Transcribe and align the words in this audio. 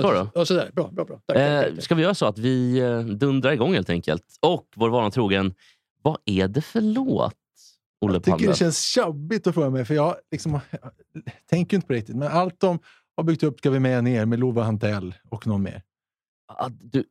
Så 0.00 0.12
då? 0.12 0.30
Ja, 0.34 0.44
sådär. 0.44 0.70
Bra, 0.74 0.90
bra, 0.92 1.04
bra. 1.04 1.20
Tack, 1.26 1.36
Eh, 1.36 1.60
tack, 1.62 1.74
tack. 1.74 1.84
ska 1.84 1.94
vi 1.94 2.02
göra 2.02 2.14
så 2.14 2.26
att 2.26 2.38
vi 2.38 2.78
eh, 2.78 3.00
dundrar 3.00 3.52
igång 3.52 3.74
helt 3.74 3.90
enkelt? 3.90 4.24
Och 4.40 4.66
vår 4.76 4.90
vana 4.90 5.10
trogen, 5.10 5.54
vad 6.02 6.16
är 6.24 6.48
det 6.48 6.60
för 6.62 6.80
låt? 6.80 7.34
Olle 8.00 8.14
Jag 8.14 8.22
tycker 8.22 8.32
Palme? 8.38 8.46
det 8.52 8.56
känns 8.56 8.82
tjabbigt 8.82 9.46
att 9.46 9.54
fråga 9.54 9.70
mig, 9.70 9.84
för 9.84 9.94
jag, 9.94 10.14
liksom, 10.30 10.60
jag 10.70 10.80
tänker 11.50 11.76
inte 11.76 11.86
på 11.86 11.92
det 11.92 11.98
riktigt. 11.98 12.16
Men 12.16 12.28
allt 12.28 12.60
de 12.60 12.78
har 13.16 13.24
byggt 13.24 13.42
upp 13.42 13.58
ska 13.58 13.70
vi 13.70 13.78
med 13.80 14.04
ner 14.04 14.24
med 14.26 14.38
Lova 14.40 14.62
Hantell 14.62 15.14
och 15.28 15.46
någon 15.46 15.62
mer. 15.62 15.82
att, 16.54 16.72
du, 16.80 17.04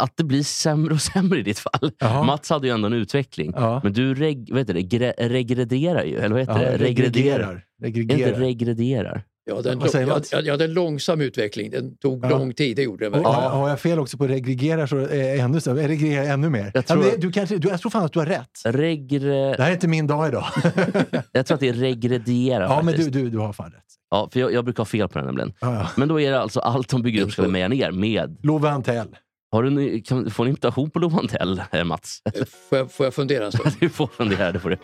att 0.00 0.16
det 0.16 0.24
blir 0.24 0.42
sämre 0.42 0.94
och 0.94 1.00
sämre 1.12 1.38
i 1.38 1.42
ditt 1.42 1.58
fall. 1.58 1.92
Jaha. 1.98 2.22
Mats 2.24 2.50
hade 2.50 2.66
ju 2.66 2.72
ändå 2.74 2.86
en 2.86 2.92
utveckling. 2.92 3.52
Ja. 3.56 3.80
Men 3.84 3.92
du 3.92 4.14
reg, 4.14 4.48
vad 4.50 4.58
heter 4.58 4.74
det, 4.74 4.82
gre, 4.82 5.14
regrederar 5.18 6.04
ju. 6.04 6.16
Eller 6.16 6.28
vad 6.30 6.40
heter 6.40 6.52
Ja, 6.64 6.70
det? 6.70 6.76
regredierar. 6.84 7.52
Är 7.52 7.64
det 7.78 7.86
Regredierar. 7.86 8.28
inte 8.28 8.40
regrederar? 8.40 9.24
Ja, 9.46 9.62
den, 9.62 9.78
Vad 9.78 9.90
säger 9.90 10.06
jag, 10.06 10.14
Mats? 10.16 10.32
jag, 10.32 10.46
jag 10.46 10.52
hade 10.52 10.64
en 10.64 10.72
långsam 10.74 11.20
utveckling. 11.20 11.70
Den 11.70 11.96
tog 11.96 12.24
Ja. 12.24 12.28
lång 12.28 12.52
tid, 12.54 12.76
det 12.76 12.82
gjorde 12.82 13.04
den 13.04 13.14
Och, 13.14 13.18
verkligen. 13.32 13.50
har 13.50 13.68
jag 13.68 13.80
fel 13.80 13.98
också 13.98 14.16
på 14.18 14.26
regregerar 14.26 14.86
så 14.86 14.96
är 14.96 15.06
det 15.08 15.38
ännu, 15.38 15.58
regregerar 15.58 16.24
ännu 16.24 16.50
mer. 16.50 16.70
Jag 16.74 16.86
tror 16.86 17.04
ja, 17.04 17.10
det, 17.10 17.16
du 17.16 17.32
kanske, 17.32 17.56
du, 17.58 17.68
jag 17.68 17.80
tror 17.80 17.90
fan 17.90 18.04
att 18.04 18.12
du 18.12 18.18
har 18.18 18.26
rätt. 18.26 18.50
Regre, 18.64 19.56
Det 19.56 19.62
här 19.62 19.68
är 19.70 19.72
inte 19.74 19.88
min 19.88 20.06
dag 20.06 20.28
idag. 20.28 20.44
jag 21.32 21.46
tror 21.46 21.54
att 21.54 21.60
det 21.60 21.68
är 21.68 21.72
regrediera 21.72 22.64
ja, 22.64 22.82
men 22.82 22.94
du, 22.94 23.10
du, 23.10 23.30
du 23.30 23.38
har 23.38 23.52
fan 23.52 23.70
rätt. 23.70 23.80
Ja, 24.10 24.28
för 24.32 24.40
jag, 24.40 24.52
jag 24.52 24.64
brukar 24.64 24.80
ha 24.80 24.84
fel 24.84 25.08
på 25.08 25.18
den 25.18 25.26
nämligen. 25.26 25.52
Ja, 25.60 25.74
ja. 25.74 25.88
Men 25.96 26.08
då 26.08 26.20
är 26.20 26.30
det 26.30 26.40
alltså 26.40 26.60
allt 26.60 26.88
de 26.88 27.02
bygger 27.02 27.22
upp 27.22 27.32
ska 27.32 27.42
vi 27.42 27.48
meja 27.48 27.68
ner 27.68 27.90
med. 27.90 28.36
Lova 28.42 28.70
Hantell. 28.70 29.08
Har 29.52 29.62
du, 29.62 29.68
en- 29.94 30.02
kan, 30.02 30.30
får 30.30 30.44
en 30.44 30.48
invitation 30.48 30.90
på 30.90 30.98
Lovantell, 30.98 31.62
eh, 31.72 31.84
Mats? 31.84 32.22
Får, 32.68 32.78
jag, 32.78 32.92
får 32.92 33.06
jag 33.06 33.14
fundera 33.14 33.44
en 33.46 33.52
stund? 33.52 33.74
Du 33.80 33.88
får 33.88 34.06
fundera, 34.06 34.52
det 34.52 34.60
får 34.60 34.70
du. 34.70 34.76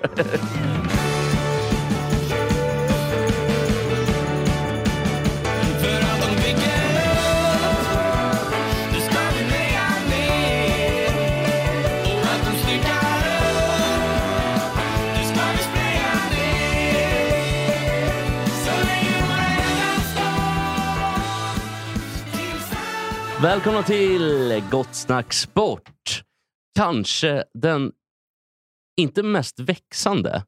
Välkomna 23.42 23.82
till 23.82 24.62
Gott 24.70 24.94
Snack 24.94 25.32
Sport. 25.32 26.22
Kanske 26.74 27.44
den, 27.54 27.92
inte 29.00 29.22
mest 29.22 29.60
växande, 29.60 30.44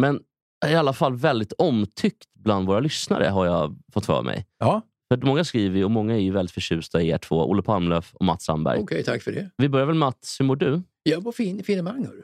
men 0.00 0.20
i 0.66 0.74
alla 0.74 0.92
fall 0.92 1.16
väldigt 1.16 1.52
omtyckt 1.52 2.34
bland 2.34 2.66
våra 2.66 2.80
lyssnare 2.80 3.24
har 3.24 3.46
jag 3.46 3.78
fått 3.92 4.06
för 4.06 4.22
mig. 4.22 4.46
Ja. 4.58 4.82
För 5.08 5.18
att 5.18 5.24
många 5.24 5.44
skriver 5.44 5.78
ju 5.78 5.84
och 5.84 5.90
många 5.90 6.14
är 6.14 6.20
ju 6.20 6.32
väldigt 6.32 6.54
förtjusta 6.54 7.02
i 7.02 7.08
er 7.08 7.18
två, 7.18 7.50
Olle 7.50 7.62
Palmlöf 7.62 8.14
och 8.14 8.24
Mats 8.24 8.44
Sandberg. 8.44 8.80
Okej, 8.80 9.04
tack 9.04 9.22
för 9.22 9.32
det. 9.32 9.50
Vi 9.56 9.68
börjar 9.68 9.86
väl 9.86 9.96
Mats, 9.96 10.40
hur 10.40 10.44
mår 10.44 10.56
du? 10.56 10.82
Jag 11.02 11.20
var 11.20 11.32
fin, 11.32 11.64
finemang, 11.64 12.06
hörru. 12.06 12.22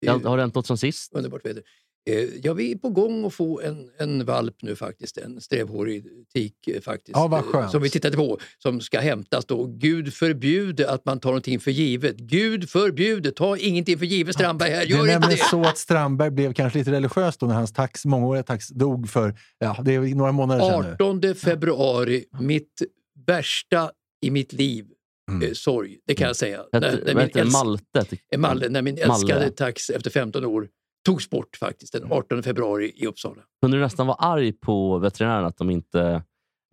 Det 0.00 0.06
är 0.06 0.12
Har 0.12 0.20
har 0.20 0.36
det 0.36 0.42
hänt 0.42 0.54
något 0.54 0.66
sen 0.66 0.78
sist? 0.78 1.14
Underbart 1.14 1.46
väder. 1.46 1.62
Eh, 2.10 2.24
Ja, 2.42 2.52
vi 2.52 2.72
är 2.72 2.76
på 2.76 2.90
gång 2.90 3.24
att 3.26 3.34
få 3.34 3.60
en, 3.60 3.90
en 3.98 4.24
valp 4.24 4.54
nu 4.62 4.76
faktiskt. 4.76 5.18
En 5.18 5.40
strävhårig 5.40 6.04
tik 6.34 6.68
eh, 6.68 6.80
faktiskt. 6.80 7.16
Ja, 7.16 7.26
vad 7.26 7.40
eh, 7.40 7.46
skönt. 7.46 7.70
Som 7.70 7.82
vi 7.82 7.90
tittade 7.90 8.16
på. 8.16 8.38
Som 8.58 8.80
ska 8.80 9.00
hämtas 9.00 9.44
då. 9.46 9.64
Gud 9.66 10.14
förbjude 10.14 10.90
att 10.90 11.04
man 11.04 11.20
tar 11.20 11.30
någonting 11.30 11.60
för 11.60 11.70
givet. 11.70 12.16
Gud 12.16 12.70
förbjude, 12.70 13.30
ta 13.32 13.56
ingenting 13.56 13.98
för 13.98 14.06
givet 14.06 14.34
Strandberg 14.34 14.70
här. 14.70 14.76
Det 14.78 14.84
är 14.84 14.88
Gör 14.88 14.98
inte 14.98 15.12
nämligen 15.12 15.30
det! 15.38 15.50
så 15.50 15.60
att 15.62 15.78
Strandberg 15.78 16.30
blev 16.30 16.52
kanske 16.52 16.78
lite 16.78 16.92
religiös 16.92 17.36
då 17.36 17.46
när 17.46 17.54
hans 17.54 17.72
tax, 17.72 18.04
mångåriga 18.04 18.42
tax 18.42 18.68
dog 18.68 19.08
för 19.08 19.34
ja, 19.58 19.82
det 19.84 19.94
är 19.94 20.00
några 20.14 20.32
månader 20.32 20.60
sedan 20.60 20.84
nu. 20.84 20.92
18 20.92 21.34
februari, 21.34 22.24
mitt 22.40 22.82
värsta 23.26 23.90
i 24.22 24.30
mitt 24.30 24.52
liv. 24.52 24.86
Mm. 25.30 25.54
Sorg, 25.54 25.98
det 26.06 26.14
kan 26.14 26.26
jag 26.26 26.36
säga. 26.36 26.60
Ett, 26.60 26.66
När, 26.72 27.02
när 27.04 27.14
min 27.14 27.28
älsk- 27.28 27.52
Malte? 27.52 28.06
Malle, 28.36 28.68
när 28.68 28.82
min 28.82 28.94
Malle. 28.94 29.12
älskade 29.12 29.50
tax 29.50 29.90
efter 29.90 30.10
15 30.10 30.44
år 30.44 30.68
togs 31.06 31.30
bort 31.30 31.56
faktiskt 31.56 31.92
den 31.92 32.12
18 32.12 32.42
februari 32.42 32.92
i 32.96 33.06
Uppsala. 33.06 33.42
Kunde 33.62 33.76
du 33.76 33.80
nästan 33.80 34.06
vara 34.06 34.16
arg 34.16 34.52
på 34.52 34.98
veterinären 34.98 35.44
att 35.44 35.56
de 35.56 35.70
inte 35.70 36.22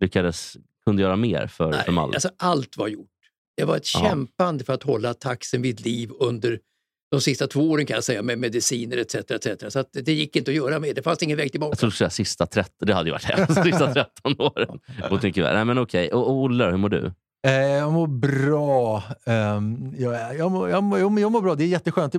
lyckades 0.02 0.58
kunde 0.86 1.02
göra 1.02 1.16
mer 1.16 1.48
för, 1.48 1.72
för 1.72 1.78
Nej, 1.78 1.92
Malle? 1.92 2.14
alltså 2.14 2.30
allt 2.38 2.78
var 2.78 2.88
gjort. 2.88 3.10
Det 3.58 3.64
var 3.66 3.78
ett 3.78 3.94
Ja. 3.94 4.00
kämpande 4.00 4.64
för 4.64 4.74
att 4.74 4.84
hålla 4.84 5.14
taxen 5.14 5.62
vid 5.62 5.86
liv 5.86 6.12
under 6.20 6.60
de 7.12 7.22
sista 7.22 7.48
två 7.48 7.72
åren 7.72 7.86
kan 7.86 7.96
jag 7.96 8.04
säga 8.04 8.22
med 8.22 8.40
mediciner 8.40 8.98
etc. 8.98 9.16
etc. 9.16 9.74
Så 9.74 9.80
att 9.80 9.90
det 9.94 10.14
gick 10.14 10.36
inte 10.36 10.52
att 10.52 10.56
göra 10.58 10.80
mer. 10.80 10.94
Det 10.94 11.02
fanns 11.02 11.24
ingen 11.24 11.38
väg 11.38 11.52
tillbaka. 11.52 11.72
Jag 11.72 11.78
trodde 11.80 11.92
du 11.92 11.96
skulle 11.96 12.10
säga 12.10 12.26
sista 12.26 12.46
13. 12.46 12.74
Det 12.88 12.94
hade 12.94 13.10
ju 13.10 13.12
varit 13.12 13.24
hemskt. 13.24 13.64
Sista 13.64 13.94
13 13.94 14.36
åren. 14.40 14.80
Och 15.12 15.22
tänker, 15.22 15.54
nej, 15.54 15.66
men 15.66 15.78
okej. 15.78 16.12
Och, 16.12 16.28
och 16.28 16.34
Olle, 16.38 16.66
hur 16.66 16.78
mår 16.78 16.90
du? 16.90 17.12
Eh, 17.48 17.54
jag 17.54 17.94
mår 17.94 18.08
bra. 18.08 19.04
Ehm, 19.26 19.94
jag, 19.98 20.36
jag, 20.38 20.52
mår, 20.52 20.70
jag, 20.70 20.84
mår, 20.84 21.00
jag, 21.00 21.12
mår, 21.12 21.20
jag 21.20 21.32
mår 21.32 21.42
bra. 21.42 21.56
Det 21.56 21.64
är 21.64 21.68
jätteskönt. 21.68 22.14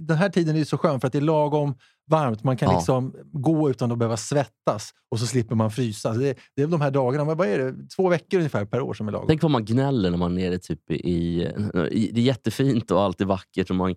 Den 0.00 0.16
här 0.16 0.28
tiden 0.28 0.56
är 0.56 0.64
så 0.64 0.78
skön 0.78 1.00
för 1.00 1.06
att 1.06 1.12
det 1.12 1.18
är 1.18 1.22
lagom 1.22 1.74
varmt. 2.10 2.44
Man 2.44 2.56
kan 2.56 2.70
Ja. 2.70 2.76
liksom 2.78 3.14
gå 3.32 3.70
utan 3.70 3.92
att 3.92 3.98
behöva 3.98 4.16
svettas 4.16 4.90
och 5.10 5.18
så 5.18 5.26
slipper 5.26 5.54
man 5.54 5.70
frysa. 5.70 6.12
Det, 6.12 6.38
det 6.56 6.62
är 6.62 6.66
de 6.66 6.80
här 6.80 6.90
dagarna, 6.90 7.24
vad 7.24 7.38
vad 7.38 7.48
är 7.48 7.58
det? 7.58 7.74
Två 7.96 8.08
veckor 8.08 8.38
ungefär 8.38 8.64
per 8.64 8.80
år 8.80 8.94
som 8.94 9.08
är 9.08 9.12
lagom. 9.12 9.26
Tänk 9.28 9.42
vad 9.42 9.50
man 9.50 9.64
gnäller 9.64 10.10
när 10.10 10.18
man 10.18 10.38
är 10.38 10.50
nere 10.50 10.58
typ 10.58 10.90
i, 10.90 10.94
i... 10.94 12.10
Det 12.12 12.20
är 12.20 12.24
jättefint 12.24 12.90
och 12.90 13.02
allt 13.02 13.20
är 13.20 13.24
vackert. 13.24 13.70
Och 13.70 13.76
man, 13.76 13.90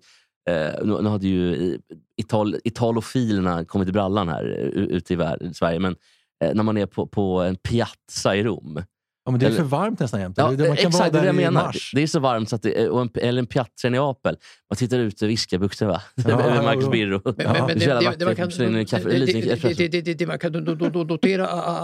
eh, 0.50 0.84
nu, 0.84 1.08
hade 1.08 1.26
ju 1.28 1.78
Ital, 2.16 2.56
italofilerna 2.64 3.64
kommit 3.64 3.88
i 3.88 3.92
brallan 3.92 4.28
här 4.28 4.72
eh, 4.74 4.82
ute 4.82 5.12
i 5.12 5.16
världen, 5.16 5.54
Sverige. 5.54 5.78
Men 5.78 5.96
eh, 6.44 6.54
när 6.54 6.62
man 6.62 6.76
är 6.76 6.86
på, 6.86 7.06
på 7.06 7.40
en 7.40 7.56
piazza 7.56 8.36
i 8.36 8.42
Rom. 8.42 8.82
Ja, 9.24 9.30
men 9.30 9.40
det 9.40 9.46
är 9.46 9.48
eller- 9.50 9.56
för 9.58 9.64
varmt 9.64 10.00
nästan 10.00 10.20
jämt. 10.20 10.34
Ja, 10.38 10.50
Det- 10.50 10.56
man 10.68 10.76
kan 10.76 10.86
exakt, 10.86 10.94
vara 10.94 11.10
det 11.10 11.18
är 11.18 11.20
det 11.22 11.26
jag 11.26 11.34
där 11.36 11.42
menar. 11.42 11.64
mars. 11.64 11.92
Det 11.94 12.02
är 12.02 12.06
så 12.06 12.20
varmt, 12.20 12.48
så 12.48 12.56
att 12.56 12.62
det, 12.62 12.82
är- 12.82 12.88
och 12.90 13.00
en, 13.02 13.10
eller 13.14 13.38
en 13.38 13.46
piazza 13.46 13.88
i 13.88 13.90
Neapel. 13.90 14.36
Man 14.70 14.76
tittar 14.76 14.98
ut 14.98 15.22
över 15.22 15.32
Iskabukten, 15.32 15.88
va? 15.88 16.02
Ja, 16.14 16.30
Över 16.30 16.54
ja, 16.56 16.62
Marcus 16.62 16.84
ja. 16.84 16.90
Birro. 16.90 17.20
Ja, 17.24 17.32
det 17.32 17.44
man 17.44 17.54
kan, 17.56 17.62
notera 17.68 18.02
i 18.02 18.06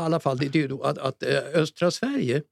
alla 0.04 0.20
fall 0.20 0.38
det 0.38 0.54
är 0.54 0.56
ju 0.56 0.82
att, 0.84 0.98
att 0.98 1.22
eh, 1.22 1.28
östra 1.54 1.90
Sverige 1.90 2.42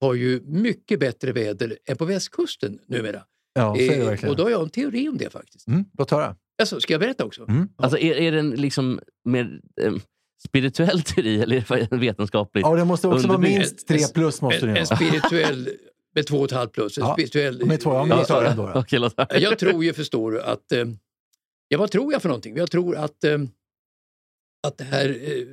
har 0.00 0.14
ju 0.14 0.40
mycket 0.44 1.00
bättre 1.00 1.32
väder 1.32 1.76
än 1.88 1.96
på 1.96 2.04
västkusten 2.04 2.78
numera. 2.86 3.22
Ja, 3.54 3.74
så 3.74 3.80
är 3.80 3.88
det 3.88 3.94
Eh, 3.96 4.06
verkligen. 4.06 4.30
och 4.30 4.36
då 4.36 4.42
har 4.42 4.50
jag 4.50 4.62
en 4.62 4.70
teori 4.70 5.08
om 5.08 5.16
det 5.18 5.30
faktiskt. 5.30 5.68
Mm, 5.68 5.84
låt 5.98 6.10
höra. 6.10 6.36
Alltså, 6.60 6.80
ska 6.80 6.94
jag 6.94 7.00
berätta 7.00 7.24
också? 7.24 7.48
Mm. 7.48 7.68
Alltså, 7.76 7.98
är, 7.98 8.14
är 8.16 8.32
den 8.32 8.50
liksom 8.50 9.00
mer 9.24 9.60
eh, 9.82 9.92
spirituell 10.48 11.02
teori 11.02 11.40
eller 11.42 11.96
vetenskapligt? 11.96 12.62
Ja, 12.66 12.74
det 12.76 12.84
måste 12.84 13.08
också 13.08 13.26
vara 13.28 13.36
Underbyggt. 13.36 13.58
minst 13.58 13.88
tre 13.88 13.98
plus. 14.14 14.42
Måste 14.42 14.60
En, 14.60 14.68
en 14.76 14.84
vara. 14.84 14.96
spirituell 14.96 15.68
med 16.14 16.26
två 16.26 16.38
och 16.38 16.44
ett 16.44 16.50
halvt 16.52 16.72
plus. 16.72 16.98
En 16.98 17.04
Ja, 17.04 17.12
spirituell, 17.12 17.66
med 17.66 17.80
två, 17.80 17.94
ja, 17.94 18.04
men 18.04 18.24
Ja, 18.28 18.44
ändå. 18.50 18.66
Då. 18.74 18.80
Okej. 18.80 19.10
Jag 19.42 19.58
tror 19.58 19.84
ju, 19.84 19.92
förstår 19.92 20.32
du, 20.32 20.42
att... 20.42 20.72
Eh, 20.72 20.84
ja, 21.68 21.78
vad 21.78 21.90
tror 21.90 22.12
jag 22.12 22.22
för 22.22 22.28
någonting? 22.28 22.56
Jag 22.56 22.70
tror 22.70 22.96
att, 22.96 23.24
eh, 23.24 23.38
att 24.66 24.78
det 24.78 24.84
här 24.84 25.08
eh, 25.08 25.46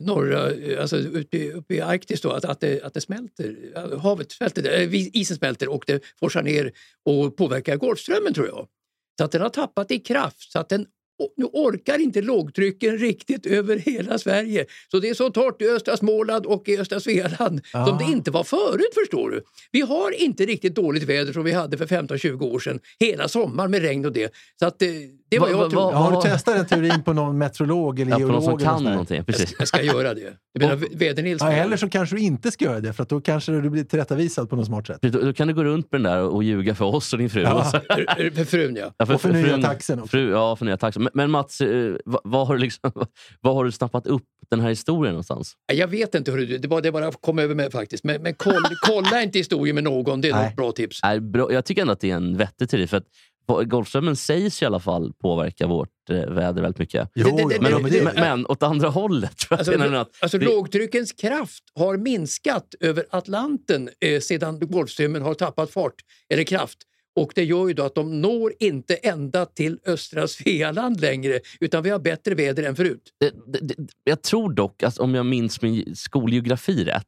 norra, 0.00 0.42
alltså 0.80 0.96
uppe, 0.96 1.36
i- 1.36 1.52
uppe 1.52 1.74
i 1.74 1.80
Arktis 1.80 2.20
då, 2.20 2.30
att, 2.30 2.44
att, 2.44 2.60
det, 2.60 2.82
att 2.82 2.94
det 2.94 3.00
smälter. 3.00 3.56
Havet 3.98 4.32
smälter, 4.32 4.88
isen 5.16 5.36
smälter 5.36 5.68
och 5.68 5.84
det 5.86 6.04
forsar 6.20 6.42
ner 6.42 6.72
och 7.04 7.36
påverkar 7.36 7.76
Golfströmmen 7.76 8.34
tror 8.34 8.46
jag. 8.46 8.66
Så 9.18 9.24
att 9.24 9.32
den 9.32 9.42
har 9.42 9.48
tappat 9.48 9.90
i 9.90 9.98
kraft 9.98 10.52
så 10.52 10.58
att 10.58 10.68
den 10.68 10.86
nu 11.36 11.44
orkar 11.44 11.98
inte 11.98 12.22
lågtrycken 12.22 12.98
riktigt 12.98 13.46
över 13.46 13.76
hela 13.76 14.18
Sverige. 14.18 14.66
Så 14.90 14.98
det 14.98 15.08
är 15.08 15.14
så 15.14 15.30
torrt 15.30 15.62
i 15.62 15.68
östra 15.68 15.96
Småland 15.96 16.46
och 16.46 16.68
i 16.68 16.78
östra 16.78 17.00
Svealand 17.00 17.60
som 17.70 17.80
Ah. 17.80 17.98
det 17.98 18.12
inte 18.12 18.30
var 18.30 18.44
förut 18.44 18.94
förstår 18.94 19.30
du. 19.30 19.42
Vi 19.72 19.80
har 19.80 20.22
inte 20.22 20.46
riktigt 20.46 20.74
dåligt 20.74 21.02
väder 21.02 21.32
som 21.32 21.44
vi 21.44 21.52
hade 21.52 21.78
för 21.78 21.86
15-20 21.86 22.42
år 22.42 22.58
sedan. 22.58 22.80
Hela 23.00 23.28
sommaren 23.28 23.70
med 23.70 23.82
regn 23.82 24.04
och 24.04 24.12
det. 24.12 24.32
Så 24.58 24.66
att 24.66 24.82
det, 25.30 25.38
Vad- 25.38 25.50
jag 25.50 25.70
tror. 25.70 25.92
har 25.92 26.10
du 26.10 26.30
testat 26.30 26.56
den 26.56 26.66
teorin 26.66 27.02
på 27.02 27.12
någon 27.12 27.38
meteorolog 27.38 28.00
eller 28.00 28.10
Ja, 28.10 28.16
på 28.16 28.22
någon 28.32 28.42
geolog? 28.42 28.60
som 28.60 28.68
eller 28.68 28.76
kan 28.84 28.84
någonting. 28.84 29.24
Precis. 29.24 29.54
Jag 29.58 29.68
ska 29.68 29.82
göra 29.82 30.14
det. 30.14 30.32
Du 30.54 30.60
menar 30.66 30.76
Väder-Nils? 30.76 31.38
Ja, 31.40 31.52
eller 31.52 31.76
så 31.76 31.88
kanske 31.88 32.16
du 32.16 32.22
inte 32.22 32.50
ska 32.50 32.64
göra 32.64 32.80
det, 32.80 32.92
för 32.92 33.02
att 33.02 33.08
då 33.08 33.20
kanske 33.20 33.52
du 33.52 33.70
blir 33.70 33.84
tillrättavisad 33.84 34.50
på 34.50 34.56
något 34.56 34.66
smart 34.66 34.86
sätt. 34.86 34.98
Då, 35.02 35.08
då 35.20 35.32
kan 35.32 35.48
du 35.48 35.54
gå 35.54 35.64
runt 35.64 35.92
med 35.92 36.00
den 36.00 36.12
där 36.12 36.22
och 36.22 36.42
ljuga 36.44 36.74
för 36.74 36.84
oss 36.84 37.12
och 37.12 37.18
din 37.18 37.30
fru. 37.30 37.42
Ja. 37.42 37.64
För 38.34 38.44
frun 38.44 38.76
ja. 38.76 38.92
Ja, 38.98 39.14
Och 39.14 39.20
förnya 39.20 39.46
frun- 39.56 39.62
taxen 39.62 39.98
också. 39.98 40.08
Fru, 40.10 40.30
ja, 40.30 40.56
förnya 40.56 40.76
taxen. 40.76 41.02
Men, 41.02 41.10
men 41.14 41.30
Mats, 41.30 41.60
eh, 41.60 41.94
vad, 42.04 42.20
vad, 42.24 42.46
har 42.46 42.54
du 42.54 42.60
liksom, 42.60 42.92
vad 43.40 43.54
har 43.54 43.64
du 43.64 43.72
snappat 43.72 44.06
upp 44.06 44.22
den 44.50 44.60
här 44.60 44.68
historien 44.68 45.12
någonstans? 45.12 45.52
Jag 45.72 45.88
vet 45.88 46.14
inte 46.14 46.30
hur 46.30 46.38
du, 46.46 46.58
det 46.58 46.68
bara, 46.68 46.80
det 46.80 46.92
bara 46.92 47.12
kom 47.12 47.38
över 47.38 47.54
mig 47.54 47.70
faktiskt. 47.70 48.04
Men, 48.04 48.22
men 48.22 48.34
kolla, 48.34 48.68
kolla 48.86 49.22
inte 49.22 49.38
historien 49.38 49.74
med 49.74 49.84
någon, 49.84 50.20
det 50.20 50.28
är 50.28 50.34
Nej. 50.34 50.46
ett 50.48 50.56
bra 50.56 50.72
tips. 50.72 51.00
Är 51.02 51.20
bra, 51.20 51.52
jag 51.52 51.64
tycker 51.64 51.80
ändå 51.82 51.92
att 51.92 52.00
det 52.00 52.10
är 52.10 52.16
en 52.16 52.36
vettig 52.36 52.68
teori. 52.70 52.86
För 52.86 52.96
att 52.96 53.04
Golfströmmen 53.56 54.16
sägs 54.16 54.62
i 54.62 54.64
alla 54.64 54.80
fall 54.80 55.12
påverka 55.22 55.66
vårt 55.66 56.10
eh, 56.10 56.16
väder 56.16 56.62
väldigt 56.62 56.78
mycket. 56.78 57.10
Jo, 57.14 57.24
Det- 57.24 57.30
det- 57.36 57.42
jo, 57.42 57.48
det- 57.48 57.60
Men, 57.60 57.82
men 57.82 57.90
det, 57.92 58.02
men, 58.04 58.14
men 58.14 58.46
åt 58.46 58.62
andra 58.62 58.88
hållet. 58.88 59.36
Tror 59.38 59.60
jag 59.60 59.70
Alltså, 59.80 59.96
att, 59.96 60.22
alltså 60.22 60.38
det- 60.38 60.44
lågtryckens 60.44 61.12
kraft 61.12 61.64
har 61.74 61.96
minskat 61.96 62.74
över 62.80 63.04
Atlanten 63.10 63.88
eh, 64.00 64.20
sedan 64.20 64.60
Golfströmmen 64.60 65.22
har 65.22 65.34
tappat 65.34 65.70
fart 65.70 65.94
eller 66.34 66.44
kraft. 66.44 66.78
Och 67.16 67.32
det 67.34 67.44
gör 67.44 67.68
ju 67.68 67.74
då 67.74 67.82
att 67.82 67.94
de 67.94 68.20
når 68.20 68.52
inte 68.60 68.94
ända 68.94 69.46
till 69.46 69.78
östra 69.86 70.28
Svealand 70.28 71.00
längre 71.00 71.40
utan 71.60 71.82
vi 71.82 71.90
har 71.90 71.98
bättre 71.98 72.34
väder 72.34 72.62
än 72.62 72.76
förut. 72.76 73.02
det, 73.20 73.32
det, 73.46 73.58
det, 73.74 73.86
jag 74.04 74.22
tror 74.22 74.52
dock, 74.52 74.82
att 74.82 74.98
om 74.98 75.14
jag 75.14 75.26
minns 75.26 75.62
min 75.62 75.96
skolgeografi 75.96 76.84
rätt, 76.84 77.04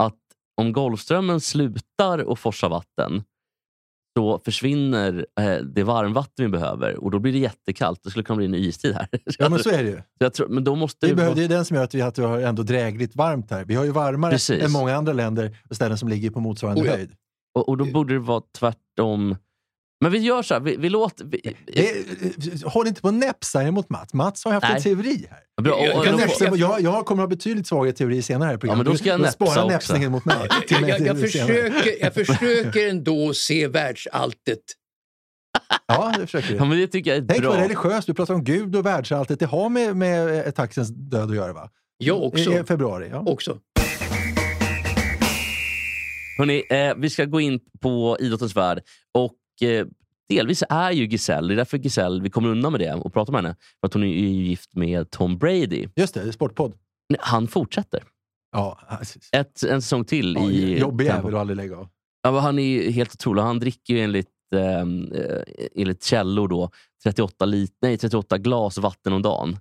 att 0.00 0.14
om 0.56 0.72
Golfströmmen 0.72 1.40
slutar 1.40 2.32
att 2.32 2.38
forsa 2.38 2.68
vatten 2.68 3.22
så 4.16 4.40
försvinner 4.44 5.26
eh, 5.40 5.56
det 5.56 5.82
varmvatten 5.82 6.44
vi 6.44 6.48
behöver 6.48 6.96
och 6.96 7.10
då 7.10 7.18
blir 7.18 7.32
det 7.32 7.38
jättekallt. 7.38 8.00
Det 8.02 8.10
skulle 8.10 8.22
kunna 8.22 8.36
bli 8.36 8.46
en 8.46 8.54
istid 8.54 8.94
här. 8.94 9.08
ja, 9.38 9.48
men 9.48 9.58
så 9.58 9.70
är 9.70 9.82
det 9.82 9.90
ju. 9.90 10.02
jag 10.18 10.34
tror, 10.34 10.48
men 10.48 10.64
då 10.64 10.74
måste 10.74 11.06
Det, 11.06 11.12
det 11.12 11.16
behöver, 11.16 11.36
det 11.36 11.44
är 11.44 11.48
den 11.48 11.64
som 11.64 11.76
gör 11.76 11.84
att 11.84 11.94
vi, 11.94 12.02
att 12.02 12.18
vi 12.18 12.22
har 12.22 12.38
ändå 12.40 12.62
drägligt 12.62 13.16
varmt 13.16 13.50
här. 13.50 13.64
Vi 13.64 13.74
har 13.74 13.84
ju 13.84 13.90
varmare 13.90 14.30
Precis. 14.30 14.62
än 14.62 14.72
många 14.72 14.94
andra 14.96 15.12
länder 15.12 15.56
och 15.70 15.76
ställen 15.76 15.98
som 15.98 16.08
ligger 16.08 16.30
på 16.30 16.40
motsvarande 16.40 16.82
Oh 16.82 16.86
ja. 16.86 16.92
höjd. 16.96 17.10
och, 17.54 17.68
och 17.68 17.76
då 17.76 17.84
borde 17.84 18.14
det 18.14 18.20
vara 18.20 18.42
tvärtom. 18.58 19.36
Men 20.00 20.12
vi 20.12 20.18
gör 20.18 20.42
så 20.42 20.54
här. 20.54 20.60
Vi, 20.60 20.76
vi 20.76 20.88
låter... 20.88 21.24
Vi, 21.24 21.56
Det, 21.66 22.64
håll 22.64 22.86
inte 22.86 23.00
på 23.00 23.08
att 23.08 23.14
näpsa 23.14 23.62
er 23.62 23.70
mot 23.70 23.90
Mats. 23.90 24.14
Mats 24.14 24.44
har 24.44 24.52
haft 24.52 24.62
Nej. 24.62 24.76
en 24.76 24.82
teori 24.82 25.26
här. 25.30 25.62
bra, 25.62 25.74
och, 25.74 25.86
Jag 25.86 25.98
och, 25.98 26.04
kan 26.04 26.14
och, 26.14 26.20
Jag, 26.20 26.26
näpsa, 26.26 26.56
jag, 26.56 26.80
jag 26.80 27.06
kommer 27.06 27.22
ha 27.22 27.28
betydligt 27.28 27.66
svagare 27.66 27.92
teori 27.92 28.22
senare 28.22 28.46
här 28.46 28.54
i 28.54 28.58
programmet. 28.58 28.86
Ja, 28.86 28.90
men 28.90 28.92
då 28.92 28.98
ska 28.98 29.08
jag 29.08 29.20
näpsa 29.20 29.32
Spara 29.32 29.68
näpsningen 29.68 30.12
mot 30.12 30.24
mig. 30.24 30.48
till 30.68 30.80
mig 30.80 30.90
Jag, 30.90 31.00
jag, 31.00 31.20
försöker, 31.20 32.00
jag 32.00 32.14
försöker 32.14 32.88
ändå 32.88 33.34
se 33.34 33.68
världsalltet. 33.68 34.60
Ja, 35.86 36.14
det 36.18 36.26
försöker 36.26 36.54
ja, 36.54 36.62
du. 36.62 36.68
men 36.68 36.78
det 36.78 36.86
tycker 36.86 37.10
jag 37.10 37.24
är 37.24 37.26
Tänk 37.28 37.40
bra. 37.42 37.50
vad 37.50 37.60
religiöst. 37.60 38.06
Du 38.06 38.14
pratar 38.14 38.34
om 38.34 38.44
Gud 38.44 38.76
och 38.76 38.86
världsalltet. 38.86 39.40
Det 39.40 39.46
har 39.46 39.68
med, 39.68 39.96
med 39.96 40.46
eh, 40.46 40.50
taxens 40.50 40.88
död 40.88 41.30
att 41.30 41.36
göra, 41.36 41.52
va? 41.52 41.70
Jag 41.98 42.22
också. 42.22 42.52
I, 42.52 42.60
i 42.60 42.64
februari. 42.64 43.08
Ja. 43.10 43.22
också. 43.26 43.58
Hörrni, 46.38 46.64
eh, 46.70 46.94
vi 46.96 47.10
ska 47.10 47.24
gå 47.24 47.40
in 47.40 47.60
på 47.80 48.16
idrottens 48.20 48.56
värld. 48.56 48.80
Eh, 49.62 49.86
Delvis 50.28 50.62
är 50.68 50.90
ju 50.90 51.06
Giselle, 51.06 51.48
det 51.48 51.54
är 51.54 51.56
därför 51.56 51.78
Giselle, 51.78 52.22
vi 52.22 52.30
kommer 52.30 52.48
undan 52.48 52.72
med 52.72 52.80
det 52.80 52.94
och 52.94 53.12
pratar 53.12 53.32
med 53.32 53.42
henne, 53.42 53.56
för 53.80 53.86
att 53.86 53.94
hon 53.94 54.02
är 54.02 54.06
ju 54.06 54.28
gift 54.28 54.74
med 54.74 55.10
Tom 55.10 55.38
Brady. 55.38 55.88
Just 55.96 56.14
det, 56.14 56.32
sportpodd. 56.32 56.74
Han 57.18 57.48
fortsätter. 57.48 58.02
Ja, 58.52 58.78
alltså, 58.88 59.18
Ett, 59.32 59.62
en 59.62 59.82
säsong 59.82 60.04
till. 60.04 60.36
ja, 60.40 60.50
i 60.50 60.78
jobbig 60.78 61.04
jävel 61.04 61.34
att 61.34 61.40
aldrig 61.40 61.56
lägga 61.56 61.76
av. 61.76 61.88
Ja, 62.22 62.38
han 62.40 62.58
är 62.58 62.62
ju 62.62 62.90
helt 62.90 63.14
otrolig. 63.14 63.42
Han 63.42 63.58
dricker 63.58 63.94
ju 63.94 64.00
enligt, 64.00 64.28
ehm, 64.56 65.12
eh, 65.12 65.42
enligt 65.74 66.04
källor 66.04 66.48
då, 66.48 66.70
38, 67.04 67.44
lit, 67.44 67.78
nej, 67.82 67.98
38 67.98 68.38
glas 68.38 68.78
vatten 68.78 69.12
om 69.12 69.22
dagen. 69.22 69.58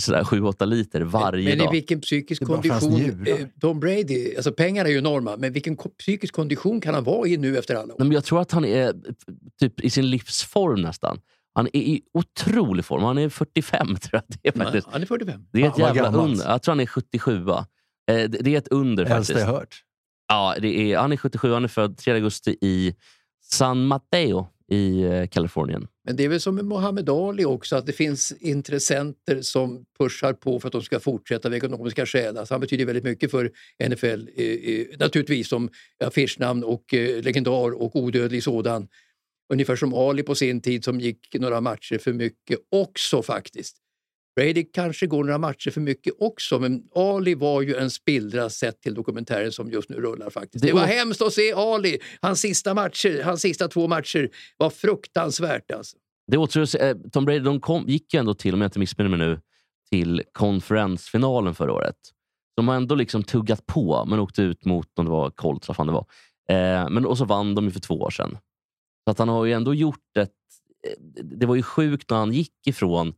Sådär 0.00 0.22
7-8 0.24 0.66
liter 0.66 1.00
varje 1.00 1.44
Men 1.48 1.52
i 1.60 1.64
dag. 1.64 1.72
vilken 1.72 2.00
psykisk 2.00 2.42
är 2.42 2.46
bara 2.46 2.62
för 2.62 2.68
hans 2.68 2.84
kondition... 2.84 3.26
eh, 3.26 3.46
Tom 3.60 3.80
Brady, 3.80 4.36
alltså 4.36 4.52
pengarna 4.52 4.88
är 4.88 4.92
ju 4.92 4.98
enorma, 4.98 5.36
men 5.36 5.52
vilken 5.52 5.76
ko- 5.76 5.88
psykisk 5.98 6.34
kondition 6.34 6.80
kan 6.80 6.94
han 6.94 7.04
vara 7.04 7.28
i 7.28 7.36
nu 7.36 7.58
efter 7.58 7.74
alla 7.74 7.94
år? 7.94 7.98
Nej, 7.98 8.08
men 8.08 8.12
jag 8.14 8.24
tror 8.24 8.40
att 8.40 8.52
han 8.52 8.64
är 8.64 8.94
typ 9.60 9.80
i 9.80 9.90
sin 9.90 10.10
livsform 10.10 10.80
nästan. 10.82 11.20
Han 11.54 11.66
är 11.66 11.76
i 11.80 12.02
otrolig 12.14 12.84
form. 12.84 13.02
Han 13.02 13.18
är 13.18 13.28
45 13.28 13.86
tror 13.96 13.98
jag 14.12 14.22
det 14.28 14.48
är 14.48 14.52
Nej, 14.58 14.64
faktiskt. 14.64 14.88
han 14.90 15.02
är 15.02 15.06
45. 15.06 15.46
Det 15.52 15.62
är 15.62 15.68
ett 15.68 15.78
jävla 15.78 16.12
under. 16.12 16.44
Jag 16.50 16.62
tror 16.62 16.72
han 16.72 16.80
är 16.80 16.86
77. 16.86 17.38
va? 17.38 17.66
Eh, 18.10 18.14
Det, 18.16 18.26
det 18.28 18.54
är 18.54 18.58
ett 18.58 18.68
under 18.68 19.02
Äldsta 19.04 19.16
faktiskt. 19.16 19.38
jag 19.40 19.46
hört. 19.46 19.82
Ja, 20.28 20.54
det 20.60 20.92
är, 20.92 20.98
han 20.98 21.12
är 21.12 21.16
77. 21.16 21.52
Han 21.52 21.64
är 21.64 21.68
född 21.68 21.98
3 21.98 22.12
augusti 22.12 22.56
i 22.60 22.94
San 23.44 23.86
Mateo 23.86 24.48
i 24.70 25.02
eh, 25.02 25.26
Kalifornien. 25.26 25.86
Men 26.04 26.16
det 26.16 26.24
är 26.24 26.28
väl 26.28 26.40
som 26.40 26.54
med 26.54 26.64
Muhammad 26.64 27.10
Ali 27.10 27.44
också, 27.44 27.76
att 27.76 27.86
det 27.86 27.92
finns 27.92 28.32
intressenter 28.32 29.42
som 29.42 29.84
pushar 29.98 30.32
på 30.32 30.60
för 30.60 30.68
att 30.68 30.72
de 30.72 30.82
ska 30.82 31.00
fortsätta 31.00 31.48
av 31.48 31.54
ekonomiska 31.54 32.06
skäl. 32.06 32.36
Alltså 32.36 32.54
han 32.54 32.60
betyder 32.60 32.84
väldigt 32.84 33.04
mycket 33.04 33.30
för 33.30 33.50
NFL, 33.88 34.28
eh, 34.36 34.46
eh, 34.46 34.86
naturligtvis 34.98 35.48
som 35.48 35.70
affischnamn 36.04 36.64
och 36.64 36.94
eh, 36.94 37.22
legendar 37.22 37.82
och 37.82 37.96
odödlig 37.96 38.42
sådan. 38.42 38.88
Ungefär 39.52 39.76
som 39.76 39.94
Ali 39.94 40.22
på 40.22 40.34
sin 40.34 40.60
tid 40.60 40.84
som 40.84 41.00
gick 41.00 41.34
några 41.34 41.60
matcher 41.60 41.98
för 41.98 42.12
mycket 42.12 42.58
också 42.70 43.22
faktiskt. 43.22 43.76
Brady 44.36 44.64
kanske 44.72 45.06
går 45.06 45.24
några 45.24 45.38
matcher 45.38 45.70
för 45.70 45.80
mycket 45.80 46.14
också, 46.18 46.58
men 46.58 46.82
Ali 46.94 47.34
var 47.34 47.62
ju 47.62 47.76
en 47.76 47.90
spillra 47.90 48.50
sett 48.50 48.80
till 48.82 48.94
dokumentären 48.94 49.52
som 49.52 49.70
just 49.70 49.88
nu 49.90 49.96
rullar 49.96 50.30
faktiskt. 50.30 50.64
Det 50.64 50.72
var 50.72 50.86
hemskt 50.86 51.22
att 51.22 51.32
se 51.32 51.52
Ali, 51.52 51.98
hans 52.20 52.40
sista 52.40 52.74
matcher, 52.74 53.22
hans 53.22 53.40
sista 53.40 53.68
två 53.68 53.88
matcher 53.88 54.30
var 54.56 54.70
fruktansvärt 54.70 55.70
alltså. 55.70 55.96
Det 56.26 56.36
återstår, 56.36 56.82
eh, 56.82 56.96
Tom 57.12 57.24
Brady 57.24 57.38
de 57.40 57.60
kom, 57.60 57.84
gick 57.88 58.14
ju 58.14 58.20
ändå 58.20 58.34
till, 58.34 58.54
om 58.54 58.60
jag 58.60 58.68
inte 58.68 58.78
missminner 58.78 59.10
mig 59.10 59.18
nu, 59.18 59.40
till 59.90 60.22
konferensfinalen 60.32 61.54
förra 61.54 61.72
året. 61.72 61.96
De 62.56 62.68
har 62.68 62.74
ändå 62.74 62.94
liksom 62.94 63.22
tuggat 63.22 63.66
på, 63.66 64.04
men 64.04 64.18
åkte 64.20 64.42
ut 64.42 64.64
mot, 64.64 64.98
om 64.98 65.04
det 65.04 65.10
var 65.10 65.30
Colts, 65.30 65.68
vad 65.68 65.76
fan 65.76 65.86
det 65.86 65.92
var. 65.92 66.06
Eh, 66.48 66.90
men, 66.90 67.06
och 67.06 67.18
så 67.18 67.24
vann 67.24 67.54
de 67.54 67.64
ju 67.64 67.70
för 67.70 67.80
två 67.80 67.94
år 67.94 68.10
sedan. 68.10 68.38
Så 69.04 69.10
att 69.10 69.18
han 69.18 69.28
har 69.28 69.44
ju 69.44 69.52
ändå 69.52 69.74
gjort 69.74 70.16
ett... 70.18 70.30
eh, 70.86 71.24
Det 71.24 71.46
var 71.46 71.54
ju 71.54 71.62
sjukt 71.62 72.10
när 72.10 72.16
han 72.16 72.32
gick 72.32 72.66
ifrån 72.66 73.14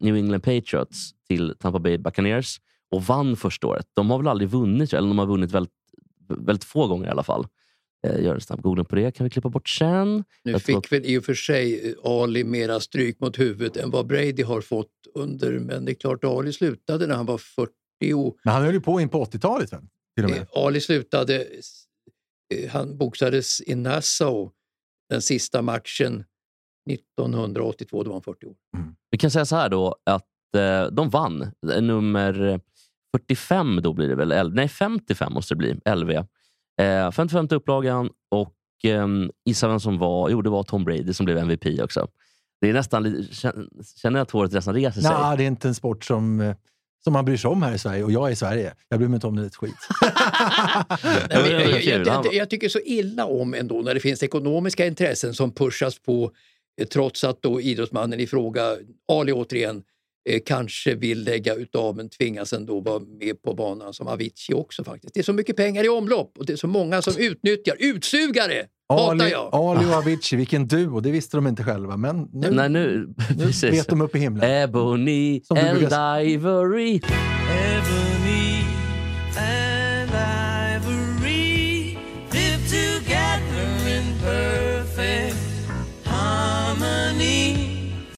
New 0.00 0.16
England 0.16 0.40
Patriots 0.40 1.10
till 1.28 1.54
Tampa 1.58 1.78
Bay 1.78 1.98
Buccaneers 1.98 2.60
och 2.90 3.02
vann 3.02 3.36
första 3.36 3.66
året. 3.66 3.86
De 3.94 4.10
har 4.10 4.18
väl 4.18 4.28
aldrig 4.28 4.50
vunnit, 4.50 4.92
eller 4.92 5.08
de 5.08 5.18
har 5.18 5.26
vunnit 5.26 5.52
väldigt, 5.52 5.72
väldigt 6.28 6.64
få 6.64 6.86
gånger 6.86 7.06
i 7.06 7.10
alla 7.10 7.22
fall. 7.22 7.46
Eh, 8.06 8.24
gör 8.24 8.34
en 8.34 8.40
snabb 8.40 8.62
googling 8.62 8.84
på 8.84 8.96
det, 8.96 9.10
kan 9.10 9.24
vi 9.24 9.30
klippa 9.30 9.48
bort 9.48 9.68
sen. 9.68 10.24
Nu 10.44 10.52
Jag 10.52 10.62
fick 10.62 10.92
väl 10.92 11.04
i 11.04 11.18
och 11.18 11.24
för 11.24 11.34
sig 11.34 11.90
eh, 11.90 12.10
Ali 12.10 12.44
mera 12.44 12.80
stryk 12.80 13.20
mot 13.20 13.38
huvudet 13.38 13.76
än 13.76 13.90
vad 13.90 14.06
Brady 14.06 14.42
har 14.42 14.60
fått 14.60 14.92
under, 15.14 15.58
men 15.58 15.84
det 15.84 15.92
är 15.92 15.94
klart 15.94 16.24
Ali 16.24 16.52
slutade 16.52 17.06
när 17.06 17.14
han 17.14 17.26
var 17.26 17.38
40. 17.38 17.72
Men 18.44 18.54
han 18.54 18.62
höll 18.62 18.74
ju 18.74 18.80
på 18.80 19.00
in 19.00 19.08
på 19.08 19.24
80-talet. 19.24 19.72
väl? 19.72 19.80
Till 20.14 20.24
och 20.24 20.30
med. 20.30 20.40
Eh, 20.40 20.46
Ali 20.52 20.80
slutade, 20.80 21.46
han 22.70 22.98
boxades 22.98 23.60
i 23.60 23.74
Nassau 23.74 24.50
den 25.08 25.22
sista 25.22 25.62
matchen 25.62 26.24
1982, 26.90 28.02
då 28.02 28.08
var 28.10 28.14
han 28.14 28.22
40 28.22 28.46
år. 28.46 28.54
Vi 29.10 29.18
kan 29.18 29.30
säga 29.30 29.44
så 29.44 29.56
här 29.56 29.68
då 29.68 29.96
att 30.04 30.24
eh, 30.56 30.86
de 30.92 31.10
vann. 31.10 31.42
Eh, 31.72 31.82
Nummer 31.82 32.60
45 33.16 33.80
då 33.82 33.92
blir 33.92 34.08
det 34.08 34.14
väl? 34.14 34.32
L- 34.32 34.52
Nej, 34.54 34.68
55 34.68 35.32
måste 35.32 35.54
det 35.54 35.58
bli. 35.58 35.74
LV. 35.94 36.10
Eh, 36.80 37.10
55 37.12 37.48
upplagan 37.50 38.10
och 38.30 38.54
eh, 38.84 39.06
gissa 39.44 39.68
vem 39.68 39.80
som 39.80 39.98
var? 39.98 40.28
Jo, 40.30 40.42
det 40.42 40.50
var 40.50 40.62
Tom 40.62 40.84
Brady 40.84 41.12
som 41.12 41.24
blev 41.26 41.38
MVP 41.38 41.66
också. 41.82 42.08
Det 42.60 42.68
är 42.70 42.72
nästan 42.72 43.24
känner 44.02 44.18
jag 44.18 44.22
att 44.24 44.30
håret 44.30 44.52
nästan 44.52 44.74
reser 44.74 45.00
sig? 45.00 45.10
Nej, 45.20 45.36
det 45.36 45.42
är 45.42 45.46
inte 45.46 45.68
en 45.68 45.74
sport 45.74 46.04
som, 46.04 46.40
eh, 46.40 46.56
som 47.04 47.12
man 47.12 47.24
bryr 47.24 47.36
sig 47.36 47.50
om 47.50 47.62
här 47.62 47.72
i 47.74 47.78
Sverige. 47.78 48.04
Och 48.04 48.12
jag 48.12 48.28
är 48.28 48.32
i 48.32 48.36
Sverige. 48.36 48.74
Jag 48.88 48.98
bryr 48.98 49.08
mig 49.08 49.14
inte 49.16 49.26
om 49.26 49.36
det 49.36 49.46
ett 49.46 49.56
skit. 49.56 49.74
Nej, 51.30 51.50
jag, 51.52 51.82
jag, 51.82 52.06
jag, 52.06 52.34
jag, 52.34 52.50
tycker 52.50 52.68
så 52.68 52.78
illa 52.84 53.24
om 53.26 53.54
ändå 53.54 53.82
när 53.82 53.94
det 53.94 54.00
finns 54.00 54.22
ekonomiska 54.22 54.86
intressen 54.86 55.34
som 55.34 55.52
pushas 55.52 55.98
på 55.98 56.30
trots 56.84 57.24
att 57.24 57.42
då 57.42 57.60
idrottsmannen 57.60 58.20
i 58.20 58.26
fråga, 58.26 58.76
Ali 59.12 59.32
återigen, 59.32 59.82
eh, 60.28 60.40
kanske 60.46 60.94
vill 60.94 61.24
lägga 61.24 61.54
utav 61.54 61.96
men 61.96 62.08
tvingas 62.08 62.52
ändå 62.52 62.80
vara 62.80 62.98
med 62.98 63.42
på 63.42 63.54
banan 63.54 63.92
som 63.92 64.06
Avicii 64.06 64.54
också 64.54 64.84
faktiskt. 64.84 65.14
Det 65.14 65.20
är 65.20 65.24
så 65.24 65.32
mycket 65.32 65.56
pengar 65.56 65.84
i 65.84 65.88
omlopp 65.88 66.38
och 66.38 66.46
det 66.46 66.52
är 66.52 66.56
så 66.56 66.66
många 66.66 67.02
som 67.02 67.14
utnyttjar. 67.18 67.76
Utsugare 67.78 68.66
Ali, 68.88 69.30
jag! 69.30 69.54
Ali 69.54 69.84
och 69.84 69.92
Avicii, 69.92 70.36
vilken 70.36 70.68
duo. 70.68 71.00
Det 71.00 71.10
visste 71.10 71.36
de 71.36 71.46
inte 71.46 71.64
själva. 71.64 71.96
Men 71.96 72.28
nu, 72.32 72.50
Nej, 72.50 72.68
nu, 72.68 73.14
nu 73.36 73.70
vet 73.70 73.88
de 73.88 74.00
upp 74.00 74.16
i 74.16 74.18
himlen. 74.18 74.62
Ebony 74.62 75.42
and 75.48 75.78
brukar 75.78 76.20
Ivory. 76.20 77.00
Ebony 77.50 78.45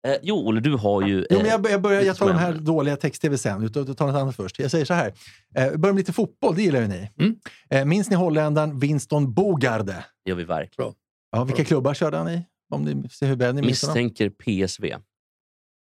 Eh, 0.02 0.17
jo, 0.23 0.49
Olle, 0.49 0.61
du 0.61 0.75
har 0.75 1.02
ju... 1.02 1.26
Jo, 1.31 1.37
men 1.37 1.47
eh, 1.47 1.52
jag, 1.52 1.71
jag, 1.71 1.83
börjar, 1.83 2.02
jag 2.02 2.17
tar 2.17 2.28
de 2.28 2.38
här 2.38 2.52
dåliga 2.52 2.97
text-tv 2.97 3.38
sen. 3.38 3.61
Du 3.61 3.69
tar, 3.69 3.85
något 3.85 4.00
annat 4.00 4.37
först. 4.37 4.59
Jag 4.59 4.71
säger 4.71 4.85
så 4.85 4.95
här. 4.95 5.12
Eh, 5.55 5.76
börjar 5.76 5.93
med 5.93 5.97
lite 5.97 6.12
fotboll, 6.12 6.55
det 6.55 6.62
gillar 6.62 6.81
ju 6.81 6.88
ni. 6.88 7.11
Mm. 7.19 7.37
Eh, 7.71 7.85
minns 7.85 8.11
ni 8.11 8.17
holländaren 8.17 8.78
Winston 8.78 9.35
Bogarde? 9.35 10.05
Det 10.25 10.31
gör 10.31 10.37
vi 10.37 10.45
verkligen. 10.45 10.93
Ja, 11.33 11.45
vilka 11.45 11.64
klubbar 11.64 11.95
körde 11.95 12.17
han 12.17 12.28
i? 12.28 12.45
om 12.71 12.83
ni 12.83 13.09
ser 13.09 13.26
hur 13.26 13.37
väl 13.37 13.55
ni 13.55 13.61
minns. 13.61 13.83
Misstänker 13.83 14.31
PSV. 14.31 14.97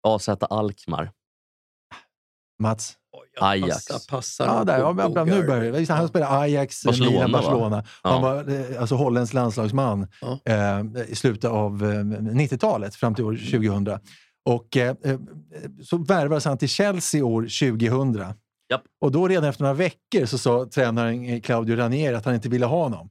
AZ 0.08 0.30
Alkmaar. 0.30 1.12
Mats? 2.60 2.98
Ajax. 3.40 3.88
Passar, 3.88 4.16
passar 4.18 4.46
Ja, 4.46 4.64
där, 4.64 4.80
ja. 4.80 5.78
Just 5.78 5.88
det, 5.88 5.94
Han 5.94 6.08
spelar 6.08 6.42
Ajax, 6.42 6.84
Barcelona, 6.84 7.12
Milan? 7.12 7.32
Barcelona. 7.32 7.84
Ja. 8.04 8.10
Han 8.10 8.22
var 8.22 8.50
eh, 8.74 8.82
alltså, 8.82 8.96
holländsk 8.96 9.34
landslagsman 9.34 10.08
Ja. 10.22 10.40
eh, 10.46 10.82
i 11.12 11.16
slutet 11.16 11.50
av 11.50 11.84
eh, 11.84 11.88
90-talet 11.88 12.96
fram 12.96 13.16
till 13.16 13.24
år 13.24 13.36
2000. 13.52 14.00
Och 14.46 14.78
eh, 14.78 14.96
eh, 15.04 15.20
så 15.84 15.98
värvades 15.98 16.46
han 16.46 16.58
till 16.58 16.70
Chelsea 16.70 17.26
år 17.26 17.42
2000. 17.42 18.34
Japp. 18.72 18.84
Och 19.02 19.12
då 19.12 19.28
redan 19.28 19.44
efter 19.50 19.64
några 19.64 19.74
veckor 19.74 20.26
så 20.26 20.38
sa 20.38 20.66
tränaren 20.66 21.26
eh, 21.26 21.42
Claudio 21.42 21.76
Ranieri 21.76 22.16
att 22.16 22.26
han 22.26 22.36
inte 22.36 22.50
ville 22.50 22.66
ha 22.66 22.84
honom. 22.84 23.10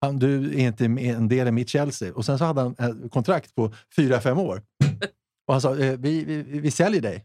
Han, 0.00 0.18
du 0.18 0.54
är 0.54 0.58
inte 0.66 0.84
en 0.84 1.28
del 1.28 1.48
i 1.48 1.50
mitt 1.50 1.68
Chelsea. 1.68 2.12
Och 2.14 2.24
sen 2.24 2.38
så 2.38 2.44
hade 2.44 2.60
han 2.60 3.08
kontrakt 3.08 3.54
på 3.54 3.72
fyra 3.96 4.20
fem 4.20 4.38
år. 4.38 4.62
Och 5.46 5.54
han 5.54 5.60
sa, 5.60 5.70
vi, 5.72 5.96
vi, 6.24 6.42
vi 6.42 6.70
säljer 6.70 7.02
dig. 7.02 7.24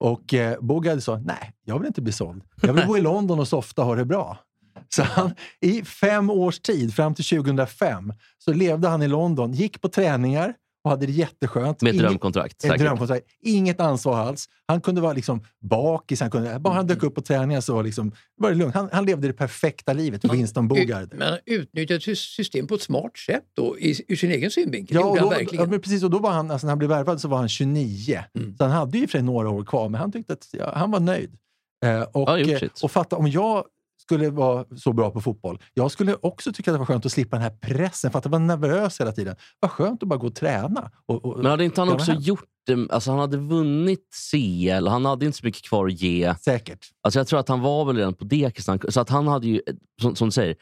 Och 0.00 0.34
eh, 0.34 0.60
Bogard 0.60 1.02
sa, 1.02 1.16
nej, 1.16 1.52
jag 1.64 1.78
vill 1.78 1.86
inte 1.86 2.02
bli 2.02 2.12
såld. 2.12 2.42
Jag 2.62 2.72
vill 2.72 2.86
bo 2.86 2.96
i 2.96 3.00
London 3.10 3.40
och 3.40 3.48
softa 3.48 3.82
och 3.82 3.88
ha 3.88 3.94
det 3.94 4.04
bra. 4.04 4.38
Så 4.88 5.02
han, 5.02 5.34
i 5.60 5.84
fem 5.84 6.30
års 6.30 6.60
tid, 6.60 6.94
fram 6.94 7.14
till 7.14 7.24
2005, 7.24 8.12
så 8.38 8.52
levde 8.52 8.88
han 8.88 9.02
i 9.02 9.08
London, 9.08 9.52
gick 9.52 9.80
på 9.80 9.88
träningar 9.88 10.54
och 10.84 10.90
hade 10.90 11.06
det 11.06 11.12
jätteskönt. 11.12 11.82
Med 11.82 11.94
ett 11.94 11.98
drömkontrakt. 11.98 12.52
ett 12.54 12.62
Säkert. 12.62 12.80
drömkontrakt. 12.80 13.26
Inget 13.42 13.80
ansvar 13.80 14.18
alls. 14.18 14.48
Han 14.66 14.80
kunde 14.80 15.00
vara 15.00 15.12
liksom 15.12 15.44
bakis. 15.60 16.20
Han 16.20 16.30
kunde, 16.30 16.58
bara 16.58 16.74
han 16.74 16.86
dök 16.86 17.02
upp 17.02 17.14
på 17.14 17.20
träningar 17.20 17.60
så 17.60 17.74
var, 17.74 17.82
liksom, 17.82 18.12
var 18.36 18.50
det 18.50 18.56
lugnt. 18.56 18.74
Han, 18.74 18.88
han 18.92 19.06
levde 19.06 19.26
det 19.26 19.32
perfekta 19.32 19.92
livet, 19.92 20.24
Winston 20.24 20.68
Bogard. 20.68 21.14
Men 21.14 21.28
han 21.28 21.38
utnyttjade 21.46 22.12
ett 22.12 22.18
system 22.18 22.66
på 22.66 22.74
ett 22.74 22.82
smart 22.82 23.18
sätt 23.18 23.44
då, 23.54 23.78
i, 23.78 24.04
ur 24.08 24.16
sin 24.16 24.30
egen 24.30 24.50
synvinkel. 24.50 24.96
Ja, 24.96 25.04
och 25.04 25.18
då, 25.18 25.32
han 25.32 25.46
ja, 25.52 25.66
men 25.66 25.80
precis, 25.80 26.02
och 26.02 26.10
då 26.10 26.18
var 26.18 26.30
han, 26.30 26.50
alltså 26.50 26.66
när 26.66 26.70
han 26.70 26.78
blev 26.78 26.90
värvad 26.90 27.20
så 27.20 27.28
var 27.28 27.38
han 27.38 27.48
29. 27.48 28.24
Mm. 28.34 28.56
Så 28.56 28.64
han 28.64 28.72
hade 28.72 28.98
ju 28.98 29.06
för 29.06 29.12
sig 29.12 29.22
några 29.22 29.50
år 29.50 29.64
kvar, 29.64 29.88
men 29.88 30.00
han 30.00 30.12
tyckte 30.12 30.32
att 30.32 30.48
ja, 30.52 30.72
han 30.74 30.90
var 30.90 31.00
nöjd. 31.00 31.36
Eh, 31.84 32.02
och, 32.02 32.40
Ja, 32.40 32.68
och 32.82 32.90
fatta, 32.90 33.16
om 33.16 33.26
jag 33.26 33.64
skulle 34.10 34.30
vara 34.30 34.64
så 34.76 34.92
bra 34.92 35.10
på 35.10 35.20
fotboll, 35.20 35.58
jag 35.74 35.90
skulle 35.90 36.16
också 36.22 36.52
tycka 36.52 36.70
att 36.70 36.74
det 36.74 36.78
var 36.78 36.86
skönt 36.86 37.06
att 37.06 37.12
slippa 37.12 37.36
den 37.36 37.42
här 37.42 37.50
pressen, 37.50 38.10
för 38.10 38.18
att 38.18 38.24
jag 38.24 38.32
var 38.32 38.38
nervös 38.38 39.00
hela 39.00 39.12
tiden. 39.12 39.36
Vad 39.60 39.70
skönt 39.70 40.02
att 40.02 40.08
bara 40.08 40.18
gå 40.18 40.26
och 40.26 40.34
träna. 40.34 40.90
Och, 41.06 41.24
och, 41.24 41.36
Men 41.36 41.46
hade 41.46 41.64
inte 41.64 41.80
han 41.80 41.88
också 41.92 42.12
men- 42.12 42.20
gjort 42.20 42.44
det? 42.66 42.92
Alltså 42.92 43.10
han 43.10 43.20
hade 43.20 43.36
vunnit 43.36 44.08
CL, 44.30 44.86
han 44.88 45.04
hade 45.04 45.26
inte 45.26 45.38
så 45.38 45.46
mycket 45.46 45.64
kvar 45.64 45.86
att 45.86 46.00
ge. 46.00 46.34
Säkert. 46.34 46.86
Alltså 47.02 47.20
jag 47.20 47.26
tror 47.26 47.40
att 47.40 47.48
han 47.48 47.60
var 47.60 47.84
väl 47.84 47.96
redan 47.96 48.14
på 48.14 48.24
dekis. 48.24 48.66
Så 48.88 49.00
att 49.00 49.08
han 49.08 49.26
hade 49.26 49.46
ju, 49.46 49.60
som, 50.02 50.16
som 50.16 50.28
du 50.28 50.32
säger, 50.32 50.56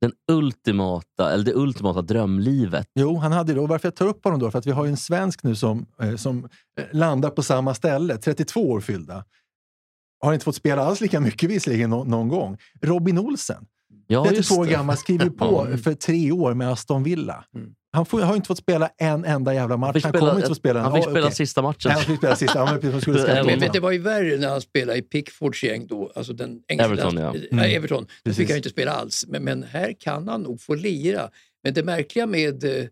den 0.00 0.12
ultimata, 0.32 1.32
eller 1.32 1.44
det 1.44 1.54
ultimata 1.54 2.02
drömlivet. 2.02 2.88
Jo, 2.94 3.16
han 3.16 3.32
hade 3.32 3.54
det. 3.54 3.60
Och 3.60 3.68
varför 3.68 3.88
jag 3.88 3.96
tar 3.96 4.06
upp 4.06 4.24
honom 4.24 4.40
då? 4.40 4.50
För 4.50 4.58
att 4.58 4.66
vi 4.66 4.70
har 4.70 4.84
ju 4.84 4.90
en 4.90 4.96
svensk 4.96 5.42
nu 5.42 5.54
som, 5.56 5.86
eh, 6.02 6.16
som 6.16 6.48
eh, 6.78 6.84
landar 6.92 7.30
på 7.30 7.42
samma 7.42 7.74
ställe, 7.74 8.16
32 8.16 8.70
år 8.70 8.80
fyllda. 8.80 9.24
Har 10.24 10.32
inte 10.32 10.44
fått 10.44 10.56
spela 10.56 10.82
alls 10.82 11.00
lika 11.00 11.20
mycket 11.20 11.50
visserligen 11.50 11.90
nå- 11.90 12.04
någon 12.04 12.28
gång. 12.28 12.58
Robin 12.82 13.18
Olsen, 13.18 13.66
Ja, 14.06 14.24
32 14.28 14.54
år 14.54 14.66
gammal, 14.66 14.96
skriver 14.96 15.30
på 15.38 15.66
för 15.84 15.94
tre 15.94 16.32
år 16.32 16.54
med 16.54 16.70
Aston 16.72 17.02
Villa. 17.02 17.44
Mm. 17.56 17.70
Han 17.92 18.06
får, 18.06 18.20
har 18.20 18.36
inte 18.36 18.46
fått 18.46 18.58
spela 18.58 18.90
en 18.98 19.24
enda 19.24 19.54
jävla 19.54 19.76
match. 19.76 19.90
Han 19.92 20.00
spela, 20.12 20.18
kommer 20.18 20.36
inte 20.36 20.48
få 20.48 20.54
spela. 20.54 20.80
han 20.80 20.92
fick 20.94 21.02
spela 21.04 21.20
okej. 21.26 21.34
sista 21.34 21.62
matchen. 21.62 21.78
Nej, 21.84 21.92
Han 21.94 22.04
fick 22.04 22.16
spela 22.18 22.36
sista. 22.36 22.58
Men 22.58 22.66
han 22.68 22.80
Men, 23.24 23.46
men 23.46 23.54
honom. 23.54 23.68
det 23.72 23.80
var 23.80 23.90
ju 23.90 23.98
värre 23.98 24.36
när 24.36 24.48
han 24.48 24.60
spelade 24.60 24.98
i 24.98 25.02
Pickfords 25.02 25.62
gäng 25.64 25.86
då, 25.86 26.12
alltså 26.14 26.32
den 26.32 26.60
engelska 26.68 26.92
Everton, 26.92 27.16
ja. 27.16 27.28
Mm. 27.30 27.42
Nej, 27.50 27.74
Everton. 27.74 28.02
Då 28.04 28.08
Precis. 28.24 28.36
fick 28.36 28.48
han 28.50 28.56
inte 28.56 28.68
spela 28.70 28.92
alls. 28.92 29.24
Men, 29.28 29.44
men 29.44 29.62
här 29.62 29.94
kan 30.00 30.28
han 30.28 30.42
nog 30.42 30.60
få 30.60 30.74
lira. 30.74 31.30
Men 31.64 31.74
det 31.74 31.82
märkliga 31.82 32.26
med 32.26 32.64
eh, 32.64 32.84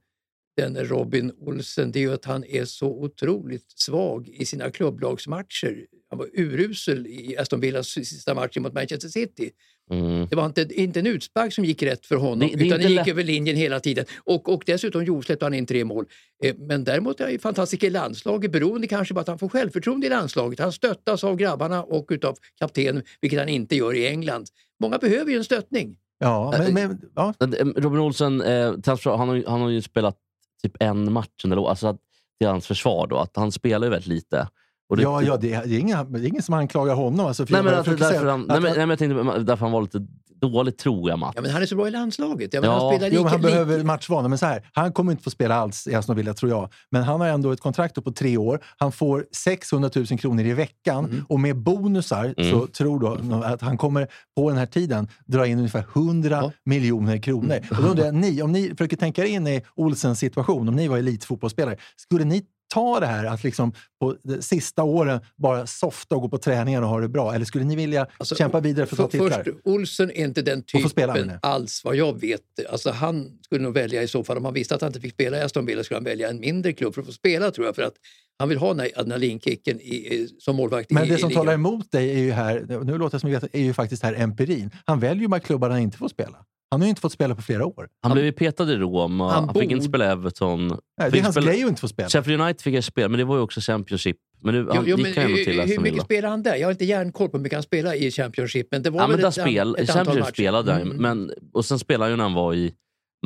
den 0.56 0.76
Robin 0.84 1.32
Olsen, 1.40 1.92
det 1.92 1.98
är 1.98 2.00
ju 2.00 2.12
att 2.14 2.24
han 2.24 2.44
är 2.44 2.64
så 2.64 2.88
otroligt 3.04 3.70
svag 3.76 4.28
i 4.28 4.44
sina 4.46 4.70
klubblagsmatcher. 4.70 5.86
Han 6.12 6.18
var 6.18 6.28
urusel 6.32 7.06
i 7.06 7.36
Aston 7.38 7.60
Villas 7.60 7.86
sista 7.88 8.34
match 8.34 8.56
mot 8.56 8.72
Manchester 8.72 9.08
City. 9.08 9.50
Mm. 9.90 10.26
Det 10.30 10.36
var 10.36 10.46
inte, 10.46 10.68
inte 10.74 11.00
en 11.00 11.06
utspark 11.06 11.52
som 11.52 11.64
gick 11.64 11.82
rätt 11.82 12.06
för 12.06 12.16
honom, 12.16 12.38
Det- 12.38 12.56
det 12.56 12.66
utan 12.66 12.78
det 12.78 12.88
gick 12.88 12.96
lätt- 12.96 13.08
över 13.08 13.24
linjen 13.24 13.56
hela 13.56 13.80
tiden. 13.80 14.04
Och, 14.24 14.48
och 14.54 14.62
dessutom 14.66 15.04
jo, 15.04 15.22
släppte 15.22 15.44
han 15.44 15.54
in 15.54 15.66
tre 15.66 15.84
mål. 15.84 16.04
Eh, 16.44 16.54
men 16.58 16.84
däremot 16.84 17.20
är 17.20 17.24
han 17.24 17.32
ju 17.32 17.38
fantastisk 17.38 17.82
i 17.84 17.90
landslaget, 17.90 18.52
beroende 18.52 18.86
kanske 18.86 19.14
på 19.14 19.20
att 19.20 19.28
han 19.28 19.38
får 19.38 19.48
självförtroende 19.48 20.06
i 20.06 20.10
landslaget. 20.10 20.58
Han 20.58 20.72
stöttas 20.72 21.24
av 21.24 21.36
grabbarna 21.36 21.82
och 21.82 22.06
utav 22.10 22.36
kaptenen, 22.58 23.02
vilket 23.20 23.38
han 23.38 23.48
inte 23.48 23.76
gör 23.76 23.94
i 23.94 24.06
England. 24.06 24.46
Många 24.80 24.98
behöver 24.98 25.30
ju 25.30 25.36
en 25.36 25.44
stöttning. 25.44 25.96
Ja, 26.18 26.54
men, 26.58 26.74
men, 26.74 27.00
ja. 27.14 27.34
Robin 27.76 28.00
Olsen, 28.00 28.40
eh, 28.40 28.74
han, 29.04 29.28
har, 29.28 29.34
ju- 29.34 29.46
han 29.46 29.60
har 29.60 29.70
ju 29.70 29.82
spelat 29.82 30.16
typ 30.62 30.72
en 30.80 31.12
match 31.12 31.44
under. 31.44 31.68
Alltså 31.70 31.86
att, 31.86 32.00
till 32.40 32.48
hans 32.48 32.66
försvar 32.66 33.06
då, 33.06 33.16
att 33.16 33.36
han 33.36 33.52
spelar 33.52 33.86
ju 33.86 33.90
väldigt 33.90 34.08
lite. 34.08 34.48
Och 34.92 34.96
det- 34.96 35.02
ja, 35.02 35.22
ja 35.22 35.36
det, 35.36 35.52
är, 35.52 35.66
det, 35.66 35.74
är 35.76 35.78
ingen, 35.78 36.12
det 36.12 36.18
är 36.20 36.26
ingen 36.26 36.42
som 36.42 36.54
anklagar 36.54 36.94
honom. 36.94 37.26
Alltså, 37.26 37.42
Nej, 37.48 37.52
jag 37.58 37.64
men 37.64 37.84
försöker 37.84 37.98
därför 38.04 38.18
säga 38.18 38.30
han, 38.30 38.40
nej, 38.40 38.60
men, 38.60 38.62
nej, 38.62 38.78
men 38.78 38.88
jag 38.90 38.98
tänkte 38.98 39.38
därför 39.42 39.64
han 39.66 39.72
var 39.72 39.82
lite 39.82 40.06
dålig, 40.40 40.78
tror 40.78 41.10
jag, 41.10 41.18
Mats. 41.18 41.32
Ja, 41.36 41.42
men 41.42 41.50
han 41.50 41.62
är 41.62 41.66
så 41.66 41.76
bra 41.76 41.88
i 41.88 41.90
landslaget. 41.90 42.54
Ja, 42.54 42.60
men 42.60 42.70
Ja. 42.70 42.78
han 42.78 42.96
spelar 42.98 43.06
Jo, 43.08 43.10
lika, 43.12 43.22
men 43.22 43.30
han 43.32 43.40
lika- 43.40 43.64
behöver 43.64 43.84
matchvana. 43.84 44.28
Men 44.28 44.38
så 44.38 44.46
här, 44.46 44.68
han 44.72 44.92
kommer 44.92 45.12
inte 45.12 45.24
få 45.24 45.30
spela 45.30 45.54
alls 45.54 45.86
i 45.86 45.94
Aston 45.94 46.16
Villa, 46.16 46.34
tror 46.34 46.50
jag. 46.50 46.72
Men 46.90 47.02
han 47.02 47.20
har 47.20 47.28
ändå 47.28 47.50
ett 47.52 47.60
kontrakt 47.60 48.04
på 48.04 48.12
tre 48.12 48.36
år. 48.36 48.60
Han 48.78 48.92
får 48.92 49.24
600 49.36 49.90
000 49.96 50.06
kronor 50.06 50.44
i 50.44 50.52
veckan. 50.52 51.04
Mm. 51.04 51.24
Och 51.28 51.40
med 51.40 51.56
bonusar 51.56 52.34
Mm. 52.36 52.50
så 52.50 52.66
tror 52.66 53.00
då 53.00 53.42
att 53.44 53.60
han 53.60 53.78
kommer 53.78 54.08
på 54.36 54.48
den 54.48 54.58
här 54.58 54.66
tiden 54.66 55.08
dra 55.26 55.46
in 55.46 55.58
ungefär 55.58 55.84
100 55.94 56.38
Ja. 56.42 56.52
miljoner 56.64 57.18
kronor. 57.18 57.54
Mm. 57.56 57.64
Och 57.70 57.82
då 57.82 57.88
undrar 57.88 58.04
jag, 58.04 58.14
ni, 58.14 58.42
om 58.42 58.52
ni 58.52 58.68
försöker 58.68 58.96
tänka 58.96 59.22
er 59.24 59.28
in 59.28 59.46
i 59.46 59.62
Olsens 59.74 60.18
situation, 60.18 60.68
om 60.68 60.74
ni 60.76 60.88
var 60.88 60.98
elitfotbollsspelare, 60.98 61.76
skulle 61.96 62.24
ni 62.24 62.42
ta 62.72 63.00
det 63.00 63.06
här 63.06 63.24
att 63.24 63.44
liksom 63.44 63.72
på 64.00 64.16
de 64.22 64.42
sista 64.42 64.82
åren 64.82 65.20
bara 65.36 65.66
softa 65.66 66.14
och 66.14 66.22
gå 66.22 66.28
på 66.28 66.38
träningar 66.38 66.82
och 66.82 66.88
ha 66.88 67.00
det 67.00 67.08
bra? 67.08 67.34
Eller 67.34 67.44
skulle 67.44 67.64
ni 67.64 67.76
vilja 67.76 68.06
Alltså, 68.18 68.34
kämpa 68.34 68.60
vidare 68.60 68.86
för 68.86 68.94
att 69.04 69.10
ta 69.10 69.18
För, 69.18 69.24
titlar? 69.28 69.44
först, 69.44 69.56
Olsen 69.64 70.10
är 70.10 70.24
inte 70.24 70.42
den 70.42 70.62
typen 70.62 71.32
alls 71.42 71.84
vad 71.84 71.96
jag 71.96 72.20
vet. 72.20 72.40
Alltså, 72.70 72.90
han 72.90 73.38
skulle 73.40 73.62
nog 73.62 73.74
välja 73.74 74.02
i 74.02 74.08
så 74.08 74.24
fall, 74.24 74.36
om 74.36 74.44
han 74.44 74.54
visste 74.54 74.74
att 74.74 74.80
han 74.80 74.88
inte 74.88 75.00
fick 75.00 75.12
spela 75.12 75.38
i 75.38 75.40
Aston 75.40 75.66
Villa 75.66 75.84
skulle 75.84 75.96
han 75.96 76.04
välja 76.04 76.28
en 76.30 76.40
mindre 76.40 76.72
klubb 76.72 76.94
för 76.94 77.00
att 77.00 77.06
få 77.06 77.12
spela 77.12 77.50
tror 77.50 77.66
jag. 77.66 77.74
För 77.74 77.82
att 77.82 77.94
han 78.38 78.48
vill 78.48 78.58
ha 78.58 78.68
den 78.68 78.80
här 78.80 78.90
adrenalinkicken 78.96 79.80
i, 79.80 79.94
i, 79.94 80.28
som 80.38 80.56
målvakt 80.56 80.90
i, 80.90 80.94
Men 80.94 81.08
det 81.08 81.14
i 81.14 81.18
som 81.18 81.28
ligan. 81.28 81.40
talar 81.44 81.54
emot 81.54 81.92
dig 81.92 82.10
är 82.10 82.18
ju 82.18 82.32
här, 82.32 82.64
nu 82.84 82.98
låter 82.98 83.16
det 83.16 83.20
som 83.20 83.30
jag 83.30 83.40
vet, 83.40 83.54
är 83.54 83.60
ju 83.60 83.72
faktiskt 83.74 84.02
här 84.02 84.14
empirin. 84.14 84.70
Han 84.84 85.00
väljer 85.00 85.22
ju 85.22 85.28
bara 85.28 85.40
klubbar 85.40 85.70
han 85.70 85.78
inte 85.80 85.98
får 85.98 86.08
spela. 86.08 86.38
Han 86.72 86.80
har 86.80 86.86
ju 86.86 86.88
inte 86.88 87.00
fått 87.00 87.12
spela 87.12 87.34
på 87.34 87.42
flera 87.42 87.66
år. 87.66 87.88
Han 88.02 88.12
blev 88.12 88.24
ju 88.24 88.32
petad 88.32 88.72
i 88.72 88.76
Roma, 88.76 89.32
han 89.32 89.44
han, 89.44 89.54
fick 89.54 89.70
inte 89.70 89.84
spela 89.84 90.04
Everton. 90.12 90.68
Nej, 90.68 90.78
det 90.98 91.10
Fick 91.10 91.18
är 91.20 91.22
hans 91.24 91.34
spela- 91.34 91.46
grej 91.52 91.62
att 91.62 91.68
inte 91.68 91.80
få 91.80 91.88
spela. 91.88 92.08
Sheffield 92.08 92.40
United 92.42 92.60
fick 92.60 92.74
jag 92.74 92.84
spela, 92.84 93.08
men 93.08 93.18
det 93.18 93.24
var 93.24 93.36
ju 93.36 93.42
också 93.42 93.60
Championship. 93.60 94.16
Men 94.40 94.54
nu, 94.54 94.66
han 94.66 94.76
Jo, 94.76 94.82
jo, 94.86 94.96
gick 94.96 95.16
men 95.16 95.24
han 95.24 95.34
till 95.36 95.60
hur 95.60 95.66
mycket 95.66 95.82
Villa. 95.92 96.04
spelar 96.04 96.28
han 96.28 96.42
där? 96.42 96.56
Jag 96.56 96.66
har 96.66 96.72
inte 96.72 96.84
järnkoll 96.84 97.28
på 97.28 97.36
hur 97.36 97.42
mycket 97.42 97.56
han 97.56 97.62
spelar 97.62 97.94
i 98.02 98.10
Championship. 98.10 98.68
Men 98.70 98.82
det 98.82 98.90
var 98.90 99.00
Ja, 99.00 99.06
väl 99.06 99.10
men 99.16 99.20
där 99.20 99.28
ett, 99.28 99.34
spel, 99.34 99.74
ett 99.78 99.80
antal 99.80 99.94
Championship 99.96 100.24
matcher. 100.24 100.32
spelade 100.32 100.72
han 100.72 100.82
Mm. 100.82 100.96
men 100.96 101.32
och 101.52 101.64
sen 101.64 101.78
spelade 101.78 102.04
han 102.04 102.10
ju 102.12 102.16
när 102.16 102.24
han 102.24 102.34
var 102.34 102.54
i 102.54 102.72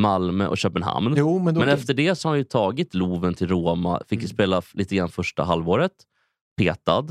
Malmö 0.00 0.46
och 0.46 0.58
Köpenhamn. 0.58 1.14
Jo, 1.18 1.38
men 1.38 1.54
då, 1.54 1.60
Men 1.60 1.68
efter 1.68 1.94
det 1.94 2.14
så 2.14 2.28
har 2.28 2.32
han 2.32 2.38
ju 2.38 2.44
tagit 2.44 2.94
Loven 2.94 3.34
till 3.34 3.48
Roma, 3.48 4.02
fick 4.08 4.18
Mm. 4.18 4.28
spela 4.28 4.62
lite 4.72 4.96
grann 4.96 5.08
första 5.08 5.42
halvåret. 5.44 5.92
Petad. 6.58 7.06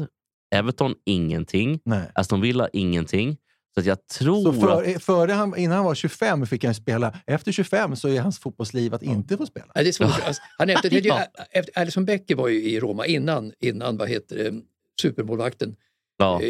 Everton, 0.55 0.93
ingenting. 1.05 1.79
nej. 1.85 2.11
Aston 2.15 2.41
Villa, 2.41 2.67
ingenting. 2.73 3.37
Så 3.75 3.79
att 3.79 3.85
jag 3.85 4.07
tror 4.07 4.43
Så 4.43 4.49
att... 4.49 4.85
för, 4.85 4.99
före 4.99 5.31
han, 5.31 5.57
innan 5.57 5.75
han 5.75 5.85
var 5.85 5.95
25 5.95 6.45
fick 6.47 6.63
han 6.63 6.75
spela. 6.75 7.13
Efter 7.27 7.51
25 7.51 7.95
så 7.95 8.07
är 8.07 8.21
hans 8.21 8.39
fotbollsliv 8.39 8.93
att 8.93 9.03
inte 9.03 9.37
få 9.37 9.45
spela. 9.45 9.65
Nej, 9.75 9.83
det 9.83 9.89
är 9.89 9.91
svårt. 9.91 10.27
Alltså, 10.27 10.41
han 10.57 10.69
efterträdde 10.69 11.07
Ja. 11.07 11.23
efter, 11.51 11.79
Alisson 11.81 12.05
Becker 12.05 12.35
var 12.35 12.47
ju 12.47 12.63
i 12.63 12.79
Roma 12.79 13.05
innan, 13.05 13.51
innan 13.59 13.97
vad 13.97 14.09
heter 14.09 14.35
det, 14.37 14.61
supermålvakten. 15.01 15.75
Ja. 16.17 16.41
Eh, 16.41 16.49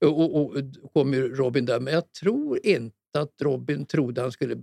eh, 0.00 0.08
Och, 0.08 0.36
och, 0.36 0.56
och 0.56 0.92
kom 0.92 1.14
ju 1.14 1.34
Robin 1.34 1.66
där. 1.66 1.80
Men 1.80 1.94
jag 1.94 2.12
tror 2.12 2.58
inte 2.66 2.94
att 3.18 3.32
Robin 3.42 3.86
trodde 3.86 4.20
han 4.20 4.32
skulle 4.32 4.56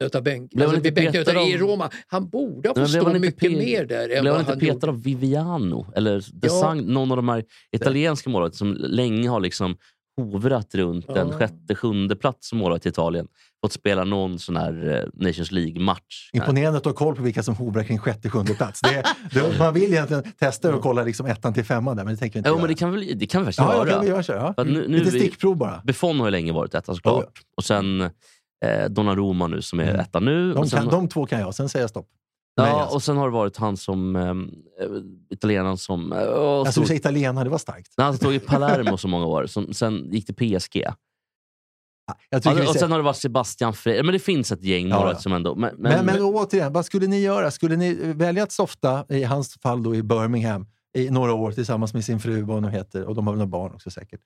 nöta 0.00 0.20
bänk. 0.20 0.50
Blev 0.52 0.68
Alltså, 0.68 1.32
i 1.40 1.56
Roma. 1.58 1.90
Han 2.06 2.28
borde 2.28 2.68
ha 2.68 2.74
fått 2.74 2.90
stå 2.90 3.18
mycket 3.18 3.40
pe- 3.42 3.58
mer 3.58 3.84
där 3.86 4.06
Blev 4.20 4.32
han 4.32 4.40
inte 4.40 4.52
han 4.52 4.58
petad 4.60 4.72
gjorde. 4.74 4.88
av 4.88 5.02
Viviano? 5.02 5.86
Eller 5.96 6.14
Ja. 6.14 6.22
Desang, 6.32 6.80
någon 6.86 7.10
av 7.10 7.16
de 7.16 7.28
här 7.28 7.44
italienska 7.72 8.30
målvakterna 8.30 8.58
som 8.58 8.74
länge 8.90 9.28
har 9.28 9.40
liksom 9.40 9.76
hovrat 10.16 10.74
runt 10.74 11.08
en 11.08 11.28
Ja. 11.28 11.38
sjätte, 11.38 11.74
sjunde 11.74 12.16
plats 12.16 12.48
som 12.48 12.58
målvakt 12.58 12.86
i 12.86 12.88
Italien. 12.88 13.28
Fått 13.64 13.72
spela 13.72 14.04
någon 14.04 14.38
sån 14.38 14.56
här 14.56 14.88
eh, 14.94 15.24
Nations 15.26 15.52
League-match. 15.52 16.30
Imponerande 16.32 16.76
att 16.78 16.82
du 16.84 16.88
har 16.88 16.94
koll 16.94 17.16
på 17.16 17.22
vilka 17.22 17.42
som 17.42 17.54
hovrar 17.54 17.82
kring 17.84 17.98
sjätte, 17.98 18.30
sjunde 18.30 18.54
plats. 18.54 18.80
Det, 18.80 19.02
det, 19.32 19.58
man 19.58 19.74
vill 19.74 19.92
egentligen 19.92 20.22
testa 20.38 20.74
och 20.74 20.82
kolla 20.82 21.02
liksom 21.02 21.26
ettan 21.26 21.54
till 21.54 21.64
femman 21.64 21.96
där, 21.96 22.04
men 22.04 22.14
det 22.14 22.18
tänker 22.20 22.34
vi 22.34 22.38
inte 22.38 22.48
Jo, 22.48 22.54
göra. 22.54 22.60
men 22.62 22.68
det 22.68 22.74
kan, 22.74 22.92
väl, 22.92 23.18
det 23.18 23.26
kan 23.26 23.40
vi 23.40 23.44
faktiskt 23.44 23.58
ja, 23.58 23.74
göra. 23.74 23.88
ja, 23.88 23.94
kan 23.94 24.00
vi 24.04 24.08
göra. 24.08 24.54
Ja. 24.56 24.64
Nu, 24.64 24.88
nu 24.88 24.98
Lite 24.98 25.10
vi, 25.10 25.20
stickprov 25.20 25.56
bara. 25.56 25.80
Buffon 25.84 26.18
har 26.20 26.26
ju 26.26 26.30
länge 26.30 26.52
varit 26.52 26.74
etta 26.74 26.94
såklart. 26.94 27.32
Och 27.56 27.64
sen 27.64 28.00
eh, 28.00 28.10
Donnarumma 28.90 29.46
nu 29.46 29.62
som 29.62 29.80
är 29.80 29.84
Mm. 29.88 30.00
etta 30.00 30.20
nu. 30.20 30.52
De, 30.54 30.66
sen, 30.66 30.80
kan, 30.80 30.88
de 30.88 31.08
två 31.08 31.26
kan 31.26 31.40
jag, 31.40 31.54
sen 31.54 31.68
säger 31.68 31.82
jag 31.82 31.90
stopp. 31.90 32.06
Nej, 32.56 32.70
ja, 32.70 32.80
alltså. 32.80 32.96
och 32.96 33.02
sen 33.02 33.16
har 33.16 33.26
det 33.26 33.32
varit 33.32 33.56
han 33.56 33.76
som... 33.76 34.16
Eh, 34.16 34.34
italienaren 35.30 35.76
som... 35.76 36.12
Alltså, 36.12 36.72
stod, 36.72 36.84
du 36.84 36.86
säger 36.86 37.00
italienare, 37.00 37.44
det 37.44 37.50
var 37.50 37.58
starkt. 37.58 37.94
när 37.96 38.04
han 38.04 38.16
stod 38.16 38.34
i 38.34 38.38
Palermo 38.38 38.96
så 38.96 39.08
många 39.08 39.26
år. 39.26 39.46
Som, 39.46 39.72
sen 39.72 40.08
gick 40.12 40.26
till 40.26 40.34
PSG. 40.34 40.76
Jag 42.30 42.42
Ja, 42.44 42.52
vi 42.54 42.66
och 42.66 42.74
sen 42.74 42.90
har 42.90 42.98
det 42.98 43.04
varit 43.04 43.16
Sebastian 43.16 43.72
Frey. 43.72 44.02
Men 44.02 44.12
det 44.12 44.18
finns 44.18 44.52
ett 44.52 44.62
gäng, 44.62 44.88
några 44.88 45.12
ja. 45.12 45.18
som 45.18 45.32
ändå... 45.32 45.54
Men, 45.54 45.74
Men, 45.78 46.06
men, 46.06 46.22
återigen, 46.22 46.72
vad 46.72 46.86
skulle 46.86 47.06
ni 47.06 47.20
göra? 47.20 47.50
Skulle 47.50 47.76
ni 47.76 47.94
välja 48.12 48.42
att 48.42 48.52
softa, 48.52 49.04
i 49.08 49.24
hans 49.24 49.54
fall 49.54 49.82
då 49.82 49.94
i 49.94 50.02
Birmingham, 50.02 50.66
i 50.98 51.10
några 51.10 51.34
år 51.34 51.52
tillsammans 51.52 51.94
med 51.94 52.04
sin 52.04 52.20
fru, 52.20 52.42
vad 52.42 52.56
hon 52.56 52.62
nu 52.62 52.70
heter, 52.70 53.04
och 53.04 53.14
de 53.14 53.26
har 53.26 53.34
väl 53.34 53.38
några 53.38 53.50
barn 53.50 53.74
också 53.74 53.90
säkert. 53.90 54.20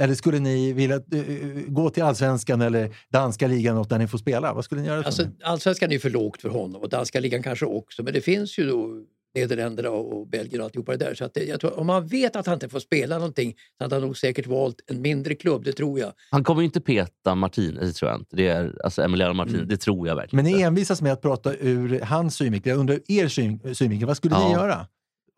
Eller 0.00 0.14
skulle 0.14 0.38
ni 0.38 0.72
vilja 0.72 0.96
eh, 0.96 1.22
gå 1.68 1.90
till 1.90 2.02
allsvenskan 2.02 2.60
eller 2.62 2.96
danska 3.12 3.46
ligan, 3.46 3.74
något 3.76 3.88
där 3.90 3.98
ni 3.98 4.06
får 4.08 4.18
spela? 4.18 4.54
Vad 4.54 4.64
skulle 4.64 4.80
ni 4.80 4.86
göra? 4.86 5.02
Alltså, 5.02 5.26
allsvenskan 5.44 5.88
är 5.88 5.92
ju 5.92 5.98
för 6.00 6.10
lågt 6.10 6.40
för 6.42 6.48
honom 6.48 6.82
och 6.82 6.88
danska 6.88 7.20
ligan 7.20 7.42
kanske 7.42 7.66
också. 7.66 8.02
Men 8.02 8.12
det 8.14 8.20
finns 8.20 8.58
ju 8.58 8.66
då 8.66 9.02
Nederländerna 9.34 9.90
och 9.90 10.28
Belgien 10.28 10.60
och 10.60 10.64
alltihopa 10.64 10.92
det 10.96 11.04
där. 11.04 11.14
Så 11.14 11.24
att 11.24 11.34
det, 11.34 11.44
jag 11.44 11.60
tror, 11.60 11.78
om 11.80 11.86
man 11.86 12.06
vet 12.06 12.36
att 12.36 12.46
han 12.46 12.54
inte 12.54 12.68
får 12.68 12.80
spela 12.80 13.18
någonting 13.18 13.54
så 13.78 13.84
hade 13.84 13.94
han 13.94 14.02
nog 14.02 14.16
säkert 14.18 14.46
valt 14.46 14.76
en 14.86 15.02
mindre 15.02 15.34
klubb, 15.34 15.64
det 15.64 15.72
tror 15.72 15.98
jag. 16.00 16.12
Han 16.30 16.44
kommer 16.44 16.60
ju 16.62 16.64
inte 16.66 16.80
peta 16.80 17.34
Martinez, 17.34 17.80
det 17.80 17.92
tror 17.92 18.10
jag 18.10 18.20
inte. 18.20 18.36
Det 18.36 18.48
är, 18.48 18.78
alltså 18.84 19.02
Emiliano 19.02 19.34
Martinez, 19.34 19.56
Mm. 19.58 19.68
det 19.68 19.76
tror 19.76 20.08
jag 20.08 20.16
verkligen 20.16 20.44
men 20.44 20.52
ni 20.52 20.62
envisas 20.62 21.02
med 21.02 21.12
att 21.12 21.22
prata 21.22 21.54
ur 21.56 22.00
hans 22.00 22.36
synvinkel. 22.36 22.70
Jag 22.70 22.78
undrar 22.78 22.98
er 23.08 23.28
syn, 23.28 23.74
synvinkel. 23.74 24.06
Vad 24.08 24.16
skulle 24.16 24.34
ni 24.38 24.42
Ja. 24.44 24.52
göra? 24.52 24.86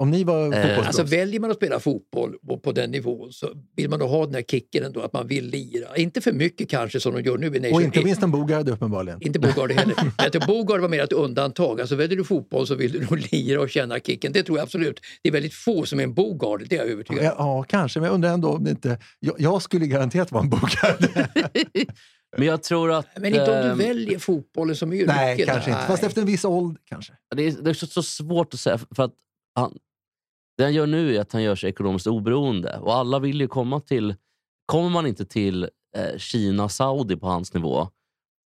Om 0.01 0.11
ni 0.11 0.25
var 0.25 0.39
Eh? 0.55 0.87
Alltså 0.87 1.03
väljer 1.03 1.41
man 1.41 1.51
att 1.51 1.57
spela 1.57 1.81
fotboll 1.81 2.35
på, 2.63 2.73
den 2.73 2.91
nivån 2.91 3.33
så 3.33 3.51
vill 3.77 3.91
man 3.91 3.99
då 3.99 4.07
ha 4.07 4.25
den 4.27 4.35
här 4.35 4.43
kicken 4.43 4.85
ändå, 4.85 5.01
att 5.01 5.13
man 5.13 5.27
vill 5.27 5.47
lira. 5.47 5.97
Inte 5.97 6.21
för 6.21 6.33
mycket 6.33 6.71
kanske 6.71 7.01
som 7.01 7.15
de 7.15 7.23
gör 7.23 7.39
nu 7.39 7.47
i 7.47 7.61
Nation 7.61 7.75
och 7.75 7.83
inte 7.83 8.05
minst 8.05 8.23
en 8.23 8.31
Bogard 8.31 8.69
uppenbarligen. 8.69 9.23
Inte 9.23 9.39
Bogard 9.39 9.73
heller. 9.73 9.95
Men 10.39 10.47
Bogard 10.47 10.81
var 10.81 10.89
mer 10.89 11.03
ett 11.03 11.13
undantag. 11.13 11.81
Alltså 11.81 11.97
väljer 11.97 12.19
du 12.19 12.25
fotboll 12.25 12.67
så 12.67 12.75
vill 12.75 12.93
du 12.93 13.01
nog 13.01 13.33
lira 13.33 13.61
och 13.61 13.71
känna 13.71 14.01
kicken. 14.01 14.33
Det 14.33 14.43
tror 14.43 14.59
jag 14.59 14.63
absolut. 14.63 15.01
Det 15.23 15.29
är 15.29 15.33
väldigt 15.33 15.55
få 15.55 15.87
som 15.87 16.01
är 16.01 16.05
en 16.05 16.15
Bogard, 16.15 16.63
det 16.69 16.77
är 16.77 16.81
jag 16.81 16.89
övertygad 16.89 17.25
Ja, 17.25 17.33
om. 17.33 17.47
ja, 17.47 17.63
kanske, 17.63 18.01
men 18.01 18.07
jag 18.07 18.15
undrar 18.15 18.31
ändå 18.31 18.49
om 18.49 18.65
det 18.65 18.71
inte... 18.71 18.99
Jag, 19.21 19.35
jag 19.39 19.63
skulle 19.63 19.87
garanterat 19.87 20.33
vara 20.33 20.43
en 20.43 20.51
Bogard. 20.51 21.07
Men 22.37 22.47
jag 22.47 22.63
tror 22.63 22.93
att... 22.93 23.07
Men 23.17 23.27
inte 23.27 23.41
om 23.41 23.47
du 23.47 23.71
ehm, 23.71 23.79
väljer 23.79 24.19
fotbollen 24.19 24.77
som 24.77 24.93
yrke. 24.93 25.13
Nej, 25.13 25.45
kanske 25.47 25.71
inte. 25.71 25.83
Fast 25.83 26.03
Nej. 26.03 26.09
efter 26.09 26.21
en 26.21 26.27
viss 26.27 26.45
ålder 26.45 26.81
kanske. 26.85 27.13
Det 27.37 27.43
är, 27.43 27.53
det 27.63 27.71
är 27.71 27.75
så, 27.75 27.87
så 27.87 28.03
svårt 28.03 28.55
att 28.55 28.61
säga. 28.61 28.79
För 28.79 29.03
att 29.03 29.13
han, 29.55 29.79
det 30.59 30.65
han 30.65 30.75
gör 30.75 30.87
nu 30.87 31.17
är 31.17 31.21
att 31.21 31.33
han 31.33 31.43
gör 31.43 31.55
sig 31.55 31.71
ekonomiskt 31.71 32.07
oberoende. 32.07 32.79
Och 32.79 32.95
alla 32.95 33.19
vill 33.19 33.41
ju 33.41 33.49
komma 33.49 33.81
till... 33.81 34.15
Kommer 34.67 34.91
man 34.91 35.07
inte 35.07 35.25
till 35.25 35.63
eh, 35.97 36.19
Kina, 36.19 36.69
Saudi 36.69 37.17
på 37.17 37.27
hans 37.27 37.55
nivå, 37.55 37.89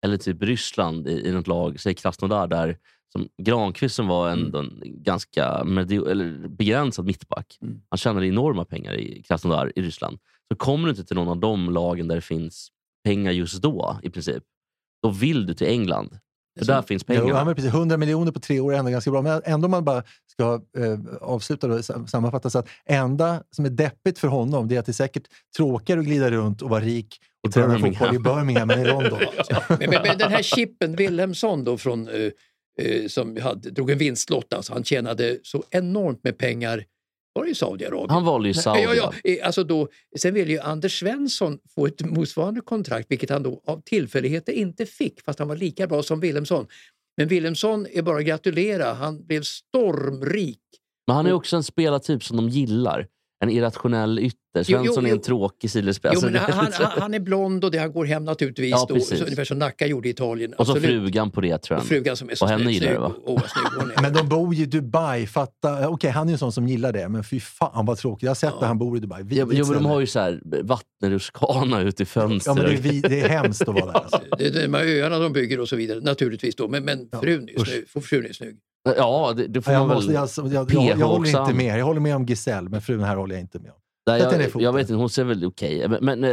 eller 0.05 0.17
typ 0.17 0.43
Ryssland 0.43 1.09
i, 1.09 1.29
i 1.29 1.33
något 1.33 1.47
lag, 1.47 1.81
säg 1.81 1.95
Krasnodar, 1.95 2.47
där 2.47 2.79
som 3.13 3.29
Granqvist 3.43 3.95
som 3.95 4.07
var 4.07 4.31
ändå 4.31 4.59
en 4.59 4.83
ganska 4.85 5.65
medio, 5.65 6.09
eller 6.09 6.49
begränsad 6.49 7.05
mittback. 7.05 7.59
Mm. 7.63 7.83
Han 7.89 7.99
tjänade 7.99 8.27
enorma 8.27 8.65
pengar 8.65 8.95
i 8.95 9.23
Krasnodar 9.23 9.73
i 9.77 9.83
Ryssland. 9.83 10.19
Så 10.53 10.57
kommer 10.57 10.85
du 10.85 10.91
inte 10.91 11.05
till 11.05 11.17
någon 11.17 11.29
av 11.29 11.39
de 11.39 11.71
lagen 11.71 12.09
där 12.09 12.15
det 12.15 12.23
finns 12.23 12.69
pengar 13.05 13.33
just 13.33 13.63
då, 13.63 13.99
i 14.03 14.11
princip, 14.11 14.43
då 15.03 15.11
vill 15.11 15.47
du 15.47 15.55
till 15.55 15.67
England. 15.67 16.19
För 16.59 16.65
där 16.65 16.83
finns 16.83 17.05
Jo, 17.09 17.15
pengarna. 17.15 17.39
han 17.39 17.47
var 17.47 17.55
precis 17.55 17.75
100 17.75 17.97
miljoner 17.97 18.33
på 18.33 18.41
tre 18.41 18.61
år 18.61 18.75
är 18.75 18.79
ändå 18.79 18.91
ganska 18.91 19.11
bra. 19.11 19.23
Men 19.23 19.43
ändå 19.45 19.65
om 19.65 19.71
man 19.71 19.85
bara 19.85 20.03
ska 20.27 20.61
eh, 20.79 20.99
avsluta 21.21 21.67
och 21.67 21.85
sammanfatta 21.85 22.51
så 22.51 22.59
att 22.59 22.69
enda 22.87 23.43
som 23.51 23.65
är 23.65 23.71
deppigt 23.71 24.19
för 24.19 24.29
honom 24.29 24.69
det 24.69 24.75
är 24.75 24.81
att 24.81 24.87
det 24.87 24.91
är 24.91 24.95
säkert 24.95 25.25
tråkigare 25.57 26.01
att 26.01 26.07
glida 26.07 26.31
runt 26.31 26.63
och 26.63 26.71
vara 26.71 26.81
rik 26.81 27.21
och 27.43 27.49
I 27.49 27.53
träna 27.53 27.79
fotboll 27.79 28.15
i 28.15 28.19
Birmingham 28.19 28.71
än 28.71 28.81
i 28.81 28.85
London. 28.85 29.19
men, 29.69 29.79
men, 29.79 30.03
men 30.03 30.19
den 30.19 30.33
här 30.33 30.43
Chippen 30.43 30.97
Wilhelmsson 30.97 31.65
då 31.65 31.79
från, 31.79 32.09
eh, 32.09 32.31
eh, 32.81 33.07
som 33.09 33.37
hade, 33.37 33.71
drog 33.71 33.91
en 33.91 33.99
vinstlott, 33.99 34.53
alltså 34.53 34.73
han 34.73 34.85
tjänade 34.85 35.39
så 35.43 35.65
enormt 35.71 36.25
med 36.25 36.39
pengar, 36.39 36.85
var 37.33 37.45
det 37.45 37.51
i 37.51 37.55
Saudiarabien? 37.55 38.11
Han 38.11 38.25
valde 38.25 38.49
ju 38.49 38.55
Saudi. 38.55 38.83
Ja, 38.83 38.95
ja, 38.95 39.13
eh, 39.25 39.47
alltså 39.47 39.65
då, 39.65 39.89
sen 40.19 40.35
ville 40.35 40.53
ju 40.53 40.61
Anders 40.61 40.99
Svensson 41.01 41.59
få 41.75 41.87
ett 41.87 42.01
motsvarande 42.01 42.61
kontrakt, 42.61 43.11
vilket 43.11 43.31
han 43.31 43.43
då 43.43 43.63
av 43.67 43.83
tillfälligheter 43.85 44.53
inte 44.53 44.87
fick, 44.87 45.21
fast 45.21 45.39
han 45.39 45.49
var 45.49 45.57
lika 45.57 45.87
bra 45.87 46.03
som 46.03 46.21
Wilhelmsson. 46.21 46.67
Men 47.17 47.29
Wilhelmsson 47.29 47.87
är 47.93 48.03
bara 48.03 48.19
att 48.19 48.25
gratulera, 48.25 48.93
han 48.93 49.27
blev 49.27 49.43
stormrik. 49.43 50.61
Men 51.07 51.17
han 51.17 51.27
är 51.27 51.33
också 51.33 51.57
en 51.57 51.65
spelartyp 51.65 52.25
som 52.25 52.37
de 52.37 52.49
gillar. 52.49 53.07
En 53.41 53.51
irrationell 53.51 54.19
ytter. 54.19 54.39
Jo, 54.55 54.65
Svensson 54.65 55.05
jo, 55.05 55.11
är 55.11 55.15
en 55.15 55.21
tråkig 55.21 55.71
sidespelare. 55.71 56.19
Jo, 56.23 56.27
Alltså, 56.27 56.49
men 56.51 56.59
han, 56.59 56.73
han, 56.73 57.01
han 57.03 57.15
är 57.15 57.21
blond 57.21 57.65
och 57.65 57.71
det, 57.71 57.79
han 57.79 57.93
går 57.93 58.05
hem 58.05 58.25
naturligtvis, 58.25 58.71
Ja, 58.71 58.87
då, 58.89 59.01
så, 59.01 59.15
ungefär 59.25 59.45
som 59.45 59.59
Nacka 59.59 59.87
gjorde 59.87 60.09
i 60.09 60.11
Italien. 60.11 60.55
och 60.55 60.67
så 60.67 60.73
Absolut. 60.73 60.91
frugan 61.03 61.31
på 61.31 61.41
det, 61.41 61.59
tror 61.59 61.77
Och 61.77 61.83
jag. 61.83 61.89
frugan 61.89 62.17
som 62.17 62.31
är 62.31 62.35
så 62.35 62.45
Och 62.45 62.51
henne 62.51 62.73
gillar 62.73 62.87
det, 62.87 62.93
snygg 62.95 63.01
va? 63.01 63.15
och- 63.25 63.39
är. 63.99 64.03
Men 64.03 64.13
de 64.13 64.29
bor 64.29 64.55
ju 64.55 64.63
i 64.63 64.67
Dubai. 64.67 65.27
Fatta. 65.27 65.89
Okej, 65.89 66.11
han 66.11 66.27
är 66.27 66.31
ju 66.31 66.33
en 66.33 66.39
sån 66.39 66.53
som 66.53 66.69
gillar 66.69 66.93
det, 66.93 67.09
men 67.09 67.25
fy 67.25 67.41
fan 67.41 67.87
vad 67.87 67.99
tråkigt. 67.99 68.23
Jag 68.23 68.31
har 68.31 68.35
sett 68.35 68.55
Ja. 68.61 68.67
han 68.67 68.79
bor 68.79 68.97
i 68.97 69.01
Dubai. 69.01 69.21
Jo, 69.21 69.27
Vidrigt 69.47 69.59
jo, 69.59 69.65
men 69.75 69.83
de 69.83 69.89
har 69.89 70.01
ju 70.01 70.07
så 70.07 70.19
här 70.21 70.41
vattenrutschkana 71.03 71.81
ut 71.83 72.01
i 72.01 72.03
Ja, 72.03 72.07
fönster. 72.07 72.55
men 72.55 72.65
det, 72.65 72.73
är, 72.73 72.77
vi- 72.77 73.01
det 73.01 73.21
är 73.21 73.29
hemskt 73.29 73.63
att 73.63 73.69
vara 73.69 73.87
där. 73.87 73.93
Alltså. 73.93 74.21
Det 74.39 74.47
är 74.47 74.63
de 74.63 74.75
här 74.75 74.85
öarna 74.87 75.19
de 75.19 75.33
bygger 75.33 75.61
och 75.61 75.69
så 75.69 75.77
vidare, 75.77 76.01
naturligtvis 76.01 76.57
då. 76.57 76.69
Men, 76.69 76.85
men 76.85 77.09
Ja, 77.13 77.21
frun, 77.21 77.49
är 77.49 77.65
snygg, 77.65 78.05
frun 78.05 78.27
är 78.27 78.33
snygg. 78.33 78.57
Ja, 78.97 79.33
det, 79.37 79.47
det 79.47 79.63
får 79.63 79.73
Jag, 79.73 79.87
man 79.87 79.97
måste, 79.97 80.13
väl... 80.13 80.29
jag, 80.37 80.53
jag, 80.53 80.73
jag, 80.73 80.99
jag, 80.99 81.07
håller 81.07 81.21
också. 81.21 81.41
inte 81.41 81.55
med. 81.55 81.79
Jag 81.79 81.85
håller 81.85 82.01
med 82.01 82.17
om 82.17 82.25
Giselle, 82.27 82.69
men 82.71 82.83
frun 82.83 83.03
här 83.03 83.17
håller 83.17 83.35
jag 83.35 83.43
inte 83.43 83.59
med 83.59 83.71
om. 83.71 83.79
Nej, 84.09 84.51
jag, 84.53 84.63
jag 84.63 84.73
vet 84.73 84.81
inte, 84.83 84.95
hon 84.95 85.11
ser 85.11 85.25
väl 85.25 85.45
okej 85.45 85.89
Men, 85.89 86.05
men 86.21 86.25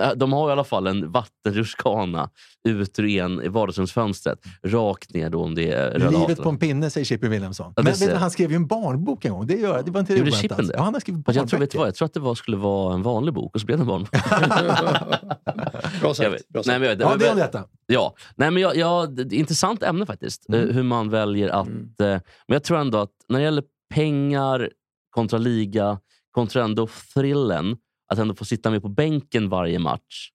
eh, 0.00 0.10
de 0.16 0.32
har 0.32 0.48
i 0.48 0.52
alla 0.52 0.64
fall 0.64 0.86
en 0.86 1.10
vattenrutschkana 1.12 2.30
ut 2.68 2.98
ur 2.98 3.08
en, 3.08 3.42
i 3.42 3.48
vardagsrumsfönstret. 3.48 4.38
Rakt 4.66 5.14
ner 5.14 5.30
då 5.30 5.42
om 5.42 5.54
det 5.54 5.70
är 5.72 5.98
Livet 6.10 6.42
på 6.42 6.48
en 6.48 6.58
pinne, 6.58 6.90
säger 6.90 7.04
Chippy 7.04 7.28
Wilhelmsson. 7.28 7.66
Ja, 7.76 7.82
men 7.82 7.84
vet 7.84 7.96
ser 7.96 8.06
du, 8.06 8.12
jag. 8.12 8.18
han 8.18 8.30
skrev 8.30 8.50
ju 8.50 8.56
en 8.56 8.66
barnbok 8.66 9.24
en 9.24 9.32
gång. 9.32 9.46
Det, 9.46 9.54
gör, 9.54 9.82
det 9.82 9.90
var 9.90 10.00
inte 10.00 10.12
Gjorde 10.12 10.22
oväntat. 10.22 10.40
Chippen 10.40 10.66
det? 10.66 10.74
Ja, 10.76 10.82
han 10.82 10.94
har 10.94 11.00
skrivit 11.00 11.24
Fast 11.26 11.36
jag 11.36 11.48
tror, 11.48 11.60
vet 11.60 11.70
du 11.70 11.78
barnböcker. 11.78 11.78
vad, 11.78 11.88
jag 11.88 11.94
tror 11.94 12.06
att 12.06 12.14
det 12.14 12.20
var, 12.20 12.34
skulle 12.34 12.56
vara 12.56 12.94
en 12.94 13.02
vanlig 13.02 13.34
bok 13.34 13.54
och 13.54 13.60
så 13.60 13.66
blev 13.66 13.78
det 13.78 13.82
en 13.82 13.86
barnbok. 13.88 14.10
bra 16.00 16.14
sagt. 16.14 16.48
Bra 16.48 16.62
sagt. 16.62 16.66
Nej, 16.66 16.78
men. 16.78 16.88
Ja, 17.00 17.16
det 17.16 17.26
är 17.26 17.28
Men- 17.28 17.36
detta. 17.36 17.64
Ja, 17.86 18.14
Nej, 18.36 18.50
men 18.50 18.62
jag, 18.62 18.76
jag, 18.76 19.32
intressant 19.32 19.82
ämne 19.82 20.06
faktiskt. 20.06 20.48
eh, 20.54 20.60
Hur 20.60 20.82
man 20.82 21.10
väljer 21.10 21.48
att... 21.48 21.66
Mm. 21.66 21.82
eh, 22.00 22.06
Men 22.46 22.54
jag 22.54 22.64
tror 22.64 22.78
ändå 22.78 22.98
att 22.98 23.10
när 23.28 23.38
det 23.38 23.44
gäller 23.44 23.64
pengar 23.94 24.70
kontra 25.10 25.38
liga, 25.38 25.98
kontra 26.34 26.64
ändå 26.64 26.88
thrillen, 27.14 27.76
att 28.12 28.18
ändå 28.18 28.34
få 28.34 28.44
sitta 28.44 28.70
med 28.70 28.82
på 28.82 28.88
bänken 28.88 29.48
varje 29.48 29.78
match 29.78 30.30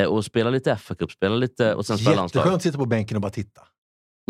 eh, 0.00 0.06
och 0.06 0.24
spela 0.24 0.50
lite 0.50 0.74
FA-cup, 0.74 1.10
spela 1.10 1.36
lite 1.36 1.74
och 1.74 1.86
sen 1.86 1.98
spela 1.98 2.16
landslag. 2.16 2.40
Jätteskönt 2.40 2.56
att 2.56 2.62
sitta 2.62 2.78
på 2.78 2.86
bänken 2.86 3.16
och 3.16 3.20
bara 3.20 3.32
titta. 3.32 3.60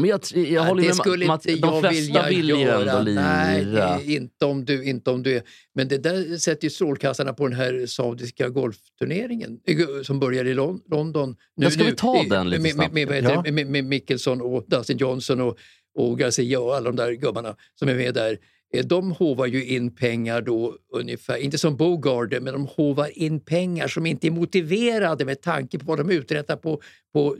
Men 0.01 0.11
jag, 0.11 0.21
jag 0.35 0.43
Nej, 0.43 0.57
håller 0.57 0.83
det 0.83 1.27
med 1.27 1.35
inte 1.47 1.67
de 1.67 1.73
jag 1.75 1.81
flesta 1.81 2.29
vilja 2.29 2.29
vill 2.29 2.49
ju 2.49 2.57
göra. 2.61 2.91
ändå 2.91 3.03
lira. 3.03 3.23
Nej, 3.23 3.65
det 3.65 3.81
är 3.81 4.11
inte 4.17 4.45
om 4.47 4.65
du, 4.65 4.85
inte 4.85 5.11
om 5.11 5.23
du 5.23 5.37
är. 5.37 5.43
Men 5.75 5.89
det 5.89 5.99
där 5.99 6.37
sätter 6.39 6.65
ju 6.65 6.71
strålkastarna 6.71 7.33
på 7.33 7.49
den 7.49 7.57
här 7.59 7.87
saudiska 7.87 8.49
golfturneringen 8.49 9.61
eh, 9.67 9.77
som 10.03 10.21
börjar 10.21 10.45
i 10.45 10.55
Lon- 10.55 10.81
London. 10.91 11.29
Nu, 11.31 11.37
Men 11.65 11.71
ska 11.71 11.85
vi 11.85 11.91
nu, 11.91 11.97
ta 11.97 12.17
eh, 12.17 12.29
den 12.29 12.51
lite 12.51 12.63
med, 12.63 12.63
med, 12.63 12.73
snabbt? 12.73 12.93
med, 12.95 13.09
heter 13.13 13.31
Ja. 13.31 13.43
det? 13.45 13.53
med, 13.53 13.67
med 13.67 13.85
Mickelson 13.85 14.41
och 14.41 14.65
Dustin 14.69 14.97
Johnson 14.99 15.41
och, 15.41 15.59
och 15.99 16.19
Garcia 16.19 16.61
och 16.61 16.75
alla 16.77 16.85
de 16.91 16.97
där 16.97 17.13
gubbarna 17.13 17.57
som 17.75 17.89
är 17.89 17.95
med 17.95 18.15
där. 18.15 18.39
Eh, 18.73 18.87
de 18.87 19.13
hovar 19.13 19.47
ju 19.47 19.65
in 19.65 19.91
pengar 19.91 20.41
då 20.41 20.77
ungefär, 20.93 21.37
inte 21.37 21.59
som 21.59 21.77
Bogard, 21.77 22.43
men 22.43 22.53
de 22.53 22.67
hovar 22.67 23.19
in 23.19 23.41
pengar 23.41 23.89
som 23.89 24.07
inte 24.07 24.27
är 24.27 24.31
motiverade 24.31 25.25
med 25.25 25.41
tanke 25.41 25.79
på 25.79 25.85
vad 25.87 25.99
de 25.99 26.11
uträttar 26.11 26.57
på, 26.57 26.81
på, 27.13 27.37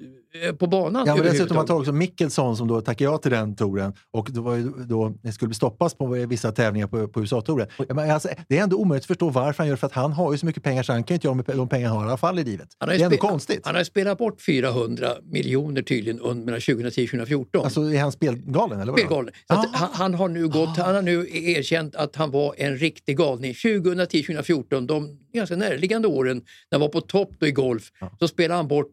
på 0.59 0.67
banan. 0.67 1.07
Ja, 1.07 1.15
men 1.15 1.25
dessutom 1.25 1.57
man 1.57 1.67
tar 1.67 1.75
också 1.75 1.93
Mickelson 1.93 2.57
som 2.57 2.69
då 2.69 2.81
tackade 2.81 3.11
ja 3.11 3.19
till 3.19 3.31
den 3.31 3.57
touren 3.57 3.93
och 4.11 4.29
då 4.31 4.41
var 4.41 4.55
ju 4.55 4.69
då, 4.69 5.15
det 5.23 5.33
skulle 5.33 5.55
stoppas 5.55 5.95
på 5.95 6.07
vissa 6.07 6.53
tävlingar 6.53 6.87
på, 6.87 7.09
på 7.09 7.21
USA-touren. 7.21 7.67
Alltså, 8.13 8.29
det 8.49 8.59
är 8.59 8.63
ändå 8.63 8.77
omöjligt 8.77 9.03
att 9.03 9.07
förstå 9.07 9.31
varför 9.31 9.59
han 9.59 9.69
gör 9.69 9.75
det, 9.75 9.81
för 9.81 9.87
att 9.87 9.93
han 9.93 10.13
har 10.13 10.33
ju 10.33 10.39
så 10.39 10.47
mycket 10.47 10.63
pengar 10.63 10.83
så 10.83 10.93
han 10.93 11.05
kan 11.05 11.15
ju 11.15 11.17
inte 11.17 11.27
göra 11.27 11.35
med 11.35 11.45
de 11.47 11.69
pengar 11.69 11.89
han 11.89 11.97
har 11.97 12.05
i 12.05 12.09
alla 12.09 12.17
fall 12.17 12.39
i 12.39 12.45
livet. 12.45 12.69
Han 12.79 12.89
Det 12.89 12.95
är 12.95 13.05
ändå 13.05 13.17
konstigt. 13.17 13.61
Han 13.65 13.75
har 13.75 13.85
spelat 13.85 14.19
bort 14.19 14.41
400 14.41 15.09
miljoner 15.23 15.83
tydligen 15.83 16.21
under- 16.21 16.45
mellan 16.45 16.61
2010 16.61 17.05
och 17.05 17.09
2014. 17.11 17.65
Alltså, 17.65 17.81
är 17.81 18.01
han 18.01 18.13
spelgalen 18.13 18.81
eller? 18.81 18.93
vadå? 18.93 18.99
Spelgalen. 18.99 19.35
Ah. 19.47 19.65
han, 19.73 19.89
han, 19.93 20.15
har 20.15 20.29
nu 20.29 20.49
gått, 20.49 20.77
han 20.77 20.95
har 20.95 21.03
nu 21.03 21.29
erkänt 21.33 21.97
att 21.97 22.17
han 22.17 22.31
var 22.31 22.55
en 22.59 22.77
riktig 22.77 23.17
galning. 23.17 23.53
2010-2014, 23.53 24.87
de 24.87 25.19
ganska 25.35 25.57
närliggande 25.57 26.09
åren 26.09 26.37
när 26.37 26.79
han 26.79 26.81
var 26.81 26.89
på 26.89 27.01
topp 27.01 27.43
i 27.43 27.51
golf, 27.51 27.91
så 28.19 28.29
spelade 28.29 28.59
han 28.59 28.69
bort 28.69 28.93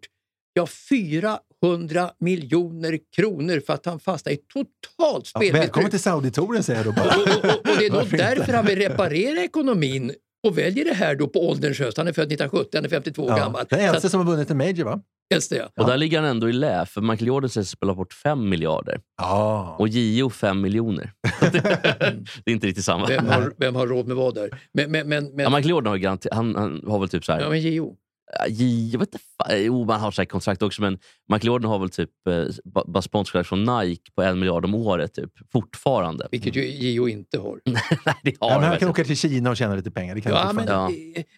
ja, 0.59 0.67
400 0.89 2.09
miljoner 2.19 2.99
kronor 3.15 3.61
för 3.65 3.73
att 3.73 3.85
han 3.85 3.99
fastnade 3.99 4.35
i 4.35 4.37
totalt 4.37 4.71
Ja, 4.97 5.21
spelmissbruk. 5.25 5.63
välkommen 5.63 5.89
till 5.91 5.99
Saudi-touren 5.99 6.63
säger 6.63 6.85
jag 6.85 6.95
då 6.95 7.01
bara. 7.01 7.15
och, 7.15 7.21
och, 7.21 7.45
och, 7.51 7.71
och 7.71 7.77
det 7.79 7.85
är 7.85 7.89
nog 7.89 7.99
Varför 7.99 8.13
inte? 8.17 8.35
därför 8.35 8.53
han 8.53 8.65
vill 8.65 8.77
reparera 8.79 9.43
ekonomin 9.43 10.11
och 10.47 10.57
väljer 10.57 10.85
det 10.85 10.93
här 10.93 11.15
då 11.15 11.27
på 11.27 11.49
ålderns 11.49 11.79
höst. 11.79 11.97
Han 11.97 12.07
är 12.07 12.13
född 12.13 12.31
1970, 12.31 12.69
han 12.77 12.85
är 12.85 12.89
52 12.89 13.23
år 13.23 13.29
Ja, 13.29 13.37
gammal. 13.37 13.65
den 13.69 13.95
att, 13.95 14.11
som 14.11 14.19
har 14.25 14.31
vunnit 14.33 14.49
en 14.51 14.57
major 14.57 14.83
va? 14.85 15.01
just 15.33 15.49
det, 15.49 15.69
Och 15.75 15.87
där 15.87 15.97
ligger 15.97 16.19
han 16.21 16.29
ändå 16.29 16.49
i 16.49 16.53
lä, 16.53 16.85
för 16.85 17.01
Michael 17.01 17.27
Jordan 17.27 17.49
säger 17.49 17.65
sig 17.65 17.71
spela 17.77 17.93
bort 17.93 18.13
5 18.13 18.49
miljarder. 18.49 18.99
Ja. 19.17 19.75
Och 19.79 19.87
Gio 19.87 20.29
5 20.29 20.61
miljoner. 20.61 21.11
det 21.51 22.51
är 22.51 22.51
inte 22.53 22.67
riktigt 22.67 22.85
samma. 22.85 23.07
vem, 23.07 23.27
har, 23.27 23.53
vem 23.57 23.75
har 23.75 23.87
råd 23.87 24.07
med 24.07 24.17
vad 24.17 24.35
där? 24.35 24.49
Men, 24.73 24.91
men, 24.91 25.07
men, 25.09 25.25
men, 25.25 25.39
Ja, 25.43 25.49
Michael 25.49 25.69
Jordan 25.69 25.91
har, 25.91 25.97
garanti- 25.97 26.27
han, 26.31 26.55
han 26.55 26.83
har 26.87 26.99
väl 26.99 27.09
typ 27.09 27.25
så 27.25 27.31
här... 27.33 27.41
ja, 27.41 27.49
men 27.49 27.59
Gio. 27.61 27.95
Ja, 28.39 28.47
Jag 28.91 28.99
vet 28.99 29.09
inte, 29.13 29.57
jo, 29.57 29.85
man 29.85 29.99
har 29.99 30.13
här 30.17 30.25
kontrakt 30.25 30.61
också, 30.61 30.81
men 30.81 30.97
Michael 31.31 31.47
Jordan 31.47 31.71
har 31.71 31.79
väl 31.79 31.89
typ 31.89 32.09
eh, 32.29 32.43
ba- 32.65 32.85
bara 32.87 33.01
sponsrat 33.01 33.47
från 33.47 33.63
Nike 33.63 34.11
på 34.15 34.21
en 34.21 34.39
miljard 34.39 34.65
om 34.65 34.75
året 34.75 35.13
typ, 35.13 35.31
fortfarande. 35.51 36.27
Vilket 36.31 36.55
ju 36.55 36.67
Gio 36.67 37.07
inte 37.07 37.39
har. 37.39 37.59
Nej, 37.65 37.81
det 38.23 38.35
har 38.39 38.49
Ja, 38.51 38.59
men 38.59 38.69
han 38.69 38.79
kan 38.79 38.89
åka 38.89 39.03
till 39.03 39.17
Kina 39.17 39.49
och 39.49 39.57
tjäna 39.57 39.75
lite 39.75 39.91
pengar. 39.91 40.15
Det 40.15 40.21
kan 40.21 40.31
Ja, 40.31 40.53
men. 40.53 40.67
Ja. 40.67 40.91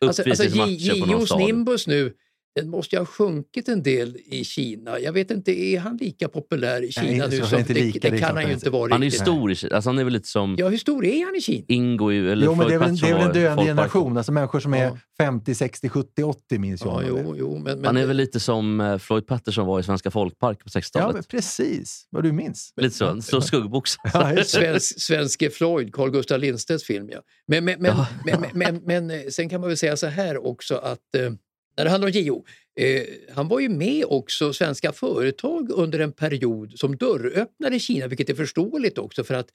alltså, 0.07 0.23
alltså, 0.29 0.43
Gios 0.67 1.35
nimbus 1.37 1.87
nu, 1.87 2.13
den 2.57 2.69
måste 2.69 2.95
ju 2.95 2.99
ha 2.99 3.05
sjunkit 3.05 3.67
en 3.67 3.83
del 3.83 4.17
i 4.25 4.43
Kina. 4.43 4.99
Jag 4.99 5.11
vet 5.13 5.31
inte, 5.31 5.51
är 5.51 5.79
han 5.79 5.97
lika 5.97 6.27
populär 6.27 6.81
i 6.83 6.91
Kina 6.91 7.27
Nej, 7.27 7.39
nu 7.39 7.45
som... 7.45 7.59
inte 7.59 7.73
det, 7.73 7.79
lika, 7.79 7.99
det 8.09 8.15
det 8.15 8.21
kan 8.21 8.35
han 8.37 8.47
ju 8.47 8.53
inte 8.53 8.69
vara 8.69 8.91
Han 8.93 9.01
är 9.03 9.05
ju 9.05 9.11
stor 9.11 9.51
i 9.51 9.55
Kina. 9.55 9.75
Alltså, 9.75 9.89
han 9.89 9.99
är 9.99 10.03
väl 10.03 10.13
lite 10.13 10.27
som 10.27 10.55
Ja, 10.59 10.67
hur 10.69 10.77
stor 10.77 11.05
är 11.05 11.25
han 11.25 11.35
i 11.35 11.41
Kina? 11.41 11.65
Ingo 11.67 12.11
i- 12.11 12.31
eller 12.31 12.45
Jo, 12.45 12.55
men 12.55 12.67
det 12.67 12.73
är 12.73 12.79
väl, 12.79 12.97
Floyd 12.97 13.01
det 13.01 13.09
är 13.09 13.17
väl 13.17 13.27
en 13.27 13.33
döende 13.33 13.63
generation. 13.65 14.17
Alltså 14.17 14.31
människor 14.31 14.59
som 14.59 14.73
är 14.73 14.83
Ja. 14.83 14.97
50, 15.19 15.55
60, 15.55 15.89
70, 15.89 16.23
80 16.23 16.59
minns 16.59 16.81
jag 16.85 17.03
Ja, 17.03 17.07
jo, 17.09 17.35
jo, 17.37 17.53
men, 17.57 17.63
men, 17.63 17.85
Han 17.85 17.97
är 17.97 18.05
väl 18.05 18.17
lite 18.17 18.39
som 18.39 18.81
eh, 18.81 18.97
Floyd 18.97 19.27
Patterson 19.27 19.65
var 19.67 19.79
i 19.79 19.83
Svenska 19.83 20.11
Folkpark 20.11 20.59
på 20.59 20.69
Ja, 20.73 20.79
60-talet. 20.79 21.13
men 21.13 21.23
precis. 21.23 22.07
Vad 22.09 22.23
du 22.23 22.31
minns. 22.31 22.73
lite 22.75 22.95
så. 22.95 23.21
Så 23.21 23.41
skuggboxad. 23.41 23.99
Ja. 24.13 24.43
Svensk, 24.43 25.01
svenske 25.01 25.49
Floyd, 25.49 25.93
Carl 25.93 26.11
Gustaf 26.11 26.41
Lindstedts 26.41 26.83
film. 26.83 27.09
Ja. 27.11 27.19
Men, 27.47 27.65
men, 27.65 27.81
men, 27.81 27.95
men, 28.25 28.41
men, 28.41 28.49
men, 28.53 28.81
men 29.07 29.11
eh, 29.21 29.27
sen 29.29 29.49
kan 29.49 29.61
man 29.61 29.67
väl 29.69 29.77
säga 29.77 29.97
så 29.97 30.07
här 30.07 30.45
också 30.45 30.75
att 30.75 31.15
eh, 31.17 31.31
när 31.77 31.83
det 31.83 31.89
handlar 31.91 32.07
om 32.07 32.11
Gio, 32.11 32.45
eh, 32.79 33.03
han 33.35 33.47
var 33.47 33.59
ju 33.59 33.69
med 33.69 34.05
också 34.05 34.53
svenska 34.53 34.91
företag 34.91 35.71
under 35.71 35.99
en 35.99 36.11
period 36.11 36.79
som 36.79 36.97
dörröppnare 36.97 37.75
i 37.75 37.79
Kina, 37.79 38.07
vilket 38.07 38.29
är 38.29 38.35
förståeligt 38.35 38.97
också 38.97 39.23
för 39.23 39.33
att 39.33 39.47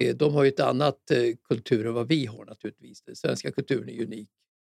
eh, 0.00 0.16
de 0.16 0.34
har 0.34 0.42
ju 0.44 0.48
ett 0.48 0.60
annat 0.60 1.10
eh, 1.10 1.18
kultur 1.48 1.86
än 1.86 1.94
vad 1.94 2.08
vi 2.08 2.26
har 2.26 2.44
naturligtvis. 2.44 3.02
Den 3.02 3.16
svenska 3.16 3.52
kulturen 3.52 3.88
är 3.88 4.02
unik. 4.02 4.28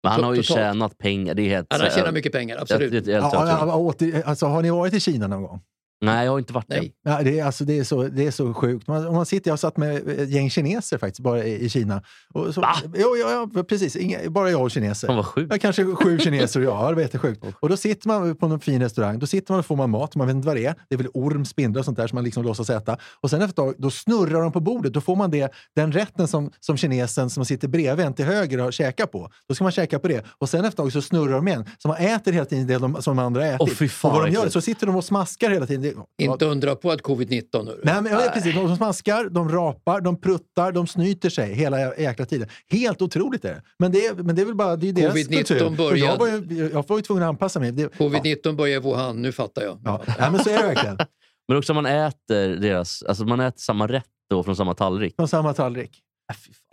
Men 0.03 0.13
han 0.13 0.25
har 0.25 0.35
ju 0.35 0.43
totalt. 0.43 0.61
tjänat 0.61 0.99
pengar. 0.99 1.35
Det 1.35 1.43
är 1.43 1.49
helt... 1.49 1.67
Han 1.71 1.81
har 1.81 1.89
eh, 1.89 1.95
tjänat 1.95 2.15
mycket 2.15 2.33
pengar, 2.33 2.55
jag- 2.55 2.63
absolut. 2.63 2.93
övertygad. 2.93 3.23
ja, 3.33 3.77
åter, 3.77 4.23
alltså, 4.27 4.47
har 4.47 4.63
ni 4.63 4.71
varit 4.71 4.95
i 4.95 5.01
Kina 5.01 5.27
någon 5.27 5.43
gång? 5.43 5.61
Nej, 6.05 6.25
jag 6.25 6.33
har 6.33 6.39
inte 6.39 6.53
varit. 6.53 6.69
Nej. 6.69 6.95
Ja, 7.05 7.23
det, 7.23 7.39
är, 7.39 7.45
alltså, 7.45 7.65
det, 7.65 7.79
är 7.79 7.85
så, 7.85 8.03
det 8.03 8.27
är 8.27 8.31
så 8.31 8.55
sjukt. 8.55 8.87
Man, 8.87 9.13
man 9.13 9.27
sitter, 9.27 9.51
jag 9.51 9.59
satt 9.59 9.77
med 9.77 10.09
ett 10.09 10.29
gäng 10.29 10.51
kineser 10.51 10.99
faktiskt, 10.99 11.21
bara 11.21 11.45
i, 11.45 11.65
i 11.65 11.69
Kina. 11.69 12.03
Och 12.35 12.55
så, 12.55 12.61
Va? 12.61 12.75
Jo, 12.95 13.17
ja, 13.17 13.49
ja, 13.55 13.63
precis. 13.63 13.97
Inga, 13.97 14.31
bara 14.31 14.51
jag 14.51 14.63
och 14.63 14.71
kineser. 14.71 15.07
Fan 15.07 15.17
vad 15.17 15.27
sjukt. 15.27 15.53
Ja, 15.53 15.59
kanske 15.59 15.95
sju 15.95 16.19
kineser 16.19 16.61
och 16.61 16.67
jag. 16.67 16.85
Ja, 16.85 16.89
det 16.89 16.95
var 16.95 17.03
jättesjukt. 17.03 17.45
Och 17.61 17.69
då 17.69 17.77
sitter 17.77 18.09
man 18.09 18.37
på 18.37 18.49
någon 18.49 18.61
fin 18.61 18.83
restaurang. 18.83 19.19
Då 19.19 19.27
sitter 19.27 19.53
man 19.53 19.59
och 19.59 19.67
får 19.67 19.77
man 19.77 19.91
mat. 19.91 20.17
Man 20.17 20.27
vet 20.27 20.37
inte 20.37 20.47
vad 20.47 20.57
det 20.57 20.67
är. 20.67 20.75
Det 20.89 20.95
är 20.95 20.99
väl 20.99 21.09
orm, 21.15 21.45
spindlar 21.45 21.79
och 21.79 21.85
sånt 21.85 21.97
där 21.97 22.07
som 22.07 22.17
man 22.17 22.25
liksom 22.25 22.45
låtsas 22.45 22.71
äta. 22.71 22.97
Och 23.21 23.31
sen 23.31 23.43
efter 23.43 23.51
ett 23.51 23.57
tag, 23.57 23.75
då 23.79 23.91
snurrar 23.91 24.43
de 24.43 24.53
på 24.53 24.61
bordet. 24.61 24.93
Då 24.93 25.01
får 25.01 25.17
man 25.17 25.31
det, 25.31 25.53
den 25.77 25.93
rätten 25.93 26.29
som, 26.29 26.51
som 26.61 26.77
kinesen 26.77 27.31
som 27.31 27.45
sitter 27.45 27.69
bredvid 27.69 28.07
en 28.07 28.15
till 28.15 28.25
höger 28.25 28.59
har 28.59 28.71
käkat 28.71 29.13
på. 29.13 29.31
Då 29.49 29.55
ska 29.55 29.65
man 29.65 29.73
käka 29.73 29.99
på 29.99 30.09
det. 30.09 30.25
Och 30.39 30.49
sen 30.49 30.61
efter 30.61 30.69
ett 30.69 30.77
tag 30.77 30.93
så 30.93 31.03
snurrar 31.03 31.33
de 31.33 31.49
igen. 31.49 31.65
Så 31.79 31.89
man 31.89 31.97
äter 31.97 32.33
hela 32.33 32.45
tiden 32.45 32.67
det 32.67 32.79
de, 32.79 33.03
som 33.03 33.17
de 33.17 33.23
andra 33.27 33.47
ätit. 33.47 33.79
Fy 33.79 33.89
fan, 33.89 34.11
och 34.11 34.17
vad 34.17 34.27
de 34.27 34.33
gör, 34.33 34.49
så 34.49 34.61
sitter 34.61 34.87
de 34.87 34.97
och 34.97 35.05
smaskar 35.05 35.51
hela 35.51 35.67
tiden. 35.67 35.94
Ja, 36.17 36.33
Inte 36.33 36.45
undra 36.45 36.75
på 36.77 36.91
att 36.91 37.01
covid-19... 37.03 37.67
hörru. 37.67 37.81
Nej, 37.85 38.03
men, 38.03 38.13
ja, 38.13 38.31
precis. 38.35 38.55
De 38.55 38.77
smaskar, 38.77 39.29
de 39.29 39.49
rapar, 39.49 40.01
de 40.01 40.21
pruttar, 40.21 40.73
de 40.73 40.87
snyter 40.87 41.31
sig 41.31 41.55
hela 41.55 41.79
jä- 41.79 42.01
jäkla 42.01 42.27
tiden. 42.27 42.49
Helt 42.71 43.03
otroligt 43.03 43.45
är 43.45 43.55
det. 43.55 43.63
Men 43.79 43.93
det 43.93 44.07
är, 44.07 44.15
men 44.15 44.37
det 44.37 44.43
är 44.43 44.47
väl 44.47 44.55
bara 44.55 44.77
det 44.77 44.89
är 44.89 44.93
deras 44.93 45.15
Covid-19 45.15 45.37
kultur. 45.37 45.71
Började- 45.71 45.99
Jag 45.99 46.17
var, 46.19 46.27
ju, 46.29 46.71
jag 46.73 46.89
var 46.89 46.97
ju 46.97 47.03
tvungen 47.03 47.23
att 47.25 47.29
anpassa 47.29 47.61
mig. 47.61 47.73
Det, 47.73 47.83
ja, 47.83 47.89
Covid-19 47.99 48.57
börjar 48.57 48.77
i 48.77 48.81
Wuhan, 48.83 49.23
nu 49.23 49.33
fattar 49.33 49.63
jag. 49.63 49.79
ja. 49.85 50.03
Nej, 50.19 50.31
men 50.31 50.45
så 50.45 50.51
är 50.51 50.57
det 50.59 50.67
verkligen. 50.67 50.99
Men 51.49 51.59
också 51.59 51.75
man 51.75 51.87
äter 51.87 52.49
deras... 52.57 53.03
Alltså 53.03 53.25
man 53.25 53.41
äter 53.41 53.59
samma 53.61 53.87
rätt 53.87 54.05
då 54.31 54.43
från 54.43 54.57
samma 54.57 54.75
tallrik. 54.75 55.15
Från 55.17 55.29
samma 55.29 55.55
tallrik. 55.55 56.01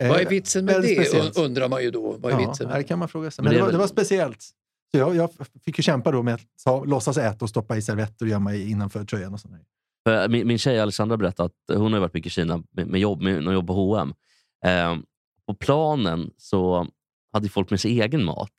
Äh, 0.02 0.08
Vad 0.08 0.20
är 0.20 0.26
vitsen 0.26 0.64
med 0.64 0.82
det, 0.82 0.88
speciellt. 0.94 1.36
un- 1.38 1.44
undrar 1.44 1.68
man 1.68 1.82
ju 1.82 1.90
då. 1.90 2.16
Vad 2.18 2.32
är 2.32 2.40
Ja, 2.40 2.48
vitsen 2.48 2.68
med 2.68 2.76
det? 2.78 2.82
kan 2.84 2.98
man 2.98 3.08
fråga 3.08 3.30
sig. 3.30 3.42
Men 3.44 3.50
Men 3.50 3.52
det 3.52 3.58
det, 3.58 3.60
var, 3.62 3.66
väl- 3.66 3.72
det 3.72 3.78
var 3.78 3.86
speciellt. 3.86 4.44
Så 4.94 4.98
jag, 4.98 5.16
jag 5.16 5.30
fick 5.64 5.78
ju 5.78 5.82
kämpa 5.82 6.10
då 6.10 6.22
med 6.22 6.34
att 6.34 6.40
ta, 6.64 6.84
låtsas 6.84 7.16
äta 7.16 7.44
och 7.44 7.48
stoppa 7.48 7.76
i 7.76 7.82
servetter 7.82 8.24
och 8.24 8.30
gömma 8.30 8.54
i 8.54 8.70
innanför 8.70 9.04
tröjan. 9.04 9.34
Och 9.34 9.40
sånt. 9.40 9.54
För 10.04 10.22
eh, 10.22 10.28
min, 10.28 10.46
min 10.46 10.58
tjej 10.58 10.80
Alexandra 10.80 11.16
berättade 11.16 11.46
att 11.46 11.78
hon 11.78 11.92
har 11.92 12.00
varit 12.00 12.14
mycket 12.14 12.26
i 12.26 12.30
Kina 12.30 12.62
med, 12.70 12.86
med 12.86 13.00
jobb, 13.00 13.22
med, 13.22 13.42
med 13.42 13.54
jobb 13.54 13.66
på 13.66 13.72
H&M. 13.72 14.14
Eh, 14.64 14.96
på 15.46 15.54
planen 15.54 16.30
så 16.36 16.86
hade 17.32 17.48
folk 17.48 17.70
med 17.70 17.80
sig 17.80 18.00
egen 18.00 18.24
mat. 18.24 18.52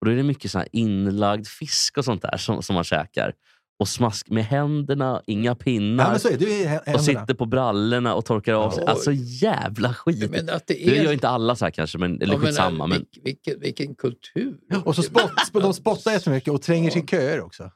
Och 0.00 0.06
Då 0.06 0.12
är 0.12 0.16
det 0.16 0.22
mycket 0.22 0.54
här 0.54 0.68
inlagd 0.72 1.46
fisk 1.46 1.98
och 1.98 2.04
sånt 2.04 2.22
där 2.22 2.36
som, 2.36 2.62
som 2.62 2.74
man 2.74 2.84
käkar. 2.84 3.34
Och 3.78 3.88
smask 3.88 4.30
med 4.30 4.44
händerna, 4.44 5.22
inga 5.26 5.54
pinnar. 5.54 6.18
Ja, 6.24 6.30
men 6.30 6.38
det. 6.38 6.94
Och 6.94 7.00
sitter 7.00 7.34
på 7.34 7.46
brallorna 7.46 8.14
och 8.14 8.24
torkar 8.24 8.54
av 8.54 8.70
sig. 8.70 8.82
Oj. 8.84 8.88
Alltså 8.90 9.12
jävla 9.12 9.94
skit. 9.94 10.30
Men 10.30 10.48
att 10.50 10.66
det 10.66 10.88
är... 10.88 11.04
gör 11.04 11.12
inte 11.12 11.28
alla 11.28 11.56
så 11.56 11.64
här 11.64 11.72
kanske, 11.72 11.98
men, 11.98 12.22
eller 12.22 12.32
Ja, 12.32 12.38
men, 12.38 12.46
skitsamma. 12.46 12.86
Men, 12.86 12.98
vilk- 13.00 13.20
vilken, 13.24 13.60
vilken 13.60 13.94
kultur! 13.94 14.56
Och 14.84 14.94
så 14.96 15.02
spott, 15.02 15.30
de 15.52 15.74
spottar 15.74 16.12
jättemycket 16.12 16.52
och 16.52 16.62
tränger 16.62 16.90
sig 16.90 17.02
i 17.02 17.06
köer 17.06 17.40
också. 17.40 17.70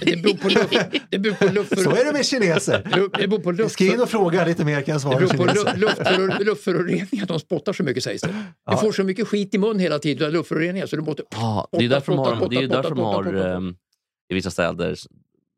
Det 0.00 0.22
beror 0.22 0.34
på 0.34 0.48
luft. 0.48 0.90
Det 1.10 1.18
beror 1.18 1.34
på 1.34 1.52
luft 1.54 1.80
Så 1.82 1.90
är 1.90 2.04
det 2.04 2.12
med 2.12 2.26
kineser. 2.26 3.10
Det 3.18 3.28
beror 3.28 3.40
på 3.40 3.52
luft. 3.52 3.72
Skriv 3.72 3.92
in 3.92 4.00
och 4.00 4.08
fråga 4.08 4.44
lite 4.46 4.64
mer 4.64 4.82
kan 4.82 4.92
jag 4.92 4.96
Det 4.96 5.00
svara 5.00 5.18
beror 5.18 5.28
på 5.28 5.44
lu- 5.46 5.86
luftföror- 5.86 6.44
luftföroreningar, 6.44 7.26
de 7.26 7.40
spottar 7.40 7.72
så 7.72 7.82
mycket 7.82 8.02
sägs 8.02 8.22
det. 8.22 8.34
Du 8.70 8.76
får 8.76 8.92
så 8.92 9.04
mycket 9.04 9.28
skit 9.28 9.54
i 9.54 9.58
mun 9.58 9.78
hela 9.78 9.98
tiden 9.98 10.26
av 10.26 10.32
luftföroreningar 10.32 10.86
så 10.86 10.96
du 10.96 11.02
måste... 11.02 11.22
ja, 11.30 11.68
det 11.72 11.84
är 11.84 11.88
därför 11.88 12.12
de 12.12 12.18
har, 12.18 12.48
det 12.48 12.56
är 12.56 12.68
därför 12.68 12.90
de 12.94 12.98
har 12.98 13.34
ehm, 13.34 13.74
i 14.30 14.34
vissa 14.34 14.50
städer 14.50 14.96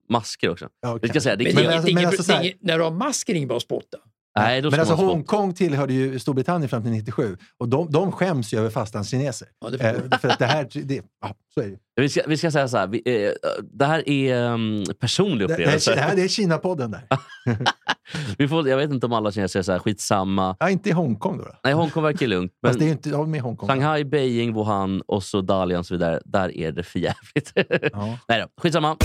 masker 0.08 0.50
också. 0.50 0.68
Ja, 0.82 0.94
okej. 0.94 1.08
ska 1.08 1.20
säga, 1.20 1.36
det, 1.36 1.44
Men, 1.44 1.54
Men 1.54 1.64
det 1.64 1.70
är 1.70 1.74
alltså- 1.74 1.88
inget- 1.88 1.94
men 1.94 2.02
inget- 2.02 2.08
alltså 2.08 2.22
så 2.22 2.32
här- 2.32 2.42
inget- 2.42 2.62
när 2.62 2.78
du 2.78 2.84
har 2.84 2.90
mask 2.90 3.28
är 3.28 3.32
det 3.32 3.36
inget 3.36 3.48
bra 3.48 3.56
att 3.56 3.62
spotta. 3.62 3.98
nej, 4.38 4.60
då 4.62 4.70
Men 4.70 4.80
alltså. 4.80 4.94
Hongkong 4.94 5.54
tillhörde 5.54 5.92
ju 5.92 6.18
Storbritannien 6.18 6.68
fram 6.68 6.82
till 6.82 6.92
97 6.92 7.36
och 7.58 7.68
de, 7.68 7.90
de 7.90 8.12
skäms 8.12 8.54
ju 8.54 8.58
över 8.58 8.70
fastlandskineser. 8.70 9.48
Ja, 9.60 9.70
det 9.70 9.80
Eh, 10.12 10.18
för 10.18 10.28
att 10.28 10.38
det 10.38 10.46
här, 10.46 10.68
det, 10.72 11.02
ja, 11.22 11.34
så 11.54 11.60
är 11.60 11.64
det. 11.64 11.70
ju. 11.70 11.76
Vi 11.96 12.08
ska, 12.08 12.20
vi 12.26 12.36
ska 12.36 12.50
säga 12.50 12.68
så 12.68 12.76
här, 12.76 12.86
vi, 12.86 13.02
eh, 13.26 13.32
det 13.72 13.84
här 13.84 14.08
är 14.08 14.44
um, 14.52 14.84
personlig 15.00 15.38
Det, 15.38 15.46
det, 15.46 15.52
upplevelse. 15.62 15.90
här, 15.90 15.96
det 15.96 16.02
här 16.02 16.16
det 16.16 16.22
är 16.22 16.28
Kina-podden 16.28 16.90
där. 16.90 17.06
vi 18.38 18.48
får, 18.48 18.68
jag 18.68 18.76
vet 18.76 18.90
inte 18.90 19.06
om 19.06 19.12
alla 19.12 19.32
kineser 19.32 19.58
är 19.58 19.62
så 19.62 19.72
här, 19.72 19.78
skitsamma. 19.78 20.56
Ja, 20.60 20.70
inte 20.70 20.88
i 20.88 20.92
Hongkong 20.92 21.38
då. 21.38 21.44
då. 21.44 21.50
Nej, 21.64 21.72
Hongkong 21.72 22.02
verkar 22.02 22.26
lugnt. 22.26 22.52
Fast 22.66 22.78
det 22.78 22.84
är 22.84 22.86
Men 22.86 22.86
ju 22.86 22.92
inte 22.92 23.08
ja, 23.10 23.26
med 23.26 23.40
Hongkong. 23.40 23.68
Shanghai, 23.68 24.04
Beijing, 24.04 24.54
Wuhan 24.54 25.00
och 25.06 25.22
så 25.22 25.40
Dalian 25.40 25.78
och 25.78 25.86
så 25.86 25.94
vidare, 25.94 26.20
där 26.24 26.56
är 26.56 26.72
det 26.72 26.82
för 26.82 26.98
jävligt. 26.98 27.52
Ja. 27.92 28.18
Nej 28.28 28.40
då, 28.40 28.62
skitsamma. 28.62 28.96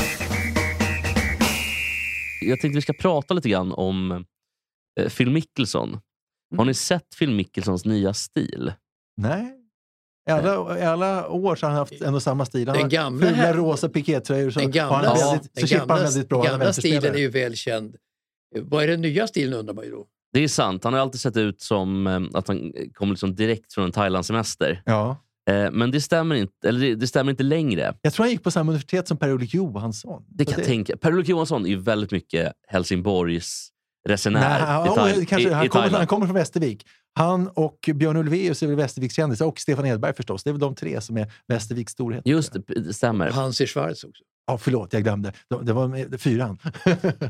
Jag 2.41 2.59
tänkte 2.59 2.75
vi 2.75 2.81
ska 2.81 2.93
prata 2.93 3.33
lite 3.33 3.49
grann 3.49 3.71
om 3.71 4.25
eh, 4.99 5.09
Phil 5.09 5.31
Mickelson. 5.31 5.93
Har 5.93 6.55
Mm. 6.55 6.67
ni 6.67 6.73
sett 6.73 7.17
Phil 7.19 7.31
Mickelsons 7.31 7.85
nya 7.85 8.13
stil? 8.13 8.73
Nej. 9.17 9.53
I 10.29 10.31
alla, 10.31 10.79
I 10.79 10.81
alla 10.83 11.29
år 11.29 11.55
så 11.55 11.65
har 11.65 11.71
han 11.71 11.79
haft 11.79 12.01
ändå 12.01 12.19
samma 12.19 12.45
stil. 12.45 12.67
Han 12.67 12.73
Den 12.75 12.83
har 12.83 12.89
gamla 12.89 13.25
fula 13.25 13.37
här- 13.37 13.53
rosa 13.53 13.89
pikétröjor. 13.89 14.51
Så 14.51 14.59
Den 14.59 14.71
gamla, 14.71 14.95
har 14.97 15.03
han 15.05 15.19
Ja, 15.19 15.31
väldigt, 15.31 15.53
den 15.55 15.67
så 15.67 15.77
han 15.77 15.87
gamla, 15.87 16.03
väldigt 16.03 16.29
bra. 16.29 16.37
Han 16.37 16.45
är 16.47 16.51
gamla 16.51 16.73
stilen 16.73 17.13
är 17.15 17.19
ju 17.19 17.29
väl 17.29 17.55
känd. 17.55 17.95
Vad 18.55 18.83
är 18.83 18.87
den 18.87 19.01
nya 19.01 19.27
stilen 19.27 19.53
undrar 19.59 19.73
man 19.73 19.85
ju 19.85 19.91
då. 19.91 20.05
Det 20.33 20.39
är 20.43 20.47
sant. 20.47 20.83
Han 20.83 20.93
har 20.93 20.99
alltid 20.99 21.21
sett 21.21 21.37
ut 21.37 21.61
som 21.61 22.07
eh, 22.07 22.21
att 22.33 22.47
han 22.47 22.73
kommer 22.93 23.13
liksom 23.13 23.35
direkt 23.35 23.73
från 23.73 23.85
en 23.85 23.91
Thailandssemester. 23.91 24.81
Ja. 24.85 25.17
Eh, 25.47 25.71
men 25.71 25.91
det 25.91 26.01
stämmer, 26.01 26.35
inte, 26.35 26.69
eller 26.69 26.79
det, 26.79 26.95
det 26.95 27.07
stämmer 27.07 27.31
inte 27.31 27.43
längre. 27.43 27.93
Jag 28.01 28.13
tror 28.13 28.23
han 28.23 28.31
gick 28.31 28.43
på 28.43 28.51
samma 28.51 28.71
universitet 28.71 29.07
som 29.07 29.17
Per-Olof 29.17 29.53
Johansson. 29.53 30.23
Det 30.27 30.45
kan 30.45 30.53
jag 30.57 30.67
tänka. 30.67 30.97
Per-Olof 30.97 31.27
Johansson 31.27 31.65
är 31.65 31.69
ju 31.69 31.77
väldigt 31.77 32.11
mycket 32.11 32.53
Helsingborgs 32.67 33.69
resenär 34.07 34.49
Nej, 34.49 34.61
i, 34.61 34.65
han, 34.65 34.87
Thail- 34.87 35.19
oh, 35.19 35.25
kanske, 35.25 35.49
i, 35.49 35.53
han, 35.53 35.65
i 35.65 35.69
kommer, 35.69 35.81
Thailand. 35.83 35.97
han 35.97 36.07
kommer 36.07 36.25
från 36.25 36.35
Västervik. 36.35 36.85
Han 37.13 37.47
och 37.47 37.89
Björn 37.95 38.17
Ulvaeus 38.17 38.63
är 38.63 38.67
väl 38.67 38.75
Västerviks 38.75 39.15
kändisar 39.15 39.45
och 39.45 39.59
Stefan 39.59 39.85
Edberg 39.85 40.13
förstås. 40.13 40.43
Det 40.43 40.49
är 40.49 40.51
väl 40.51 40.59
de 40.59 40.75
tre 40.75 41.01
som 41.01 41.17
är 41.17 41.31
Västerviks 41.47 41.91
storhet. 41.91 42.21
Just 42.25 42.53
det, 42.53 42.61
det 42.67 42.93
stämmer. 42.93 43.29
Hansi 43.31 43.67
Schwarz 43.67 44.03
också. 44.03 44.23
Ja, 44.49 44.57
förlåt, 44.57 44.93
jag 44.93 45.03
glömde. 45.03 45.31
Det 45.49 45.63
det 45.63 45.73
var 45.73 45.87
med, 45.87 46.21
fyran. 46.21 46.57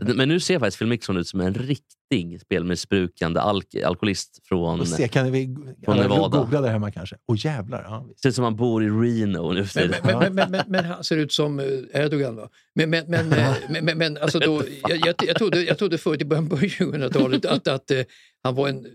Men 0.16 0.30
nu 0.30 0.40
ser 0.40 0.60
faktiskt 0.60 0.78
Phil 0.78 0.88
Mickelson 0.88 1.18
ut 1.18 1.28
som 1.28 1.42
en 1.42 1.54
riktig 1.54 2.42
spelmissbrukande 2.42 3.40
alk 3.40 3.76
alkoholist 3.86 4.40
från... 4.48 4.80
Och 4.80 4.88
se, 4.88 5.08
kan 5.08 5.32
vi 5.32 5.56
Från 5.86 5.98
Nevada. 5.98 6.38
googla 6.38 6.62
där 6.62 6.70
hemma 6.70 6.92
kanske? 6.92 7.16
Åh 7.28 7.36
jävlar. 7.46 7.84
Ja. 7.84 8.08
Ser 8.22 8.30
ut 8.30 8.36
som 8.36 8.44
han 8.44 8.56
bor 8.56 8.84
i 8.84 8.88
Reno 8.88 9.52
nu 9.52 9.66
för 9.66 9.80
Men, 9.80 9.90
tiden. 9.90 10.06
men, 10.20 10.20
men, 10.20 10.36
men, 10.36 10.52
men, 10.52 10.64
men 10.68 10.86
han 10.94 11.04
ser 11.04 11.18
ut 11.18 11.32
som 11.34 11.60
eh, 11.60 11.66
Erdogan 11.94 12.36
va? 12.36 12.50
Men, 12.76 12.90
men, 12.90 13.06
men, 13.08 13.34
eh, 13.34 13.54
men, 13.70 13.86
men, 13.86 13.98
men 13.98 14.18
alltså 14.18 14.40
då, 14.40 14.64
jag, 14.90 14.98
jag, 15.06 15.16
jag, 15.28 15.36
trodde, 15.36 15.64
jag 15.64 15.78
trodde 15.78 15.98
förut 15.98 16.22
i 16.22 16.26
början 16.26 16.50
på 16.50 16.56
2000-talet 16.58 17.46
att, 17.46 17.68
att 17.68 17.92
eh, 17.92 18.02
han 18.44 18.56
var 18.56 18.70
en 18.70 18.86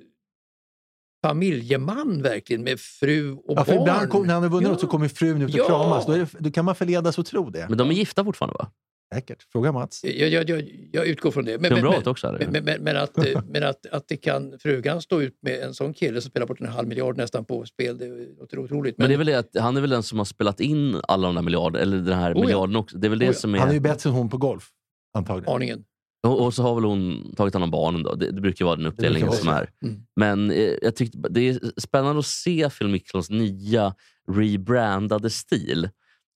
familjeman 1.22 2.22
verkligen 2.22 2.62
med 2.64 2.80
fru 2.80 3.32
och 3.32 3.42
Ja, 3.46 3.64
för 3.64 3.72
barn. 3.72 3.82
ibland 3.82 4.10
kom, 4.10 4.26
när 4.26 4.34
han 4.34 4.42
har 4.42 4.50
vunnit 4.50 4.66
Ja. 4.66 4.72
något 4.72 4.80
så 4.80 4.86
kommer 4.86 5.08
frun 5.08 5.42
ut 5.42 5.48
och 5.50 5.58
Ja. 5.58 5.66
kramas. 5.66 6.06
Då, 6.06 6.12
är 6.12 6.18
det, 6.18 6.28
då 6.38 6.50
kan 6.50 6.64
man 6.64 6.74
förledas 6.74 7.18
att 7.18 7.26
tro 7.26 7.50
det. 7.50 7.66
Men 7.68 7.78
de 7.78 7.90
är 7.90 7.94
gifta 7.94 8.24
fortfarande 8.24 8.54
va? 8.58 8.70
Säkert. 9.14 9.42
Fråga 9.52 9.72
Mats. 9.72 10.04
Jag, 10.04 10.28
jag, 10.28 10.50
jag, 10.50 10.64
jag 10.92 11.06
utgår 11.06 11.30
från 11.30 11.44
det. 11.44 11.58
Men, 11.58 11.72
men, 11.72 11.82
bra 11.82 11.90
men, 11.90 12.08
också? 12.08 12.38
Men, 12.50 12.64
men, 12.64 12.82
men, 12.82 12.96
att, 12.96 13.18
eh, 13.18 13.40
men 13.48 13.62
att, 13.64 13.86
att 13.86 14.08
det 14.08 14.16
kan 14.16 14.58
frugan 14.58 15.02
stå 15.02 15.22
ut 15.22 15.38
med 15.42 15.60
en 15.60 15.74
sån 15.74 15.94
kille 15.94 16.20
som 16.20 16.30
spelar 16.30 16.46
bort 16.46 16.60
en 16.60 16.66
halv 16.66 16.88
miljard 16.88 17.16
nästan 17.16 17.44
på 17.44 17.64
spel, 17.64 17.98
det 17.98 18.08
låter 18.40 18.58
otroligt. 18.58 18.98
Men 18.98 19.08
det 19.08 19.14
är 19.14 19.18
väl 19.18 19.26
det 19.26 19.38
att 19.38 19.56
han 19.60 19.76
är 19.76 19.80
väl 19.80 19.90
den 19.90 20.02
som 20.02 20.18
har 20.18 20.24
spelat 20.24 20.60
in 20.60 21.00
alla 21.08 21.26
de 21.26 21.34
där 21.34 21.42
miljarderna, 21.42 21.82
eller 21.82 21.96
den 21.96 22.18
här 22.18 22.32
Oh 22.34 22.38
ja. 22.38 22.40
miljarden 22.44 22.76
också. 22.76 22.98
Det 22.98 23.06
är 23.06 23.08
väl 23.08 23.18
det 23.18 23.24
Oh 23.24 23.28
ja. 23.28 23.34
som 23.34 23.54
är... 23.54 23.58
Han 23.58 23.68
är 23.68 23.72
ju 23.74 23.80
bättre 23.80 24.10
än 24.10 24.16
hon 24.16 24.28
på 24.28 24.36
golf. 24.36 24.68
Antagligen. 25.14 25.54
aningen. 25.54 25.84
Och, 26.26 26.54
så 26.54 26.62
har 26.62 26.74
väl 26.74 26.84
hon 26.84 27.34
tagit 27.36 27.54
hand 27.54 27.64
om 27.64 27.70
barnen. 27.70 28.02
Då. 28.02 28.14
Det, 28.14 28.30
det 28.30 28.40
brukar 28.40 28.64
vara 28.64 28.76
den 28.76 28.86
uppdelningen 28.86 29.28
vara 29.28 29.38
som 29.38 29.48
är. 29.48 29.70
Mm. 29.82 30.02
Men 30.16 30.50
eh, 30.50 30.74
jag 30.82 30.96
tyckte, 30.96 31.18
det 31.30 31.48
är 31.48 31.80
spännande 31.80 32.18
att 32.18 32.26
se 32.26 32.70
Phil 32.70 32.88
Mickelsons 32.88 33.30
nya 33.30 33.94
rebrandade 34.30 35.30
stil. 35.30 35.88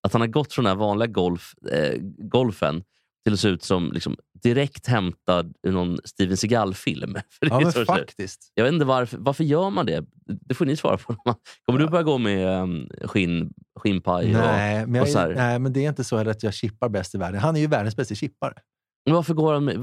Att 0.02 0.12
han 0.12 0.20
har 0.20 0.28
gått 0.28 0.52
från 0.52 0.64
den 0.64 0.70
här 0.70 0.78
vanliga 0.78 1.06
golf, 1.06 1.54
eh, 1.72 1.94
golfen 2.18 2.82
till 3.24 3.32
att 3.32 3.40
se 3.40 3.48
ut 3.48 3.62
som 3.62 3.92
liksom, 3.92 4.16
direkt 4.42 4.86
hämtad 4.86 5.54
ur 5.62 5.72
någon 5.72 5.98
Steven 6.04 6.36
Seagal-film. 6.36 7.16
Ja, 7.40 7.60
men 7.60 7.86
faktiskt. 7.86 8.52
Jag 8.54 8.64
vet 8.64 8.72
inte 8.72 8.84
varför, 8.84 9.18
varför 9.18 9.44
gör 9.44 9.70
man 9.70 9.86
det? 9.86 10.04
Det 10.26 10.54
får 10.54 10.66
ni 10.66 10.76
svara 10.76 10.96
på. 10.96 11.14
Kommer 11.66 11.78
du 11.78 11.88
börja 11.88 12.02
gå 12.02 12.18
med 12.18 12.62
um, 12.62 12.88
skinn, 13.04 13.52
skinnpaj? 13.76 14.32
Nej 14.32 14.82
och, 14.82 14.88
men, 14.88 15.02
och 15.02 15.08
så 15.08 15.18
här? 15.18 15.28
jag, 15.28 15.36
nej, 15.36 15.58
men 15.58 15.72
det 15.72 15.84
är 15.84 15.88
inte 15.88 16.04
så 16.04 16.16
att 16.16 16.42
jag 16.42 16.54
chippar 16.54 16.88
bäst 16.88 17.14
i 17.14 17.18
världen. 17.18 17.40
Han 17.40 17.56
är 17.56 17.60
ju 17.60 17.66
världens 17.66 17.96
bästa 17.96 18.14
chippare. 18.14 18.54
Men 19.06 19.14
varför 19.14 19.34
går 19.34 19.52
han 19.54 19.64
med... 19.64 19.78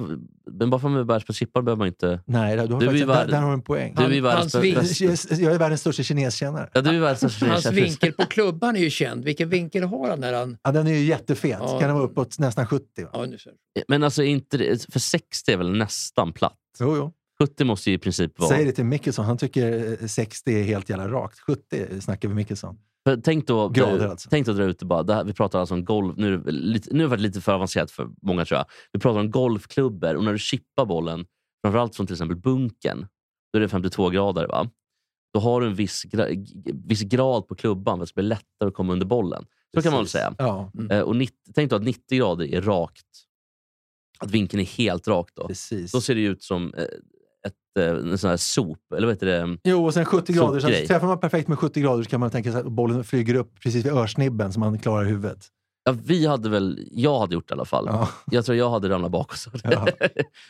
Men 0.52 0.70
bara 0.70 0.80
för 0.82 0.88
att 0.88 0.92
man 0.92 1.02
är 1.02 1.06
världens 1.06 1.28
bästa 1.28 1.34
chippar 1.34 1.62
behöver 1.62 1.78
man 1.78 1.88
inte... 1.88 2.22
Nej, 2.26 2.56
du 2.56 2.62
har 2.62 2.68
Du 2.80 2.86
faktiskt, 2.86 3.08
där, 3.08 3.14
värld- 3.14 3.30
där 3.30 3.40
har 3.42 3.48
du 3.48 3.54
en 3.54 3.62
poäng. 3.62 3.96
Du 3.98 4.18
är 4.18 4.22
världens 4.22 4.56
vin- 4.56 5.44
Jag 5.44 5.54
är 5.54 5.60
världens 5.60 5.82
största 5.82 6.04
kineskännare. 6.04 6.70
Ja, 6.74 6.82
du 6.82 6.90
är 6.90 7.00
världens 7.00 7.20
största 7.20 7.46
Hans 7.46 7.66
vinkel 7.72 8.14
på 8.14 8.26
klubban 8.26 8.76
är 8.76 8.80
ju 8.80 8.90
känd. 8.90 9.26
Vilken 9.26 9.50
vinkel 9.50 9.84
har 9.84 10.10
han 10.10 10.20
när 10.20 10.34
han... 10.34 10.58
Ja, 10.64 10.72
den 10.72 10.88
är 10.88 10.92
ju 10.92 11.04
jättefet. 11.06 11.58
Ja. 11.62 11.80
Kan 11.80 11.88
den 11.88 11.94
vara 11.98 12.06
uppåt 12.06 12.40
nästan 12.40 12.68
70? 12.68 12.86
Va? 13.04 13.10
Ja, 13.14 13.26
nu 13.26 13.38
ser. 13.38 13.54
Men 13.88 14.04
alltså, 14.04 14.24
inte 14.24 14.58
för 14.92 15.00
60 15.00 15.52
är 15.52 15.58
väl 15.58 15.72
nästan 15.78 16.34
platt? 16.34 16.58
Jo, 16.80 16.96
jo. 16.98 17.14
70 17.40 17.64
måste 17.64 17.90
ju 17.90 17.96
i 17.96 18.00
princip 18.00 18.40
vara... 18.40 18.50
Säg 18.50 18.66
det 18.66 18.72
till 18.72 18.86
Mickelson. 18.86 19.26
Han 19.26 19.38
tycker 19.38 19.98
eh, 20.02 20.08
60 20.08 20.52
är 20.60 20.64
helt 20.64 20.90
jävla 20.90 21.08
rakt. 21.08 21.40
70 21.40 22.02
snackar 22.02 22.30
vi 22.30 22.36
Mickelson. 22.36 22.76
För 23.08 23.18
tänk 23.18 23.48
då, 23.48 23.70
Grader 23.70 24.08
alltså. 24.08 24.30
tänk 24.30 24.46
då 24.46 24.54
dra 24.54 24.64
ut 24.64 24.80
det 24.80 24.86
bara. 24.86 25.04
Det 25.04 25.14
här, 25.14 25.24
vi 25.24 25.34
pratar 25.34 25.60
alltså 25.60 25.74
om 25.76 25.86
golf. 25.86 26.14
Nu, 26.18 26.44
lite, 26.48 26.94
nu 26.94 26.98
har 27.00 27.04
det 27.04 27.10
varit 27.10 27.22
lite 27.22 27.42
för 27.42 27.52
avancerat 27.54 27.92
för 27.92 28.10
många 28.22 28.46
tror 28.46 28.58
jag. 28.58 28.66
Vi 28.92 29.00
pratar 29.00 29.20
om 29.20 29.32
golfklubbor 29.32 30.16
och 30.16 30.24
när 30.24 30.32
du 30.32 30.40
chippar 30.40 30.86
bollen, 30.86 31.26
framförallt 31.64 31.96
från 31.96 32.08
till 32.08 32.14
exempel 32.14 32.38
bunken, 32.38 33.08
då 33.54 33.58
är 33.58 33.62
det 33.62 33.70
52 33.70 34.10
grader. 34.10 34.48
va? 34.48 34.70
Då 35.34 35.40
har 35.40 35.62
du 35.62 35.68
en 35.68 35.76
viss, 35.76 36.04
gra, 36.04 36.28
viss 36.86 37.02
grad 37.02 37.48
på 37.48 37.56
klubban 37.56 37.98
för 37.98 38.02
att 38.04 38.08
det 38.08 38.08
ska 38.10 38.22
bli 38.22 38.30
lättare 38.30 38.68
att 38.68 38.74
komma 38.74 38.94
under 38.94 39.06
bollen. 39.06 39.46
Så 39.76 39.82
kan 39.82 39.92
man 39.92 40.00
väl 40.00 40.04
Precis. 40.06 40.12
säga. 40.12 40.36
Ja, 40.38 40.72
Eh, 40.90 41.00
och 41.02 41.16
90, 41.16 41.36
tänk 41.56 41.70
då 41.70 41.76
att 41.76 41.84
90 41.84 42.18
grader 42.18 42.46
är 42.46 42.62
rakt. 42.62 43.06
Att 44.20 44.32
vinkeln 44.32 44.62
är 44.62 44.66
helt 44.66 45.08
rak 45.08 45.30
då. 45.34 45.48
precis. 45.48 45.92
Då 45.92 46.02
ser 46.02 46.16
det 46.16 46.22
ut 46.22 46.44
som 46.44 46.74
eh, 46.74 46.82
eh, 46.84 46.88
en 47.80 48.18
sån 48.18 48.30
här 48.30 48.38
sop. 48.38 48.80
Eller 48.96 49.08
vad 49.08 49.16
heter 49.16 49.26
det? 49.28 49.58
Jo, 49.64 49.86
och 49.86 49.94
sen 49.94 50.06
70 50.06 50.34
grader. 50.34 50.60
Så 50.60 50.68
träffar 50.68 51.08
man 51.08 51.20
perfekt 51.20 51.48
med 51.48 51.60
70 51.60 51.82
grader 51.82 52.04
så 52.04 52.10
kan 52.10 52.20
man 52.20 52.30
tänka 52.32 52.52
sig 52.52 52.62
att 52.62 52.68
bollen 52.72 53.04
flyger 53.04 53.36
upp 53.36 53.60
precis 53.60 53.86
vid 53.86 53.92
örsnibben 53.94 54.54
så 54.54 54.60
man 54.60 54.80
klarar 54.80 55.06
huvudet. 55.06 55.48
Ja, 55.86 55.96
vi 56.06 56.26
hade 56.26 56.50
väl, 56.50 56.88
jag 56.92 57.20
hade 57.20 57.34
gjort 57.34 57.48
det 57.48 57.52
i 57.52 57.56
alla 57.56 57.66
fall. 57.66 57.86
Ja. 57.88 58.10
Jag 58.32 58.46
tror 58.46 58.58
jag 58.58 58.70
hade 58.70 58.90
ramlat 58.90 59.12
bakåt. 59.12 59.38
Så. 59.38 59.50
Ja. 59.64 59.88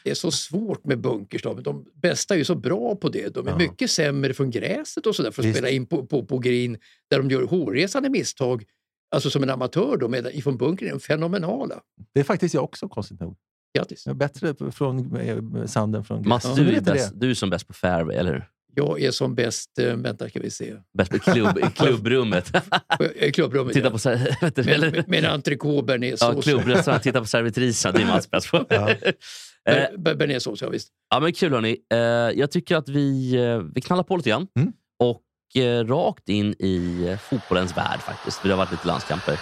Det 0.03 0.09
är 0.11 0.15
så 0.15 0.31
svårt 0.31 0.85
med 0.85 1.01
bunkers. 1.01 1.41
då, 1.43 1.53
De 1.53 1.85
bästa 2.01 2.33
är 2.33 2.37
ju 2.37 2.45
så 2.45 2.55
bra 2.55 2.95
på 2.95 3.09
det. 3.09 3.33
De 3.33 3.47
är 3.47 3.51
Ja. 3.51 3.57
mycket 3.57 3.91
sämre 3.91 4.33
från 4.33 4.49
gräset 4.49 5.05
och 5.05 5.15
sådär 5.15 5.31
för 5.31 5.41
att 5.41 5.45
Visst. 5.45 5.57
spela 5.57 5.69
in 5.69 5.85
på, 5.85 6.05
på, 6.05 6.25
på 6.25 6.37
green 6.39 6.77
där 7.09 7.17
de 7.17 7.29
gör 7.29 7.43
hårresande 7.43 8.09
misstag. 8.09 8.63
Alltså 9.15 9.29
som 9.29 9.43
en 9.43 9.49
amatör 9.49 9.97
då, 9.97 10.07
med, 10.07 10.27
ifrån 10.33 10.57
bunkern 10.57 10.87
är 10.87 10.91
de 10.91 10.99
fenomenala. 10.99 11.75
Det 12.13 12.19
är 12.19 12.23
faktiskt 12.23 12.53
jag 12.55 12.63
också, 12.63 12.87
konstigt 12.89 13.19
nog. 13.19 13.35
Grattis! 13.77 14.05
Jag 14.05 14.13
är 14.13 14.17
bättre 14.17 14.71
från 14.71 15.15
eh, 15.17 15.65
sanden 15.65 16.03
från 16.03 16.27
Mats, 16.27 16.45
Ja, 16.45 16.53
du, 16.55 16.75
är 16.75 16.81
bäst, 16.81 17.11
du 17.15 17.29
är 17.29 17.33
som 17.33 17.49
bäst 17.49 17.67
på 17.67 17.73
fairway, 17.73 18.15
eller 18.15 18.33
hur? 18.33 18.45
Jag 18.75 19.01
är 19.01 19.11
som 19.11 19.35
bäst, 19.35 19.79
eh, 19.79 19.95
vänta 19.95 20.29
ska 20.29 20.39
vi 20.39 20.51
se, 20.51 20.73
Bäst 20.97 21.11
på 21.11 21.19
klubb, 21.19 21.57
i 21.57 21.61
klubbrummet. 21.75 22.51
i 23.15 23.31
klubbrummet. 23.31 23.73
Titta 23.73 23.85
ja. 23.87 24.27
på, 24.39 24.49
du, 24.55 24.63
med, 24.63 24.73
eller, 24.73 24.91
med, 24.91 25.09
med 25.09 25.23
en 25.25 25.31
entrecote 25.31 25.85
bearnaisesås. 25.85 26.35
ja, 26.35 26.41
klubbrestaurang, 26.41 26.99
titta 27.01 27.19
på 27.19 27.25
servitriserna. 27.27 27.97
Det 27.97 28.03
är 28.03 28.07
Mats 28.07 28.31
bäst 28.31 28.51
på. 28.51 28.65
Ja. 29.65 29.71
Eh, 29.73 29.97
Bearnaisesås, 29.97 30.61
ja 30.61 30.69
visst. 30.69 30.87
Ja, 31.09 31.19
men 31.19 31.33
kul 31.33 31.53
hörni. 31.53 31.77
Eh, 31.93 31.97
jag 32.39 32.51
tycker 32.51 32.75
att 32.75 32.89
vi, 32.89 33.35
eh, 33.35 33.59
vi 33.75 33.81
knallar 33.81 34.03
på 34.03 34.17
lite 34.17 34.29
grann. 34.29 34.47
Mm. 34.59 34.73
Och 34.99 35.61
eh, 35.61 35.85
rakt 35.85 36.29
in 36.29 36.55
i 36.59 37.05
eh, 37.09 37.17
fotbollens 37.17 37.77
värld 37.77 37.99
faktiskt. 37.99 38.43
Det 38.43 38.49
har 38.49 38.57
varit 38.57 38.71
lite 38.71 38.87
landskamper. 38.87 39.39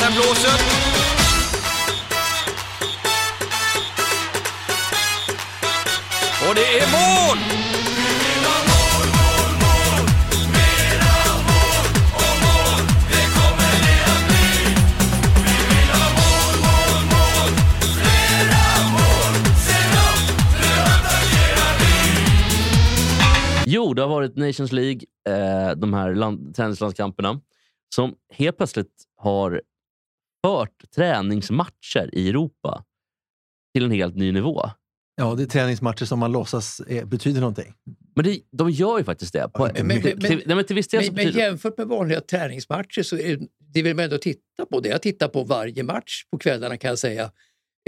Domaren 0.00 0.14
blåser. 0.14 0.50
Och 6.48 6.54
det 6.54 6.78
är 6.78 6.90
mål! 6.92 7.38
Jo, 23.66 23.94
det 23.94 24.02
har 24.02 24.08
varit 24.08 24.36
Nations 24.36 24.72
League, 24.72 25.00
eh, 25.28 25.76
de 25.76 25.94
här 25.94 26.14
land, 26.14 26.54
träningslandskamperna, 26.56 27.40
som 27.94 28.14
helt 28.34 28.56
plötsligt 28.56 29.04
har 29.16 29.60
fört 30.46 30.90
träningsmatcher 30.94 32.10
i 32.12 32.28
Europa 32.28 32.84
till 33.74 33.84
en 33.84 33.90
helt 33.90 34.16
ny 34.16 34.32
nivå. 34.32 34.62
ja, 35.16 35.34
det 35.34 35.42
är 35.42 35.46
träningsmatcher 35.46 36.04
som 36.04 36.18
man 36.18 36.32
låtsas 36.32 36.80
är, 36.88 37.04
betyder 37.04 37.40
någonting. 37.40 37.74
Men 38.16 38.24
det, 38.24 38.40
de 38.52 38.70
gör 38.70 38.98
ju 38.98 39.04
faktiskt 39.04 39.32
det. 39.32 39.48
På, 39.48 39.64
Men- 39.64 39.74
till, 39.74 39.84
men- 39.84 40.20
till, 40.20 40.42
nej, 40.46 40.56
men 40.56 40.64
till 40.64 40.76
viss 40.76 40.88
del 40.88 41.04
så 41.04 41.12
Men, 41.12 41.24
men 41.24 41.34
jämfört 41.34 41.78
med 41.78 41.86
vanliga 41.86 42.20
träningsmatcher 42.20 43.02
så 43.02 43.16
är 43.16 43.38
det 43.72 43.82
vill 43.82 43.96
man 43.96 44.04
ändå 44.04 44.18
titta 44.18 44.66
på 44.70 44.80
det. 44.80 44.88
Jag 44.88 45.02
tittar 45.02 45.28
på 45.28 45.44
varje 45.44 45.82
match 45.82 46.24
på 46.32 46.38
kvällarna 46.38 46.76
kan 46.76 46.88
jag 46.88 46.98
säga. 46.98 47.30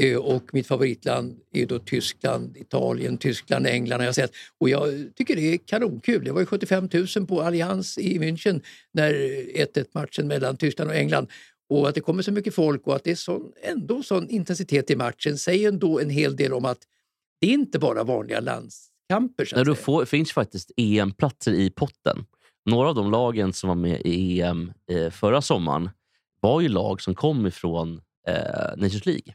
Eh, 0.02 0.16
Och 0.16 0.42
mitt 0.54 0.66
favoritland 0.66 1.38
är 1.54 1.66
då 1.66 1.78
Tyskland, 1.78 2.56
Italien, 2.56 3.18
Tyskland, 3.18 3.66
England 3.66 4.00
har 4.00 4.06
jag 4.06 4.14
sett. 4.14 4.32
Och 4.60 4.68
jag 4.68 4.88
tycker 5.16 5.36
det 5.36 5.42
är 5.54 5.58
kanonkul. 5.58 6.24
Det 6.24 6.32
var 6.32 6.40
ju 6.40 6.46
75 6.46 6.88
000 7.16 7.26
på 7.26 7.42
Allians 7.42 7.98
i 7.98 8.18
München 8.18 8.62
när 8.94 9.12
1-1 9.14 9.84
matchen 9.94 10.26
mellan 10.28 10.56
Tyskland 10.56 10.90
och 10.90 10.96
England. 10.96 11.28
Och 11.72 11.88
att 11.88 11.94
det 11.94 12.00
kommer 12.00 12.22
så 12.22 12.32
mycket 12.32 12.54
folk 12.54 12.86
och 12.86 12.96
att 12.96 13.04
det 13.04 13.10
är 13.10 13.14
sån, 13.14 13.52
ändå 13.62 14.02
sån 14.02 14.28
intensitet 14.28 14.90
i 14.90 14.96
matchen 14.96 15.38
säger 15.38 15.68
ändå 15.68 16.00
en 16.00 16.10
hel 16.10 16.36
del 16.36 16.52
om 16.52 16.64
att 16.64 16.78
det 17.40 17.46
är 17.46 17.52
inte 17.52 17.78
bara 17.78 18.04
vanliga 18.04 18.40
landskamper. 18.40 19.44
Du 19.44 19.46
säga. 19.46 19.74
får, 19.74 20.04
finns 20.04 20.32
faktiskt 20.32 20.70
EM-platser 20.76 21.52
i 21.52 21.70
potten. 21.70 22.24
Några 22.70 22.88
av 22.88 22.94
de 22.94 23.10
lagen 23.10 23.52
som 23.52 23.68
var 23.68 23.74
med 23.74 24.00
i 24.04 24.40
EM 24.40 24.72
eh, 24.90 25.10
förra 25.10 25.42
sommaren 25.42 25.90
var 26.40 26.60
ju 26.60 26.68
lag 26.68 27.00
som 27.02 27.14
kom 27.14 27.46
ifrån 27.46 28.00
eh, 28.28 28.76
Nations 28.76 29.06
League. 29.06 29.34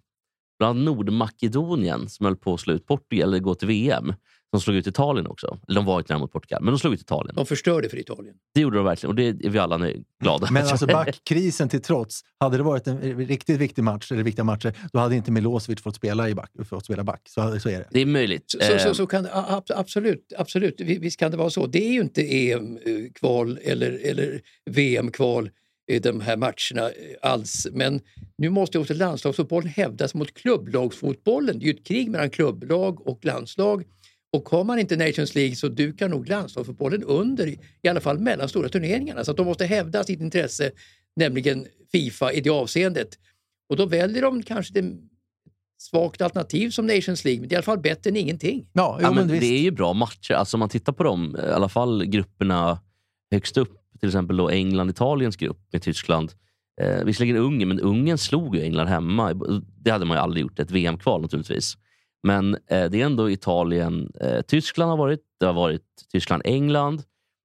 Bland 0.60 0.84
Nordmakedonien 0.84 2.10
som 2.10 2.26
höll 2.26 2.36
på 2.36 2.54
att 2.54 2.60
slå 2.60 2.74
ut 2.74 2.86
Portugal, 2.86 3.30
eller 3.30 3.40
gå 3.40 3.56
till 3.56 3.68
VM. 3.68 4.14
De 4.52 4.62
slog 4.62 4.76
ut 4.78 4.88
Italien 4.88 5.28
också. 5.28 5.60
Eller 5.68 5.76
de 5.76 5.86
var 5.86 6.00
inte 6.00 6.14
nära 6.14 6.20
mot 6.20 6.32
Portugal, 6.32 6.64
men 6.64 6.74
de 6.74 6.80
slog 6.80 6.94
ut 6.94 7.02
Italien. 7.02 7.36
De 7.36 7.46
förstörde 7.46 7.90
för 7.90 7.98
Italien. 7.98 8.36
Det 8.54 8.62
gjorde 8.62 8.76
de 8.78 8.86
verkligen 8.86 9.10
och 9.10 9.16
det 9.16 9.28
är 9.28 9.50
vi 9.50 9.60
alla 9.60 9.92
glada 10.24 10.48
Men 10.52 10.68
alltså 10.68 10.86
backkrisen 10.88 11.70
till 11.70 11.82
trots, 11.82 12.22
hade 12.40 12.58
det 12.58 12.64
varit 12.64 12.88
en 12.88 13.00
riktigt 13.28 13.60
viktig 13.60 13.84
match, 13.84 14.12
eller 14.12 14.24
viktiga 14.24 14.44
matcher, 14.44 14.74
då 14.94 15.00
hade 15.00 15.16
inte 15.16 15.32
Milosevic 15.32 15.82
fått 15.82 15.96
spela, 15.96 16.30
i 16.30 16.36
back, 16.36 16.52
fått 16.70 16.86
spela 16.86 17.04
back. 17.04 17.22
Så, 17.30 17.60
så 17.60 17.70
är 17.70 17.80
det. 17.80 17.88
Det 17.92 18.00
är 18.02 18.06
möjligt. 18.06 18.44
Så, 18.48 18.58
så, 18.62 18.74
Eh, 18.74 18.80
så, 18.80 18.94
så 18.94 19.08
kan 19.08 19.28
absolut, 19.76 20.34
absolut, 20.38 20.82
Vi- 20.82 20.98
visst 20.98 21.20
kan 21.20 21.32
det 21.32 21.38
vara 21.38 21.50
så. 21.50 21.68
Det 21.68 21.88
är 21.88 21.92
ju 21.94 22.02
inte 22.02 22.22
EM-kval 22.22 23.58
eller, 23.64 23.92
eller 24.06 24.42
VM-kval 24.70 25.50
i 25.92 26.00
de 26.00 26.22
här 26.22 26.38
matcherna 26.38 26.90
eh, 26.90 27.32
alls. 27.32 27.68
Men 27.72 28.02
nu 28.38 28.50
måste 28.50 28.78
ju 28.78 28.82
också 28.82 28.94
landslagsfotbollen 28.94 29.70
hävdas 29.70 30.14
mot 30.14 30.34
klubblagsfotbollen. 30.34 31.60
Det 31.60 31.66
är 31.66 31.68
ju 31.68 31.74
ett 31.74 31.86
krig 31.88 32.10
mellan 32.12 32.30
klubblag 32.30 33.08
och 33.08 33.26
landslag. 33.26 33.84
Och 34.34 34.50
har 34.50 34.64
man 34.64 34.80
inte 34.80 34.96
Nations 34.96 35.36
League 35.36 35.56
så 35.56 35.68
dukar 35.68 36.10
nog 36.10 36.30
landslagsfotbollen 36.30 37.04
under, 37.04 37.48
i 37.82 37.88
alla 37.90 38.02
fall 38.02 38.20
mellan 38.20 38.50
stora 38.50 38.70
turneringarna. 38.70 39.24
Så 39.24 39.32
att 39.32 39.38
de 39.38 39.46
måste 39.46 39.66
hävda 39.66 40.04
sitt 40.04 40.22
intresse, 40.22 40.72
nämligen 41.16 41.66
Fifa 41.92 42.32
i 42.34 42.42
det 42.42 42.50
avseendet. 42.50 43.10
Och 43.70 43.78
då 43.78 43.86
väljer 43.86 44.22
de 44.22 44.44
kanske 44.44 44.82
det 44.82 44.98
svagt 45.78 46.22
alternativ 46.22 46.70
som 46.70 46.88
Nations 46.88 47.26
League, 47.26 47.40
men 47.40 47.50
det 47.50 47.54
är 47.54 47.56
i 47.56 47.58
alla 47.58 47.64
fall 47.64 47.80
bättre 47.80 48.10
än 48.10 48.16
ingenting. 48.16 48.70
Ja, 48.74 48.98
jo, 49.00 49.06
Ja, 49.06 49.12
men 49.12 49.28
men 49.28 49.40
det 49.40 49.46
är 49.46 49.62
ju 49.62 49.72
bra 49.72 49.94
matcher. 49.94 50.34
Alltså, 50.34 50.58
om 50.58 50.60
man 50.60 50.70
tittar 50.70 50.94
på 50.94 51.04
dem, 51.04 51.38
i 51.48 51.52
alla 51.52 51.70
fall 51.70 52.06
grupperna 52.06 52.80
högst 53.32 53.58
upp, 53.58 53.74
till 54.00 54.10
exempel 54.10 54.38
då 54.38 54.50
England-Italiens 54.50 55.36
grupp 55.36 55.60
med 55.72 55.82
Tyskland. 55.82 56.32
Eh, 56.82 57.04
visserligen 57.04 57.38
Ungern, 57.38 57.68
men 57.68 57.80
Ungern 57.80 58.18
slog 58.18 58.56
ju 58.56 58.62
England 58.62 58.88
hemma. 58.88 59.34
Det 59.82 59.92
hade 59.92 60.06
man 60.06 60.18
ju 60.18 60.22
aldrig 60.22 60.42
gjort, 60.42 60.60
ett 60.60 60.72
VM-kval 60.72 61.22
naturligtvis. 61.22 61.78
Men 62.24 62.54
eh, 62.54 62.90
det 62.90 63.02
är 63.02 63.06
ändå 63.06 63.30
Italien, 63.30 64.12
eh, 64.22 64.42
Tyskland 64.42 64.90
har 64.90 64.98
varit, 64.98 65.22
det 65.40 65.46
har 65.46 65.54
varit 65.54 65.84
Tyskland-England. 66.12 67.04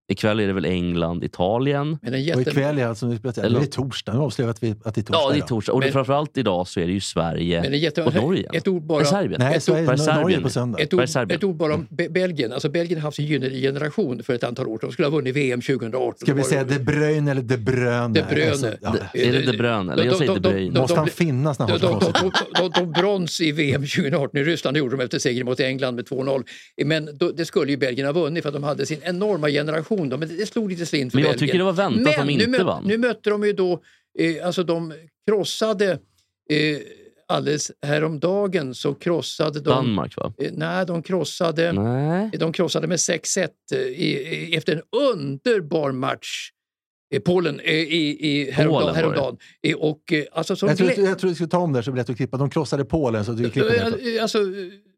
Ikväll 0.09 0.41
är 0.41 0.47
det 0.47 0.53
väl 0.53 0.65
England, 0.65 1.25
Italien. 1.25 1.99
Men 2.03 2.15
en 2.15 2.21
Och 2.21 2.21
jätte... 2.27 2.41
ikväll 2.51 2.79
är 2.79 2.87
alltså, 2.87 3.07
nu 3.07 3.17
spelar- 3.17 3.39
Eller- 3.39 3.51
nu 3.51 3.57
är 3.57 3.61
det 3.61 3.73
torsdag. 3.73 4.13
Nu 4.13 4.19
avslöjar 4.19 4.47
vi 4.47 4.51
att 4.51 4.63
vi- 4.63 4.81
att 4.89 4.95
det 4.95 5.01
är 5.01 5.03
torsdag. 5.03 5.19
Ja, 5.23 5.29
det 5.29 5.35
är 5.35 5.37
idag. 5.37 5.49
torsdag. 5.49 5.73
Och 5.73 5.81
Men- 5.81 5.93
framförallt 5.93 6.39
idag 6.39 6.69
så 6.69 6.81
är 6.81 6.87
det 6.87 6.93
ju 6.93 7.01
Sverige 7.01 7.61
Men 7.63 7.73
en 7.73 7.79
jätte... 7.81 8.03
och 8.03 8.15
Norge. 8.15 8.49
Ett 8.53 8.69
ord 8.69 8.83
bara. 8.83 9.05
Serbien. 9.05 9.41
Nej, 9.41 9.57
Ett 9.57 9.63
Sverige, 9.63 9.87
Var 9.87 9.93
är 9.95 9.97
Norge 9.97 10.15
Serbien? 10.23 10.43
på 10.43 10.49
söndag. 10.51 10.79
Ett 10.79 10.95
ord, 10.95 11.09
Serbien? 11.09 11.37
ett 11.39 11.45
ord 11.45 11.57
bara 11.57 11.75
om 11.75 11.87
Be- 11.91 12.09
Belgien. 12.09 12.53
Alltså 12.53 12.69
Belgien 12.69 13.01
har 13.01 13.05
haft 13.09 13.17
sin 13.17 13.27
gyllene 13.27 13.57
generation 13.61 14.23
för 14.23 14.35
ett 14.35 14.45
antal 14.45 14.67
år 14.67 14.79
sedan. 14.79 14.89
De 14.89 14.93
skulle 14.93 15.07
ha 15.09 15.17
vunnit 15.17 15.37
VM 15.37 15.61
2018. 15.61 16.19
Ska 16.19 16.35
vi 16.35 16.43
säga 16.43 16.65
det- 16.65 16.79
De 16.79 16.85
Bruyne 16.85 17.31
eller 17.31 17.43
De 17.43 17.57
Bruyne? 17.57 18.09
De 18.09 18.23
Bruyne. 18.23 18.51
Alltså, 18.51 18.71
ja. 18.81 18.95
Det- 19.13 19.29
Är 19.29 19.33
det 19.33 19.39
De 19.53 19.57
Bruyne? 19.59 19.93
Eller 19.93 20.05
jag 20.05 20.15
De- 20.15 20.19
säger 20.19 20.35
de- 20.35 20.41
Bruyne. 20.41 20.81
Måste 20.81 20.99
han 20.99 21.07
finnas 21.09 21.59
när 21.59 21.67
han 21.69 21.79
De, 21.79 21.87
de, 21.87 22.33
så 22.59 22.69
de, 22.81 22.93
brons 22.93 23.41
i 23.41 23.53
VM 23.53 23.83
2018 23.87 24.41
i 24.41 24.45
Ryssland, 24.45 24.75
det 24.75 24.79
gjorde 24.79 24.97
de 24.97 25.03
efter 25.05 25.19
segern 25.19 25.45
mot 25.47 25.61
England 25.61 25.95
med 25.95 26.05
2-0. 26.07 26.43
Men 26.85 27.09
det 27.37 27.45
skulle 27.45 27.71
ju 27.71 27.77
Belgien 27.77 28.07
ha 28.07 28.13
vunnit 28.13 28.43
för 28.43 28.49
att 28.49 28.55
de 28.55 28.63
hade 28.65 28.87
sin 28.87 28.99
enorma 29.03 29.49
generation. 29.49 29.93
Då, 30.09 30.17
men 30.17 30.29
det, 30.29 30.37
det 30.37 30.47
slog 30.47 30.71
lite 30.71 30.87
slint 30.87 31.13
för 31.13 31.17
Men 31.19 31.25
jag 31.25 31.33
Belgien. 31.33 31.49
tycker 31.49 31.59
det 31.59 31.65
var 31.65 31.73
väntat 31.73 32.19
att 32.19 32.27
de 32.27 32.37
nu, 32.37 32.45
inte 32.45 32.59
mö- 32.61 32.65
vann. 32.65 32.85
nu 32.85 32.99
mötte 32.99 33.31
de 33.31 33.45
ju 33.45 33.53
då, 33.53 33.83
eh, 34.19 34.47
alltså 34.47 34.63
de 34.65 34.93
krossade 35.31 35.91
eh, 36.51 36.79
alldeles 37.29 37.71
häromdagen 37.87 38.75
så 38.75 38.95
krossade 38.95 39.61
de... 39.61 39.69
Danmark 39.71 40.17
va? 40.17 40.33
Eh, 40.39 40.51
nej, 40.53 40.87
de 40.87 41.03
krossade, 41.03 41.73
Nej. 41.73 42.31
de 42.39 42.53
krossade 42.53 42.87
med 42.87 42.97
6-1 42.97 43.49
eh, 43.73 44.57
efter 44.59 44.77
en 44.77 44.83
underbar 45.11 45.93
match. 45.93 46.51
i 47.15 47.21
Polen 47.21 47.61
eh, 47.61 47.75
i, 47.75 48.17
i 48.21 48.51
häromdagen. 48.51 48.87
Det. 48.87 48.93
häromdagen. 49.01 49.37
Eh, 49.63 49.77
Och, 49.77 50.13
eh, 50.13 50.25
alltså, 50.33 50.67
Jag 50.67 50.77
tror, 50.77 50.89
glä- 50.89 51.05
jag 51.09 51.19
tror 51.19 51.29
du 51.31 51.35
skulle 51.35 51.49
ta 51.49 51.59
om 51.59 51.73
där 51.73 51.83
så 51.83 51.93
blir 51.93 52.05
det 52.05 52.11
att 52.13 52.17
klippa. 52.17 52.37
De 52.37 52.51
krossade 52.51 52.85
Polen 52.85 53.25
så 53.25 53.33
du 53.33 53.51
klipper 53.51 53.71
det. 53.71 54.17
Eh, 54.17 54.23
Alltså, 54.23 54.39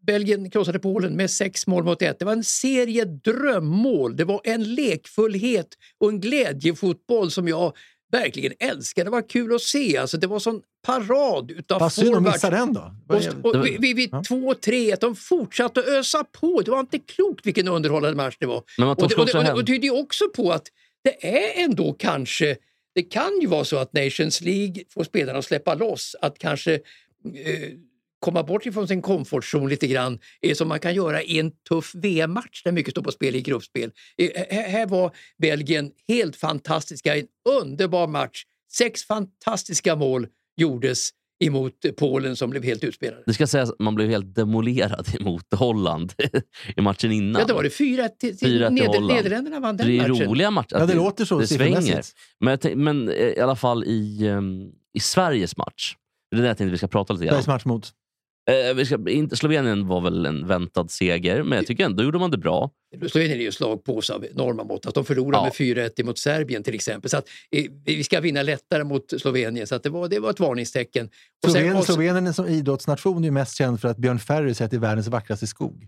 Belgien 0.07 0.51
krossade 0.51 0.79
Polen 0.79 1.17
med 1.17 1.31
sex 1.31 1.67
mål 1.67 1.85
mot 1.85 2.03
ett. 2.03 2.19
Det 2.19 2.25
var 2.25 2.33
en 2.33 2.45
serie 2.45 3.05
drömmål. 3.05 4.17
Det 4.17 4.25
var 4.25 4.41
en 4.45 4.75
lekfullhet 4.75 5.69
och 5.99 6.09
en 6.09 6.21
glädjefotboll 6.21 7.31
som 7.31 7.49
jag 7.49 7.73
verkligen 8.13 8.53
älskade. 8.59 9.07
Det 9.07 9.11
var 9.11 9.29
kul 9.29 9.55
att 9.55 9.63
se. 9.63 9.97
Alltså, 9.97 10.17
det 10.17 10.27
var 10.27 10.39
sån 10.39 10.63
parad 10.87 11.51
utav 11.51 11.81
Vad 11.81 11.93
synd 11.93 12.15
att 12.15 12.23
missa 12.23 12.51
den 12.51 12.73
då. 12.73 12.95
Och, 13.09 13.55
och 13.55 13.67
vid 13.67 13.81
vid, 13.81 13.97
vid 13.97 14.11
Ja. 14.13 14.23
2-3, 14.29 14.97
de 15.01 15.17
fortsatte 15.17 15.81
att 15.81 15.87
ösa 15.87 16.25
på. 16.25 16.63
Det 16.65 16.71
var 16.71 16.81
inte 16.81 16.99
klokt 16.99 17.47
vilken 17.47 17.69
underhållande 17.69 18.17
match 18.17 18.37
det 18.41 18.47
var. 18.47 18.63
Men 18.79 18.87
de 18.87 18.91
Och 18.91 18.97
det, 18.97 19.03
och, 19.05 19.09
det, 19.09 19.23
också 19.23 19.39
och, 19.39 19.45
det, 19.45 19.53
och 19.53 19.67
tyder 19.67 19.85
ju 19.85 19.91
också 19.91 20.25
på 20.37 20.53
att 20.53 20.67
det 21.05 21.27
är 21.27 21.65
ändå 21.65 21.93
kanske, 21.93 22.57
det 22.95 23.03
kan 23.03 23.41
ju 23.41 23.47
vara 23.47 23.65
så 23.65 23.77
att 23.77 23.93
Nations 23.93 24.41
League 24.41 24.85
får 24.91 25.05
spelarna 25.05 25.39
att 25.39 25.45
släppa 25.45 25.75
loss, 25.75 26.17
att 26.21 26.39
kanske 26.39 26.75
eh, 26.75 26.81
komma 28.25 28.43
bort 28.43 28.67
ifrån 28.67 28.89
sin 28.89 29.03
komfortzon 29.03 29.69
lite 29.69 29.87
grann, 29.87 30.19
eh, 30.43 30.55
som 30.55 30.69
man 30.69 30.81
kan 30.81 30.95
göra 30.95 31.23
i 31.23 31.39
en 31.39 31.51
tuff 31.69 31.95
VM-match 31.95 32.63
där 32.65 32.73
mycket 32.73 32.91
står 32.91 33.03
på 33.03 33.13
spel 33.13 33.37
i 33.37 33.41
gruppspel. 33.41 33.91
Eh, 34.19 34.67
här, 34.67 34.87
var 34.87 35.11
Belgien 35.39 35.91
helt 36.09 36.37
fantastiska, 36.37 37.17
en 37.17 37.27
underbar 37.61 38.07
match. 38.07 38.45
Sex 38.73 39.05
fantastiska 39.05 39.97
mål 39.97 40.27
gjordes 40.57 41.11
emot 41.45 41.73
Polen 41.97 42.37
som 42.37 42.51
blev 42.51 42.65
helt 42.65 42.85
utspelade. 42.85 43.23
Det 43.27 43.35
ska 43.35 43.47
sägas 43.47 43.71
att 43.71 43.79
man 43.79 43.95
blev 43.95 44.09
helt 44.09 44.35
demolerad 44.35 45.07
emot 45.21 45.55
Holland 45.55 46.13
i 46.77 46.81
matchen 46.81 47.13
innan. 47.13 47.41
Ja, 47.41 47.47
då 47.49 47.55
var 47.55 47.63
det 47.63 47.69
4-1 47.69 48.09
till, 48.19 48.39
till, 48.39 48.63
4-1 48.63 48.67
till 48.67 48.75
Neder, 48.75 48.87
Holland. 48.87 49.07
Nederländerna 49.07 49.61
vann 49.61 49.77
den 49.77 49.87
det 49.87 49.99
är 49.99 50.09
matchen. 50.09 50.27
roliga 50.27 50.51
matcher. 50.51 50.77
Ja, 50.79 50.87
det 50.87 50.95
låter 50.95 51.25
så 51.25 51.39
Det 51.39 51.47
svänger. 51.47 52.03
Men, 52.41 52.59
men 52.75 53.09
eh, 53.09 53.15
i 53.15 53.41
alla 53.41 53.57
fall 53.57 53.85
i, 53.85 54.27
ehm, 54.27 54.71
i 54.95 55.01
Sveriges 55.01 55.57
match. 55.57 55.97
Det 56.31 56.37
är 56.37 56.43
det 56.43 56.49
jag 56.49 56.59
tänkte 56.59 56.71
vi 56.71 56.79
ska 56.79 56.89
prata 56.89 57.13
lite 57.13 57.25
grann 57.25 57.33
Sveriges 57.33 57.47
om. 57.47 57.53
match 57.53 57.65
mot... 57.65 57.93
Eh, 58.51 58.75
vi 58.75 58.87
ska, 58.87 59.11
inte, 59.11 59.37
Slovenien 59.37 59.87
var 59.87 60.01
väl 60.01 60.27
en 60.27 60.47
väntad 60.47 60.89
seger, 60.89 61.43
men 61.43 61.57
jag 61.59 61.67
tycker 61.67 61.85
ändå 61.85 62.03
gjorde 62.03 62.19
man 62.19 62.31
det 62.31 62.39
bra. 62.39 62.71
Slovenien 63.09 63.39
är 63.39 63.43
ju 63.45 63.53
slagpåse 63.53 64.15
av 64.15 64.25
enorma 64.25 64.65
mått. 64.65 64.87
Att 64.87 64.95
de 64.95 65.05
förlorade 65.05 65.37
Ja. 65.37 65.45
med 65.45 65.53
4-1 65.53 66.05
mot 66.05 66.19
Serbien 66.19 66.63
till 66.63 66.75
exempel. 66.75 67.11
Så 67.11 67.17
att, 67.17 67.29
eh, 67.57 67.65
vi 67.85 68.05
ska 68.05 68.21
vinna 68.21 68.43
lättare 68.43 68.85
mot 68.85 69.21
Slovenien. 69.21 69.67
Så 69.67 69.75
att 69.75 69.83
det, 69.83 69.91
var, 69.91 70.09
det 70.09 70.19
var 70.19 70.31
ett 70.31 70.41
varningstecken. 70.41 71.07
Och 71.07 71.11
sen- 71.43 71.51
Slovenien, 71.53 71.77
och- 71.77 71.85
Slovenien 71.87 72.35
som 72.35 72.47
idrottsnation 72.47 73.19
är 73.19 73.25
ju 73.25 73.31
mest 73.31 73.57
känd 73.59 73.81
för 73.81 73.89
att 73.89 73.97
Björn 73.97 74.19
Ferry 74.19 74.55
säger 74.55 74.65
att 74.67 74.71
det 74.71 74.77
är 74.77 74.81
världens 74.81 75.09
vackraste 75.09 75.47
skog. 75.47 75.87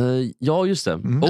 Eh, 0.00 0.30
ja, 0.38 0.66
just 0.66 0.84
det. 0.84 0.92
Mm. 0.92 1.22
Har 1.22 1.28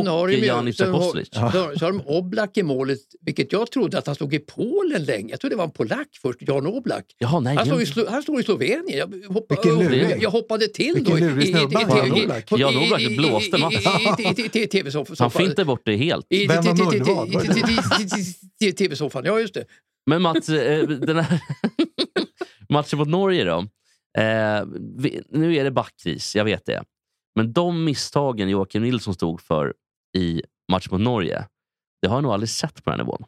Och 0.88 0.92
har- 0.92 0.98
Apostolic. 1.00 1.28
Så, 1.32 1.40
har- 1.40 1.74
så 1.78 1.84
har 1.84 1.92
de 1.92 2.00
Oblak 2.06 2.56
i 2.56 2.62
målet, 2.62 2.98
vilket 3.20 3.52
jag 3.52 3.70
trodde 3.70 3.98
att 3.98 4.06
han 4.06 4.14
stod 4.14 4.34
i 4.34 4.38
Polen 4.38 5.04
länge. 5.04 5.30
Jag 5.30 5.40
trodde 5.40 5.54
det 5.54 5.58
var 5.58 5.64
en 5.64 5.70
polack 5.70 6.08
först, 6.22 6.38
Jan 6.42 6.66
Oblak. 6.66 7.04
Jaha, 7.18 7.40
nej. 7.40 7.56
Han 7.56 7.66
står 7.66 7.82
i, 7.82 8.06
han 8.10 8.22
står 8.22 8.40
i 8.40 8.42
Slovenien. 8.42 8.98
Jag, 8.98 9.32
hoppa, 9.34 9.54
Vilken 9.54 9.98
jag, 10.10 10.22
jag 10.22 10.30
hoppade 10.30 10.68
till 10.68 10.94
Vilken 10.94 11.12
då. 11.12 11.18
i- 11.18 11.20
lurig 11.20 11.48
snubbe 11.48 11.80
Jan 11.80 12.12
Oblak. 12.12 12.44
Jan 12.50 13.16
blåste 13.16 13.58
matchen. 13.58 13.80
Han 15.18 15.30
fintade 15.30 15.64
bort 15.64 15.82
det 15.84 15.96
helt. 15.96 16.26
I- 16.30 16.46
Vem 16.46 16.64
var 16.64 16.94
i- 16.94 16.96
i- 16.96 17.00
mullvad? 17.00 18.76
TV-soffan, 18.78 19.24
ja 19.24 19.40
just 19.40 19.54
det. 19.54 19.64
Men 20.06 20.22
Mats, 20.22 20.48
eh, 20.48 20.88
den 20.88 21.16
här 21.16 21.40
matchen 22.68 22.98
mot 22.98 23.08
Norge 23.08 23.44
då. 23.44 23.58
Eh, 24.18 24.64
nu 25.30 25.56
är 25.56 25.64
det 25.64 25.70
backkris, 25.70 26.36
jag 26.36 26.44
vet 26.44 26.66
det. 26.66 26.82
Men 27.34 27.52
de 27.52 27.84
misstagen 27.84 28.48
Joakim 28.48 28.82
Nilsson 28.82 29.14
stod 29.14 29.40
för 29.40 29.74
i 30.16 30.42
match 30.72 30.90
mot 30.90 31.00
Norge, 31.00 31.48
det 32.02 32.08
har 32.08 32.16
jag 32.16 32.22
nog 32.22 32.32
aldrig 32.32 32.48
sett 32.48 32.84
på 32.84 32.90
den 32.90 32.98
här 32.98 33.04
nivån. 33.04 33.24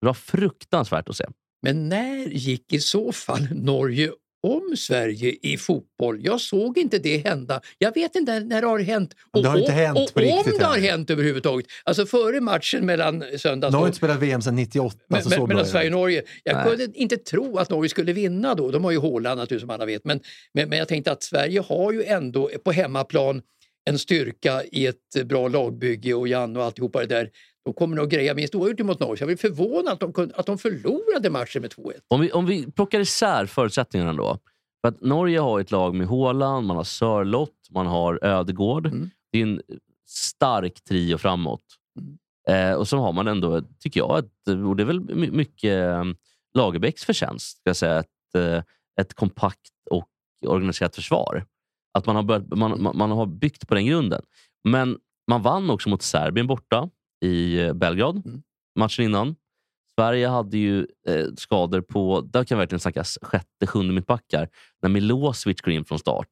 Det 0.00 0.06
var 0.06 0.14
fruktansvärt 0.14 1.08
att 1.08 1.16
se. 1.16 1.24
Men 1.62 1.88
när 1.88 2.28
gick 2.28 2.72
i 2.72 2.80
så 2.80 3.12
fall 3.12 3.48
Norge 3.54 4.12
om 4.42 4.76
Sverige 4.76 5.36
i 5.42 5.56
fotboll? 5.56 6.24
Jag 6.24 6.40
såg 6.40 6.78
inte 6.78 6.98
det 6.98 7.18
hända. 7.18 7.60
Jag 7.78 7.94
vet 7.94 8.14
inte 8.16 8.40
när 8.40 8.60
det 8.60 8.66
har 8.66 8.78
hänt. 8.78 9.14
Och, 9.32 9.42
Det 9.42 9.48
har 9.48 9.58
inte 9.58 9.72
om- 9.72 9.78
hänt 9.78 9.98
och 10.14 10.20
riktigt 10.20 10.52
om 10.52 10.58
det 10.58 10.64
har 10.64 10.76
än. 10.76 10.82
hänt 10.82 11.10
överhuvudtaget. 11.10 11.66
Alltså 11.84 12.06
före 12.06 12.40
matchen 12.40 12.86
mellan 12.86 13.24
söndags 13.36 13.72
De 13.72 13.76
har 13.76 13.82
och 13.82 13.88
inte 13.88 13.96
spelat 13.96 14.18
VM 14.22 14.42
sedan 14.42 14.56
98. 14.56 14.96
Men, 15.08 15.22
så 15.22 15.30
så 15.30 15.30
men, 15.30 15.38
bra 15.38 15.46
mellan. 15.46 15.66
Sverige 15.66 15.86
och 15.86 15.92
Norge. 15.92 16.22
Jag 16.44 16.54
Nej. 16.56 16.64
kunde 16.68 16.98
inte 16.98 17.16
tro 17.16 17.58
att 17.58 17.70
Norge 17.70 17.88
skulle 17.88 18.12
vinna 18.12 18.54
då. 18.54 18.70
De 18.70 18.84
har 18.84 18.90
ju 18.90 19.00
Haaland 19.00 19.38
naturligtvis 19.38 19.60
som 19.60 19.70
alla 19.70 19.86
vet. 19.86 20.04
Men, 20.04 20.20
men, 20.54 20.68
men 20.68 20.78
jag 20.78 20.88
tänkte 20.88 21.12
att 21.12 21.22
Sverige 21.22 21.60
har 21.60 21.92
ju 21.92 22.04
ändå 22.04 22.50
på 22.64 22.72
hemmaplan 22.72 23.42
en 23.90 23.98
styrka 23.98 24.62
i 24.72 24.86
ett 24.86 25.24
bra 25.24 25.48
lagbygge 25.48 26.14
och 26.14 26.28
Jan 26.28 26.56
och 26.56 26.64
alltihopa 26.64 27.00
det 27.00 27.06
där. 27.06 27.30
De 27.68 27.74
kommer 27.74 27.96
nog 27.96 28.10
greja 28.10 28.34
minst 28.34 28.54
oavgjort 28.54 28.86
mot 28.86 29.00
Norge. 29.00 29.20
Jag 29.20 29.26
blir 29.26 29.36
förvånad 29.36 29.92
att 29.92 30.00
de, 30.00 30.12
kunde, 30.12 30.34
att 30.34 30.46
de 30.46 30.58
förlorade 30.58 31.30
matchen 31.30 31.62
med 31.62 31.70
2-1. 31.70 31.92
Om 32.08 32.20
vi, 32.20 32.32
om 32.32 32.46
vi 32.46 32.70
plockar 32.70 33.00
isär 33.00 33.46
förutsättningarna 33.46 34.12
då. 34.12 34.38
För 34.80 34.88
att 34.88 35.00
Norge 35.00 35.38
har 35.40 35.60
ett 35.60 35.70
lag 35.70 35.94
med 35.94 36.06
Haaland, 36.06 36.66
man 36.66 36.76
har 36.76 36.84
Sörlott, 36.84 37.68
man 37.70 37.86
har 37.86 38.24
Ödegård. 38.24 38.86
Mm. 38.86 39.10
Det 39.32 39.38
är 39.38 39.42
en 39.42 39.62
stark 40.06 40.84
trio 40.84 41.18
framåt. 41.18 41.62
Mm. 42.00 42.70
Eh, 42.70 42.76
och 42.76 42.88
så 42.88 42.98
har 42.98 43.12
man 43.12 43.28
ändå, 43.28 43.62
tycker 43.80 44.00
jag, 44.00 44.18
ett, 44.18 44.48
och 44.66 44.76
det 44.76 44.82
är 44.82 44.86
väl 44.86 45.00
my- 45.00 45.30
mycket 45.30 45.78
eh, 45.78 46.04
Lagerbäcks 46.54 47.04
förtjänst, 47.04 47.58
ska 47.58 47.68
jag 47.68 47.76
säga, 47.76 47.98
ett, 47.98 48.34
eh, 48.34 48.62
ett 49.00 49.14
kompakt 49.14 49.72
och 49.90 50.08
organiserat 50.46 50.94
försvar. 50.94 51.44
Att 51.92 52.06
man 52.06 52.16
har, 52.16 52.22
börjat, 52.22 52.48
man, 52.56 52.90
man 52.94 53.10
har 53.10 53.26
byggt 53.26 53.68
på 53.68 53.74
den 53.74 53.86
grunden. 53.86 54.22
Men 54.64 54.98
man 55.30 55.42
vann 55.42 55.70
också 55.70 55.88
mot 55.88 56.02
Serbien 56.02 56.46
borta 56.46 56.90
i 57.24 57.58
eh, 57.60 57.72
Belgrad, 57.72 58.22
Mm. 58.26 58.42
matchen 58.78 59.04
innan. 59.04 59.36
Sverige 59.98 60.28
hade 60.28 60.58
ju 60.58 60.86
eh, 61.08 61.26
skador 61.36 61.80
på, 61.80 62.20
där 62.20 62.44
kan 62.44 62.56
jag 62.56 62.58
verkligen 62.58 62.80
snacka 62.80 63.04
sjätte, 63.22 63.66
sjunde 63.66 63.94
mittbackar, 63.94 64.48
när 64.82 64.88
Milosevic 64.90 65.60
går 65.60 65.72
in 65.72 65.84
från 65.84 65.98
start. 65.98 66.28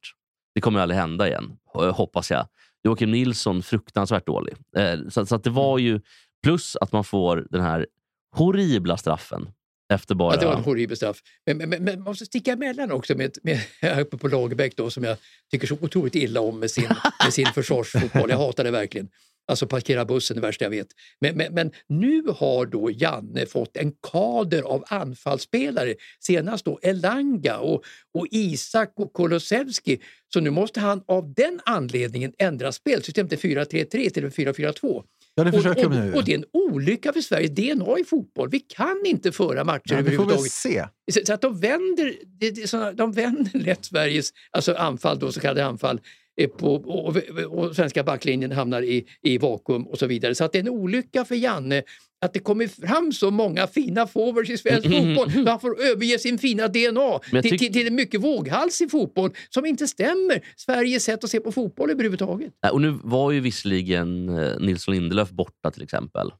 Det 0.55 0.61
kommer 0.61 0.79
ju 0.79 0.81
aldrig 0.81 0.99
hända 0.99 1.27
igen, 1.27 1.57
hoppas 1.73 2.31
jag. 2.31 2.47
Joakim 2.83 3.11
Nilsson, 3.11 3.63
fruktansvärt 3.63 4.25
dålig. 4.25 4.55
Eh, 4.77 4.99
så, 5.09 5.25
så 5.25 5.35
att 5.35 5.43
det 5.43 5.49
var 5.49 5.77
ju, 5.77 6.01
plus 6.43 6.75
att 6.75 6.91
man 6.91 7.03
får 7.03 7.47
den 7.49 7.61
här 7.61 7.87
horribla 8.35 8.97
straffen 8.97 9.49
efter 9.93 10.15
bara... 10.15 10.33
Ja, 10.33 10.39
det 10.39 10.45
var 10.45 10.55
en 10.55 10.63
horribel 10.63 10.97
straff. 10.97 11.17
Men, 11.45 11.57
men, 11.57 11.69
men, 11.69 11.83
men 11.83 11.95
man 11.99 12.03
måste 12.03 12.25
sticka 12.25 12.51
emellan 12.51 12.91
också 12.91 13.15
med, 13.15 13.37
med 13.43 13.59
uppe 14.01 14.17
på 14.17 14.27
Lagerbäck 14.27 14.77
då, 14.77 14.89
som 14.89 15.03
jag 15.03 15.17
tycker 15.51 15.67
så 15.67 15.77
otroligt 15.81 16.15
illa 16.15 16.41
om 16.41 16.59
med 16.59 16.71
sin, 16.71 16.89
med 17.23 17.33
sin 17.33 17.45
försvarsfotboll. 17.45 18.29
Jag 18.29 18.37
hatar 18.37 18.63
det 18.63 18.71
verkligen. 18.71 19.09
Alltså 19.47 19.67
parkera 19.67 20.05
bussen, 20.05 20.35
det 20.35 20.41
värsta 20.41 20.65
jag 20.65 20.69
vet. 20.69 20.87
Men, 21.21 21.37
men, 21.37 21.53
men 21.53 21.71
nu 21.87 22.23
har 22.37 22.65
då 22.65 22.91
Janne 22.91 23.45
fått 23.45 23.77
en 23.77 23.91
kader 24.11 24.61
av 24.61 24.83
anfallsspelare. 24.87 25.95
Senast 26.19 26.65
då 26.65 26.79
Elanga 26.81 27.57
och, 27.57 27.83
och 28.13 28.27
Isak 28.31 28.93
och 28.95 29.13
Kolosevski. 29.13 29.99
Så 30.33 30.39
nu 30.39 30.49
måste 30.49 30.79
han 30.79 31.03
av 31.07 31.33
den 31.33 31.59
anledningen 31.65 32.33
ändra 32.37 32.71
spelsystem 32.71 33.27
till 33.29 33.37
4-3-3 33.37 34.09
till 34.09 34.25
4-4-2. 34.29 35.03
Ja, 35.35 35.43
det 35.43 35.49
Och, 35.49 35.55
försöker 35.55 35.85
och, 35.85 35.91
nu. 35.91 36.13
och 36.13 36.23
det 36.23 36.33
är 36.33 36.37
en 36.37 36.45
olycka 36.53 37.13
för 37.13 37.21
Sveriges 37.21 37.51
DNA 37.51 37.99
i 37.99 38.03
fotboll. 38.03 38.49
Vi 38.49 38.59
kan 38.59 39.03
inte 39.05 39.31
föra 39.31 39.63
matcher 39.63 39.81
Ja, 39.83 39.97
vi 39.97 40.03
får 40.03 40.25
väl 40.25 40.35
överhuvudtaget. 40.35 40.51
se. 40.51 40.85
Så, 41.11 41.19
så 41.25 41.33
att 41.33 41.41
de 41.41 41.59
vänder, 41.59 42.05
är 42.39 42.93
de 42.93 43.11
vänder 43.11 43.59
lätt 43.59 43.85
Sveriges 43.85 44.29
alltså 44.51 44.73
anfall, 44.73 45.19
då, 45.19 45.31
så 45.31 45.39
kallade 45.39 45.65
anfall, 45.65 45.99
på, 46.45 46.75
och, 46.75 47.17
och, 47.47 47.75
svenska 47.75 48.03
backlinjen 48.03 48.51
hamnar 48.51 48.81
i, 48.81 49.05
i 49.21 49.37
vakuum 49.37 49.87
och 49.87 49.99
så 49.99 50.07
vidare. 50.07 50.35
Så 50.35 50.43
att 50.43 50.51
det 50.51 50.57
är 50.57 50.63
en 50.63 50.69
olycka 50.69 51.25
för 51.25 51.35
Janne 51.35 51.83
att 52.21 52.33
det 52.33 52.39
kommer 52.39 52.67
fram 52.67 53.11
så 53.11 53.31
många 53.31 53.67
fina 53.67 54.07
forwards 54.07 54.49
i 54.49 54.57
svensk 54.57 54.87
fotboll. 54.87 55.31
Så 55.31 55.49
han 55.49 55.59
får 55.59 55.81
överge 55.81 56.19
sin 56.19 56.37
fina 56.37 56.67
DNA 56.67 57.19
till, 57.41 57.59
till, 57.59 57.73
till 57.73 57.87
en 57.87 57.95
mycket 57.95 58.21
våghalsig 58.21 58.91
fotboll 58.91 59.31
som 59.49 59.65
inte 59.65 59.87
stämmer 59.87 60.41
Sveriges 60.55 61.03
sätt 61.03 61.23
att 61.23 61.29
se 61.29 61.39
på 61.39 61.51
fotboll 61.51 61.91
överhuvudtaget. 61.91 62.53
Och 62.71 62.81
nu 62.81 62.99
var 63.03 63.31
ju 63.31 63.39
visserligen 63.39 64.29
eh, 64.29 64.59
Nilsson 64.59 64.93
Lindelöf 64.93 65.29
borta 65.29 65.71
till 65.71 65.83
exempel. 65.83 66.31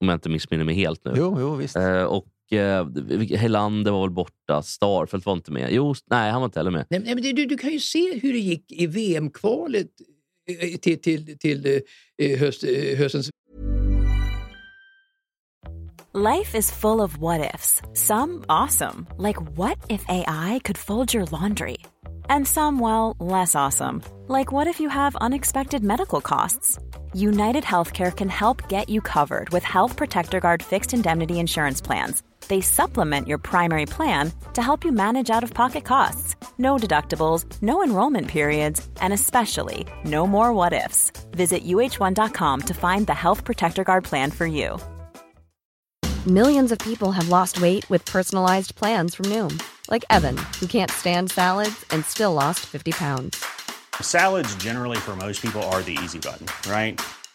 Om 0.00 0.08
jag 0.08 0.16
inte 0.16 0.28
missminner 0.28 0.64
mig 0.64 0.74
helt 0.74 1.04
nu. 1.04 1.12
Jo, 1.16 1.36
jo 1.40 1.54
visst. 1.54 1.76
Eh, 1.76 2.02
och 2.02 2.26
eh, 2.52 3.38
Helander 3.38 3.90
var 3.90 4.00
väl 4.00 4.10
borta. 4.10 4.62
Starfelt 4.62 5.26
var 5.26 5.32
inte 5.32 5.52
med. 5.52 5.72
Jo, 5.72 5.94
nej, 6.10 6.30
han 6.30 6.40
var 6.40 6.46
inte 6.46 6.58
heller 6.58 6.70
med. 6.70 6.86
Nej, 6.90 7.00
men 7.00 7.22
du, 7.22 7.46
du 7.46 7.56
kan 7.56 7.70
ju 7.70 7.80
se 7.80 8.18
hur 8.18 8.32
det 8.32 8.38
gick 8.38 8.72
i 8.72 8.86
VM-kvalet 8.86 9.88
eh, 10.60 10.76
till, 10.78 11.00
till, 11.00 11.38
till 11.38 11.80
eh, 12.22 12.38
höst, 12.38 12.64
eh, 12.64 12.98
höstens 12.98 13.30
Life 16.12 16.56
is 16.56 16.72
full 16.72 17.00
of 17.00 17.18
what 17.18 17.54
ifs. 17.54 17.80
Some 17.94 18.44
awesome, 18.48 19.06
like 19.16 19.40
what 19.56 19.78
if 19.88 20.04
AI 20.08 20.60
could 20.64 20.76
fold 20.76 21.14
your 21.14 21.24
laundry? 21.26 21.78
And 22.28 22.48
some, 22.48 22.80
well, 22.80 23.14
less 23.20 23.54
awesome, 23.54 24.02
like 24.26 24.50
what 24.50 24.66
if 24.66 24.80
you 24.80 24.88
have 24.88 25.14
unexpected 25.20 25.84
medical 25.84 26.20
costs? 26.20 26.80
United 27.14 27.62
Healthcare 27.62 28.10
can 28.10 28.28
help 28.28 28.68
get 28.68 28.88
you 28.88 29.00
covered 29.00 29.50
with 29.50 29.62
Health 29.62 29.96
Protector 29.96 30.40
Guard 30.40 30.64
fixed 30.64 30.92
indemnity 30.92 31.38
insurance 31.38 31.80
plans. 31.80 32.24
They 32.50 32.60
supplement 32.60 33.28
your 33.28 33.38
primary 33.38 33.86
plan 33.86 34.32
to 34.54 34.60
help 34.60 34.84
you 34.84 34.90
manage 34.90 35.30
out 35.30 35.44
of 35.44 35.54
pocket 35.54 35.84
costs. 35.84 36.34
No 36.58 36.78
deductibles, 36.78 37.44
no 37.62 37.84
enrollment 37.84 38.26
periods, 38.26 38.86
and 39.00 39.12
especially 39.12 39.86
no 40.04 40.26
more 40.26 40.52
what 40.52 40.72
ifs. 40.72 41.12
Visit 41.30 41.64
uh1.com 41.64 42.62
to 42.62 42.74
find 42.74 43.06
the 43.06 43.14
Health 43.14 43.44
Protector 43.44 43.84
Guard 43.84 44.02
plan 44.02 44.32
for 44.32 44.46
you. 44.46 44.80
Millions 46.26 46.72
of 46.72 46.78
people 46.80 47.12
have 47.12 47.28
lost 47.28 47.62
weight 47.62 47.88
with 47.88 48.04
personalized 48.04 48.74
plans 48.74 49.14
from 49.14 49.26
Noom, 49.26 49.62
like 49.88 50.04
Evan, 50.10 50.36
who 50.58 50.66
can't 50.66 50.90
stand 50.90 51.30
salads 51.30 51.86
and 51.92 52.04
still 52.04 52.32
lost 52.34 52.66
50 52.66 52.90
pounds. 52.90 53.44
Salads, 54.00 54.52
generally, 54.56 54.98
for 54.98 55.14
most 55.14 55.40
people, 55.40 55.62
are 55.70 55.82
the 55.82 55.96
easy 56.02 56.18
button, 56.18 56.46
right? 56.68 57.00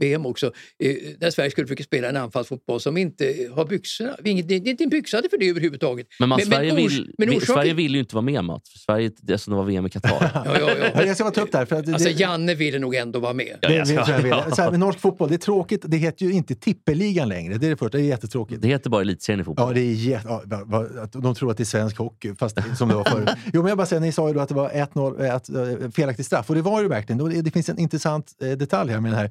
VM 0.00 0.26
också, 0.26 0.46
eh, 0.46 0.94
där 1.18 1.30
Sverige 1.30 1.50
skulle 1.50 1.66
försöka 1.66 1.84
spela 1.84 2.08
en 2.08 2.16
anfallsfotboll 2.16 2.80
som 2.80 2.96
inte 2.96 3.34
har 3.54 3.64
byxorna. 3.66 4.16
Det 4.24 4.30
är 4.30 4.68
inte 4.68 4.86
byxade 4.86 5.28
för 5.28 5.38
det 5.38 5.48
överhuvudtaget. 5.48 6.06
Men, 6.20 6.28
man, 6.28 6.36
Men- 6.36 6.46
Sverige, 6.46 6.72
men 6.74 6.82
ors- 6.84 6.88
vill, 6.88 7.14
men 7.18 7.28
orsaken- 7.28 7.40
Sverige 7.54 7.74
vill 7.74 7.94
ju 7.94 8.00
inte 8.00 8.14
vara 8.14 8.24
med, 8.24 8.44
Mats. 8.44 8.68
Sverige, 8.86 9.10
det 9.22 9.32
är 9.32 9.36
som 9.36 9.50
det 9.52 9.56
var 9.56 9.64
VM 9.64 9.86
i 9.86 9.90
Qatar. 9.90 10.10
Ja, 10.34 10.42
ja, 10.60 10.60
Ja, 10.60 10.90
ja. 10.94 11.04
Jag 11.04 11.14
ska 11.16 11.24
bara 11.24 11.30
ta 11.34 11.40
upp 11.40 11.52
det 11.52 11.58
här. 11.58 11.64
För 11.64 11.76
att 11.76 11.86
det, 11.86 11.92
Alltså, 11.92 12.08
Janne 12.10 12.54
ville 12.54 12.78
nog 12.78 12.94
ändå 12.94 13.18
vara 13.18 13.32
med. 13.32 13.58
Ja, 13.60 13.68
det, 13.68 13.74
jag 13.74 13.86
det, 13.86 13.92
ska- 13.94 14.04
så 14.04 14.10
jag 14.10 14.22
vill. 14.22 14.32
Så 14.56 14.62
här, 14.62 14.70
med 14.70 14.80
norsk 14.80 14.98
fotboll, 15.00 15.28
det 15.28 15.34
är 15.34 15.38
tråkigt. 15.38 15.82
Det 15.86 15.96
heter 15.96 16.26
ju 16.26 16.32
inte 16.32 16.54
tippeligan 16.54 17.28
längre. 17.28 17.54
Det 17.58 17.66
är 17.66 17.70
det 17.70 17.76
första. 17.76 17.98
Det 17.98 18.04
är 18.04 18.06
jättetråkigt. 18.08 18.62
Det 18.62 18.68
heter 18.68 18.90
bara 18.90 19.00
elitserien 19.02 19.40
i 19.40 19.44
fotboll. 19.44 19.66
Ja, 19.68 19.72
det 19.74 19.80
är 19.80 19.92
jätte, 19.92 20.28
ja, 20.28 21.06
de 21.12 21.34
tror 21.34 21.50
att 21.50 21.56
det 21.56 21.62
är 21.62 21.64
svensk 21.64 21.96
hockey, 21.98 22.34
fast 22.38 22.56
det, 22.56 22.64
som 22.76 22.88
det 22.88 22.94
var 22.94 23.04
förut. 23.04 23.28
Jo, 23.52 23.62
men 23.62 23.68
jag 23.68 23.78
bara 23.78 23.86
säger, 23.86 24.00
ni 24.00 24.12
sa 24.12 24.28
ju 24.28 24.34
då 24.34 24.40
att 24.40 24.48
det 24.48 24.54
var 24.54 24.68
1-0, 24.70 25.84
eh, 25.84 25.90
felaktig 25.90 26.26
straff. 26.26 26.50
Och 26.50 26.56
det 26.56 26.62
var 26.62 26.82
ju 26.82 26.88
verkligen. 26.88 27.42
Det, 27.44 27.50
finns 27.50 27.68
en 27.68 27.78
intressant 27.78 28.32
eh, 28.42 28.50
detalj 28.50 28.90
här 28.92 29.00
med 29.00 29.12
den 29.12 29.18
här 29.18 29.30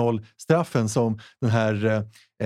1-0-straffen 0.00 0.88
som 0.88 1.18
den 1.40 1.50
här 1.50 1.84
eh, 1.84 1.96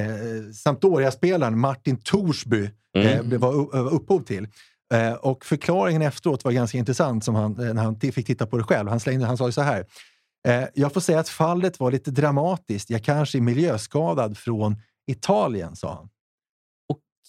eh, 0.03 0.51
Sampdoria-spelaren 0.55 1.59
Martin 1.59 1.97
Torsby 1.97 2.71
eh, 2.97 3.23
var, 3.39 3.53
u- 3.55 3.69
var 3.83 3.95
upphov 3.95 4.21
till. 4.21 4.49
Eh, 4.95 5.13
och 5.13 5.45
förklaringen 5.45 6.03
efteråt 6.03 6.45
var 6.45 6.53
ganska 6.53 6.79
intressant 6.79 7.25
som 7.25 7.35
han, 7.35 7.61
eh, 7.69 7.75
när 7.75 7.83
han 7.83 8.01
fick 8.01 8.27
titta 8.27 8.47
på 8.47 8.57
det 8.59 8.65
själv. 8.65 8.89
Han, 8.89 9.01
slängde, 9.01 9.27
han 9.27 9.37
sa 9.37 9.47
ju 9.47 9.53
så 9.53 9.63
här. 9.63 9.87
Eh, 10.49 10.65
jag 10.75 10.93
får 10.93 11.01
säga 11.01 11.21
att 11.21 11.29
fallet 11.29 11.81
var 11.81 11.91
lite 11.93 12.11
dramatiskt. 12.11 12.91
Jag 12.91 13.05
kanske 13.05 13.39
är 13.39 13.41
miljöskadad 13.43 14.39
från 14.39 14.77
Italien, 15.11 15.77
sa 15.77 15.95
han. 15.95 16.09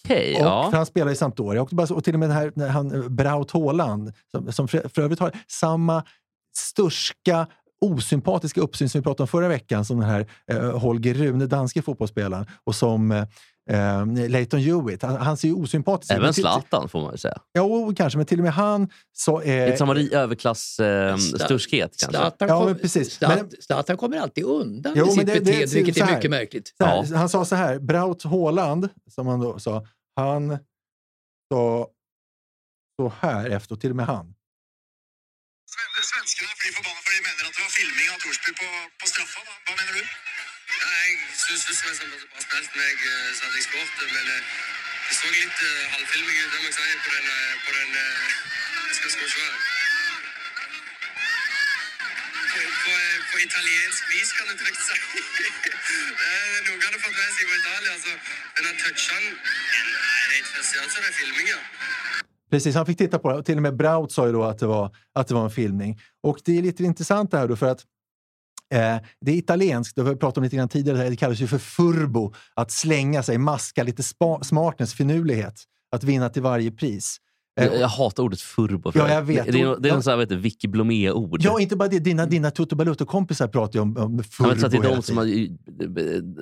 Okej, 0.05 0.35
Och, 0.35 0.41
ja. 0.45 0.67
För 0.71 0.77
han 0.77 0.85
spelar 0.85 1.11
i 1.11 1.15
Sampdoria. 1.15 1.61
Och, 1.61 1.73
och 1.91 2.03
till 2.03 2.13
och 2.13 2.19
med 2.19 2.29
den 2.29 2.37
här, 2.37 2.51
när 2.55 2.69
han, 2.69 2.91
eh, 3.03 3.09
Braut 3.09 3.51
Haaland, 3.51 4.13
som, 4.31 4.51
som 4.51 4.67
för, 4.67 4.89
för 4.89 5.01
övrigt 5.01 5.19
har 5.19 5.31
samma 5.47 6.03
sturska, 6.57 7.47
osympatiska 7.93 8.61
uppsyn 8.61 8.89
som 8.89 9.01
vi 9.01 9.03
pratade 9.03 9.23
om 9.23 9.27
förra 9.27 9.47
veckan, 9.47 9.85
som 9.85 9.99
den 9.99 10.09
här 10.09 10.27
eh, 10.51 10.79
Holger 10.79 11.13
Rune, 11.13 11.45
danske 11.45 11.81
fotbollsspelaren, 11.81 12.45
och 12.63 12.75
som 12.75 13.11
eh, 13.11 13.25
eh, 13.69 14.05
Leighton 14.29 14.59
Hewitt. 14.59 15.01
Han, 15.01 15.15
han 15.15 15.37
ser 15.37 15.47
ju 15.47 15.53
osympatisk 15.53 16.11
ut. 16.11 16.17
Även 16.17 16.33
Zlatan 16.33 16.89
får 16.89 17.01
man 17.01 17.11
ju 17.11 17.17
säga. 17.17 17.37
Ja, 17.51 17.93
kanske, 17.97 18.17
men 18.17 18.25
till 18.25 18.39
och 18.39 18.43
med 18.43 18.53
han 18.53 18.89
så... 19.13 19.41
Eh, 19.41 19.65
Lite 19.65 19.77
samma 19.77 19.93
ri- 19.93 20.13
överklass 20.15 20.79
eh, 20.79 21.17
kanske. 21.17 21.57
Zlatan, 21.97 22.47
Ja, 22.47 22.65
men 22.65 22.77
precis. 22.79 23.17
Zlat- 23.19 23.35
Men- 23.35 23.49
Zlatan 23.61 23.97
kommer 23.97 24.17
alltid 24.17 24.43
undan 24.43 24.93
Jo, 24.95 25.05
med 25.05 25.13
sitt 25.13 25.25
det- 25.25 25.33
det- 25.33 25.39
beteende, 25.39 25.75
vilket 25.75 25.97
är 26.09 26.15
mycket 26.15 26.31
märkligt. 26.31 26.73
Ja. 26.77 27.05
Han 27.15 27.29
sa 27.29 27.45
så 27.45 27.55
här, 27.55 27.79
Braut 27.79 28.23
Haaland, 28.23 28.89
som 29.11 29.27
han 29.27 29.39
då 29.39 29.59
sa, 29.59 29.85
han 30.15 30.57
sa 31.53 31.87
så 33.01 33.13
här 33.19 33.49
efter, 33.49 33.75
och 33.75 33.81
till 33.81 33.89
och 33.89 33.95
med 33.95 34.05
han. 34.05 34.25
Svenskene 36.11 36.51
blir 36.61 36.71
forbanna 36.77 37.01
for 37.05 37.11
de 37.15 37.19
mener 37.27 37.43
at 37.49 37.53
det 37.57 37.63
var 37.67 37.73
filming 37.81 38.07
av 38.13 38.17
Thorsby 38.23 38.51
på, 38.61 38.67
på 38.99 39.05
straffa. 39.13 39.39
Hva, 39.45 39.53
hva 39.65 39.73
mener 39.79 39.93
du? 39.99 40.03
Jeg 41.45 41.59
som 41.61 41.87
har 41.89 42.09
var 42.13 42.25
bra 42.33 42.39
spilt 42.41 42.71
når 42.75 42.85
jeg 42.89 43.35
satte 43.39 43.57
i 43.61 43.65
skåret, 43.67 43.99
men 44.15 44.25
eh, 44.35 44.45
det 45.07 45.15
så 45.17 45.27
litt 45.29 45.59
halvfilming 45.93 46.37
ut, 46.41 46.51
det 46.53 46.59
må 46.61 46.67
jeg 46.69 46.77
si, 46.77 46.87
på 47.05 47.11
den, 47.15 47.27
på 47.65 47.71
den 47.77 47.89
eh, 48.01 48.23
skal, 48.97 49.09
skal 49.13 49.27
vi. 49.29 49.75
På, 52.49 52.59
på, 52.83 52.91
eh, 53.03 53.19
på 53.29 53.35
italiensk 53.47 54.01
vis, 54.13 54.29
kan 54.37 54.49
du 54.49 54.53
trygt 54.63 54.81
si. 54.87 54.97
Det 56.19 56.27
er 56.33 56.65
Noen 56.65 56.81
hadde 56.85 56.99
fått 57.05 57.17
med 57.21 57.31
seg 57.37 57.45
på 57.51 57.55
Italia. 57.61 57.89
Altså, 57.93 58.11
den 58.57 58.65
har 58.69 58.75
toucha 58.81 59.15
den 59.21 59.33
Nei, 59.35 60.21
det 60.27 60.33
er 60.33 60.39
ikke 60.41 60.53
det 60.57 60.67
ser 60.71 60.85
ut 60.85 60.91
som 60.95 61.01
det 61.05 61.11
er 61.11 61.17
filming, 61.21 61.47
ja. 61.53 61.61
Precis, 62.51 62.75
han 62.75 62.85
fick 62.89 62.97
titta 62.97 63.19
på 63.19 63.29
det. 63.29 63.37
Och 63.37 63.45
till 63.45 63.57
och 63.57 63.67
med 63.69 63.75
Braut 63.77 64.11
sa 64.11 64.25
ju 64.25 64.33
då 64.33 64.43
att 64.43 64.59
det 64.59 64.65
var, 64.65 64.95
att 65.13 65.27
det 65.27 65.33
var 65.33 65.43
en 65.43 65.51
filmning. 65.61 65.99
Och 66.23 66.41
det 66.45 66.57
är 66.57 66.61
lite 66.61 66.83
intressant 66.83 67.31
det 67.31 67.37
här 67.37 67.47
då 67.47 67.55
för 67.55 67.69
att 67.69 67.85
eh, 68.73 68.97
det 69.21 69.31
är 69.31 69.35
italienskt, 69.35 69.95
det 69.95 70.01
har 70.01 70.09
vi 70.09 70.15
pratat 70.15 70.37
om 70.37 70.43
lite 70.43 70.55
grann 70.55 70.69
tidigare, 70.69 71.09
det 71.09 71.15
kallas 71.15 71.39
ju 71.39 71.47
för 71.47 71.57
furbo. 71.57 72.33
Att 72.53 72.71
slänga 72.71 73.23
sig, 73.23 73.37
maska, 73.37 73.83
lite 73.83 74.03
smartness, 74.41 74.93
finurlighet. 74.93 75.63
Att 75.91 76.03
vinna 76.03 76.29
till 76.29 76.41
varje 76.41 76.71
pris. 76.71 77.17
Eh, 77.59 77.65
Jag, 77.73 77.87
hatar 77.87 78.23
ordet 78.23 78.41
furbo. 78.41 78.91
för 78.91 78.99
Ja, 78.99 79.05
det. 79.05 79.13
jag 79.13 79.21
vet. 79.21 79.45
Det, 79.45 79.51
det 79.51 79.61
är, 79.61 79.75
det 79.79 79.87
är 79.87 79.89
Ja. 79.89 79.95
en 79.95 80.03
sån 80.03 80.11
här, 80.11 80.17
vet 80.17 80.29
du, 80.29 80.35
Vicky 80.35 80.67
Blomé-ord. 80.67 81.37
Ja, 81.41 81.59
inte 81.59 81.75
bara 81.75 81.89
det. 81.89 81.99
Dina, 81.99 82.25
dina 82.25 82.51
Toto 82.51 82.75
Balutto-kompisar 82.75 83.47
pratar 83.47 83.73
ju 83.79 83.81
om, 83.81 83.97
om 83.97 84.17
Ja, 84.17 84.23
furbo 84.23 84.49
men 84.49 84.59
så 84.59 84.65
att 84.65 84.71
det 84.71 84.77
är 84.77 84.95
de 84.95 85.01
som 85.01 85.17
har, 85.17 85.25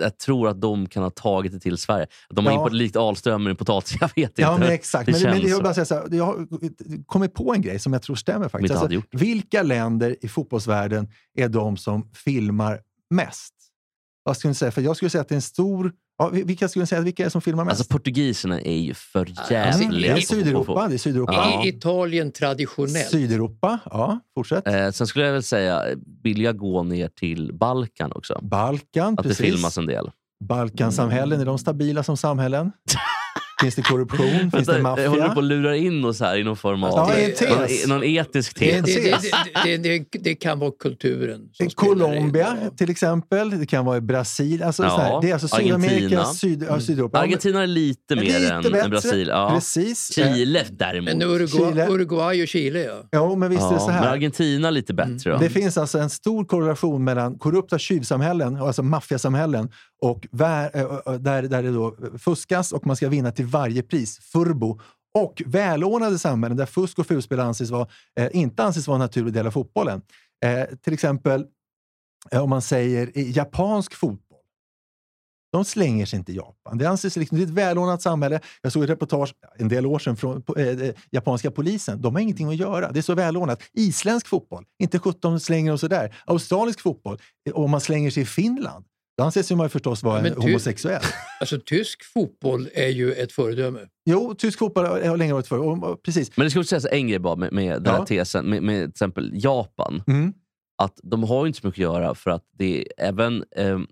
jag 0.02 0.18
tror 0.18 0.48
att 0.48 0.62
de 0.62 0.88
kan 0.90 1.04
ha 1.04 1.10
tagit 1.10 1.52
det 1.52 1.60
till 1.60 1.78
Sverige. 1.78 2.08
De 2.30 2.46
har 2.46 2.54
Ja. 2.54 2.58
import, 2.60 2.74
likt 2.74 2.96
Ahlström 2.96 3.44
med 3.44 3.58
potatis. 3.58 3.98
Jag 4.02 4.08
vet 4.16 4.30
inte. 4.30 4.42
Ja, 4.42 4.58
men 4.58 4.70
exakt. 4.72 5.06
Det 5.06 5.24
men, 5.24 5.40
men 5.40 5.50
jag 5.50 5.64
bara 5.64 5.74
säga 5.74 5.86
så 5.86 5.96
här, 5.96 6.08
jag 6.12 6.26
har 6.26 6.48
kommit 7.06 7.34
på 7.34 7.54
en 7.54 7.62
grej 7.62 7.80
som 7.80 7.94
jag 7.94 8.02
tror 8.02 8.16
stämmer 8.16 8.50
faktiskt. 8.50 8.76
Alltså, 8.76 9.02
vilka 9.12 9.64
länder 9.64 10.16
i 10.22 10.28
fotbollsvärlden 10.28 11.08
är 11.38 11.50
de 11.50 11.78
som 11.78 12.10
filmar 12.14 12.80
mest? 13.10 13.54
Vad 14.24 14.38
skulle 14.38 14.54
säga? 14.54 14.72
För 14.72 14.82
jag 14.82 14.96
skulle 14.96 15.10
säga 15.10 15.22
att 15.22 15.30
det 15.30 15.34
är 15.34 15.38
en 15.38 15.42
stor... 15.42 15.92
Ja, 16.18 16.30
vilka 16.34 16.68
skulle 16.68 16.86
säga 16.86 17.02
vilka 17.02 17.26
är 17.26 17.30
som 17.30 17.42
filmar 17.42 17.66
mest? 17.66 17.80
Alltså 17.80 17.94
portugiserna 17.94 18.62
är 18.62 18.78
ju 18.78 18.94
för 18.94 19.20
Alltså, 19.20 19.44
det 19.50 19.54
jävliga. 19.54 20.18
är 20.18 20.22
Sydeuropa. 20.22 20.88
Det 20.88 20.94
är 20.96 20.98
Sydeuropa. 20.98 21.34
Ja. 21.34 21.66
Italien 21.66 22.32
traditionellt. 22.32 23.10
Sydeuropa, 23.10 23.80
ja. 23.86 24.20
Fortsätt. 24.36 24.68
Eh, 24.68 24.90
sen 24.92 25.08
skulle 25.08 25.26
jag 25.26 25.34
väl 25.34 25.44
säga, 25.44 25.84
vill 26.24 26.42
jag 26.42 26.58
gå 26.58 26.84
ner 26.84 27.08
till 27.08 27.54
Balkan 27.54 28.12
också? 28.12 28.40
Balkan, 28.42 29.14
Att 29.14 29.24
precis. 29.24 29.38
det 29.38 29.44
filmas 29.44 29.78
en 29.78 29.86
del. 29.86 30.12
Balkansamhällen, 30.50 31.42
är 31.42 31.46
de 31.46 31.58
stabila 31.58 32.04
som 32.04 32.18
samhällen? 32.18 32.72
Finns 33.62 33.76
det 33.76 33.82
korruption? 33.82 34.52
Finns 34.52 34.68
det 34.68 34.82
maffia? 34.82 35.10
Håller 35.10 35.30
på 35.30 35.40
att 35.40 35.46
lura 35.46 35.76
in 35.76 36.06
oss 36.06 36.20
här 36.20 36.38
i 36.38 36.44
någon 36.44 36.58
form 36.58 36.84
av... 36.84 36.90
Ja, 36.92 37.14
en 37.14 37.32
tes. 37.34 37.88
någon, 37.88 37.98
någon 37.98 38.04
etisk 38.04 38.54
tes. 38.54 38.86
Det, 38.86 38.94
det, 39.64 39.78
det, 39.78 39.78
det, 39.78 40.20
det 40.20 40.36
kan 40.36 40.60
vara 40.60 40.72
kulturen. 40.80 41.42
in. 41.60 41.70
Colombia 41.70 42.58
Ja. 42.64 42.70
till 42.78 42.90
exempel. 42.90 43.60
Det 43.60 43.66
kan 43.66 43.86
vara 43.86 43.98
i 43.98 44.02
Brasilien. 44.02 44.68
Alltså, 44.68 44.84
Ja, 44.84 44.90
så 44.90 44.98
här, 45.02 45.22
det 45.22 45.30
är 45.30 45.34
alltså 45.34 45.48
Sydamerika, 45.48 45.96
Argentina. 45.96 46.26
Syd, 46.26 46.66
ja, 46.70 46.80
Sydeuropa. 46.80 47.20
Argentina 47.20 47.64
är 47.64 47.68
lite 47.68 48.16
mer 48.16 48.22
Lite 48.24 48.54
än, 48.54 48.64
bättre. 48.64 48.82
än 48.82 48.90
Brasil. 48.90 49.28
Ja. 49.28 49.52
Precis. 49.56 50.14
Chile 50.16 50.66
däremot. 50.72 51.06
Men 51.18 51.22
Uruguay, 51.22 51.72
Chile. 51.72 51.88
Uruguay 51.90 52.42
och 52.44 52.48
Chile, 52.48 52.80
ja. 52.84 53.04
Ja, 53.12 53.36
men 53.36 53.50
visst 53.50 53.62
är 53.64 53.68
det 53.68 53.74
ja, 53.74 53.80
så 53.80 53.86
men 53.88 53.96
här. 53.96 54.08
Argentina 54.14 54.70
lite 54.70 54.94
bättre 54.94 55.32
då. 55.32 55.38
Det 55.38 55.50
finns 55.50 55.78
alltså 55.78 56.00
en 56.00 56.10
stor 56.10 56.46
korrelation 56.46 57.04
mellan 57.04 57.38
korrupta 57.40 57.78
tjuvsamhällen, 57.80 58.56
alltså 58.56 58.84
maffiasamhällen, 58.84 59.70
och 60.04 60.28
där, 60.32 61.42
där 61.42 61.64
det 61.64 61.72
då 61.72 61.96
fuskas 62.18 62.72
och 62.72 62.86
man 62.86 62.96
ska 62.96 63.10
vinna 63.10 63.32
till 63.32 63.46
varje 63.46 63.84
pris, 63.84 64.20
furbo. 64.20 64.80
Och 65.14 65.42
välordnade 65.46 66.20
samhällen 66.20 66.58
där 66.58 66.66
fusk 66.66 67.00
och 67.00 67.08
fulspel 67.08 67.40
anses 67.40 67.70
vara, 67.70 67.88
eh, 68.20 68.30
inte 68.34 68.64
anses 68.64 68.88
vara 68.88 68.96
en 68.96 69.00
naturlig 69.00 69.34
del 69.34 69.48
av 69.48 69.52
fotbollen. 69.52 70.02
Eh, 70.46 70.76
till 70.76 70.94
exempel 70.94 71.46
eh, 72.32 72.44
om 72.44 72.50
man 72.50 72.62
säger 72.62 73.18
i 73.18 73.32
japansk 73.32 73.94
fotboll. 73.94 74.20
de 75.52 75.66
slänger 75.66 76.06
sig 76.06 76.20
inte 76.20 76.32
i 76.32 76.36
Japan. 76.36 76.78
Det 76.78 76.86
anses 76.86 77.16
liksom, 77.16 77.38
det 77.38 77.44
är 77.44 77.48
ett 77.48 77.54
välordnat 77.54 78.02
samhälle. 78.02 78.40
Jag 78.62 78.72
såg 78.72 78.84
ett 78.84 78.90
reportage 78.90 79.34
en 79.56 79.68
del 79.68 79.86
år 79.86 80.00
sedan 80.00 80.18
från 80.18 80.44
eh, 80.58 80.96
japanska 81.12 81.52
polisen. 81.52 82.02
De 82.02 82.16
har 82.16 82.22
ingenting 82.22 82.48
att 82.48 82.56
göra. 82.56 82.92
Det 82.92 83.00
är 83.00 83.02
så 83.02 83.16
välordnat. 83.16 83.62
Isländsk 83.74 84.28
fotboll, 84.28 84.66
inte 84.80 85.00
17 85.00 85.40
slänger 85.40 85.72
de 85.72 85.78
sig 85.78 85.90
sådär. 85.90 86.16
Australisk 86.26 86.82
fotboll, 86.82 87.18
eh, 87.50 87.54
om 87.54 87.72
man 87.72 87.82
slänger 87.82 88.12
sig 88.12 88.24
i 88.24 88.26
Finland, 88.26 88.86
då 89.18 89.24
anses 89.24 89.52
man 89.52 89.66
ju 89.66 89.70
förstås 89.70 90.04
vara 90.04 90.24
ty- 90.24 90.30
homosexuell. 90.36 91.02
Alltså 91.40 91.60
tysk 91.66 92.04
fotboll 92.14 92.70
är 92.74 92.88
ju 92.88 93.14
ett 93.14 93.32
föredöme. 93.32 93.80
Jo, 94.10 94.36
tysk 94.38 94.60
fotboll 94.60 94.86
har 94.86 95.02
har 95.02 95.18
länge 95.18 95.34
varit 95.34 95.48
för. 95.48 95.58
Och, 95.60 95.84
och, 95.84 96.04
precis. 96.04 96.38
Men 96.38 96.44
det 96.50 96.60
också 96.60 96.64
sägas 96.64 96.86
en 96.92 97.08
grej 97.08 97.20
bara 97.20 97.36
med, 97.36 97.54
med 97.54 97.84
den 97.84 97.94
här 97.94 98.00
Ja. 98.00 98.06
tesen, 98.06 98.46
med, 98.46 98.64
med 98.64 98.82
till 98.82 98.90
exempel 98.90 99.32
Japan. 99.34 100.04
Mm. 100.08 100.34
Att 100.78 101.00
de 101.04 101.24
har 101.24 101.44
ju 101.46 101.48
inte 101.48 101.60
så 101.62 101.68
mycket 101.68 101.80
att 101.88 101.94
göra 101.94 102.16
för 102.16 102.32
att 102.32 102.44
det 102.58 102.80
är 102.82 102.88
även 103.08 103.44
ehm, 103.56 103.88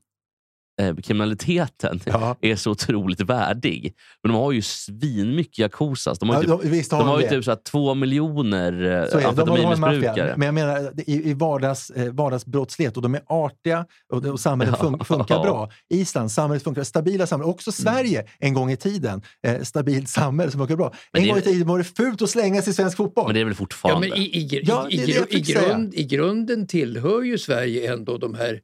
eh, 0.81 0.95
kriminaliteten 0.95 1.99
Ja. 2.05 2.35
är 2.41 2.55
så 2.55 2.71
otroligt 2.71 3.21
värdig. 3.21 3.93
Men 4.23 4.31
de 4.31 4.37
har 4.41 4.51
ju 4.51 4.61
svinmycket 4.61 5.59
yakuzas. 5.59 6.19
De 6.19 6.29
har 6.29 6.43
ju 6.43 6.49
Ja, 6.49 6.57
typ, 6.57 6.63
de- 6.63 6.69
visst 6.77 6.91
har 6.91 6.99
de 6.99 7.05
de 7.07 7.11
har 7.11 7.21
ju 7.21 7.27
typ 7.29 7.43
så 7.45 7.55
två 7.55 7.93
miljoner 7.95 8.83
eh, 9.13 9.27
amfetaminmissbrukare. 9.27 10.33
Men 10.37 10.45
jag 10.45 10.53
menar, 10.53 10.93
i, 10.97 11.29
i 11.29 11.33
vardags, 11.33 11.89
eh, 11.89 12.13
vardagsbrottslighet, 12.13 12.95
och 12.97 13.03
de 13.03 13.15
är 13.15 13.21
artiga 13.27 13.85
och, 14.13 14.25
och 14.25 14.39
samhället 14.39 14.77
fun, 14.79 14.99
funkar 15.05 15.39
bra. 15.43 15.69
Island, 15.89 16.31
samhället 16.31 16.63
funkar 16.63 16.83
stabila 16.83 17.27
samhällen. 17.27 17.53
Också 17.53 17.71
Sverige 17.71 18.25
en 18.39 18.53
gång 18.53 18.71
i 18.71 18.77
tiden, 18.77 19.21
eh, 19.47 19.61
stabilt 19.61 20.09
samhälle 20.09 20.51
som 20.51 20.59
funkar 20.59 20.75
bra. 20.75 20.93
Men 21.13 21.21
En 21.21 21.27
det- 21.27 21.29
gång 21.33 21.39
i 21.39 21.41
tiden 21.41 21.67
var 21.67 21.77
det 21.77 21.83
fult 21.83 22.21
att 22.21 22.29
slänga 22.29 22.61
sig 22.61 22.71
i 22.71 22.73
svensk 22.73 22.97
fotboll. 22.97 23.25
Men 23.25 23.33
det 23.33 23.39
är 23.41 23.45
väl 23.45 23.51
Ja, 23.53 23.57
fortfarande... 23.57 24.09
men 24.09 24.17
i, 24.17 24.61
Ja, 24.63 24.87
grund, 25.31 25.93
grunden 25.93 26.67
tillhör 26.67 27.21
ju 27.21 27.37
Sverige 27.37 27.93
ändå 27.93 28.17
de 28.17 28.33
här 28.33 28.59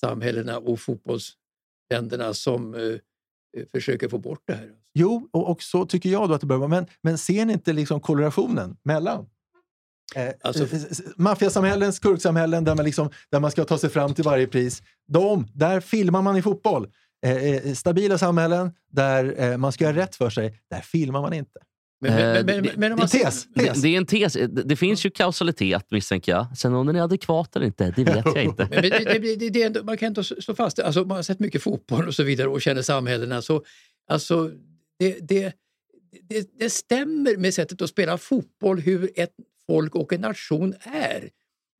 samhällena 0.00 0.58
och 0.58 0.80
fotbollsländerna 1.88 2.34
som 2.34 2.74
eh, 2.74 3.66
försöker 3.72 4.08
få 4.08 4.18
bort 4.18 4.42
det 4.46 4.54
här. 4.54 4.70
Jo, 4.94 5.28
och, 5.32 5.50
och 5.50 5.62
så 5.62 5.86
tycker 5.86 6.10
jag 6.10 6.28
då 6.28 6.34
att 6.34 6.40
det 6.40 6.46
bör 6.46 6.56
vara. 6.56 6.68
Men, 6.68 6.86
men 7.02 7.18
ser 7.18 7.46
ni 7.46 7.52
inte 7.52 7.72
liksom 7.72 8.00
korrelationen 8.00 8.76
mellan 8.84 9.26
Eh, 10.16 10.32
Alltså- 10.42 10.64
eh, 10.76 10.82
Maffiasamhällen, 11.16 11.92
skurksamhällen 11.92 12.64
där 12.64 12.74
man, 12.74 12.84
liksom, 12.84 13.10
där 13.30 13.40
man 13.40 13.50
ska 13.50 13.64
ta 13.64 13.78
sig 13.78 13.90
fram 13.90 14.14
till 14.14 14.24
varje 14.24 14.46
pris. 14.46 14.82
De, 15.08 15.46
där 15.54 15.80
filmar 15.80 16.22
man 16.22 16.36
i 16.36 16.42
fotboll. 16.42 16.88
Eh, 17.26 17.36
eh, 17.36 17.74
stabila 17.74 18.18
samhällen 18.18 18.72
där 18.92 19.34
eh, 19.42 19.56
man 19.56 19.72
ska 19.72 19.84
göra 19.84 19.96
rätt 19.96 20.16
för 20.16 20.30
sig, 20.30 20.60
där 20.70 20.80
filmar 20.80 21.20
man 21.20 21.32
inte. 21.32 21.60
Men, 22.00 22.14
men, 22.14 22.46
men, 22.46 22.64
men, 22.64 22.72
men 22.76 22.92
om 22.92 22.98
Det 22.98 23.02
man, 23.02 23.20
är 23.20 23.24
tes. 23.24 23.46
Det, 23.54 23.66
tes. 23.66 23.82
det 23.82 23.88
är 23.88 23.98
en 23.98 24.06
tes. 24.06 24.32
Det, 24.32 24.46
det 24.46 24.76
finns 24.76 25.06
ju 25.06 25.10
kausalitet 25.10 25.86
misstänker 25.90 26.32
jag. 26.32 26.58
Sen 26.58 26.74
om 26.74 26.86
den 26.86 26.96
är 26.96 27.00
adekvat 27.00 27.56
eller 27.56 27.66
inte, 27.66 27.92
det 27.96 28.04
vet 28.04 28.24
jag 28.24 28.44
inte. 28.44 28.68
Men 28.70 28.82
det, 28.82 28.88
det, 28.88 29.36
det, 29.36 29.50
det 29.50 29.62
är 29.62 29.66
ändå, 29.66 29.84
man 29.84 29.96
kan 29.96 30.08
inte 30.08 30.24
slå 30.24 30.54
fast 30.54 30.76
det. 30.76 30.86
Alltså, 30.86 31.04
man 31.04 31.16
har 31.16 31.22
sett 31.22 31.40
mycket 31.40 31.62
fotboll 31.62 32.06
och 32.08 32.14
så 32.14 32.22
vidare 32.22 32.48
och 32.48 32.62
känner 32.62 32.82
samhällena. 32.82 33.42
Så, 33.42 33.64
alltså, 34.08 34.50
det, 34.98 35.28
det, 35.28 35.52
det, 36.28 36.50
det 36.58 36.70
stämmer 36.70 37.36
med 37.36 37.54
sättet 37.54 37.82
att 37.82 37.90
spela 37.90 38.18
fotboll 38.18 38.80
hur 38.80 39.10
ett 39.14 39.32
folk 39.66 39.94
och 39.94 40.12
en 40.12 40.20
nation 40.20 40.74
är. 40.80 41.28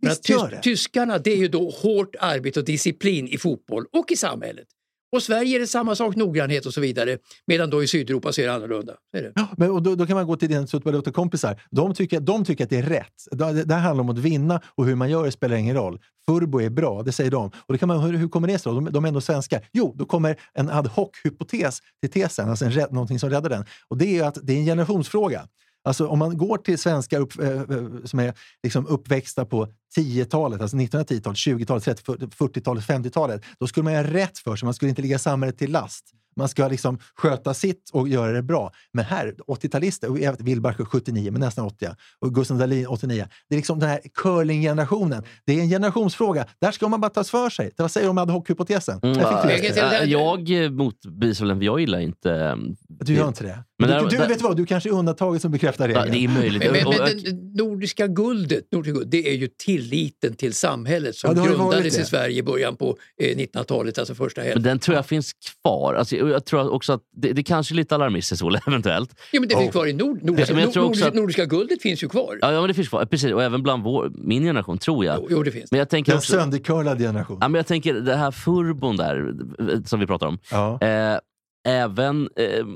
Visst 0.00 0.28
tys- 0.28 0.50
det. 0.50 0.62
Tyskarna 0.62 1.18
det 1.18 1.32
är 1.32 1.36
ju 1.36 1.48
då 1.48 1.70
hårt 1.70 2.16
arbete 2.20 2.60
och 2.60 2.66
disciplin 2.66 3.28
i 3.28 3.38
fotboll 3.38 3.84
och 3.92 4.12
i 4.12 4.16
samhället. 4.16 4.66
Och 5.12 5.22
Sverige 5.22 5.56
är 5.56 5.60
det 5.60 5.66
samma 5.66 5.94
sak, 5.94 6.16
noggrannhet 6.16 6.66
och 6.66 6.74
så 6.74 6.80
vidare. 6.80 7.18
Medan 7.46 7.70
då 7.70 7.82
i 7.82 7.88
Sydeuropa 7.88 8.32
så 8.32 8.40
är 8.40 8.46
det 8.46 8.52
annorlunda. 8.52 8.94
Är 9.16 9.22
det. 9.22 9.32
Ja, 9.34 9.48
men, 9.56 9.70
och 9.70 9.82
då, 9.82 9.94
då 9.94 10.06
kan 10.06 10.16
man 10.16 10.26
gå 10.26 10.36
till 10.36 10.48
dina 10.48 11.02
kompisar. 11.12 11.60
De 11.70 11.94
tycker, 11.94 12.20
de 12.20 12.44
tycker 12.44 12.64
att 12.64 12.70
det 12.70 12.78
är 12.78 12.82
rätt. 12.82 13.14
Det, 13.30 13.64
det, 13.64 13.74
handlar 13.74 14.04
om 14.04 14.10
att 14.10 14.18
vinna 14.18 14.60
och 14.74 14.86
hur 14.86 14.94
man 14.94 15.10
gör 15.10 15.24
det 15.24 15.30
spelar 15.30 15.56
ingen 15.56 15.76
roll. 15.76 16.00
Furbo 16.26 16.60
är 16.60 16.70
bra, 16.70 17.02
det 17.02 17.12
säger 17.12 17.30
de. 17.30 17.46
Och 17.46 17.72
då 17.74 17.78
kan 17.78 17.88
man, 17.88 18.00
hur, 18.00 18.12
hur 18.12 18.28
kommer 18.28 18.48
det 18.48 18.58
sig? 18.58 18.72
då? 18.72 18.80
De, 18.80 18.92
de 18.92 19.04
är 19.04 19.08
ändå 19.08 19.20
svenskar. 19.20 19.68
Jo, 19.72 19.94
då 19.98 20.04
kommer 20.04 20.36
en 20.54 20.70
ad 20.70 20.88
hoc-hypotes 20.88 21.82
till 22.00 22.10
tesen, 22.10 22.50
alltså 22.50 22.64
en, 22.64 22.72
någonting 22.90 23.18
som 23.18 23.30
räddar 23.30 23.50
den. 23.50 23.64
Och 23.88 23.98
det 23.98 24.18
är 24.18 24.24
att 24.24 24.38
det 24.42 24.52
är 24.52 24.58
en 24.58 24.64
generationsfråga. 24.64 25.48
Alltså 25.88 26.06
om 26.06 26.18
man 26.18 26.36
går 26.36 26.58
till 26.58 26.78
svenskar 26.78 27.20
upp, 27.20 27.38
eh, 27.38 27.48
eh, 27.48 27.64
som 28.04 28.18
är 28.18 28.34
liksom 28.62 28.86
uppväxta 28.86 29.44
på 29.44 29.68
10-talet, 29.96 30.60
alltså 30.60 30.76
1910-talet, 30.76 31.36
20-talet, 31.38 31.84
30, 31.84 32.02
40-talet, 32.26 32.84
50-talet, 32.84 33.42
då 33.60 33.66
skulle 33.66 33.84
man 33.84 33.92
göra 33.92 34.12
rätt 34.12 34.38
för 34.38 34.56
sig. 34.56 34.66
Man 34.66 34.74
skulle 34.74 34.88
inte 34.88 35.02
ligga 35.02 35.18
samhället 35.18 35.58
till 35.58 35.72
last. 35.72 36.04
Man 36.38 36.48
ska 36.48 36.68
liksom 36.68 36.98
sköta 37.14 37.54
sitt 37.54 37.90
och 37.92 38.08
göra 38.08 38.32
det 38.32 38.42
bra. 38.42 38.72
Men 38.92 39.04
här, 39.04 39.34
80-talister, 39.48 40.06
och 40.08 40.18
jag 40.18 40.30
vet, 40.32 40.40
Wilbacher 40.40 40.84
79, 40.84 41.30
men 41.32 41.40
nästan 41.40 41.64
80, 41.66 41.88
och 42.20 42.34
Gustav 42.34 42.58
Dahlin 42.58 42.86
89. 42.86 43.26
Det 43.48 43.54
är 43.54 43.56
liksom 43.56 43.78
den 43.78 43.88
här 43.88 44.00
curling-generationen. 44.14 45.22
Det 45.46 45.52
är 45.52 45.60
en 45.60 45.68
generationsfråga. 45.68 46.46
Där 46.60 46.70
ska 46.72 46.88
man 46.88 47.00
bara 47.00 47.10
tas 47.10 47.30
för 47.30 47.50
sig. 47.50 47.70
Vad 47.76 47.90
säger 47.90 48.06
du 48.06 48.10
om 48.10 48.18
ad 48.18 48.32
hoc-hypotesen? 48.32 49.00
Mm, 49.02 49.18
Jag 49.18 50.06
jag 50.08 50.64
eh, 50.64 50.70
motbevisar 50.70 51.46
väl, 51.46 51.62
jag 51.62 51.80
gillar 51.80 51.98
inte... 52.00 52.32
eh, 52.34 52.56
Du 52.86 53.14
gör 53.14 53.28
inte 53.28 53.44
det? 53.44 53.64
Men 53.78 53.88
du, 53.88 53.94
där- 53.94 54.10
du, 54.10 54.16
där- 54.16 54.28
vet 54.28 54.38
du 54.38 54.44
vad, 54.44 54.56
du 54.56 54.66
kanske 54.66 54.88
är 54.88 54.92
undantaget 54.92 55.42
som 55.42 55.50
bekräftar 55.52 55.88
regeln. 55.88 56.10
det 56.12 56.18
är 56.24 56.28
möjligt. 56.28 56.62
Men, 56.64 56.72
men, 56.72 56.98
men 56.98 57.22
det 57.54 57.62
nordiska 57.62 58.06
guldet, 58.06 58.64
nordiska 58.72 59.00
det 59.06 59.28
är 59.30 59.34
ju 59.34 59.48
tilliten 59.64 60.34
till 60.34 60.54
samhället 60.54 61.16
som 61.16 61.36
Ja, 61.36 61.44
grundades 61.44 61.98
i 61.98 62.04
Sverige 62.04 62.38
i 62.38 62.42
början 62.42 62.76
på 62.76 62.96
eh, 63.22 63.36
1900-talet, 63.36 63.98
alltså 63.98 64.14
första 64.14 64.40
Men 64.40 64.46
hälften. 64.46 64.62
den 64.62 64.78
tror 64.78 64.94
jag 64.96 65.06
finns 65.06 65.32
kvar. 65.62 65.94
Alltså, 65.94 66.16
jag 66.30 66.44
tror 66.44 66.70
också 66.72 66.92
att 66.92 67.02
det, 67.16 67.32
det 67.32 67.42
kanske 67.42 67.74
är 67.74 67.76
lite 67.76 67.94
alarmistiskt, 67.94 68.42
Olle, 68.44 68.60
eventuellt. 68.66 69.14
Ja, 69.32 69.40
men 69.40 69.48
det 69.48 69.54
finns 69.56 69.66
Oh. 69.68 69.72
kvar 69.72 69.86
i 69.86 69.92
nord, 69.92 70.22
nordiska, 70.24 70.54
Men 70.54 70.62
jag 70.62 70.72
tror 70.72 70.82
också 70.84 70.88
nordiska, 70.88 71.08
att- 71.08 71.14
nordiska 71.14 71.44
guldet 71.44 71.82
finns 71.82 72.02
ju 72.02 72.08
kvar. 72.08 72.38
Ja, 72.40 72.52
ja 72.52 72.60
men 72.60 72.68
det 72.68 72.74
finns 72.74 72.88
kvar. 72.88 73.04
Precis, 73.04 73.32
och 73.32 73.42
även 73.42 73.62
bland 73.62 73.82
vår, 73.82 74.12
min 74.14 74.42
generation, 74.42 74.78
tror 74.78 75.04
jag. 75.04 75.18
Jo, 75.20 75.26
jo, 75.30 75.42
det 75.42 75.50
finns. 75.50 75.70
Men 75.70 75.78
jag 75.78 75.88
tänker 75.88 76.12
Den 76.12 76.18
också... 76.18 76.32
söndercurlade 76.32 77.04
generation. 77.04 77.38
Ja, 77.40 77.48
men 77.48 77.58
jag 77.58 77.66
tänker 77.66 77.94
det 77.94 78.16
här 78.16 78.30
furbon 78.30 78.96
där, 78.96 79.34
eh, 79.72 79.82
som 79.84 80.00
vi 80.00 80.06
pratar 80.06 80.26
om. 80.26 80.38
Ja. 80.50 80.78
Eh, 80.82 81.18
även 81.66 82.28
eh, 82.36 82.66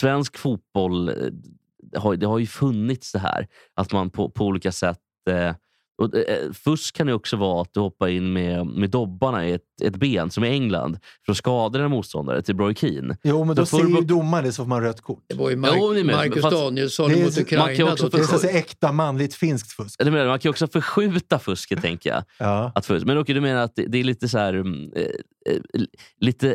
svensk 0.00 0.38
fotboll, 0.38 1.08
eh, 1.08 1.14
har, 2.00 2.16
det 2.16 2.26
har 2.26 2.38
ju 2.38 2.46
funnits 2.46 3.12
det 3.12 3.18
här. 3.18 3.46
Att 3.74 3.92
man 3.92 4.10
på, 4.10 4.30
på 4.30 4.44
olika 4.44 4.72
sätt... 4.72 4.98
Eh, 5.30 5.54
och, 5.98 6.14
eh, 6.14 6.52
fusk 6.52 6.96
kan 6.96 7.08
ju 7.08 7.14
också 7.14 7.36
vara 7.36 7.62
att 7.62 7.74
du 7.74 7.80
hoppar 7.80 8.08
in 8.08 8.32
med, 8.32 8.66
med 8.66 8.90
dobbarna 8.90 9.48
i 9.48 9.52
ett, 9.52 9.62
ett 9.82 9.96
ben, 9.96 10.30
som 10.30 10.44
i 10.44 10.48
England, 10.48 10.98
för 11.24 11.32
att 11.32 11.38
skada 11.38 11.78
dina 11.78 11.88
motståndare 11.88 12.42
till 12.42 12.58
Roy 12.58 12.74
Keane. 12.74 13.16
Jo, 13.22 13.44
men 13.44 13.56
då 13.56 13.66
Så 13.66 13.78
ser 13.78 13.84
ju 13.86 14.00
domaren 14.00 14.44
det 14.44 14.52
så 14.52 14.62
får 14.62 14.68
man 14.68 14.82
rött 14.82 15.00
kort. 15.00 15.24
Det 15.28 15.34
var 15.34 15.50
ju 15.50 15.54
Jo, 15.54 15.60
Mark, 15.60 15.96
ni 15.96 16.04
med, 16.04 16.16
Marcus 16.16 16.42
fast- 16.42 16.56
Danielsson 16.56 17.08
Det 17.10 17.14
är- 17.20 17.24
mot 17.24 17.36
man 17.36 17.44
kan 17.44 17.60
Ukraina. 17.62 17.92
också 17.92 18.08
då. 18.08 18.16
Det 18.16 18.22
är 18.22 18.38
så 18.38 18.46
äkta 18.48 18.92
manligt 18.92 19.34
finskt 19.34 19.72
fusk. 19.72 20.00
Eller 20.00 20.10
menar, 20.10 20.26
man 20.26 20.38
kan 20.38 20.48
ju 20.48 20.50
också 20.50 20.66
förskjuta 20.68 21.38
fusket, 21.38 21.82
tänker 21.82 22.10
jag. 22.10 22.24
Ja. 22.38 22.72
Att 22.74 22.86
fusk. 22.86 23.06
Men 23.06 23.18
okej, 23.18 23.34
du 23.34 23.40
menar 23.40 23.62
att 23.62 23.76
det, 23.76 23.86
det 23.86 23.98
är 23.98 24.04
lite 24.04 24.28
så 24.28 24.38
här... 24.38 24.54
eh, 24.54 25.02
eh, 25.54 25.82
lite... 26.20 26.48
Eh, 26.48 26.54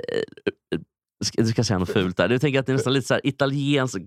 eh, 0.75 0.79
ska, 1.25 1.41
du 1.41 1.47
ska 1.47 1.63
säga 1.63 1.77
något 1.79 1.89
fult 1.89 2.17
där. 2.17 2.27
Du 2.27 2.39
tänker 2.39 2.59
att 2.59 2.65
det 2.65 2.71
är 2.71 2.73
nästan 2.73 2.93
lite 2.93 3.07
så 3.07 3.13
här 3.13 3.27
italiensk 3.27 4.01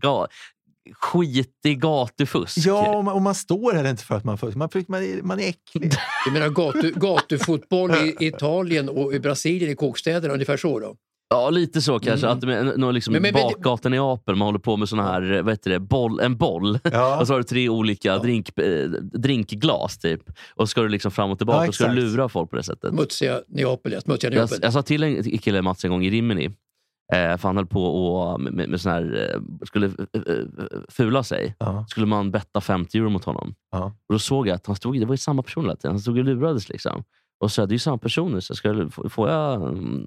skitig 0.93 1.81
gatufusk. 1.81 2.59
Ja, 2.67 2.97
och 2.97 3.05
man, 3.05 3.15
och 3.15 3.23
man 3.23 3.35
står 3.35 3.73
här 3.73 3.91
inte 3.91 4.03
för 4.05 4.15
att 4.15 4.25
man 4.25 4.39
fuskar. 4.39 4.59
Man, 4.59 4.69
man, 4.89 5.03
är, 5.03 5.23
man 5.23 5.41
är 5.41 5.49
äcklig. 5.49 5.93
Jag 6.27 6.33
menar 6.33 6.49
gatu, 6.49 6.93
gatufotboll 6.97 7.91
i 7.95 8.17
Italien 8.27 8.89
och 8.89 9.15
i 9.15 9.21
Brasilien, 9.21 9.71
i 9.71 9.75
kåkstäderna, 9.75 10.35
ungefär 10.35 10.57
så 10.57 10.81
då. 10.81 10.97
Ja, 11.29 11.51
lite 11.51 11.83
så 11.83 11.99
kanske. 11.99 12.29
Att 12.29 12.43
med, 12.43 12.79
någon 12.79 12.95
liksom 12.95 13.13
Men- 13.13 13.23
men- 13.23 13.33
bakgatan 13.33 13.95
i 13.95 13.97
Neapel, 13.97 14.35
man 14.37 14.47
håller 14.47 14.59
på 14.59 14.77
med 14.77 14.89
såna 14.89 15.03
här, 15.03 15.43
vad 15.43 15.53
heter 15.53 15.71
det, 15.71 15.81
boll, 15.81 16.21
en 16.21 16.37
boll. 16.37 16.79
Ja. 16.93 17.19
Och 17.21 17.27
så 17.27 17.33
har 17.33 17.39
du 17.39 17.45
tre 17.45 17.69
olika 17.69 18.19
drink, 18.19 18.59
eh, 18.59 18.89
drinkglas 19.13 19.99
typ. 19.99 20.23
Och 20.55 20.63
så 20.63 20.67
ska 20.67 20.83
du 20.83 20.89
liksom 20.89 21.11
fram 21.11 21.31
och 21.31 21.39
tillbaka 21.39 21.63
Ja, 21.65 21.69
och 21.69 21.75
ska 21.75 21.89
du 21.89 21.95
lura 21.95 22.29
folk 22.29 22.51
på 22.51 22.57
det 22.57 22.63
sättet. 22.63 22.91
Smutsiga 22.91 23.41
Neapel, 23.49 23.93
ja. 23.93 24.01
Smutsiga 24.01 24.33
Jag, 24.33 24.39
Neapel. 24.39 24.59
jag 24.63 24.73
sa 24.73 24.83
till 24.83 25.03
en 25.03 25.39
kille 25.39 25.63
Mats 25.63 25.85
en 25.85 25.91
gång 25.91 26.05
i 26.05 26.11
Rimini, 26.11 26.51
eh, 27.13 27.37
för 27.37 27.49
han 27.49 27.57
höll 27.57 27.67
på 27.67 27.85
och, 27.85 28.41
med, 28.41 28.69
med, 28.69 28.81
sån 28.81 28.93
här, 28.93 29.31
eh, 29.35 29.67
skulle 29.67 29.87
eh, 29.87 29.93
eh, 30.33 30.45
fula 30.89 31.23
sig. 31.23 31.57
Ja. 31.59 31.87
Skulle 31.89 32.07
man 32.07 32.31
betta 32.31 32.61
50 32.61 32.99
euro 32.99 33.09
mot 33.11 33.25
honom. 33.25 33.55
Ja. 33.73 33.85
Och 33.85 34.15
Då 34.15 34.19
såg 34.19 34.49
jag 34.49 34.55
att 34.55 34.67
han 34.67 34.77
stod, 34.77 35.01
det 35.01 35.07
var 35.07 35.15
ju 35.15 35.19
samma 35.19 35.43
person 35.43 35.65
hela 35.65 35.77
tiden. 35.77 35.91
Han 35.91 36.01
stod 36.01 36.19
och 36.19 36.25
lurades. 36.25 36.69
Liksom. 36.69 37.05
Och 37.41 37.53
så, 37.53 37.67
det 37.67 37.71
är 37.71 37.75
ju 37.75 37.79
samma 37.79 37.99
person 37.99 38.33
nu, 38.33 38.41
så 38.41 38.55
ska, 38.55 38.89
får- 39.11 39.31
jag, 39.31 39.55
mm, 39.63 40.07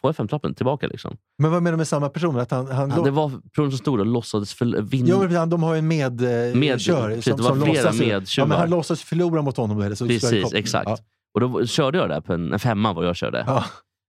får 0.00 0.08
jag 0.08 0.16
femtrappen 0.16 0.54
tillbaka? 0.54 0.86
Liksom. 0.86 1.16
Men 1.38 1.50
vad 1.50 1.62
menar 1.62 1.72
du 1.72 1.76
med 1.76 1.88
samma 1.88 2.08
person? 2.08 2.38
Att 2.38 2.50
han, 2.50 2.66
han, 2.66 2.90
Ja, 2.96 3.02
det 3.02 3.10
var 3.10 3.30
personen 3.52 3.70
som 3.70 3.78
stod 3.78 4.00
och 4.00 4.06
låtsades 4.06 4.54
för, 4.54 4.82
vinna. 4.82 5.08
Jo, 5.10 5.28
men 5.30 5.50
de 5.50 5.62
har 5.62 5.74
ju 5.74 5.78
en 5.78 5.88
medkör. 5.88 6.54
Med- 6.54 7.16
precis, 7.16 7.36
det 7.36 7.42
var 7.42 7.56
flera 7.56 7.92
medtjuvar. 7.92 8.24
Ja, 8.36 8.46
men 8.46 8.58
han 8.58 8.70
låtsas 8.70 9.02
förlora 9.02 9.42
mot 9.42 9.56
honom. 9.56 9.80
Eller, 9.80 9.94
så 9.94 10.04
det 10.04 10.20
Precis, 10.20 10.52
exakt. 10.54 10.88
Ja. 10.88 10.96
Och 11.34 11.40
då 11.40 11.66
körde 11.66 11.98
jag 11.98 12.08
där 12.08 12.20
på 12.20 12.32
en, 12.32 12.52
en 12.52 12.58
femma 12.58 12.92
vad 12.92 13.06
jag 13.06 13.16
körde. 13.16 13.44
Ja. 13.46 13.64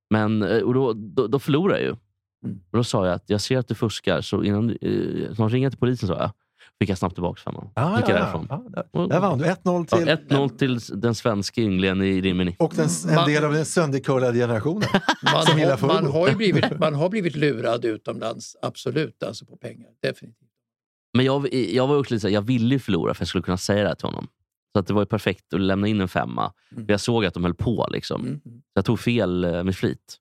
Men, 0.10 0.42
och 0.64 0.74
då, 0.74 0.94
då, 0.94 1.28
då 1.28 1.40
förlorade 1.40 1.80
jag 1.82 1.90
ju. 1.90 1.96
Mm. 2.44 2.60
Och 2.72 2.78
då 2.78 2.84
sa 2.84 3.06
jag 3.06 3.16
att 3.16 3.24
jag 3.28 3.42
ser 3.42 3.58
att 3.58 3.68
du 3.68 3.76
fuskar, 3.76 4.22
så 4.22 4.44
innan 4.44 4.68
du- 4.68 4.78
eh, 5.38 5.46
ringer 5.48 5.70
till 5.70 5.80
polisen 5.80 6.08
sa 6.08 6.14
jag. 6.18 6.32
Fick 6.80 6.90
jag 6.90 6.98
snabbt 6.98 7.16
tillbaka 7.16 7.42
femman. 7.42 7.70
Ja, 7.76 7.98
Gick 7.98 8.10
jag 8.10 8.16
ja, 8.18 8.22
därifrån. 8.24 8.48
ja. 8.50 8.64
Där, 8.70 9.08
där 9.08 9.20
vann 9.20 9.38
du. 9.38 9.46
1-0 9.46 9.88
Ja, 9.92 9.98
till... 9.98 10.08
1-0 10.08 10.58
till 10.58 10.80
den 11.02 11.16
svenska 11.16 11.62
ynglingen 11.62 12.02
i 12.02 12.22
Rimini. 12.22 12.56
Och 12.60 12.74
den, 12.76 12.88
en 13.10 13.16
Man- 13.16 13.30
del 13.30 13.44
av 13.44 13.54
den 13.54 13.66
söndercurlade 13.66 14.38
generationen. 14.38 14.88
Man, 15.34 15.46
som 15.46 15.60
gillar 15.60 15.78
har, 15.78 15.88
man, 15.88 16.06
har 16.12 16.30
ju 16.30 16.36
blivit, 16.36 16.66
man 16.80 16.94
har 16.96 17.10
blivit 17.10 17.36
lurad 17.36 17.86
utomlands, 17.86 18.56
absolut, 18.62 19.24
alltså 19.24 19.46
på 19.46 19.56
pengar. 19.58 19.90
Definitivt. 20.02 20.50
Men 21.14 21.26
jag, 21.26 21.54
jag 21.54 21.88
var 21.88 21.98
också 22.00 22.14
lite 22.14 22.22
så 22.22 22.28
här, 22.28 22.34
jag 22.34 22.42
ville 22.42 22.76
ju 22.76 22.80
förlora 22.80 23.14
för 23.14 23.22
jag 23.22 23.28
skulle 23.28 23.42
kunna 23.44 23.58
säga 23.58 23.82
det 23.82 23.88
här 23.88 23.96
till 23.96 24.06
honom. 24.08 24.28
Så 24.74 24.80
att 24.80 24.88
det 24.88 24.94
var 24.94 25.02
ju 25.02 25.06
perfekt 25.06 25.54
att 25.54 25.62
lämna 25.62 25.88
in 25.88 26.02
en 26.02 26.08
femma. 26.08 26.54
Mm. 26.72 26.86
Jag 26.88 27.00
såg 27.00 27.26
att 27.26 27.34
de 27.34 27.44
höll 27.44 27.54
på. 27.56 27.88
Liksom. 27.92 28.22
Mm. 28.22 28.40
Så 28.44 28.52
jag 28.74 28.86
tog 28.86 29.00
fel 29.00 29.44
eh, 29.44 29.64
med 29.64 29.76
flit. 29.76 30.20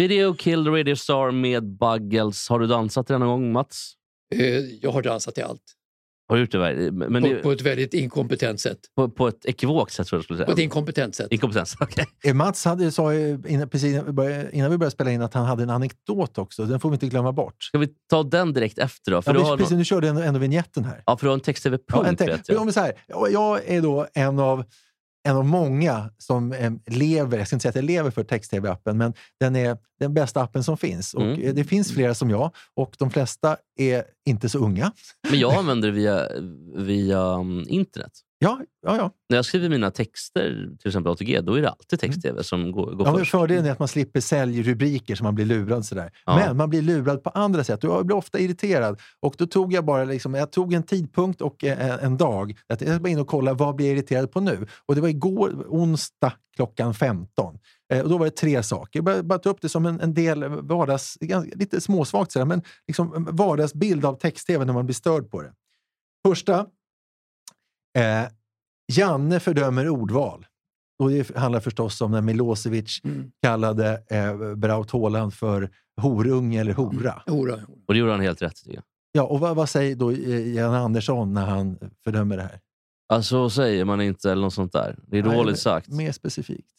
Video 0.00 0.34
Kill 0.34 0.64
the 0.64 0.70
Radio 0.70 0.94
Star 0.94 1.30
med 1.30 1.64
Buggles. 1.78 2.48
Har 2.48 2.58
du 2.60 2.66
dansat 2.66 3.06
den 3.06 3.20
någon 3.20 3.28
gång, 3.28 3.52
Mats? 3.52 3.92
Eh, 4.34 4.40
Jag 4.58 4.90
har 4.92 5.02
dansat 5.02 5.34
till 5.34 5.44
allt. 5.44 5.62
Har 6.28 6.36
du 6.36 6.42
gjort 6.42 6.52
det? 6.52 6.90
Men 6.92 7.22
På, 7.22 7.28
det, 7.28 7.34
på 7.34 7.52
ett 7.52 7.60
väldigt 7.60 7.94
inkompetent 7.94 8.60
sätt. 8.60 8.78
på, 8.96 9.08
på 9.08 9.28
ett 9.28 9.46
ekivokt 9.46 9.92
sätt, 9.92 10.06
tror 10.06 10.16
jag 10.16 10.20
du 10.20 10.24
skulle 10.24 10.44
På 10.44 10.50
ett 10.50 10.56
säga. 10.56 10.64
inkompetent 10.64 11.14
sätt. 11.14 11.32
Inkompetens, 11.32 11.76
okej. 11.80 12.06
Eh, 12.24 12.34
Mats 12.34 12.64
hade, 12.64 12.92
sa 12.92 13.14
ju 13.14 13.42
innan, 13.48 13.68
precis 13.68 13.92
innan 13.92 14.06
vi 14.06 14.12
började- 14.12 14.50
innan 14.56 14.70
vi 14.70 14.78
började 14.78 14.90
spela 14.94 15.10
in 15.12 15.22
att 15.22 15.34
han 15.34 15.46
hade 15.46 15.62
en 15.62 15.70
anekdot 15.70 16.38
också. 16.38 16.64
Den 16.64 16.80
får 16.80 16.90
vi 16.90 16.94
inte 16.94 17.06
glömma 17.06 17.32
bort. 17.32 17.62
Ska 17.62 17.78
vi 17.78 17.88
ta 18.10 18.22
den 18.22 18.52
direkt 18.52 18.78
efter 18.78 19.12
då? 19.12 19.22
För 19.22 19.34
Ja, 19.34 19.38
du 19.40 19.44
har, 19.44 19.56
precis, 19.56 19.76
nu 19.76 19.84
körde 19.84 20.12
du 20.12 20.22
ändå 20.24 20.40
vignetten 20.40 20.84
här. 20.84 21.02
ja, 21.06 21.16
för 21.16 21.26
du 21.26 21.28
har 21.30 21.34
en 21.34 21.40
text-tv-punkt, 21.40 21.86
Ja, 21.92 22.06
en 22.06 22.16
te- 22.16 22.26
vet 22.26 22.48
jag. 22.48 22.60
Om 22.60 22.66
vi 22.66 22.72
säger, 22.72 22.92
jag 23.06 23.32
jag 23.32 23.60
är 23.68 23.80
då 23.80 24.06
en 24.14 24.38
av, 24.38 24.64
en 25.28 25.36
av 25.36 25.44
många 25.44 26.10
som 26.18 26.54
lever, 26.86 27.38
jag 27.38 27.46
ska 27.46 27.56
inte 27.56 27.62
säga 27.62 27.70
att 27.70 27.76
jag 27.76 27.84
lever 27.84 28.10
för 28.10 28.24
text-tv-appen, 28.24 28.96
men 28.98 29.14
den 29.40 29.56
är 29.56 29.78
den 30.00 30.14
bästa 30.14 30.42
appen 30.42 30.64
som 30.64 30.76
finns. 30.76 31.14
Och 31.14 31.22
Mm. 31.22 31.42
eh, 31.42 31.54
Det 31.54 31.64
finns 31.64 31.92
flera 31.92 32.14
som 32.14 32.30
jag 32.30 32.50
och 32.76 32.94
de 32.98 33.10
flesta 33.10 33.56
är 33.78 34.04
inte 34.26 34.48
så 34.48 34.58
unga. 34.58 34.92
Men 35.30 35.38
jag 35.38 35.54
använder 35.58 35.88
det 35.88 35.94
via, 35.94 36.28
via 36.76 37.18
um, 37.20 37.64
internet. 37.68 38.12
Ja, 38.42 38.60
ja, 38.86 38.96
ja. 38.96 39.10
När 39.28 39.36
jag 39.38 39.44
skriver 39.44 39.68
mina 39.68 39.90
texter, 39.90 40.68
till 40.78 40.88
exempel 40.88 41.12
ATG, 41.12 41.40
då 41.40 41.54
är 41.54 41.62
det 41.62 41.70
alltid 41.70 42.00
text-tv 42.00 42.42
som 42.44 42.72
går, 42.72 42.84
går 42.86 42.90
Mm. 42.92 43.06
ja 43.14 43.18
först. 43.18 43.30
fördelen 43.30 43.66
är 43.66 43.70
att 43.72 43.78
man 43.78 43.88
slipper 43.88 44.20
säljrubriker 44.20 45.14
så 45.14 45.24
man 45.24 45.34
blir 45.34 45.44
lurad. 45.46 45.84
Sådär. 45.86 46.12
Ja. 46.26 46.36
Men 46.36 46.56
man 46.56 46.70
blir 46.70 46.82
lurad 46.82 47.22
på 47.22 47.30
andra 47.30 47.64
sätt. 47.64 47.82
Jag 47.82 48.06
blir 48.06 48.16
ofta 48.16 48.38
irriterad. 48.38 49.00
Och 49.20 49.34
då 49.38 49.46
tog 49.46 49.72
jag 49.72 49.84
bara 49.84 50.04
liksom, 50.04 50.34
jag 50.34 50.52
tog 50.52 50.72
en 50.72 50.82
tidpunkt 50.82 51.40
och 51.40 51.64
eh, 51.64 51.90
en, 51.90 51.98
en 52.00 52.16
dag. 52.16 52.58
Att 52.68 52.80
jag 52.80 52.90
ska 52.90 53.00
bara 53.00 53.08
in 53.08 53.18
och 53.18 53.26
kolla 53.26 53.54
vad 53.54 53.74
blir 53.76 53.86
jag 53.86 53.96
irriterad 53.96 54.30
på 54.32 54.40
nu. 54.40 54.66
Och 54.86 54.94
det 54.94 55.00
var 55.00 55.08
igår, 55.08 55.64
onsdag 55.68 56.32
klockan 56.56 56.94
15. 56.94 57.58
Eh, 57.92 58.00
och 58.00 58.08
då 58.08 58.18
var 58.18 58.24
det 58.26 58.30
tre 58.30 58.62
saker. 58.62 58.98
Jag 58.98 59.04
bara, 59.04 59.22
bara 59.22 59.38
ta 59.38 59.50
upp 59.50 59.60
det 59.60 59.68
som 59.68 59.86
en, 59.86 60.00
en 60.00 60.14
del 60.14 60.44
vardags, 60.48 61.16
ganska- 61.20 61.56
lite 61.56 61.80
småsvagt 61.80 62.32
sådär, 62.32 62.46
men 62.46 62.62
liksom 62.86 63.14
en 63.14 63.36
vardagsbild 63.36 64.04
av 64.04 64.14
text-tv 64.14 64.64
när 64.64 64.72
man 64.72 64.86
blir 64.86 64.94
störd 64.94 65.30
på 65.30 65.42
det. 65.42 65.52
Första. 66.28 66.66
Eh, 67.98 68.28
Janne 68.92 69.40
fördömer 69.40 69.88
ordval. 69.88 70.46
Och 70.98 71.10
det 71.10 71.36
handlar 71.36 71.60
förstås 71.60 72.00
om 72.00 72.10
när 72.10 72.20
Milosevic 72.20 73.00
Mm. 73.04 73.30
kallade 73.42 74.02
eh, 74.10 74.54
Braut 74.54 74.90
Haaland 74.90 75.34
för 75.34 75.70
horunge 76.00 76.60
eller 76.60 76.72
hora. 76.72 77.22
Hora. 77.26 77.54
Och 77.88 77.94
det 77.94 78.00
gjorde 78.00 78.12
han 78.12 78.20
helt 78.20 78.42
rätt 78.42 78.60
jag. 78.64 78.82
Ja, 79.12 79.22
och 79.22 79.40
vad, 79.40 79.56
vad 79.56 79.68
säger 79.68 79.96
då 79.96 80.10
eh, 80.10 80.54
Jan 80.54 80.74
Andersson 80.74 81.32
när 81.34 81.46
han 81.46 81.78
fördömer 82.04 82.36
det 82.36 82.42
här? 82.42 82.60
Alltså 83.08 83.28
så 83.28 83.50
säger 83.50 83.84
man 83.84 84.00
inte 84.00 84.30
eller 84.32 84.42
något 84.42 84.54
sånt 84.54 84.72
där. 84.72 84.98
Det 85.06 85.18
är 85.18 85.22
Nej, 85.22 85.36
dåligt 85.36 85.58
sagt. 85.58 85.88
Mer 85.88 86.12
specifikt. 86.12 86.70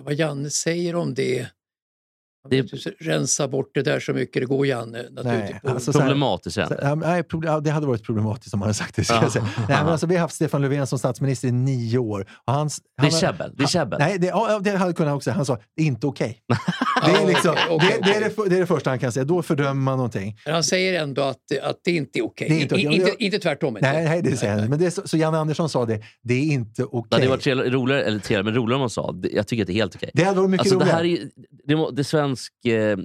Vad 0.00 0.14
Janne 0.14 0.50
säger 0.50 0.94
om 0.96 1.14
det. 1.14 1.48
Det- 2.50 2.62
Det... 2.62 2.90
Rensa 3.00 3.48
bort 3.48 3.70
det 3.74 3.82
där 3.82 4.00
så 4.00 4.12
mycket 4.12 4.42
det 4.42 4.46
går, 4.46 4.66
Janne. 4.66 5.04
Nej, 5.24 5.60
alltså, 5.64 5.92
Problematiskt 5.92 6.54
säger 6.54 6.68
Så, 6.68 6.74
han. 6.74 6.88
ja, 6.88 6.94
men, 6.94 7.08
nej, 7.42 7.60
det 7.62 7.70
hade 7.70 7.86
varit 7.86 8.02
problematiskt 8.04 8.54
om 8.54 8.60
man 8.60 8.66
hade 8.66 8.74
sagt 8.74 8.96
det. 8.96 9.04
Ska 9.04 9.30
säga. 9.30 9.44
Nej, 9.56 9.66
men 9.68 9.88
alltså, 9.88 10.06
vi 10.06 10.14
har 10.14 10.20
haft 10.20 10.34
Stefan 10.34 10.62
Löfven 10.62 10.86
som 10.86 10.98
statsminister 10.98 11.48
i 11.48 11.52
nio 11.52 11.98
år. 11.98 12.26
Och 12.46 12.52
hans, 12.52 12.80
Det 13.00 13.06
är 13.06 13.10
han- 13.10 13.20
käbbel. 13.20 13.52
Det 13.56 13.62
är 13.62 13.66
käbbel. 13.68 13.98
Nej, 13.98 14.18
det, 14.18 14.26
ja, 14.26 14.58
det 14.64 14.70
hade 14.70 14.92
kunnat 14.92 15.14
också. 15.14 15.30
Han 15.30 15.46
sa, 15.46 15.58
det 15.76 15.82
är 15.82 15.86
inte 15.86 16.06
okej. 16.06 16.38
Det, 17.06 17.10
är 17.12 17.26
liksom, 17.26 17.54
det, 17.54 17.98
det, 18.04 18.14
är 18.14 18.20
det, 18.20 18.48
det 18.48 18.56
är 18.56 18.60
det 18.60 18.66
första 18.66 18.90
han 18.90 18.98
kan 18.98 19.12
säga. 19.12 19.24
Då 19.24 19.42
fördömer 19.42 19.74
man 19.74 19.96
någonting. 19.96 20.36
Men 20.44 20.54
han 20.54 20.64
säger 20.64 21.02
ändå 21.02 21.22
att, 21.22 21.36
att 21.62 21.76
det 21.84 21.90
inte 21.90 22.18
är 22.18 22.24
okej. 22.24 22.48
Det 22.48 22.54
är 22.54 22.62
inte. 22.62 22.74
I- 22.76 22.94
Inte, 22.96 23.24
inte 23.24 23.38
tvärtom. 23.38 23.76
Inte. 23.76 23.92
Nej, 23.92 24.04
nej, 24.04 24.22
det 24.22 24.36
säger 24.36 24.58
han. 24.58 24.68
Men 24.70 24.78
det 24.78 24.86
är 24.86 24.90
så, 24.90 25.02
så 25.08 25.16
Janne 25.16 25.38
Andersson 25.38 25.68
sa 25.68 25.84
det, 25.86 26.00
det 26.22 26.34
är 26.34 26.42
inte 26.52 26.84
okej. 26.84 27.06
Det 27.10 27.16
hade 27.16 27.28
varit 27.28 27.46
roligare, 27.72 28.02
eller 28.04 28.18
trevligare, 28.18 28.42
men 28.44 28.54
roligare 28.54 28.74
om 28.74 28.80
man 28.80 28.90
sa 28.90 29.12
det. 29.12 29.28
Jag 29.28 29.46
tycker 29.46 29.62
att 29.62 29.66
det 29.66 29.72
är 29.72 29.74
helt 29.74 29.94
okej. 29.96 30.10
Det 30.14 30.24
hade 30.24 30.40
varit 30.40 30.50
mycket 30.50 30.60
Alltså, 30.72 30.78
det 30.78 30.84
roligare. 30.84 30.96
här 30.96 31.76
är, 31.76 31.88
det, 31.90 31.96
det 31.96 32.04
svensk 32.36 32.52
eh, 32.66 32.96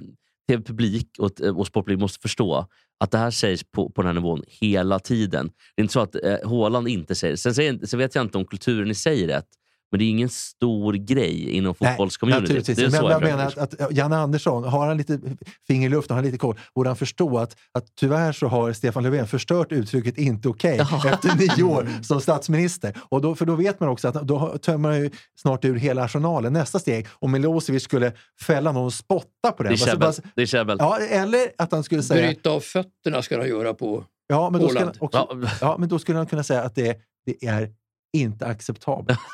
tv-publik 0.48 1.08
och, 1.18 1.40
eh, 1.40 1.58
och 1.58 1.66
sportpublik 1.66 2.00
måste 2.00 2.20
förstå 2.20 2.66
att 3.00 3.10
det 3.10 3.18
här 3.18 3.30
sägs 3.30 3.64
på, 3.64 3.90
på 3.90 4.02
den 4.02 4.06
här 4.06 4.14
nivån 4.14 4.42
hela 4.46 4.98
tiden. 4.98 5.46
Det 5.46 5.80
är 5.80 5.82
inte 5.82 5.92
så 5.92 6.00
att 6.00 6.14
eh, 6.14 6.48
Haaland 6.50 6.88
inte 6.88 7.14
säger 7.14 7.32
det. 7.32 7.38
Sen, 7.38 7.54
säger, 7.54 7.86
sen 7.86 7.98
vet 7.98 8.14
jag 8.14 8.24
inte 8.24 8.38
om 8.38 8.44
kulturen 8.44 8.90
i 8.90 8.94
sig 8.94 9.24
är 9.24 9.28
rätt, 9.28 9.48
men 9.92 9.98
det 9.98 10.04
är 10.04 10.08
ingen 10.08 10.28
stor 10.28 10.92
grej 10.92 11.50
inom 11.50 11.74
Nej, 11.80 11.90
fotbollscommunityt. 11.90 12.66
Det 12.66 12.78
är 12.78 12.82
Men 12.82 12.90
så 12.90 12.96
jag, 12.96 13.12
jag 13.12 13.22
menar 13.22 13.46
att, 13.56 13.80
att 13.80 13.92
Janne 13.92 14.16
Andersson, 14.16 14.64
har 14.64 14.86
han 14.86 14.96
lite 14.96 15.20
finger 15.66 15.86
i 15.86 15.90
luften, 15.90 16.14
har 16.14 16.22
han 16.22 16.24
lite 16.24 16.38
koll, 16.38 16.58
borde 16.74 16.88
han 16.88 16.96
förstå 16.96 17.38
att, 17.38 17.56
att 17.72 17.84
tyvärr 17.94 18.32
så 18.32 18.46
har 18.46 18.72
Stefan 18.72 19.02
Löfven 19.02 19.26
förstört 19.26 19.72
uttrycket 19.72 20.18
inte 20.18 20.48
okej 20.48 20.78
efter 21.04 21.36
nio 21.36 21.62
år 21.62 21.88
som 22.02 22.20
statsminister. 22.20 22.96
Och 23.08 23.20
då, 23.20 23.34
för 23.34 23.46
då 23.46 23.54
vet 23.54 23.80
man 23.80 23.88
också 23.88 24.08
att 24.08 24.14
då 24.14 24.58
tömmer 24.58 24.88
han 24.88 25.00
ju 25.00 25.10
snart 25.40 25.64
ur 25.64 25.76
hela 25.76 26.04
arsenalen. 26.04 26.52
Nästa 26.52 26.78
steg, 26.78 27.06
om 27.12 27.32
Milosevic 27.32 27.82
skulle 27.82 28.12
fälla 28.42 28.72
någon 28.72 28.86
och 28.86 28.94
spotta 28.94 29.52
på 29.56 29.62
den. 29.62 29.72
Det 29.72 29.90
är 29.90 29.96
Bara- 29.96 30.12
käbbel. 30.12 30.30
Det 30.34 30.42
är 30.42 30.46
käbbel. 30.46 30.76
Ja, 30.80 30.98
eller 30.98 31.40
att 31.58 31.72
han 31.72 31.84
skulle 31.84 32.02
säga... 32.02 32.26
Bryta 32.26 32.50
av 32.50 32.60
fötterna 32.60 33.22
ska 33.22 33.38
han 33.38 33.48
göra 33.48 33.74
på 33.74 34.04
Ja, 34.26 34.50
men 34.50 34.60
då 34.60 34.68
skulle 34.68 34.92
också, 34.98 35.46
ja, 35.60 35.76
men 35.78 35.88
då 35.88 35.98
skulle 35.98 36.18
han 36.18 36.26
kunna 36.26 36.42
säga 36.42 36.62
att 36.62 36.74
det, 36.74 36.98
det 37.26 37.46
är 37.46 37.70
inte 38.12 38.46
acceptabelt. 38.46 39.18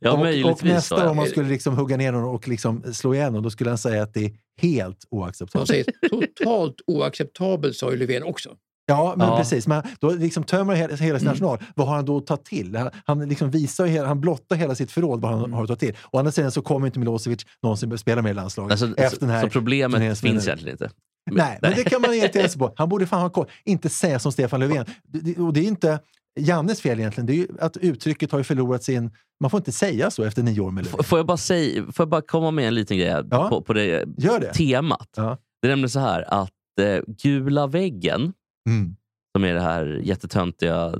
Ja, 0.00 0.10
och, 0.12 0.50
och 0.52 0.64
nästa 0.64 0.96
så, 1.00 1.06
gång 1.06 1.16
man 1.16 1.26
skulle 1.26 1.48
liksom 1.48 1.76
hugga 1.76 1.96
ner 1.96 2.12
någon 2.12 2.24
och 2.34 2.48
liksom 2.48 2.82
slå 2.94 3.14
ihjäl 3.14 3.32
någon, 3.32 3.42
då 3.42 3.50
skulle 3.50 3.70
han 3.70 3.78
säga 3.78 4.02
att 4.02 4.14
det 4.14 4.24
är 4.24 4.32
helt 4.60 4.98
oacceptabelt. 5.10 5.68
säger 5.68 5.84
totalt 6.10 6.74
oacceptabelt, 6.86 7.76
sa 7.76 7.90
ju 7.90 7.96
Löfven 7.96 8.22
också. 8.22 8.50
Ja, 8.86 9.14
men 9.16 9.28
Ja. 9.28 9.36
precis. 9.36 9.66
Men 9.66 9.82
då 10.00 10.10
liksom 10.10 10.44
tömmer 10.44 10.72
han 10.72 10.76
hela, 10.82 10.94
hela 10.96 11.18
sin 11.18 11.28
arsenal. 11.28 11.58
Vad 11.76 11.88
har 11.88 11.96
han 11.96 12.04
då 12.04 12.16
att 12.16 12.26
ta 12.26 12.36
till? 12.36 12.76
Han, 12.76 12.90
han, 13.04 13.28
liksom 13.28 13.50
visar 13.50 13.86
ju 13.86 13.92
hela, 13.92 14.08
han 14.08 14.20
blottar 14.20 14.56
hela 14.56 14.74
sitt 14.74 14.90
förråd 14.90 15.20
vad 15.20 15.30
han 15.38 15.52
har 15.52 15.62
att 15.62 15.68
ta 15.68 15.76
till. 15.76 15.96
Å 16.10 16.18
andra 16.18 16.32
sidan 16.32 16.50
så 16.52 16.62
kommer 16.62 16.86
inte 16.86 16.98
Milosevic 16.98 17.46
någonsin 17.62 17.98
spela 17.98 18.22
med 18.22 18.30
i 18.30 18.34
landslaget. 18.34 18.70
Alltså, 18.70 18.86
efter 18.96 19.16
så, 19.18 19.20
den 19.20 19.30
här 19.30 19.42
så 19.42 19.48
problemet 19.50 20.18
finns 20.20 20.46
egentligen 20.46 20.74
inte. 20.74 20.90
Nej, 21.30 21.58
men 21.62 21.72
det 21.76 21.84
kan 21.84 22.00
man 22.02 22.14
irritera 22.14 22.48
sig 22.48 22.58
på. 22.58 22.72
Han 22.76 22.88
borde 22.88 23.06
fan 23.06 23.20
ha 23.20 23.30
koll. 23.30 23.46
Inte 23.64 23.88
säga 23.88 24.18
som 24.18 24.32
Stefan 24.32 24.60
Löfven. 24.60 24.86
Det- 25.02 25.20
det- 25.20 25.36
Och 25.42 25.52
det 25.52 25.60
är 25.60 25.64
inte 25.64 25.98
Jannes 26.38 26.80
fel 26.80 26.98
egentligen. 27.00 27.26
Det 27.26 27.32
är 27.32 27.36
ju 27.36 27.46
att 27.60 27.76
uttrycket 27.76 28.32
har 28.32 28.38
ju 28.38 28.44
förlorat 28.44 28.82
sin... 28.84 29.10
Man 29.40 29.50
får 29.50 29.58
inte 29.58 29.72
säga 29.72 30.10
så 30.10 30.24
efter 30.24 30.42
nio 30.42 30.60
år 30.60 30.70
med 30.70 30.84
Löfven. 30.84 31.00
F- 31.00 31.06
Får 31.06 31.18
jag 31.18 31.26
bara, 31.26 31.36
säga, 31.36 31.82
får 31.82 31.92
jag 32.02 32.08
bara 32.08 32.20
komma 32.22 32.50
med 32.50 32.68
en 32.68 32.74
liten 32.74 32.98
grej 32.98 33.22
Ja. 33.30 33.48
på, 33.48 33.62
på 33.62 33.72
det 33.72 34.04
Gör 34.18 34.40
det. 34.40 34.52
temat? 34.54 35.08
Ja. 35.16 35.38
Det 35.62 35.68
är 35.68 35.70
nämligen 35.70 35.90
så 35.90 36.00
här 36.00 36.22
att 36.42 36.50
eh, 36.80 36.98
gula 37.22 37.66
väggen, 37.66 38.32
Mm. 38.68 38.96
som 39.36 39.44
är 39.44 39.54
det 39.54 39.60
här 39.60 40.00
jättetöntiga, 40.04 40.94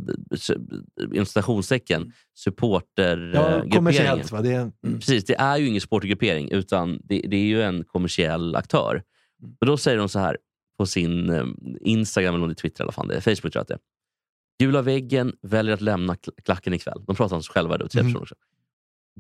inom 1.15 1.27
citationstecken, 1.27 2.03
Ja, 2.07 2.13
supportergrupperingen. 2.39 3.71
kommersiellt 3.71 4.33
va? 4.33 4.41
Det 4.43 4.53
är 4.53 4.61
en, 4.61 4.99
Precis, 4.99 5.25
det 5.25 5.35
är 5.35 5.57
ju 5.57 5.67
ingen 5.67 5.81
supportergruppering 5.81 6.51
utan 6.51 7.01
det, 7.05 7.21
det 7.29 7.37
är 7.37 7.45
ju 7.45 7.63
en 7.63 7.85
kommersiell 7.85 8.57
aktör. 8.57 9.03
Men 9.61 9.67
då 9.67 9.77
säger 9.77 9.99
de 9.99 10.09
så 10.09 10.19
här 10.19 10.37
på 10.79 10.87
sin 10.87 11.31
eh, 11.31 11.45
Instagram 11.81 12.43
eller 12.43 12.55
Twitter 12.55 12.81
i 12.81 12.85
alla 12.85 12.93
fall, 12.93 13.09
det 13.09 13.15
är 13.17 13.21
Facebook 13.21 13.41
tror 13.41 13.53
jag 13.55 13.61
att 13.63 13.69
det 13.69 13.75
är. 13.75 13.81
Gula 14.59 14.83
väggen 14.83 15.33
väljer 15.43 15.75
att 15.75 15.81
lämna 15.81 16.15
kl- 16.15 16.43
klacken 16.45 16.75
ikväll. 16.75 17.05
De 17.07 17.17
pratar 17.17 17.37
om 17.37 17.43
sig 17.43 17.53
själva 17.53 17.79
då, 17.79 17.89
tre 17.89 18.03
personer 18.03 18.23
också. 18.23 18.35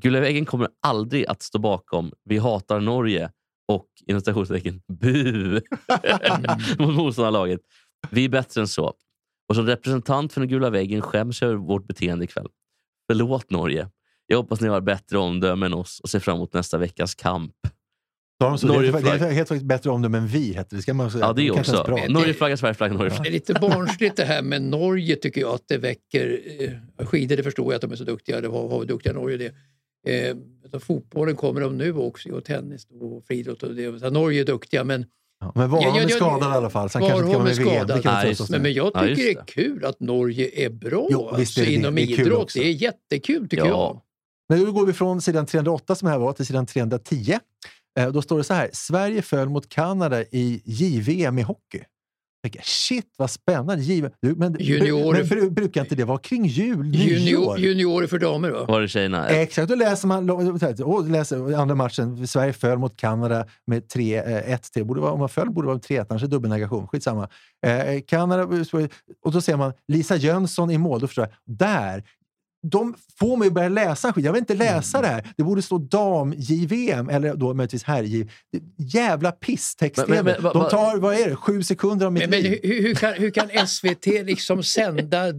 Gula 0.00 0.20
väggen 0.20 0.44
kommer 0.44 0.68
aldrig 0.82 1.26
att 1.26 1.42
stå 1.42 1.58
bakom 1.58 2.12
Vi 2.24 2.38
hatar 2.38 2.80
Norge 2.80 3.30
och 3.68 3.86
inom 4.06 4.20
citationstecken 4.20 4.82
bu 4.88 5.60
mot 6.78 6.94
motståndarlaget. 6.94 7.60
Vi 8.10 8.24
är 8.24 8.28
bättre 8.28 8.60
än 8.60 8.68
så. 8.68 8.94
Och 9.48 9.54
som 9.54 9.66
representant 9.66 10.32
för 10.32 10.40
den 10.40 10.48
gula 10.48 10.70
väggen 10.70 11.02
skäms 11.02 11.42
jag 11.42 11.50
över 11.50 11.60
vårt 11.60 11.86
beteende 11.86 12.24
ikväll. 12.24 12.48
Förlåt 13.06 13.50
Norge. 13.50 13.90
Jag 14.26 14.36
hoppas 14.36 14.60
ni 14.60 14.68
har 14.68 14.80
bättre 14.80 15.18
omdöme 15.18 15.66
än 15.66 15.74
oss 15.74 16.00
och 16.00 16.10
ser 16.10 16.20
fram 16.20 16.36
emot 16.36 16.52
nästa 16.52 16.78
veckas 16.78 17.14
kamp. 17.14 17.54
Så, 18.40 18.66
det, 18.66 18.74
är, 18.88 19.18
det 19.18 19.34
helt 19.34 19.48
faktiskt 19.48 19.64
bättre 19.66 19.90
om 19.90 20.02
dem 20.02 20.14
än 20.14 20.26
vi, 20.26 20.52
hette 20.52 20.76
det. 20.76 20.82
Ska 20.82 20.94
man 20.94 21.10
säga. 21.10 21.24
Ja, 21.24 21.32
det 21.32 21.48
är 21.48 21.54
kanske 21.54 21.72
också. 21.78 21.92
bra. 21.92 22.04
Norgeflagga, 22.08 22.56
Sverigeflagga, 22.56 22.92
Det 22.92 22.98
Norgeflagga. 22.98 23.28
är 23.28 23.32
lite 23.32 23.54
barnsligt 23.54 24.16
det 24.16 24.24
här 24.24 24.42
med 24.42 24.62
Norge 24.62 25.16
tycker 25.16 25.40
jag 25.40 25.54
att 25.54 25.62
det 25.68 25.78
väcker. 25.78 26.40
Eh, 26.98 27.06
skidor 27.06 27.36
det 27.36 27.42
förstår 27.42 27.66
jag 27.66 27.74
att 27.74 27.80
de 27.82 27.92
är 27.92 27.96
så 27.96 28.04
duktiga, 28.04 28.40
det 28.40 28.48
var, 28.48 28.68
var 28.68 28.84
duktiga 28.84 29.12
Norge 29.12 29.36
det. 29.36 29.54
Eh, 30.28 30.36
så 30.70 30.80
fotbollen 30.80 31.36
kommer 31.36 31.60
de 31.60 31.78
nu 31.78 31.92
också 31.92 32.28
och 32.30 32.44
tennis 32.44 32.86
och 33.00 33.24
friidrott 33.26 33.62
och 33.62 33.74
det. 33.74 33.98
Så 34.00 34.10
Norge 34.10 34.40
är 34.40 34.44
duktiga 34.44 34.84
men, 34.84 35.04
Ja, 35.40 35.52
men 35.54 35.70
Warholm 35.70 35.94
Ja, 35.96 36.00
ja, 36.00 36.06
är 36.06 36.10
ja, 36.10 36.16
skadad 36.16 36.52
i 36.52 36.56
alla 36.56 36.70
fall, 36.70 36.90
så 36.90 36.98
han 36.98 37.08
kanske 37.08 37.24
inte 37.26 37.32
kan 37.34 37.44
vara 37.44 37.54
med 37.54 37.60
i 37.60 37.70
VM. 37.70 37.86
Det 37.86 38.02
kan 38.02 38.30
oss 38.30 38.50
men, 38.50 38.62
men 38.62 38.72
jag 38.72 38.90
Ja, 38.94 39.00
tycker 39.00 39.08
just 39.22 39.22
det 39.22 39.30
är 39.40 39.44
kul 39.44 39.84
att 39.84 40.00
Norge 40.00 40.50
är 40.66 40.70
bra 40.70 41.08
Jo, 41.10 41.34
visst 41.36 41.58
är 41.58 41.60
alltså, 41.60 41.60
det 41.60 41.66
det. 41.66 41.72
inom 41.74 41.94
Det 41.94 42.02
är 42.02 42.06
kul 42.16 42.26
idrott. 42.26 42.52
Det 42.54 42.64
är 42.68 42.72
jättekul 42.72 43.48
tycker 43.48 43.56
Ja. 43.66 43.66
jag. 43.68 44.00
Men 44.48 44.64
då 44.64 44.72
går 44.72 44.86
vi 44.86 44.92
från 44.92 45.20
sidan 45.20 45.46
308 45.46 45.94
som 45.94 46.08
här 46.08 46.18
var 46.18 46.32
till 46.32 46.46
sidan 46.46 46.66
310. 46.66 47.38
Eh, 47.98 48.08
Då 48.08 48.22
står 48.22 48.38
det 48.38 48.44
så 48.44 48.54
här. 48.54 48.70
Sverige 48.72 49.22
föll 49.22 49.48
mot 49.48 49.68
Kanada 49.68 50.22
i 50.22 50.62
JVM 50.64 51.38
i 51.38 51.42
hockey. 51.42 51.82
Jag 52.42 52.52
tänker, 52.52 52.68
shit 52.68 53.14
vad 53.16 53.30
spännande. 53.30 53.76
Du, 54.22 54.34
men, 54.34 54.56
Junior- 54.56 55.12
men 55.12 55.22
bru- 55.24 55.50
brukar 55.50 55.80
inte 55.80 55.94
det 55.94 56.04
vara 56.04 56.18
kring 56.18 56.46
jul? 56.46 56.94
Junior, 56.94 57.58
juniorer 57.58 58.06
för 58.06 58.18
damer 58.18 58.50
va? 58.50 58.64
Var 58.68 58.80
det 58.80 58.88
tjejerna? 58.88 59.28
Exakt, 59.28 59.68
då 59.68 59.74
läser 59.74 60.08
man 60.08 60.30
och 60.84 61.08
läser 61.10 61.54
andra 61.54 61.74
matchen. 61.74 62.26
Sverige 62.28 62.52
föll 62.52 62.78
mot 62.78 62.96
Kanada 62.96 63.46
med 63.66 63.82
3-1 63.86 64.72
till. 64.72 64.84
Borde 64.84 65.00
vara, 65.00 65.12
om 65.12 65.18
man 65.20 65.28
föll 65.28 65.50
borde 65.50 65.66
det 65.66 65.72
vara 65.72 65.78
3-1, 65.78 66.06
annars 66.10 66.22
är 66.22 66.26
det 66.26 66.30
dubbelnegation. 66.30 66.88
Skitsamma. 66.88 67.28
Eh, 67.66 68.00
Kanada, 68.06 68.44
och 69.24 69.32
då 69.32 69.40
ser 69.40 69.56
man 69.56 69.72
Lisa 69.88 70.16
Jönsson 70.16 70.70
i 70.70 70.78
mål. 70.78 71.00
Då 71.00 71.06
förstår 71.06 71.24
jag, 71.24 71.56
där, 71.58 72.04
de 72.70 72.94
får 73.18 73.36
mig 73.36 73.48
att 73.48 73.54
börja 73.54 73.68
läsa 73.68 74.12
skit. 74.12 74.24
Jag 74.24 74.32
vill 74.32 74.40
inte 74.40 74.54
läsa 74.54 74.98
Mm. 74.98 75.08
det 75.10 75.14
här. 75.14 75.32
Det 75.36 75.42
borde 75.42 75.62
stå 75.62 75.78
dam-JVM 75.78 77.08
eller 77.10 77.34
då 77.34 77.54
möjligtvis 77.54 77.82
herr-JVM. 77.84 78.28
Jävla 78.76 79.32
pisstext 79.32 80.04
Men- 80.08 80.24
men- 80.24 80.42
men- 80.42 80.52
De 80.52 80.68
tar, 80.70 80.98
vad 80.98 81.14
är 81.14 81.30
det, 81.30 81.36
sju 81.36 81.62
sekunder 81.62 82.06
av 82.06 82.12
mitt 82.12 82.30
Men, 82.30 82.40
liv. 82.42 82.60
hur, 82.62 82.82
hur, 82.82 82.94
kan, 82.94 83.12
hur 83.14 83.30
kan 83.30 83.48
SVT 83.66 84.06
liksom 84.22 84.62
sända 84.62 85.32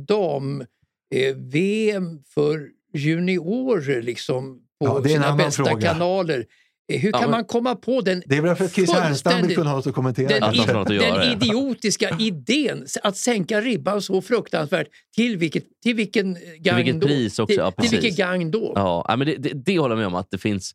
dam-VM 1.11 2.19
för 2.33 2.67
juniorer 2.93 4.01
liksom 4.01 4.59
på 4.79 4.85
Ja, 4.85 5.03
sina 5.03 5.35
bästa 5.35 5.63
fråga. 5.65 5.87
kanaler? 5.87 6.45
Hur 6.89 7.09
Ja, 7.09 7.11
kan 7.11 7.21
men- 7.21 7.31
man 7.31 7.45
komma 7.45 7.75
på 7.75 8.01
den 8.01 8.23
Det 8.25 8.37
är 8.37 8.41
väl 8.41 8.55
för 8.55 8.65
att 8.65 8.73
Chris 8.73 8.91
Härenstam 8.91 9.47
vill 9.47 9.55
kunna 9.55 9.69
ha 9.69 9.77
något 9.77 9.87
att 9.87 9.93
kommentera. 9.95 10.27
den, 10.27 10.43
Att 10.43 10.55
i, 10.55 10.59
att 10.59 10.67
göra, 10.67 10.83
den 10.83 10.97
ja. 10.99 11.23
idiotiska 11.33 12.15
idén 12.19 12.85
att 13.03 13.17
sänka 13.17 13.61
ribban 13.61 14.01
så 14.01 14.21
fruktansvärt. 14.21 14.87
Till, 15.15 15.37
vilket, 15.37 15.63
till 15.83 15.95
vilken 15.95 16.37
gang 16.59 16.75
vilket 16.77 17.01
då? 17.01 17.07
pris 17.07 17.39
också, 17.39 17.47
till, 17.47 17.57
ja, 17.57 17.71
till 17.71 17.89
vilket 17.89 18.17
gang 18.17 18.51
då? 18.51 18.71
Ja, 18.75 19.15
men 19.17 19.27
det, 19.27 19.35
det, 19.35 19.51
det 19.53 19.79
håller 19.79 19.95
jag 19.95 19.97
med 19.99 20.07
om. 20.07 20.15
att 20.15 20.27
det 20.31 20.37
finns 20.37 20.71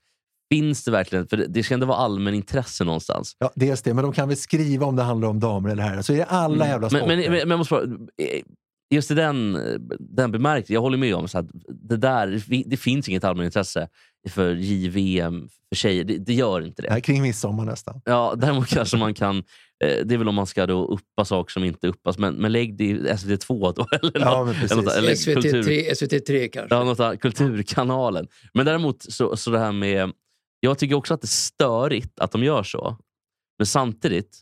Finns 0.53 0.85
det 0.85 0.91
verkligen? 0.91 1.27
För 1.29 1.37
det, 1.37 1.47
det 1.47 1.63
ska 1.63 1.75
ändå 1.75 1.87
vara 1.87 1.99
allmänintresse 1.99 2.85
någonstans. 2.85 3.37
Ja, 3.39 3.53
dels 3.55 3.83
det, 3.83 3.95
men 3.95 4.05
de 4.05 4.13
kan 4.13 4.29
väl 4.29 4.37
skriva 4.37 4.87
om 4.87 4.97
det 4.97 5.03
handlar 5.03 5.29
om 5.29 5.41
damer 5.41 5.69
eller 5.71 5.83
herrar. 5.83 6.03
Så 6.03 6.13
är 6.13 6.17
det 6.17 6.25
alla 6.25 6.67
jävla 6.69 6.89
Mm. 6.89 7.09
Men, 7.09 7.17
sporter. 7.19 7.31
men, 7.31 7.31
men, 7.31 7.49
men 7.49 7.51
jag 7.51 7.59
måste 7.59 7.75
eh, 7.75 8.43
just 8.95 9.11
i 9.11 9.15
den, 9.15 9.59
den 10.01 10.33
bemärkelsen, 10.33 10.75
jag 10.75 10.81
håller 10.81 10.99
med 10.99 11.15
om 11.15 11.29
så 11.29 11.39
att 11.39 11.47
det 11.69 11.97
där, 11.97 12.43
det 12.67 12.77
finns 12.77 13.09
inget 13.09 13.25
allmänintresse 13.25 13.89
för 14.29 14.55
JVM 14.55 15.49
för 15.69 15.77
tjejer. 15.77 16.05
Det, 16.05 16.19
det 16.19 16.35
gör 16.35 16.61
inte 16.67 16.83
det. 16.83 16.91
Nej, 16.91 17.01
kring 17.03 17.23
midsommar 17.23 17.65
nästan. 17.65 18.01
Ja, 18.05 18.35
däremot 18.37 18.67
kanske 18.69 18.97
man 18.97 19.15
kan... 19.15 19.37
Eh, 19.85 20.05
det 20.07 20.15
är 20.15 20.19
väl 20.19 20.29
om 20.29 20.35
man 20.35 20.47
ska 20.47 20.67
då 20.67 20.85
uppa 20.87 21.25
saker 21.25 21.53
som 21.53 21.65
inte 21.65 21.89
uppas. 21.89 22.19
Men, 22.19 22.35
men 22.35 22.53
lägg 22.53 22.77
det 22.77 22.85
i 22.85 22.95
SVT2 22.99 23.75
då. 23.77 23.87
Eller 24.03 24.21
Ja, 24.21 24.45
något- 24.45 24.57
eller 24.73 24.83
något- 24.83 24.93
eller 24.95 25.35
kultur- 25.35 25.63
SVT3, 25.63 25.91
SVT3 25.93 26.49
kanske? 26.49 26.75
Ja, 26.75 26.85
något 26.85 27.21
kulturkanalen. 27.21 28.27
Men 28.55 28.67
däremot 28.67 29.03
så, 29.13 29.37
så 29.37 29.51
det 29.51 29.59
här 29.59 29.73
med... 29.73 30.13
Jag 30.61 30.79
tycker 30.79 30.95
också 30.95 31.15
att 31.15 31.21
det 31.21 31.25
är 31.27 31.29
störigt 31.29 32.21
att 32.21 32.33
de 32.33 32.45
gör 32.45 32.63
så. 32.63 32.97
Men 33.59 33.67
samtidigt, 33.67 34.41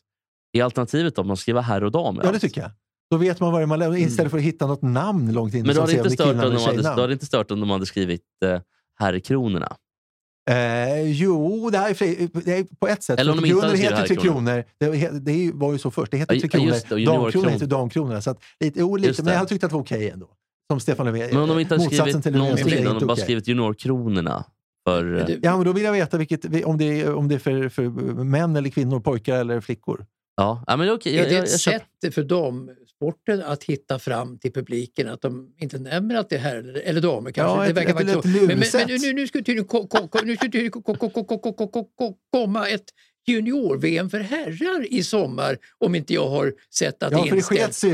är 0.53 0.65
alternativet 0.65 1.19
att 1.19 1.27
man 1.27 1.37
skriver 1.37 1.61
herr 1.63 1.85
och 1.85 1.91
dam? 1.93 2.21
Ja, 2.25 2.33
det 2.33 2.39
tycker 2.39 2.61
jag. 2.61 2.71
Då 3.13 3.19
vet 3.19 3.41
man 3.41 3.53
vad 3.53 3.69
man 3.69 3.79
lämnar. 3.79 3.99
Istället 3.99 4.31
för 4.31 4.39
att 4.39 4.45
hitta 4.45 4.67
något 4.67 4.83
namn 4.83 5.33
långt 5.33 5.55
in. 5.55 5.61
Mm. 5.61 5.67
Men 5.67 5.77
då 5.77 5.81
hade, 5.81 5.93
inte 5.97 6.11
stört 6.11 6.27
om 6.29 6.37
de 6.37 6.43
hade, 6.45 6.59
tjejnamn. 6.59 6.97
då 6.97 7.03
hade 7.03 7.13
inte 7.13 7.27
stört 7.27 7.51
om 7.51 7.61
de 7.61 7.71
hade 7.71 7.87
skrivit 7.87 8.23
eh, 8.45 8.61
herrkronorna. 8.99 9.77
Eh, 10.51 11.03
jo, 11.11 11.71
det, 11.71 11.79
här 11.79 11.91
är, 11.91 11.95
fri- 11.95 12.31
det 12.45 12.53
är 12.59 12.65
på 12.81 12.89
ett 12.89 13.03
sätt. 13.03 13.21
Eller 13.21 13.33
om 13.33 13.41
de 13.41 13.45
inte 13.47 13.77
heter 13.77 14.07
Tre 14.07 14.17
Kronor. 14.17 14.65
Det, 14.79 15.11
det 15.25 15.51
var 15.55 15.73
ju 15.73 15.79
så 15.79 15.91
först. 15.91 16.11
Det 16.13 16.17
heter 16.19 16.39
Tre 16.41 16.49
Kronor. 16.49 16.67
just 16.67 16.89
det, 16.89 16.95
och 16.95 17.01
juniorkronor. 17.01 17.33
Damkronor 17.33 17.51
heter 17.51 17.67
Damkronor. 17.67 18.21
Så 18.21 18.31
att, 18.31 18.43
lite, 18.61 18.81
jo, 18.81 18.97
lite, 18.97 19.23
men 19.23 19.33
jag 19.33 19.39
hade 19.39 19.49
tyckt 19.49 19.65
att 19.65 19.71
det 19.71 19.75
var 19.75 19.83
okej 19.83 20.11
ändå. 20.11 20.29
Som 20.71 20.81
Stefan 20.81 21.07
Löfven. 21.07 21.29
Men 21.33 21.43
om 21.43 21.49
de 21.49 21.59
inte 21.59 21.75
hade 21.75 21.85
skrivit 21.85 22.25
någonting, 22.25 22.89
om 22.89 22.99
de 22.99 23.07
bara 23.07 23.13
okej. 23.13 23.25
skrivit 23.25 23.49
juniorkronorna. 23.49 24.45
För, 24.89 25.39
Ja, 25.43 25.57
men 25.57 25.65
då 25.67 25.73
vill 25.73 25.85
jag 25.85 25.93
veta 25.93 26.19
vilket, 26.19 26.65
om, 26.65 26.79
det 26.79 27.01
är, 27.01 27.15
om 27.15 27.29
det 27.29 27.35
är 27.35 27.39
för, 27.39 27.69
för 27.69 27.83
män 28.25 28.57
eller 28.57 28.71
kvinnor, 28.71 29.01
pojkar 29.01 29.37
eller 29.37 29.61
flickor. 29.61 30.07
ja, 30.37 30.65
men 30.67 30.79
det 30.79 30.87
är 30.87 30.93
okej. 30.95 31.15
Är 31.15 31.19
Jag, 31.19 31.29
det 31.31 31.35
jag, 31.35 31.45
ett 31.45 31.51
jag, 31.51 31.61
köper- 31.61 31.79
sätt 32.05 32.15
för 32.15 32.23
sporten 33.03 33.43
att 33.43 33.65
hitta 33.65 33.99
fram 33.99 34.39
till 34.39 34.53
publiken. 34.53 35.09
Att 35.09 35.23
de 35.23 35.55
inte 35.59 35.79
nämner 35.79 36.17
att 36.17 36.31
det 36.31 36.37
är 36.37 36.41
herrar 36.41 36.83
eller 36.85 37.01
damer. 37.01 37.33
Ja, 37.37 37.65
det 37.67 37.73
verkar 37.73 38.01
ett, 38.01 38.25
men, 38.25 38.89
nu, 38.89 39.13
nu 39.13 39.27
skulle 39.27 39.45
tydligen 39.45 39.69
tydligen 39.69 40.85
komma 42.31 42.69
ett 42.69 42.85
junior-VM 43.27 44.11
för 44.11 44.21
herrar 44.21 44.93
i 44.93 45.03
sommar 45.03 45.59
om 45.79 45.95
inte 45.95 46.15
jag 46.15 46.29
har 46.29 46.55
sett 46.75 47.03
att 47.03 47.11
det 47.11 47.17
är 47.17 47.35
inställt. 47.35 47.85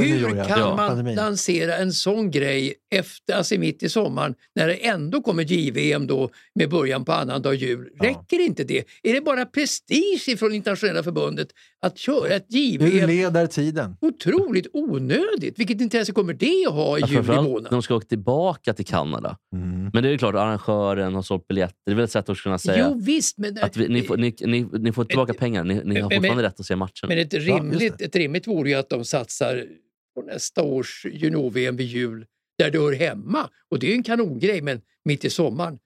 Hur 0.00 0.44
kan 0.44 0.76
man 0.76 1.14
lansera 1.14 1.76
en 1.76 1.92
sån 1.92 2.30
grej 2.30 2.74
efter, 2.90 3.34
alltså 3.34 3.54
mitt 3.54 3.82
i 3.82 3.88
sommaren 3.88 4.34
när 4.54 4.66
det 4.66 4.86
ändå 4.86 5.22
kommer 5.22 5.42
JVM 5.42 6.06
då 6.06 6.30
med 6.54 6.70
början 6.70 7.04
på 7.04 7.12
annandag 7.12 7.54
jul? 7.54 7.90
Räcker 8.00 8.38
inte 8.38 8.64
det? 8.64 8.84
Är 9.02 9.14
det 9.14 9.20
bara 9.20 9.46
prestige 9.46 10.38
från 10.38 10.54
internationella 10.54 11.02
förbundet 11.02 11.48
att 11.82 11.98
köra 11.98 12.28
ett 12.34 12.46
Hur 12.50 12.58
JVM? 12.58 13.06
leder 13.08 13.46
tiden? 13.46 13.96
Otroligt 14.00 14.66
onödigt. 14.72 15.58
Vilket 15.58 15.80
intresse 15.80 16.12
kommer 16.12 16.34
det 16.34 16.64
att 16.68 16.72
ha 16.74 16.98
i 16.98 17.00
Ja, 17.00 17.06
juli 17.06 17.22
månad? 17.42 17.66
de 17.70 17.82
ska 17.82 17.94
åka 17.94 18.06
tillbaka 18.06 18.74
till 18.74 18.86
Kanada. 18.86 19.38
Mm. 19.54 19.90
Men 19.92 20.02
det 20.02 20.08
är 20.08 20.12
ju 20.12 20.18
klart, 20.18 20.34
arrangören 20.34 21.14
har 21.14 21.22
sålt 21.22 21.48
biljetter. 21.48 21.76
Det 21.86 21.90
är 21.92 21.94
väl 21.96 22.04
ett 22.04 22.10
sätt 22.10 22.28
att 22.28 22.38
kunna 22.38 22.58
säga 22.58 22.88
Jo 22.90 23.00
visst, 23.00 23.38
men, 23.38 23.58
att 23.62 23.76
vi, 23.76 23.88
ni, 23.88 24.02
får, 24.02 24.16
ni, 24.16 24.34
ni, 24.40 24.66
ni 24.72 24.92
får 24.92 25.04
tillbaka 25.04 25.34
pengar. 25.34 25.64
Ni, 25.64 25.74
ni 25.74 25.80
har 25.80 25.84
men- 25.84 26.02
fortfarande 26.02 26.28
men- 26.34 26.42
rätt 26.42 26.60
att 26.60 26.66
se 26.66 26.76
matchen. 26.76 27.08
men 27.08 27.18
ett, 27.18 27.34
rimligt, 27.34 27.98
det. 27.98 28.04
ett 28.04 28.16
rimligt 28.16 28.46
vore 28.46 28.70
ju 28.70 28.74
att 28.76 28.88
de 28.88 29.04
satsar 29.04 29.66
på 30.14 30.22
nästa 30.22 30.62
års 30.62 31.06
junior-VM 31.12 31.76
vid 31.76 31.86
jul 31.86 32.26
där 32.58 32.70
det 32.70 32.78
hör 32.78 32.92
hemma. 32.92 33.48
Och 33.70 33.78
det 33.78 33.86
är 33.86 33.90
ju 33.90 33.94
en 33.96 34.02
kanongrej, 34.02 34.62
men 34.62 34.80
mitt 35.04 35.24
i 35.24 35.30
sommaren. 35.30 35.78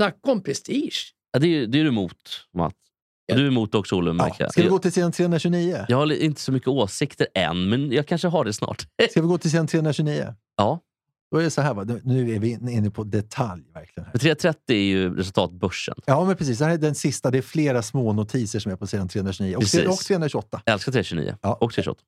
Snacka 0.00 0.30
om 0.32 0.42
prestige! 0.42 1.14
Ja, 1.32 1.38
det, 1.38 1.46
är, 1.56 1.66
det 1.66 1.78
är 1.78 1.82
du 1.82 1.88
emot, 1.88 2.46
Matt. 2.54 2.74
Och 3.30 3.36
Du 3.36 3.42
är 3.44 3.48
emot 3.48 3.74
också, 3.74 3.96
Olle, 3.96 4.32
Ja. 4.38 4.48
Ska 4.50 4.62
vi 4.62 4.68
gå 4.68 4.78
till 4.78 4.92
sidan 4.92 5.12
329? 5.12 5.84
Jag 5.88 5.96
har 5.96 6.12
inte 6.12 6.40
så 6.40 6.52
mycket 6.52 6.68
åsikter 6.68 7.26
än, 7.34 7.68
men 7.68 7.92
jag 7.92 8.06
kanske 8.06 8.28
har 8.28 8.44
det 8.44 8.52
snart. 8.52 8.86
Ska 9.10 9.20
vi 9.22 9.28
gå 9.28 9.38
till 9.38 9.50
sidan 9.50 9.66
329? 9.66 10.34
ja. 10.56 10.80
Då 11.32 11.38
är 11.38 11.42
det 11.42 11.50
så 11.50 11.60
här, 11.60 11.74
va? 11.74 11.84
nu 12.04 12.34
är 12.34 12.38
vi 12.38 12.50
inne 12.50 12.90
på 12.90 13.04
detalj. 13.04 13.62
verkligen. 13.74 14.04
här. 14.04 14.12
För 14.12 14.18
330 14.18 14.60
är 14.68 14.74
ju 14.74 15.14
resultatbörsen. 15.16 15.94
Ja, 16.06 16.24
men 16.24 16.36
precis. 16.36 16.58
Det 16.58 16.64
här 16.64 16.72
är 16.72 16.78
den 16.78 16.94
sista. 16.94 17.30
Det 17.30 17.38
är 17.38 17.42
flera 17.42 17.82
små 17.82 18.12
notiser 18.12 18.58
som 18.60 18.72
är 18.72 18.76
på 18.76 18.86
sidan 18.86 19.08
329 19.08 19.54
och, 19.56 19.60
Precis. 19.62 19.86
och 19.88 19.98
328. 19.98 20.62
Jag 20.64 20.72
älskar 20.72 20.92
329 20.92 21.36
Ja. 21.42 21.54
och 21.60 21.72
328. 21.72 22.00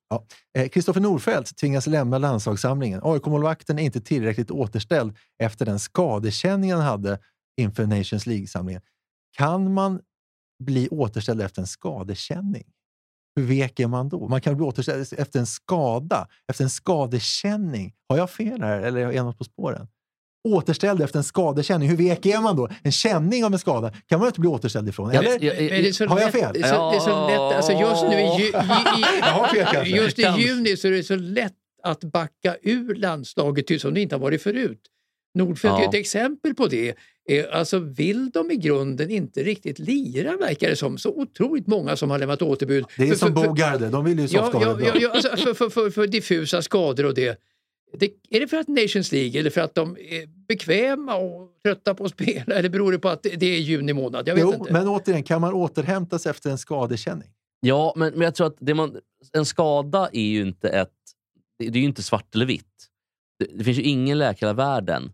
Eh, 0.59 0.69
Kristoffer 0.69 1.01
Norfeldt 1.01 1.57
tvingas 1.57 1.87
lämna 1.87 2.19
landslagssamlingen. 2.19 3.01
AIK-målvakten 3.03 3.79
är 3.79 3.83
inte 3.83 4.01
tillräckligt 4.01 4.51
återställd 4.51 5.17
efter 5.43 5.67
den 5.67 5.79
skadekänning 5.79 6.73
han 6.73 6.81
hade 6.83 7.19
inför 7.57 7.87
Nations 7.87 8.27
League-samlingen. 8.27 8.83
Kan 9.37 9.75
man 9.75 10.01
bli 10.65 10.89
återställd 10.89 11.41
efter 11.43 11.61
en 11.61 11.67
skadekänning? 11.67 12.65
Hur 13.37 13.43
vek 13.47 13.81
är 13.81 13.87
man 13.87 14.09
då? 14.09 14.29
Man 14.29 14.41
kan 14.41 14.57
bli 14.57 14.65
återställd 14.67 15.07
efter 15.19 15.39
en 15.39 15.47
skada, 15.47 16.29
efter 16.49 16.65
en 16.65 16.71
skadekänning. 16.71 17.93
Har 18.09 18.17
jag 18.17 18.31
fel 18.31 18.63
här 18.63 18.81
eller 18.81 19.01
är 19.07 19.13
jag 19.13 19.25
något 19.25 19.39
på 19.39 19.45
spåren? 19.45 19.89
Återställd 20.49 21.03
efter 21.03 21.19
en 21.19 21.25
skadekänning. 21.25 21.89
Hur 21.89 21.97
vek 21.97 22.27
är 22.27 22.41
man 22.41 22.57
då? 22.57 22.69
En 22.83 22.93
känning 22.93 23.45
av 23.45 23.53
en 23.53 23.59
skada 23.59 23.93
kan 24.07 24.19
man 24.19 24.29
inte 24.29 24.41
bli 24.41 24.49
återställd 24.49 24.89
ifrån. 24.89 25.11
Eller? 25.11 25.39
jag- 25.45 25.61
Har 26.09 26.21
jag 26.21 26.33
fel? 26.33 26.51
Det 26.55 26.61
är 26.61 26.69
så, 26.75 26.91
det 26.91 26.97
är 26.97 27.01
så 27.01 27.27
lätt, 27.29 27.57
alltså 27.57 27.73
just 27.73 28.03
nu 28.03 28.21
i, 28.21 28.43
ju, 28.43 28.49
i, 28.49 28.51
Jag 29.21 29.33
har 29.33 29.49
fel 29.49 29.87
i, 29.87 29.91
just 29.97 30.19
i 30.19 30.23
juni 30.39 30.77
så 30.77 30.89
är 30.89 30.93
det 30.93 31.03
så 31.05 31.17
lätt 31.17 31.53
att 31.83 32.05
backa 32.05 32.57
ur 32.63 32.95
landslaget 32.95 33.67
till 33.67 33.81
som 33.81 33.95
det 33.95 34.01
inte 34.01 34.15
har 34.15 34.21
varit 34.21 34.43
förut. 34.43 34.81
Nordfeldt 35.35 35.79
är 35.79 35.83
Ja. 35.83 35.89
ett 35.89 35.95
exempel 35.95 36.55
på 36.55 36.67
det. 36.67 36.95
Eh, 37.29 37.45
Alltså 37.53 37.79
vill 37.79 38.31
de 38.31 38.51
i 38.51 38.57
grunden 38.57 39.11
inte 39.11 39.43
riktigt 39.43 39.79
lira 39.79 40.37
verkar 40.37 40.69
det 40.69 40.77
som. 40.77 40.99
Så 40.99 41.11
otroligt 41.11 41.67
många 41.67 41.97
som 41.97 42.11
har 42.11 42.19
lämnat 42.19 42.43
återbud. 42.43 42.85
Det 42.97 43.03
är 43.03 43.09
För- 43.09 43.15
som 43.17 43.35
Bogarde. 43.35 43.89
De 43.89 44.05
vill 44.05 44.19
ju 44.19 44.27
Ja, 44.31 44.51
ja, 44.55 44.79
ja, 44.81 44.93
ja, 45.01 45.11
alltså 45.11 45.37
för, 45.37 45.55
för, 45.55 45.71
för, 45.71 45.91
för 45.91 46.07
diffusa 46.07 46.63
skador 46.63 47.07
och 47.07 47.15
det. 47.15 47.41
det. 47.99 48.11
Är 48.31 48.41
det 48.41 48.49
för 48.49 48.57
att 48.57 48.69
Nations 48.69 49.13
League 49.13 49.41
eller 49.41 49.51
för 49.51 49.61
att 49.61 49.75
de 49.75 49.97
är 49.97 50.47
bekväma 50.49 51.15
och 51.17 51.49
trötta 51.65 51.95
på 51.95 52.05
att 52.05 52.11
spela 52.11 52.55
eller 52.55 52.69
beror 52.69 52.93
det 52.93 52.99
på 52.99 53.09
att 53.09 53.23
det 53.23 53.47
är 53.47 53.59
juni 53.59 53.93
månad? 53.93 54.29
Jag 54.29 54.35
vet 54.35 54.43
Jo, 54.45 54.55
inte. 54.55 54.73
men 54.73 54.89
återigen, 54.89 55.23
kan 55.23 55.41
man 55.41 55.55
återhämta 55.55 56.19
sig 56.19 56.31
efter 56.31 56.51
en 56.51 56.59
skadekänning? 56.59 57.29
Ja, 57.61 57.93
men, 57.97 58.13
men 58.13 58.23
jag 58.23 58.35
tror 58.35 58.47
att 58.47 58.57
det 58.61 58.75
man, 58.75 58.97
en 59.33 59.45
skada 59.45 60.09
är 60.13 60.23
ju 60.23 60.43
inte 60.43 60.69
ett... 60.69 60.89
Det, 61.59 61.69
det 61.69 61.79
är 61.79 61.81
ju 61.81 61.87
inte 61.87 62.03
svart 62.03 62.35
eller 62.35 62.47
vitt. 62.47 62.67
Det, 63.39 63.47
det 63.59 63.65
finns 63.65 63.79
ju 63.79 63.83
ingen 63.83 64.19
läkare 64.19 64.51
i 64.51 64.55
världen 64.55 65.13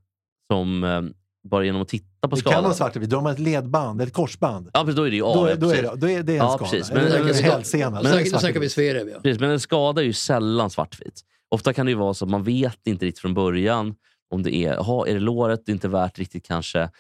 som 0.53 0.85
eh, 0.85 1.03
bara 1.51 1.65
genom 1.65 1.83
att 1.83 1.89
titta 1.89 2.29
på 2.29 2.29
Det 2.29 2.37
skadan... 2.37 2.55
kan 2.55 2.65
vara 2.65 2.75
svart 2.75 2.97
vitt. 2.97 3.11
Drar 3.11 3.21
man 3.21 3.33
ett 3.33 3.39
ledband, 3.39 4.03
ett 4.03 4.13
korsband, 4.13 4.71
Ja, 4.73 4.81
precis, 4.81 4.97
då 4.97 5.03
är 5.03 5.11
det 5.11 5.17
ju 5.17 5.23
då, 5.23 5.27
av. 5.29 5.47
är, 5.47 5.51
ja, 5.51 5.57
då, 5.57 5.71
är 5.71 5.83
det, 5.83 5.93
då 5.97 6.09
är 6.11 6.23
det 6.23 6.33
en 6.33 6.37
Ja, 6.39 6.49
skada. 6.49 6.71
precis. 6.71 6.91
Eller 6.91 7.03
Men- 7.03 7.13
en 7.13 7.27
men- 7.27 7.35
hälsena. 7.45 8.03
Då 8.03 8.09
Då 8.09 8.17
det 8.17 8.25
snackar, 8.25 8.55
då 8.55 8.61
vi. 8.61 8.69
Sverev. 8.69 9.09
Ja. 9.09 9.21
Precis, 9.23 9.41
men 9.41 9.51
en 9.51 9.61
skada 9.61 10.01
är 10.01 10.05
ju 10.07 10.13
sällan 10.13 10.71
svartvit. 10.71 11.21
Ofta 11.51 11.73
kan 11.73 11.87
det 11.87 11.93
ju 11.93 11.99
vara 11.99 12.15
så 12.15 12.25
att 12.25 12.31
man 12.31 12.43
vet 12.43 12.79
inte 12.87 13.05
riktigt 13.07 13.21
från 13.21 13.35
början 13.35 13.95
om 14.31 14.43
det 14.43 14.55
är, 14.57 14.77
aha, 14.79 15.07
är 15.07 15.15
det 15.15 15.21
låret, 15.21 15.61
det 15.67 15.73
är 15.73 15.75
inte 15.75 15.89
värt 15.89 16.19
riktigt 16.19 16.47
kanske 16.47 16.91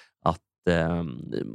eh, 0.68 1.02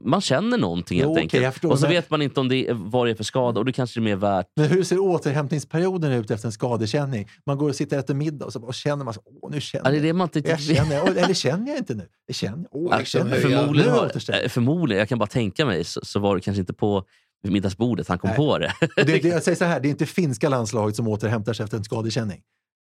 man 0.04 0.22
känner 0.22 0.58
någonting 0.58 1.00
Jo, 1.00 1.04
helt 1.04 1.12
okej, 1.12 1.22
enkelt. 1.22 1.44
jag 1.44 1.54
förstår, 1.54 1.72
och 1.72 1.80
så 1.80 1.86
men- 1.86 1.92
vet 1.92 2.10
man 2.10 2.22
inte 2.22 2.40
om 2.40 2.50
det 2.50 2.68
är, 2.70 2.74
vad 2.74 3.08
det 3.08 3.12
är 3.12 3.16
för 3.16 3.24
skada 3.24 3.60
och 3.60 3.66
då 3.66 3.72
kanske 3.72 4.00
det 4.00 4.04
är 4.04 4.06
mer 4.06 4.16
värt 4.16 4.46
Men 4.56 4.66
hur 4.68 4.84
ser 4.84 5.00
återhämtningsperioden 5.00 6.12
ut 6.12 6.32
efter 6.32 6.48
en 6.48 6.52
skadekänning? 6.52 7.28
Man 7.46 7.58
går 7.58 7.70
och 7.70 7.76
sitter 7.76 7.98
och 7.98 8.04
äter 8.04 8.14
middag 8.14 8.46
och 8.46 8.54
så 8.54 8.60
bara 8.60 8.74
känner 8.74 9.06
man 9.06 9.14
så, 9.14 9.22
åh 9.42 9.52
nu 9.52 9.62
känner 9.62 9.86
Ja, 9.86 9.92
det 9.92 9.96
är 9.96 10.00
jag. 10.00 10.06
det 10.06 10.14
man 10.14 10.30
inte 10.36 10.50
Jag 10.50 10.60
känner, 10.60 11.02
Åh, 11.04 11.24
eller 11.24 11.34
känner 11.34 11.68
jag 11.68 11.78
inte 11.78 11.96
nu? 11.96 12.08
Jag 12.26 12.36
känner, 12.36 12.68
åh, 12.72 12.88
jag 12.92 13.00
Liksom 13.00 13.20
känner. 13.22 13.36
Förmodligen, 13.40 13.90
jag 13.90 13.96
har, 13.96 14.44
eh, 14.44 14.50
förmodligen, 14.50 15.00
jag 15.00 15.10
kan 15.10 15.20
bara 15.20 15.28
tänka 15.28 15.66
mig, 15.66 15.84
så, 15.84 16.00
så 16.04 16.20
var 16.20 16.36
det 16.36 16.42
kanske 16.42 16.60
inte 16.60 16.74
på 16.74 17.04
middagsbordet 17.48 18.08
han 18.08 18.20
kom 18.20 18.28
Nej. 18.28 18.38
på 18.38 18.58
det. 18.58 18.74
Och 18.82 18.88
det, 18.96 19.04
det, 19.04 19.24
jag 19.28 19.44
säger 19.44 19.56
så 19.56 19.66
här, 19.66 19.80
det 19.80 19.88
är 19.88 19.90
inte 19.90 20.06
finska 20.06 20.50
landslaget 20.50 20.96
som 20.96 21.08
återhämtar 21.08 21.54
sig 21.54 21.64
efter 21.64 21.78
en 21.78 21.84
skadekänning. 21.84 22.42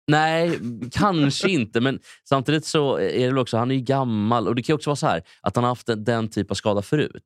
Nej, 0.09 0.59
kanske 0.91 1.49
inte. 1.49 1.81
Men 1.81 1.99
samtidigt 2.29 2.65
så 2.65 2.95
är 2.97 3.19
det 3.19 3.27
väl 3.27 3.37
också, 3.37 3.57
han 3.57 3.71
är 3.71 3.75
ju 3.75 3.81
gammal 3.81 4.47
och 4.47 4.55
det 4.55 4.63
kan 4.63 4.75
också 4.75 4.89
vara 4.89 4.95
så 4.95 5.07
här 5.07 5.23
att 5.41 5.55
han 5.55 5.63
har 5.63 5.71
haft 5.71 5.89
den, 5.97 6.27
typ 6.27 6.51
av 6.51 6.55
skada 6.55 6.81
förut. 6.81 7.23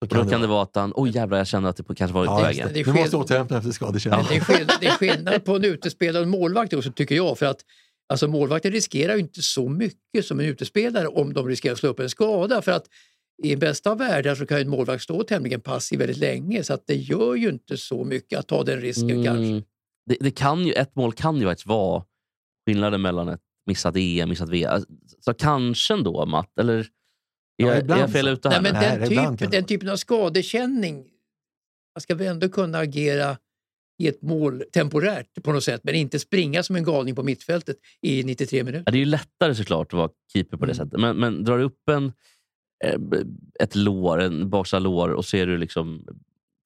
Och 0.00 0.08
då 0.08 0.24
kan 0.24 0.40
det 0.40 0.46
vara 0.46 0.62
att 0.62 0.76
han, 0.76 0.92
oj 0.96 1.10
jävlar 1.14 1.38
jag 1.38 1.46
känner 1.46 1.68
att 1.68 1.76
det 1.76 1.94
kanske 1.94 2.14
var 2.14 2.26
på 2.26 2.32
Ja, 2.32 2.42
vägen. 2.42 2.68
Det 2.68 2.74
det. 2.74 2.92
Du 2.92 2.92
måste 2.92 3.16
återhämta 3.16 3.54
dig 3.54 3.58
efter 3.58 3.72
skadekänning. 3.72 4.26
Det 4.28 4.36
är, 4.36 4.40
skillnad, 4.40 4.76
det 4.80 4.86
är 4.86 4.90
skillnad 4.90 5.44
på 5.44 5.56
en 5.56 5.64
utespelad 5.64 6.28
målvakt 6.28 6.72
också 6.72 6.92
tycker 6.92 7.14
jag. 7.14 7.38
För 7.38 7.46
att 7.46 7.64
Alltså 8.12 8.28
målvakten 8.28 8.72
riskerar 8.72 9.14
ju 9.14 9.20
inte 9.20 9.42
så 9.42 9.68
mycket 9.68 10.24
som 10.24 10.40
en 10.40 10.46
utespelare 10.46 11.08
om 11.08 11.32
de 11.32 11.48
riskerar 11.48 11.72
att 11.72 11.78
slå 11.78 11.88
upp 11.88 12.00
en 12.00 12.10
skada. 12.10 12.62
För 12.62 12.72
att 12.72 12.86
i 13.42 13.56
bästa 13.56 13.90
av 13.90 13.98
världar 13.98 14.34
så 14.34 14.46
kan 14.46 14.58
ju 14.58 14.62
en 14.62 14.70
målvakt 14.70 15.02
stå 15.02 15.22
tämligen 15.22 15.60
passiv 15.60 15.98
väldigt 15.98 16.16
länge 16.16 16.64
så 16.64 16.74
att 16.74 16.86
det 16.86 16.94
gör 16.94 17.34
ju 17.34 17.48
inte 17.48 17.76
så 17.76 18.04
mycket 18.04 18.38
att 18.38 18.48
ta 18.48 18.64
den 18.64 18.80
risken 18.80 19.24
kanske. 19.24 19.44
Mm. 19.44 19.62
Det, 20.06 20.16
det 20.20 20.30
kan 20.30 20.66
ju, 20.66 20.72
ett 20.72 20.96
mål 20.96 21.12
kan 21.12 21.36
ju 21.36 21.44
faktiskt 21.46 21.66
vara 21.66 22.02
skillnaden 22.68 23.02
mellan 23.02 23.28
ett 23.28 23.40
missat 23.66 23.96
EM 23.96 24.28
missat 24.28 24.48
VM. 24.48 24.82
Så 25.20 25.34
kanske 25.34 25.94
ändå, 25.94 26.26
Matt? 26.26 26.58
Eller 26.58 26.74
är, 26.78 26.86
Ja, 27.56 27.66
jag- 27.74 27.90
är 27.90 27.96
jag 27.98 28.12
fel 28.12 28.28
ute 28.28 28.48
här? 28.48 28.62
Nej, 28.62 28.72
men 28.72 28.82
den, 28.82 29.12
ibland 29.12 29.38
typ, 29.38 29.50
den 29.50 29.64
typen 29.64 29.88
av 29.88 29.96
skadekänning, 29.96 30.96
man 31.94 32.00
ska 32.00 32.14
väl 32.14 32.26
ändå 32.26 32.48
kunna 32.48 32.78
agera 32.78 33.36
i 34.02 34.08
ett 34.08 34.22
mål 34.22 34.62
temporärt 34.72 35.42
på 35.42 35.52
något 35.52 35.64
sätt 35.64 35.80
men 35.84 35.94
inte 35.94 36.18
springa 36.18 36.62
som 36.62 36.76
en 36.76 36.84
galning 36.84 37.14
på 37.14 37.22
mittfältet 37.22 37.76
i 38.02 38.22
93 38.24 38.64
minuter. 38.64 38.82
Ja, 38.86 38.92
det 38.92 38.96
är 38.98 39.00
ju 39.00 39.04
lättare 39.04 39.54
såklart 39.54 39.86
att 39.86 39.92
vara 39.98 40.10
keeper 40.32 40.56
på 40.56 40.66
det 40.66 40.72
Mm. 40.72 40.84
sättet. 40.86 41.00
Men, 41.00 41.16
men 41.16 41.44
drar 41.44 41.58
du 41.58 41.64
upp 41.64 41.88
en, 41.88 42.12
eh, 42.84 43.00
ett 43.60 43.74
lår, 43.74 44.20
en 44.20 44.50
baksida 44.50 44.78
lår 44.80 45.08
och 45.08 45.24
ser 45.24 45.46
du 45.46 45.56
liksom 45.58 46.06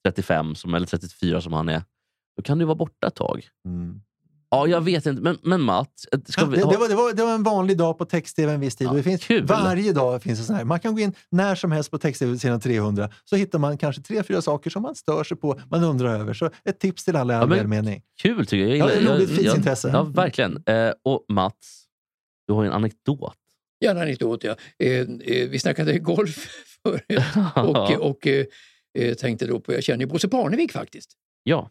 35 0.06 0.54
som, 0.54 0.74
eller 0.74 0.86
34 0.86 1.40
som 1.40 1.52
han 1.52 1.68
är, 1.68 1.82
då 2.36 2.42
kan 2.42 2.58
du 2.58 2.64
vara 2.64 2.74
borta 2.74 3.06
ett 3.06 3.14
tag. 3.14 3.48
Mm. 3.64 4.00
Ja, 4.54 4.66
jag 4.66 4.80
vet 4.80 5.06
inte. 5.06 5.22
Men, 5.22 5.38
men 5.42 5.60
Matt, 5.60 6.04
ska 6.28 6.44
vi, 6.46 6.56
det, 6.56 6.62
ha- 6.64 6.72
det, 6.72 6.78
var, 6.78 6.88
det, 6.88 6.94
var, 6.94 7.12
det 7.12 7.22
var 7.24 7.34
en 7.34 7.42
vanlig 7.42 7.78
dag 7.78 7.98
på 7.98 8.04
text-tv 8.04 8.52
en 8.52 8.60
viss 8.60 8.76
tid. 8.76 8.86
Ja, 8.86 8.92
det 8.92 9.02
finns, 9.02 9.24
kul. 9.24 9.44
varje 9.46 9.92
dag 9.92 10.22
finns 10.22 10.38
det 10.38 10.44
sån 10.44 10.56
här. 10.56 10.64
Man 10.64 10.80
kan 10.80 10.94
gå 10.94 11.00
in 11.00 11.12
när 11.30 11.54
som 11.54 11.72
helst 11.72 11.90
på 11.90 11.98
text-tv 11.98 12.38
sidan 12.38 12.60
300 12.60 13.10
så 13.24 13.36
hittar 13.36 13.58
man 13.58 13.78
kanske 13.78 14.02
tre, 14.02 14.22
fyra 14.22 14.42
saker 14.42 14.70
som 14.70 14.82
man 14.82 14.94
stör 14.94 15.24
sig 15.24 15.36
på, 15.36 15.60
man 15.70 15.84
undrar 15.84 16.14
över. 16.20 16.34
Så 16.34 16.50
ett 16.64 16.78
tips 16.80 17.04
till 17.04 17.16
alla 17.16 17.34
i 17.34 17.36
all 17.36 17.48
men- 17.48 17.58
välmening. 17.58 18.02
Kul 18.22 18.46
tycker 18.46 18.66
jag. 18.66 18.76
jag 18.76 19.02
Ja, 19.02 19.12
det 19.18 19.24
är 19.24 19.32
jag- 19.34 19.44
jag- 19.44 19.56
intresse. 19.56 19.88
Ja, 19.88 20.02
verkligen. 20.02 20.62
Eh, 20.66 20.92
och 21.02 21.24
Mats, 21.28 21.84
du 22.46 22.52
har 22.54 22.62
ju 22.62 22.66
en 22.68 22.72
anekdot. 22.74 23.34
Gärna 23.84 24.00
anekdot, 24.00 24.44
ja. 24.44 24.56
Eh, 24.78 24.90
eh, 25.00 25.48
vi 25.48 25.58
snackade 25.58 25.98
golf 25.98 26.46
förut 26.82 27.04
och, 27.56 28.10
och 28.10 28.26
eh, 28.26 28.44
eh, 28.98 29.14
tänkte 29.14 29.46
då 29.46 29.60
på, 29.60 29.72
jag 29.72 29.82
känner 29.84 30.00
ju 30.00 30.06
Bosse 30.06 30.28
Parnevik 30.28 30.72
faktiskt. 30.72 31.12
ja. 31.42 31.70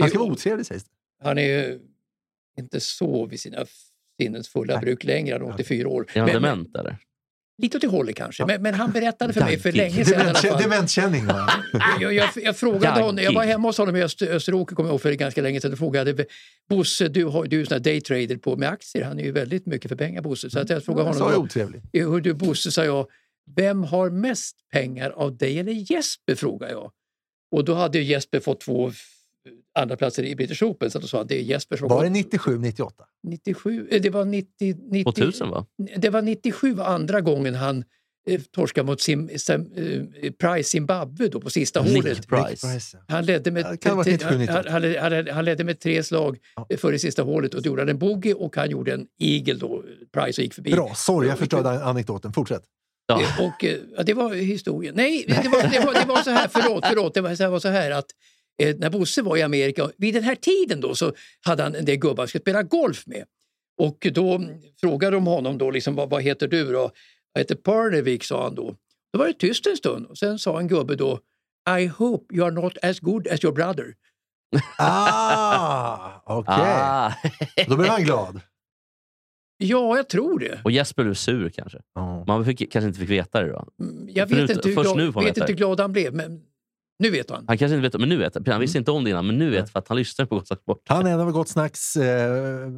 Han 0.00 0.08
ska 0.08 0.18
Eh, 0.18 0.22
vara 0.22 0.32
otrevlig 0.32 0.66
sägs 0.66 0.84
det. 0.84 0.90
Han 1.22 1.38
är 1.38 1.78
inte 2.58 2.80
så 2.80 3.26
vid 3.26 3.40
sina 3.40 3.66
sinnens 4.20 4.48
fulla 4.48 4.78
bruk 4.80 5.04
längre, 5.04 5.34
han 5.34 5.42
är 5.48 5.54
84 5.54 5.88
år. 5.88 6.06
Är 6.14 6.20
han 6.20 6.24
Men- 6.32 6.42
dement 6.42 6.76
eller? 6.76 6.96
Lite 7.62 7.76
åt 7.76 7.80
det 7.80 7.88
hållet 7.88 8.16
kanske, 8.16 8.46
men, 8.46 8.62
men 8.62 8.74
han 8.74 8.92
berättade 8.92 9.32
för 9.32 9.40
mig 9.40 9.58
för 9.58 9.72
länge 9.72 10.04
sedan 10.04 10.58
Dementkänning. 10.62 11.26
va? 11.26 11.50
Jag, 12.00 12.12
jag, 12.14 12.28
jag 12.36 12.56
frågade 12.56 13.00
honom, 13.00 13.24
jag 13.24 13.32
var 13.32 13.44
hemma 13.44 13.68
hos 13.68 13.78
honom 13.78 13.96
i 13.96 14.02
Öster, 14.02 14.26
Österåker 14.34 14.76
kommer 14.76 14.88
jag 14.88 14.92
ihåg 14.94 15.00
för 15.00 15.12
ganska 15.12 15.42
länge 15.42 15.60
sedan 15.60 15.72
och 15.72 15.78
frågade 15.78 16.26
Bosse, 16.68 17.08
du, 17.08 17.24
har, 17.24 17.44
du 17.44 17.56
är 17.56 17.60
ju 17.60 17.66
sån 17.66 17.74
här 17.74 17.80
daytrader 17.80 18.36
på 18.36 18.56
med 18.56 18.68
aktier, 18.68 19.04
han 19.04 19.18
är 19.18 19.24
ju 19.24 19.32
väldigt 19.32 19.66
mycket 19.66 19.88
för 19.88 19.96
pengar 19.96 20.22
Bosse. 20.22 20.50
Så 20.50 20.58
att 20.58 20.70
jag 20.70 20.84
frågade 20.84 21.08
honom 21.08 21.22
jag 21.30 21.38
då, 21.38 21.44
otrevlig. 21.44 21.82
"Eh, 21.92 22.10
hör 22.10 22.20
du 22.20 22.34
Bosse, 22.34 22.72
sa 22.72 22.84
jag, 22.84 23.06
vem 23.56 23.84
har 23.84 24.10
mest 24.10 24.56
pengar 24.72 25.10
av 25.10 25.36
dig 25.36 25.58
eller 25.58 25.92
Jesper? 25.92 26.34
frågade 26.34 26.72
jag. 26.72 26.90
Och 27.52 27.64
då 27.64 27.74
hade 27.74 27.98
ju 27.98 28.04
Jesper 28.04 28.40
fått 28.40 28.60
två 28.60 28.92
andra 29.78 29.96
platser 29.96 30.22
i 30.22 30.36
British 30.36 30.62
Open 30.62 30.90
så 30.90 30.98
då 30.98 31.06
sa 31.06 31.18
han 31.18 31.26
det 31.26 31.34
är 31.38 31.42
Jesper 31.42 31.76
som 31.76 31.88
Var 31.88 32.02
det 32.02 32.08
fått 32.08 32.12
97, 32.12 32.58
98? 32.58 33.04
97, 33.28 33.88
eh, 33.90 34.00
det 34.02 34.10
var 34.10 34.24
90, 34.24 34.74
90 34.90 35.12
2000 35.12 35.50
va? 35.50 35.66
det 35.96 36.10
var 36.10 36.22
97 36.22 36.80
andra 36.80 37.20
gången 37.20 37.54
han 37.54 37.84
eh, 38.28 38.40
torskade 38.40 38.86
mot 38.86 39.00
Sim, 39.00 39.30
Sim, 39.36 39.72
eh, 40.22 40.32
Price 40.32 40.70
Zimbabwe 40.70 41.28
då 41.28 41.40
på 41.40 41.50
sista 41.50 41.82
Nick 41.82 41.96
hålet. 41.96 42.28
Han 43.08 43.24
ledde 43.24 43.50
med, 43.50 43.64
Ja, 43.64 43.70
det 43.70 43.76
kan 43.76 43.90
ha 43.92 43.96
varit 43.96 44.06
97, 44.06 44.30
han, 44.30 44.38
98. 44.40 44.70
han, 44.70 45.12
han, 45.12 45.28
han 45.28 45.44
ledde 45.44 45.64
med 45.64 45.80
tre 45.80 46.02
slag 46.02 46.38
Ja. 46.56 46.66
eh, 46.70 46.76
före 46.78 46.98
sista 46.98 47.22
hålet 47.22 47.54
och 47.54 47.62
då 47.62 47.66
gjorde 47.66 47.82
han 47.82 47.88
en 47.88 47.98
bogey 47.98 48.32
och 48.34 48.56
han 48.56 48.70
gjorde 48.70 48.94
en 48.94 49.06
eagle 49.20 49.54
då, 49.54 49.82
Price 50.12 50.40
och 50.40 50.44
gick 50.44 50.54
förbi. 50.54 50.70
Bra, 50.70 50.94
sorry 50.94 51.28
jag 51.28 51.38
förstörde 51.38 51.84
anekdoten. 51.84 52.32
Fortsätt. 52.32 52.62
Ja. 53.06 53.20
Eh, 53.22 53.44
Och, 53.46 53.64
ja, 53.96 54.02
det 54.02 54.14
var 54.14 54.34
historien. 54.34 54.94
Nej, 54.96 55.24
det 55.28 55.48
var, 55.48 55.62
det 55.70 55.86
var, 55.86 55.94
det 55.94 56.06
var 56.08 56.22
så 56.22 56.30
här, 56.30 56.48
förlåt, 56.48 56.84
förlåt, 56.86 57.14
det 57.14 57.20
var 57.20 57.34
så 57.34 57.42
här, 57.42 57.50
var 57.50 57.60
så 57.60 57.68
här 57.68 57.90
att 57.90 58.06
eh, 58.62 58.76
när 58.78 58.90
Bosse 58.90 59.22
var 59.22 59.36
i 59.36 59.42
Amerika, 59.42 59.90
vid 59.96 60.14
den 60.14 60.22
här 60.22 60.34
tiden 60.34 60.80
då 60.80 60.94
så 60.94 61.12
hade 61.44 61.62
han 61.62 61.74
en 61.74 61.84
del 61.84 61.96
gubbar 61.96 62.22
han 62.22 62.28
skulle 62.28 62.42
spela 62.42 62.62
golf 62.62 63.06
med. 63.06 63.24
Och 63.78 64.06
då 64.12 64.40
frågade 64.80 65.16
de 65.16 65.26
honom 65.26 65.58
då, 65.58 65.70
liksom, 65.70 65.94
vad, 65.94 66.10
vad 66.10 66.22
heter 66.22 66.48
du 66.48 66.72
då? 66.72 66.90
Jag 67.32 67.40
heter 67.40 67.54
Parnevik, 67.54 68.24
sa 68.24 68.42
han 68.44 68.54
då. 68.54 68.76
Då 69.12 69.18
var 69.18 69.26
det 69.26 69.32
tyst 69.32 69.66
en 69.66 69.76
stund 69.76 70.06
och 70.06 70.18
sen 70.18 70.38
sa 70.38 70.60
en 70.60 70.68
gubbe 70.68 70.94
då 70.96 71.18
I 71.80 71.86
hope 71.86 72.34
you 72.34 72.44
are 72.46 72.54
not 72.54 72.78
as 72.82 73.00
good 73.00 73.28
as 73.28 73.44
your 73.44 73.54
brother. 73.54 73.94
Ah, 74.78 76.22
okej. 76.26 76.54
Ah. 76.58 77.12
Då 77.68 77.76
blev 77.76 77.88
han 77.90 78.04
glad. 78.04 78.40
Ja, 79.58 79.96
jag 79.96 80.08
tror 80.08 80.38
det. 80.38 80.60
och 80.64 80.70
Jesper 80.70 81.04
blev 81.04 81.14
sur 81.14 81.48
kanske. 81.48 81.78
Ja. 81.94 82.24
Man 82.26 82.44
fick, 82.44 82.72
kanske 82.72 82.86
inte 82.86 83.00
fick 83.00 83.10
veta 83.10 83.42
det 83.42 83.48
då. 83.48 83.66
Mm, 83.80 84.08
Jag 84.14 84.28
Förut- 84.28 84.42
vet 84.42 84.56
inte 84.56 84.68
hur 84.68 84.74
först 84.74 84.84
glad, 84.86 84.96
nu 84.96 85.12
får 85.12 85.20
man 85.20 85.24
vet 85.24 85.36
veta 85.36 85.40
inte 85.44 85.52
hur 85.52 85.56
glad 85.56 85.80
han 85.80 85.92
blev, 85.92 86.14
men 86.14 86.40
nu 87.02 87.10
vet 87.10 87.30
han. 87.30 87.44
Han 87.48 87.58
kanske 87.58 87.76
inte 87.76 87.88
vet, 87.88 88.00
men 88.00 88.08
nu 88.08 88.16
vet 88.16 88.34
han. 88.34 88.44
Han 88.46 88.60
visste 88.60 88.78
inte 88.78 88.90
om 88.90 89.04
det 89.04 89.10
innan, 89.10 89.26
men 89.26 89.38
nu 89.38 89.50
vet 89.50 89.70
för 89.70 89.78
att 89.78 89.88
han 89.88 89.96
lyssnar 89.96 90.26
på 90.26 90.34
Gott 90.34 90.46
Snack 90.46 90.60
Sport. 90.60 90.82
Han 90.88 91.06
är 91.06 91.10
en 91.10 91.20
av 91.20 91.32
Gott 91.32 91.48
Snacks 91.48 91.96
eh, 91.96 92.68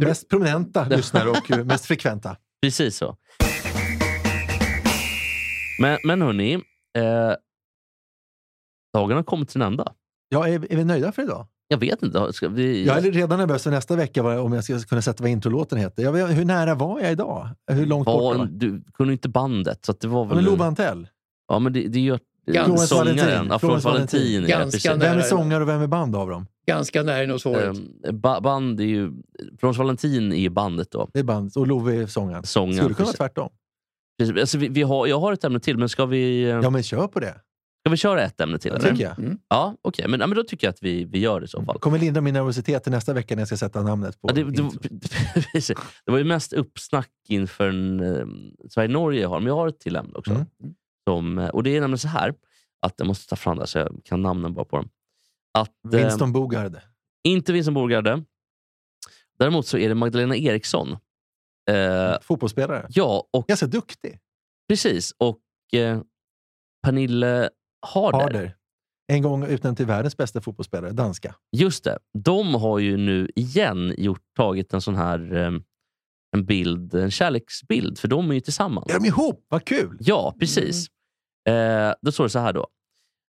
mest 0.00 0.28
prominenta 0.28 0.84
lyssnare 0.90 1.30
och 1.30 1.66
mest 1.66 1.86
frekventa. 1.86 2.36
Precis 2.62 2.96
så. 2.96 3.16
Men, 5.80 5.98
men 6.04 6.22
hörni, 6.22 6.54
eh, 6.54 7.32
dagen 8.94 9.16
har 9.16 9.22
kommit 9.22 9.48
till 9.48 9.62
en 9.62 9.66
ända. 9.66 9.92
Ja, 10.28 10.48
är, 10.48 10.72
är 10.72 10.76
vi 10.76 10.84
nöjda 10.84 11.12
för 11.12 11.22
idag? 11.22 11.46
Jag 11.68 11.78
vet 11.78 12.02
inte. 12.02 12.32
Ska 12.32 12.48
vi... 12.48 12.86
Jag 12.86 12.98
är 12.98 13.12
redan 13.12 13.38
nervös 13.38 13.62
för 13.62 13.70
nästa 13.70 13.96
vecka 13.96 14.40
om 14.40 14.52
jag 14.52 14.64
ska 14.64 14.78
kunna 14.78 15.02
sätta 15.02 15.22
vad 15.22 15.30
introlåten 15.30 15.78
heter. 15.78 16.02
Jag 16.02 16.12
vet, 16.12 16.38
hur 16.38 16.44
nära 16.44 16.74
var 16.74 17.00
jag 17.00 17.12
idag? 17.12 17.48
Hur 17.70 17.86
långt 17.86 18.06
bort 18.06 18.22
var 18.22 18.34
var 18.34 18.44
en, 18.44 18.58
du 18.58 18.82
kunde 18.94 19.12
inte 19.12 19.28
bandet, 19.28 19.84
så 19.84 19.92
att 19.92 20.00
det 20.00 20.08
var 20.08 20.24
väl... 20.24 20.34
men 20.34 20.44
Love 20.44 20.64
Antell. 20.64 21.08
Ja, 21.48 21.58
men 21.58 21.72
det, 21.72 21.88
det 21.88 22.00
gör 22.00 22.20
sångaren. 22.46 22.78
Valentin. 22.90 23.48
Ja, 23.50 23.58
Florence 23.58 23.88
Valentin. 23.88 24.46
Ganska 24.46 24.96
nära. 24.96 25.08
Vem 25.10 25.18
är 25.18 25.22
sångare 25.22 25.62
och 25.62 25.68
vem 25.68 25.80
är 25.82 25.86
band 25.86 26.16
av 26.16 26.30
dem? 26.30 26.46
Ganska 26.66 27.02
nära 27.02 27.26
nog 27.26 27.40
svaret. 27.40 27.78
Eh, 28.06 28.12
ba- 28.12 28.40
band 28.40 28.80
är 28.80 28.84
ju... 28.84 29.12
Florence 29.60 29.78
Valentin 29.78 30.32
är 30.32 30.36
ju 30.36 30.48
bandet 30.50 30.90
då. 30.90 31.08
Det 31.12 31.18
är 31.18 31.24
band 31.24 31.52
och 31.56 31.66
Love 31.66 31.94
är 32.02 32.06
sångaren. 32.06 32.42
Sångaren. 32.46 32.76
Skulle 32.78 32.94
kunna 32.94 33.06
vara 33.06 33.16
tvärtom. 33.16 33.50
Precis. 34.18 34.36
Alltså, 34.40 34.58
vi, 34.58 34.68
vi 34.68 34.82
har, 34.82 35.06
jag 35.06 35.20
har 35.20 35.32
ett 35.32 35.44
ämne 35.44 35.60
till, 35.60 35.78
men 35.78 35.88
ska 35.88 36.06
vi, 36.06 36.48
Ja, 36.48 36.70
men 36.70 36.82
kör 36.82 37.06
på 37.06 37.20
det. 37.20 37.34
ska 37.84 37.90
vi 37.90 37.96
köra 37.96 38.22
ett 38.22 38.40
ämne 38.40 38.58
till? 38.58 38.72
Det 38.72 38.80
tycker 38.80 39.04
jag. 39.04 39.18
Mm. 39.18 39.38
Ja, 39.48 39.76
okej. 39.82 40.08
Men, 40.08 40.20
ja, 40.20 40.26
men 40.26 40.36
då 40.36 40.42
tycker 40.42 40.66
jag 40.66 40.72
att 40.72 40.82
vi, 40.82 41.04
vi 41.04 41.18
gör 41.18 41.40
det 41.40 41.44
i 41.44 41.48
så 41.48 41.62
fall. 41.62 41.78
kommer 41.78 41.98
lindra 41.98 42.20
min 42.20 42.34
nervositet 42.34 42.82
till 42.82 42.92
nästa 42.92 43.12
vecka 43.12 43.34
när 43.34 43.40
jag 43.40 43.48
ska 43.48 43.56
sätta 43.56 43.82
namnet 43.82 44.20
på 44.20 44.28
Ja, 44.28 44.34
det, 44.34 44.44
det, 44.44 44.62
det 46.06 46.10
var 46.12 46.18
ju 46.18 46.24
mest 46.24 46.52
uppsnack 46.52 47.10
inför 47.28 47.68
en, 47.68 48.00
eh, 48.00 48.26
Sverige-Norge 48.70 49.26
har, 49.26 49.40
men 49.40 49.46
jag 49.46 49.54
har 49.56 49.68
ett 49.68 49.80
till 49.80 49.96
ämne 49.96 50.12
också. 50.14 50.30
Mm. 50.30 50.46
Som, 51.08 51.38
eh, 51.38 51.48
och 51.48 51.62
det 51.62 51.76
är 51.76 51.80
nämligen 51.80 51.98
så 51.98 52.08
här, 52.08 52.34
att 52.86 52.94
jag 52.96 53.06
måste 53.06 53.28
ta 53.28 53.36
fram 53.36 53.58
det 53.58 53.66
så 53.66 53.78
jag 53.78 54.00
kan 54.04 54.22
namnen 54.22 54.54
bara 54.54 54.64
på 54.64 54.76
dem. 54.76 54.88
Att, 55.58 55.84
eh, 55.94 56.00
Winston 56.00 56.32
Bogard. 56.32 56.76
inte 57.24 57.52
Vincent 57.52 57.74
Bogarde. 57.74 58.24
Däremot 59.38 59.66
så 59.66 59.78
är 59.78 59.88
det 59.88 59.94
Magdalena 59.94 60.36
Eriksson. 60.36 60.96
Eh, 61.70 62.20
Fotbollsspelare. 62.22 62.86
ja, 62.90 63.28
och 63.32 63.46
Ganska 63.46 63.66
duktig. 63.66 64.18
precis. 64.68 65.14
Och 65.18 65.40
eh, 65.74 66.00
Pernille 66.82 67.50
Harder. 67.86 68.18
Harder. 68.20 68.56
En 69.12 69.22
gång 69.22 69.44
utnämnd 69.44 69.76
till 69.76 69.86
världens 69.86 70.16
bästa 70.16 70.40
fotbollsspelare. 70.40 70.92
Danska. 70.92 71.34
Just 71.56 71.84
det. 71.84 71.98
De 72.18 72.54
har 72.54 72.78
ju 72.78 72.96
nu 72.96 73.30
igen 73.34 73.94
gjort, 73.98 74.22
tagit 74.36 74.74
en 74.74 74.80
sån 74.80 74.94
här 74.94 75.34
eh, 75.36 75.50
en 76.36 76.44
bild, 76.44 76.94
en 76.94 77.10
kärleksbild, 77.10 77.98
för 77.98 78.08
de 78.08 78.30
är 78.30 78.34
ju 78.34 78.40
tillsammans. 78.40 78.90
Är 78.90 78.94
de 78.94 79.04
ihop? 79.06 79.46
Vad 79.48 79.64
kul! 79.64 79.96
Ja, 80.00 80.36
precis. 80.38 80.86
Eh, 81.48 81.94
då 82.02 82.12
står 82.12 82.24
det 82.24 82.30
så 82.30 82.38
här 82.38 82.52
då. 82.52 82.66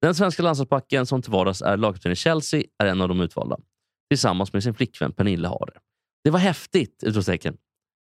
Den 0.03 0.14
svenska 0.14 0.42
landslagsbacken 0.42 1.07
som 1.07 1.22
till 1.22 1.32
vardags 1.32 1.62
är 1.62 1.76
lagkapten 1.76 2.12
i 2.12 2.16
Chelsea 2.16 2.62
är 2.78 2.86
en 2.86 3.01
av 3.01 3.09
de 3.09 3.20
utvalda. 3.20 3.57
Tillsammans 4.11 4.53
med 4.53 4.62
sin 4.62 4.74
flickvän 4.74 5.12
Pernille 5.12 5.49
Harder. 5.49 5.78
Det 6.24 6.30
var 6.30 6.38
häftigt! 6.38 7.03
Utropstecken. 7.07 7.57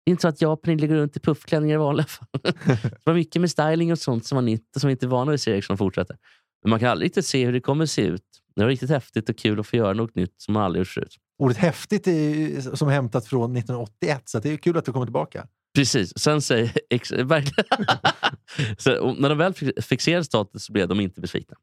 Det 0.06 0.10
är 0.10 0.12
inte 0.12 0.22
så 0.22 0.28
att 0.28 0.42
jag 0.42 0.54
och 0.54 0.62
Pernille 0.62 0.88
går 0.88 0.96
runt 0.96 1.18
i 1.18 1.20
puffklänningar 1.20 1.76
i 1.76 1.78
vanliga 1.78 2.08
fall. 2.08 2.28
det 2.74 3.06
var 3.06 3.14
mycket 3.14 3.42
med 3.42 3.52
styling 3.52 3.92
och 3.92 4.00
sånt 4.00 4.26
som 4.26 4.36
var 4.36 4.44
nytt 4.44 4.76
och 4.76 4.82
som 4.82 4.88
vi 4.88 4.92
inte 4.92 5.06
är 5.06 5.08
vana 5.08 5.32
vid, 5.32 5.42
säger 5.42 5.56
Eriksson 5.56 5.78
fortsätter. 5.78 6.18
Men 6.64 6.70
man 6.70 6.80
kan 6.80 6.90
aldrig 6.90 7.06
riktigt 7.06 7.26
se 7.26 7.46
hur 7.46 7.54
det 7.54 7.62
kommer 7.62 7.86
se 7.86 8.02
ut. 8.02 8.24
Det 8.56 8.62
var 8.62 8.70
riktigt 8.70 8.90
häftigt 8.90 9.30
och 9.30 9.38
kul 9.38 9.60
att 9.60 9.68
få 9.68 9.76
göra 9.76 9.94
något 9.94 10.16
nytt 10.16 10.42
som 10.42 10.54
man 10.54 10.64
aldrig 10.64 10.82
gjort 10.82 10.88
förut. 10.88 11.16
Ordet 11.40 11.58
häftigt 11.58 12.08
är 12.08 12.76
som 12.76 12.88
hämtat 12.88 13.26
från 13.26 13.58
1981, 13.58 14.22
så 14.26 14.40
det 14.40 14.50
är 14.50 14.58
kul 14.58 14.78
att 14.78 14.86
du 14.86 14.92
kommer 14.94 15.06
tillbaka. 15.06 15.48
Precis. 15.76 16.20
Sen 16.20 16.42
säger... 16.42 16.72
Ex, 16.90 17.10
så, 18.78 19.14
när 19.14 19.30
de 19.30 19.38
väl 19.38 19.54
fixerade 19.82 20.24
status 20.24 20.66
så 20.66 20.74
blev 20.74 20.88
de 20.88 21.00
inte 21.00 21.22
besvikna. 21.22 21.58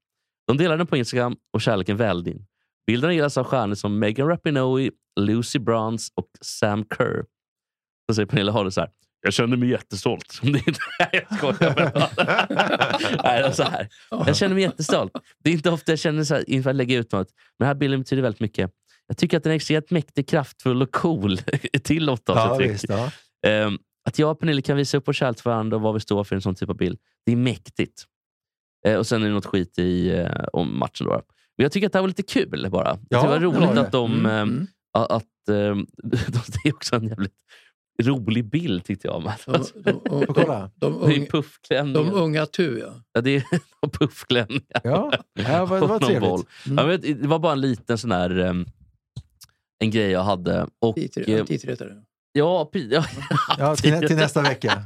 De 0.46 0.56
delade 0.56 0.76
den 0.76 0.86
på 0.86 0.96
Instagram 0.96 1.36
och 1.52 1.60
kärleken 1.60 1.96
välde 1.96 2.30
in. 2.30 2.46
Bilderna 2.86 3.12
gillas 3.12 3.36
av 3.36 3.44
stjärnor 3.44 3.74
som 3.74 3.98
Megan 3.98 4.28
Rapinoe, 4.28 4.90
Lucy 5.20 5.58
Bronze 5.58 6.12
och 6.14 6.28
Sam 6.40 6.84
Kerr. 6.96 7.24
Då 8.08 8.14
säger 8.14 8.26
Pernilla 8.26 8.52
Harder 8.52 8.70
så 8.70 8.80
här. 8.80 8.90
Jag 9.22 9.32
känner 9.32 9.56
mig 9.56 9.68
jättestolt. 9.68 10.40
Nej, 10.42 10.62
jag 11.12 11.38
skojar 11.38 11.74
bara. 11.74 12.08
Nej, 13.24 13.42
det 13.42 13.52
så 13.52 13.62
här. 13.62 13.88
Jag 14.10 14.36
känner 14.36 14.54
mig 14.54 14.62
jättestolt. 14.62 15.12
Det 15.44 15.50
är 15.50 15.54
inte 15.54 15.70
ofta 15.70 15.92
jag 15.92 15.98
känner 15.98 16.24
så 16.24 16.34
här 16.34 16.50
inför 16.50 16.70
att 16.70 16.76
lägga 16.76 16.98
ut 16.98 17.12
något. 17.12 17.28
Men 17.58 17.64
den 17.64 17.66
här 17.66 17.74
bilden 17.74 18.00
betyder 18.00 18.22
väldigt 18.22 18.40
mycket 18.40 18.70
jag 19.06 19.16
tycker 19.16 19.36
att 19.36 19.42
den 19.42 19.50
är 19.52 19.56
extremt 19.56 19.90
mäktig, 19.90 20.28
kraftfull 20.28 20.82
och 20.82 20.92
cool 20.92 21.38
till 21.82 22.06
Ja, 22.06 22.12
åttondagsuttryck. 22.12 22.70
visst, 22.74 22.84
ja. 22.88 23.10
Ehm, 23.46 23.78
att 24.08 24.18
jag 24.18 24.30
och 24.30 24.40
Pernilla 24.40 24.62
kan 24.62 24.76
visa 24.76 24.96
upp 24.96 25.08
vår 25.08 25.12
kärlek 25.12 25.36
till 25.36 25.44
varandra 25.44 25.76
och 25.76 25.82
vad 25.82 25.94
vi 25.94 26.00
står 26.00 26.24
för 26.24 26.34
i 26.34 26.36
en 26.36 26.42
sån 26.42 26.54
typ 26.54 26.70
av 26.70 26.76
bild. 26.76 26.98
Det 27.26 27.32
är 27.32 27.36
mäktigt. 27.36 28.04
Eh, 28.86 28.96
och 28.96 29.06
sen 29.06 29.22
är 29.22 29.26
det 29.28 29.32
något 29.34 29.46
skit 29.46 29.78
i 29.78 30.10
eh, 30.10 30.44
om 30.52 30.78
matchen. 30.78 31.06
Då. 31.06 31.10
Men 31.12 31.62
jag 31.64 31.72
tycker 31.72 31.86
att 31.86 31.92
det 31.92 31.98
här 31.98 32.02
var 32.02 32.08
lite 32.08 32.22
kul 32.22 32.66
bara. 32.70 32.98
Ja, 33.08 33.22
det 33.22 33.28
var 33.28 33.38
det 33.38 33.46
roligt 33.46 33.60
var 33.60 33.74
det. 33.74 33.80
att 33.80 33.92
de... 33.92 34.12
Mm, 34.12 34.26
mm. 34.26 34.66
a- 34.98 35.06
att, 35.10 35.48
ehm, 35.50 35.86
det 36.02 36.68
är 36.68 36.74
också 36.74 36.96
en 36.96 37.08
jävligt 37.08 37.34
rolig 38.02 38.44
bild 38.50 38.84
tyckte 38.84 39.08
jag. 39.08 39.26
Alltså. 39.26 39.52
De, 39.74 40.00
de, 40.04 40.24
de, 40.26 40.70
de, 40.76 41.00
Det 41.06 41.14
är 41.14 41.18
unga, 41.18 41.26
puffklänningar. 41.26 42.10
de 42.10 42.12
unga 42.12 42.46
tu, 42.46 42.78
ja. 42.78 43.02
Ja, 43.12 43.20
det 43.20 43.36
är 43.36 43.42
puffklänningar. 43.98 44.80
Ja, 44.84 45.12
ja 45.34 45.66
vad- 45.66 45.82
det 45.82 45.86
var 45.86 45.98
trevligt. 45.98 46.20
boll. 46.30 46.42
Ja, 46.64 46.86
men 46.86 47.00
det 47.00 47.26
var 47.26 47.38
bara 47.38 47.52
en 47.52 47.60
liten 47.60 47.98
sån 47.98 48.12
här... 48.12 48.38
ehm, 48.38 48.66
en 49.78 49.90
grej 49.90 50.10
jag 50.10 50.22
hade. 50.22 50.66
Och, 50.80 50.98
eh, 50.98 51.04
ja, 52.32 52.66
ja, 52.90 53.04
Ja, 53.58 53.76
till, 53.76 54.06
till 54.08 54.16
nästa 54.16 54.42
vecka. 54.42 54.82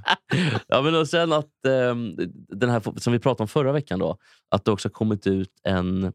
ja, 0.69 0.83
men 0.83 0.95
och 0.95 1.09
sen 1.09 1.33
att 1.33 1.67
ehm, 1.69 2.15
den 2.49 2.71
här 2.71 2.83
som 3.01 3.13
vi 3.13 3.19
pratade 3.19 3.43
om 3.43 3.49
förra 3.49 3.73
veckan 3.73 3.99
då, 3.99 4.17
att 4.51 4.65
det 4.65 4.71
också 4.71 4.89
har 4.89 4.93
kommit 4.93 5.27
ut 5.27 5.51
en, 5.65 6.13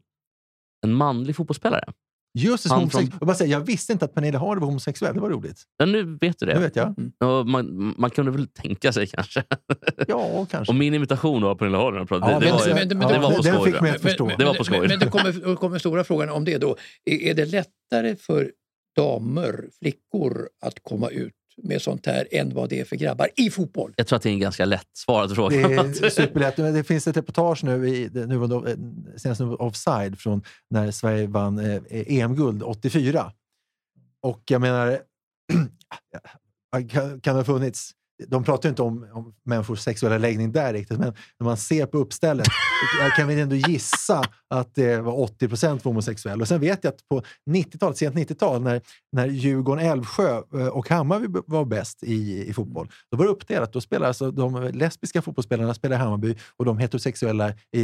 en 0.84 0.92
manlig 0.92 1.36
fotbollsspelare. 1.36 1.84
Just 2.38 2.64
det, 2.64 2.70
homosex- 2.74 2.90
från- 2.90 3.10
jag, 3.20 3.26
bara 3.28 3.34
säga, 3.36 3.50
jag 3.50 3.60
visste 3.60 3.92
inte 3.92 4.04
att 4.04 4.14
Pernilla 4.14 4.38
Harder 4.38 4.60
var 4.60 4.66
homosexuell. 4.66 5.14
Det 5.14 5.20
var 5.20 5.30
roligt. 5.30 5.62
Men 5.78 5.92
nu 5.92 6.18
vet 6.20 6.38
du 6.38 6.46
det. 6.46 6.54
Det 6.54 6.60
vet 6.60 6.76
jag. 6.76 6.94
Och 7.24 7.46
man, 7.46 7.94
man 7.98 8.10
kunde 8.10 8.30
väl 8.30 8.48
tänka 8.48 8.92
sig 8.92 9.06
kanske. 9.06 9.44
Ja, 10.08 10.46
kanske. 10.50 10.72
Och 10.72 10.76
min 10.76 10.94
imitation 10.94 11.44
av 11.44 11.54
Pernilla 11.54 11.78
Harder, 11.78 11.98
det, 11.98 12.06
Ja, 12.10 12.18
det, 12.18 12.46
men- 12.46 12.54
var, 12.54 12.66
ju- 12.66 12.74
men- 12.74 12.98
men- 12.98 13.08
det 13.08 13.18
var 13.18 13.36
på 13.36 13.42
skoj. 13.42 13.72
fick 13.72 13.80
mig 13.80 13.90
att 13.90 14.02
Men- 14.02 14.10
förstå. 14.10 14.26
Men, 14.26 14.38
Det 14.38 14.44
var 14.44 14.54
på 14.54 14.64
skoj. 14.64 14.78
Men, 14.80 14.88
men 14.88 14.98
det 14.98 15.06
kommer, 15.06 15.32
det 15.50 15.56
kommer 15.56 15.78
stora 15.78 16.04
frågan 16.04 16.30
om 16.30 16.44
det 16.44 16.58
då. 16.58 16.76
Är, 17.04 17.14
är 17.22 17.34
det 17.34 17.44
lättare 17.44 18.16
för 18.16 18.52
damer, 18.96 19.68
flickor, 19.78 20.48
att 20.60 20.82
komma 20.82 21.08
ut 21.08 21.32
med 21.62 21.82
sånt 21.82 22.06
här 22.06 22.28
än 22.30 22.54
vad 22.54 22.68
det 22.68 22.80
är 22.80 22.84
för 22.84 22.96
grabbar 22.96 23.28
i 23.36 23.50
fotboll? 23.50 23.94
Jag 23.96 24.06
tror 24.06 24.16
att 24.16 24.22
det 24.22 24.28
är 24.28 24.32
en 24.32 24.38
ganska 24.40 24.64
lätt 24.64 24.90
svarad 24.92 25.28
Det 25.28 25.34
fråga. 25.34 25.56
är 25.60 26.10
superlätt. 26.10 26.56
Det 26.56 26.84
finns 26.84 27.06
ett 27.06 27.16
reportage 27.16 27.64
nu 27.64 27.88
i 27.88 28.08
det 28.08 28.26
nuvarande, 28.26 28.70
eh, 28.70 28.76
senaste 29.16 29.44
Offside 29.44 30.18
från 30.18 30.42
när 30.70 30.90
Sverige 30.90 31.26
vann 31.26 31.58
eh, 31.58 31.82
EM-guld 31.90 32.62
84. 32.62 33.32
Och 34.22 34.42
jag 34.46 34.60
menar, 34.60 35.00
kan, 36.90 37.20
kan 37.20 37.34
det 37.34 37.40
ha 37.40 37.44
funnits 37.44 37.90
de 38.28 38.44
pratar 38.44 38.68
ju 38.68 38.70
inte 38.70 38.82
om, 38.82 39.08
om 39.12 39.34
människors 39.44 39.80
sexuella 39.80 40.18
läggning 40.18 40.52
där 40.52 40.72
riktigt, 40.72 40.98
men 40.98 41.14
när 41.38 41.44
man 41.44 41.56
ser 41.56 41.86
på 41.86 41.98
uppstället 41.98 42.46
kan 43.16 43.28
vi 43.28 43.40
ändå 43.40 43.56
gissa 43.56 44.24
att 44.50 44.74
det 44.74 45.00
var 45.00 45.20
80 45.20 45.48
procent 45.48 45.84
var 45.84 45.90
homosexuella. 45.92 46.42
Och 46.42 46.48
sen 46.48 46.60
vet 46.60 46.84
jag 46.84 46.94
att 46.94 47.08
på 47.08 47.22
90-talet, 47.50 47.98
sent 47.98 48.16
90-tal, 48.16 48.62
när, 48.62 48.80
när 49.12 49.26
Djurgården, 49.26 49.86
Älvsjö 49.86 50.42
eh, 50.54 50.66
och 50.66 50.88
Hammarby 50.88 51.40
var 51.46 51.64
bäst 51.64 52.02
i, 52.02 52.48
i 52.48 52.52
fotboll, 52.52 52.90
då 53.10 53.16
var 53.16 53.24
det 53.24 53.30
uppdelat. 53.30 53.72
Då 53.72 53.80
spelade 53.80 54.08
alltså 54.08 54.30
de 54.30 54.70
lesbiska 54.74 55.22
fotbollsspelarna 55.22 55.74
spelade 55.74 56.00
i 56.00 56.04
Hammarby 56.04 56.36
och 56.56 56.64
de 56.64 56.78
heterosexuella 56.78 57.52
i, 57.72 57.80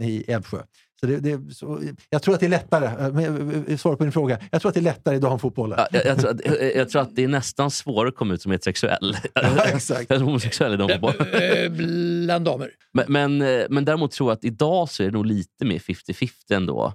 i 0.00 0.24
Älvsjö. 0.28 0.62
Så 1.00 1.06
det, 1.06 1.20
det, 1.20 1.54
så, 1.54 1.82
jag 2.10 2.22
tror 2.22 2.34
att 2.34 2.40
det 2.40 2.46
är 2.46 2.50
lättare, 2.50 3.06
eh, 3.06 3.12
men, 3.12 3.64
eh, 3.68 3.76
svar 3.76 3.96
på 3.96 4.02
din 4.02 4.12
fråga, 4.12 4.38
jag 4.50 4.60
tror 4.60 4.68
att 4.68 4.74
det 4.74 4.80
är 4.80 4.82
lättare 4.82 5.16
i 5.16 5.18
damfotbollen. 5.18 5.78
Ja, 5.78 5.88
jag, 5.92 6.06
jag, 6.06 6.18
tror 6.18 6.30
att, 6.30 6.40
jag, 6.44 6.76
jag 6.76 6.88
tror 6.88 7.02
att 7.02 7.16
det 7.16 7.24
är 7.24 7.28
nästan 7.28 7.70
svårare 7.70 8.08
att 8.08 8.16
komma 8.16 8.34
ut 8.34 8.42
som 8.42 8.52
heterosexuell. 8.52 9.16
Ja, 9.34 9.64
exakt. 9.64 10.10
Än 10.10 10.20
homosexuell 10.22 10.74
i 10.74 10.76
damfotboll. 10.76 11.14
Eh, 11.20 11.70
Bland 11.70 12.44
damer. 12.44 12.70
Men, 12.92 13.04
men, 13.08 13.42
eh, 13.42 13.66
men 13.70 13.84
däremot 13.84 14.10
tror 14.10 14.30
jag 14.30 14.36
att 14.36 14.44
idag 14.44 14.90
så 14.90 15.02
är 15.02 15.06
det 15.06 15.12
nog 15.12 15.26
lite 15.26 15.64
mer 15.64 15.78
50-50 15.78 16.30
ändå. 16.50 16.92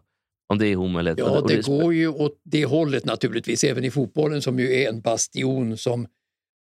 Om 0.49 0.57
det 0.57 0.67
är 0.67 0.75
homo 0.75 0.99
eller 0.99 1.15
Ja, 1.17 1.45
det 1.47 1.65
går 1.65 1.93
ju 1.93 2.07
åt 2.07 2.41
det 2.43 2.65
hållet 2.65 3.05
naturligtvis, 3.05 3.63
även 3.63 3.83
i 3.83 3.91
fotbollen 3.91 4.41
som 4.41 4.59
ju 4.59 4.73
är 4.73 4.89
en 4.89 5.01
bastion 5.01 5.77
som 5.77 6.07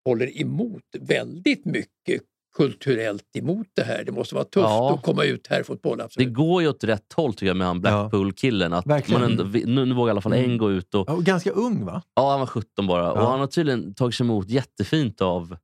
håller 0.04 0.40
emot 0.40 0.82
väldigt 1.00 1.64
mycket 1.64 2.22
kulturellt 2.56 3.36
emot 3.36 3.66
det 3.76 3.82
här. 3.82 4.04
Det 4.04 4.12
måste 4.12 4.34
vara 4.34 4.44
tufft 4.44 4.64
Ja. 4.64 4.94
att 4.94 5.02
komma 5.02 5.24
ut 5.24 5.46
här 5.46 5.60
i 5.60 5.64
fotboll. 5.64 5.98
Det 5.98 6.04
Absolut. 6.04 6.34
går 6.34 6.62
ju 6.62 6.68
åt 6.68 6.84
rätt 6.84 7.12
håll 7.12 7.32
tycker 7.34 7.46
jag 7.46 7.56
med 7.56 7.66
han 7.66 7.80
Blackpool-killen. 7.80 8.72
Att 8.72 8.86
Verkligen. 8.86 9.20
man 9.20 9.30
ändå, 9.30 9.44
nu, 9.44 9.84
nu 9.86 9.94
vågar 9.94 10.08
i 10.08 10.10
alla 10.10 10.20
fall 10.20 10.32
en 10.32 10.58
gå 10.58 10.70
ut 10.72 10.94
och... 10.94 11.04
Ja, 11.08 11.12
och 11.12 11.24
ganska 11.24 11.50
ung 11.50 11.84
va? 11.84 12.02
Ja, 12.14 12.30
han 12.30 12.40
var 12.40 12.46
17 12.46 12.86
bara. 12.86 13.12
Och 13.12 13.18
Ja. 13.18 13.30
han 13.30 13.40
har 13.40 13.46
tydligen 13.46 13.94
tagit 13.94 14.14
sig 14.14 14.24
emot 14.24 14.48
jättefint 14.48 15.20
av... 15.20 15.56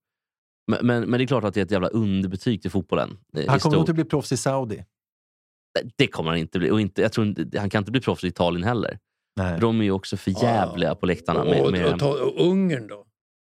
Men, 0.71 0.87
men, 0.87 1.11
men 1.11 1.19
det 1.19 1.25
är 1.25 1.27
klart 1.27 1.45
att 1.45 1.55
det 1.55 1.61
är 1.61 1.65
ett 1.65 1.71
jävla 1.71 1.89
underbetyg 1.89 2.63
till 2.63 2.71
fotbollen. 2.71 3.17
eh, 3.37 3.45
Han 3.49 3.59
kommer 3.59 3.77
nog 3.77 3.83
inte 3.83 3.93
bli 3.95 4.05
proffs 4.05 4.33
i 4.33 4.37
Saudi. 4.37 4.85
Det 5.97 6.07
kommer 6.07 6.31
han 6.31 6.39
inte 6.39 6.59
bli. 6.59 6.71
Och 6.71 6.81
inte, 6.81 7.03
jag 7.03 7.13
tror 7.13 7.27
inte, 7.27 7.59
han 7.59 7.71
kan 7.71 7.79
inte 7.79 7.91
bli 7.93 8.01
proffs 8.01 8.25
i 8.25 8.27
Italien 8.27 8.65
heller. 8.65 8.99
Nej. 9.37 9.61
De 9.61 9.81
är 9.81 9.85
ju 9.85 9.91
också 9.91 10.17
för 10.17 10.43
jävliga 10.43 10.95
på 10.95 11.07
läktarna. 11.07 11.41
Och, 11.41 11.47
Med, 11.47 11.63
och, 11.63 11.73
med, 11.73 11.93
och, 11.93 11.99
ta- 11.99 12.23
och 12.25 12.47
Ungern 12.47 12.87
då? 12.87 13.05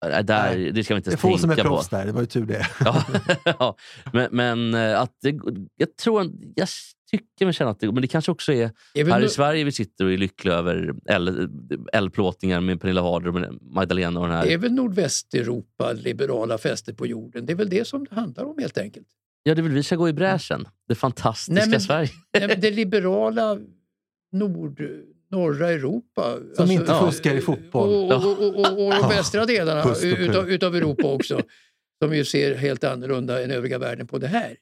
Äh, 0.05 0.23
där, 0.25 0.55
Nej. 0.57 0.71
det 0.71 0.83
ska 0.83 0.93
vi 0.93 0.97
inte 0.97 1.09
Det 1.09 1.13
är 1.13 1.17
få 1.17 1.37
som 1.37 1.49
är 1.49 1.55
tänka 1.55 1.69
på. 1.69 1.75
proffs 1.75 1.89
där, 1.89 2.05
det 2.05 2.11
var 2.11 2.21
ju 2.21 2.27
tur 2.27 2.45
det. 2.45 2.67
Ja, 2.85 3.05
ja. 3.45 3.75
Men, 4.13 4.27
men 4.31 4.73
eh, 4.73 5.01
att 5.01 5.13
det, 5.21 5.39
jag 5.75 5.95
tror... 5.97 6.31
Jag 6.55 6.67
tycker 7.11 7.45
mig 7.45 7.53
känna 7.53 7.71
att 7.71 7.79
det 7.79 7.91
Men 7.91 8.01
det 8.01 8.07
kanske 8.07 8.31
också 8.31 8.53
är 8.53 8.71
Är 8.93 9.03
väl 9.03 9.13
här 9.13 9.19
nu- 9.19 9.25
i 9.25 9.29
Sverige 9.29 9.63
vi 9.63 9.71
sitter 9.71 10.05
och 10.05 10.11
är 10.11 10.17
lyckliga 10.17 10.55
över 10.55 10.93
L-plåtningar 11.93 12.61
med 12.61 12.81
Pernilla 12.81 13.01
Harder 13.01 13.27
och 13.27 13.33
med 13.33 13.57
Magdalena 13.61 14.19
och 14.19 14.27
den 14.27 14.35
här. 14.35 14.45
Det 14.45 14.53
är 14.53 14.57
väl 14.57 14.71
Nordvästeuropa, 14.71 15.91
liberala 15.93 16.57
fäster 16.57 16.93
på 16.93 17.07
jorden. 17.07 17.45
Det 17.45 17.53
är 17.53 17.55
väl 17.55 17.69
det 17.69 17.87
som 17.87 18.05
det 18.05 18.15
handlar 18.15 18.43
om 18.45 18.57
helt 18.59 18.77
enkelt. 18.77 19.07
Ja, 19.43 19.55
det 19.55 19.61
vill 19.61 19.71
vi 19.71 19.83
ska 19.83 19.95
gå 19.95 20.09
i 20.09 20.13
bräschen. 20.13 20.67
Det 20.87 20.95
fantastiska 20.95 21.53
Nej, 21.61 21.69
men- 21.69 21.81
Sverige. 21.81 22.09
Nej, 22.37 22.47
men 22.47 22.61
det 22.61 22.71
liberala 22.71 23.57
nord, 24.31 24.81
norra 25.31 25.69
Europa. 25.69 26.37
Som 26.55 26.71
inte 26.71 26.91
Ja. 26.91 27.05
fuskar 27.05 27.35
i 27.35 27.41
fotboll. 27.41 27.89
Och, 27.89 28.11
och, 28.25 28.39
och, 28.39 28.55
och, 28.55 28.85
och 28.87 28.93
de 28.93 29.09
västra 29.09 29.45
delarna 29.45 29.95
utav, 30.03 30.49
utav 30.49 30.75
Europa 30.75 31.07
också. 31.07 31.41
Som 32.03 32.15
ju 32.15 32.25
ser 32.25 32.55
helt 32.55 32.83
annorlunda 32.83 33.43
än 33.43 33.51
övriga 33.51 33.77
världen 33.77 34.07
på 34.07 34.17
det 34.17 34.27
här. 34.27 34.57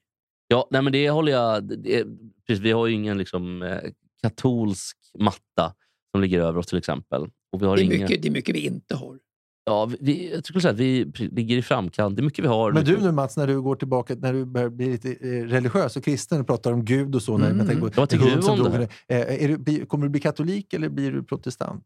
Ja, 0.47 0.67
nej, 0.71 0.81
men 0.81 0.93
det 0.93 1.09
håller 1.09 1.31
jag... 1.31 1.63
Det, 1.63 2.05
precis, 2.47 2.63
vi 2.63 2.71
har 2.71 2.87
ju 2.87 2.93
ingen 2.93 3.17
liksom, 3.17 3.61
eh, 3.61 3.77
katolsk 4.21 4.97
matta 5.19 5.73
som 6.11 6.21
ligger 6.21 6.39
över 6.39 6.59
oss 6.59 6.67
till 6.67 6.77
exempel. 6.77 7.21
Och 7.51 7.61
vi 7.61 7.65
har 7.65 7.75
Det 7.75 7.81
är, 7.81 7.83
ingen, 7.83 8.01
mycket, 8.01 8.21
det 8.21 8.27
är 8.27 8.31
mycket 8.31 8.55
vi 8.55 8.59
inte 8.59 8.95
har. 8.95 9.19
Ja, 9.67 9.91
vi, 9.99 10.31
jag 10.33 10.45
skulle 10.45 10.61
säga 10.61 10.71
att 10.73 10.79
vi 10.79 11.05
ligger 11.31 11.57
i 11.57 11.61
framkant. 11.61 12.15
Det 12.15 12.21
är 12.21 12.23
mycket 12.23 12.43
vi 12.45 12.47
har. 12.47 12.71
Men 12.71 12.85
du 12.85 12.97
nu 12.97 13.11
Mats, 13.11 13.37
när 13.37 13.47
du 13.47 13.61
går 13.61 13.75
tillbaka, 13.75 14.15
när 14.15 14.33
du 14.33 14.45
börjar 14.45 14.69
bli 14.69 14.89
lite 14.91 15.09
eh, 15.09 15.27
religiös 15.43 15.95
och 15.97 16.03
kristen 16.05 16.41
och 16.41 16.47
pratar 16.47 16.71
om 16.73 16.85
Gud 16.85 17.15
och 17.15 17.21
så. 17.21 17.37
När, 17.37 17.45
Mm. 17.45 17.57
jag 17.57 17.67
tänker 17.67 17.81
på, 17.81 17.87
Ja, 17.87 17.91
vad 17.95 18.09
tycker 18.09 18.25
du 18.25 18.47
om 18.47 18.87
det? 19.07 19.15
eh, 19.15 19.43
är 19.43 19.57
du, 19.57 19.85
kommer 19.85 20.03
du 20.05 20.09
bli 20.09 20.21
katolik 20.21 20.73
eller 20.73 20.89
blir 20.89 21.11
du 21.11 21.23
protestant? 21.23 21.83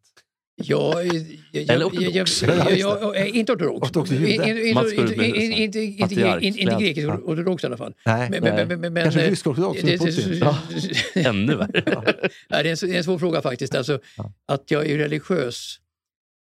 Jag, 0.64 1.06
Eller 1.54 1.86
ortodox. 1.86 2.44
är 2.44 3.26
inte 3.36 3.52
ortodox. 3.54 4.12
Inte- 4.12 4.16
Gullberg, 4.16 5.28
inte- 5.28 5.62
inte- 5.62 5.80
inte- 5.80 6.02
patriark. 6.04 6.44
inte- 6.44 6.60
Inte 6.62 6.76
grekisk 6.80 7.08
ortodox 7.08 7.64
i 7.64 7.68
alla 7.68 7.78
fall. 7.78 7.94
Kanske 8.04 9.22
eh, 9.22 9.30
rysk-ortodox, 9.30 9.84
Ännu 11.16 11.56
värre. 11.56 12.14
Det 12.50 12.56
är 12.56 12.96
en, 12.96 13.04
svår 13.04 13.18
fråga 13.20 13.42
faktiskt. 13.42 13.76
Alltså, 13.76 14.00
Ja. 14.18 14.34
Att 14.48 14.72
jag 14.72 14.88
är 14.88 14.98
religiös 14.98 15.78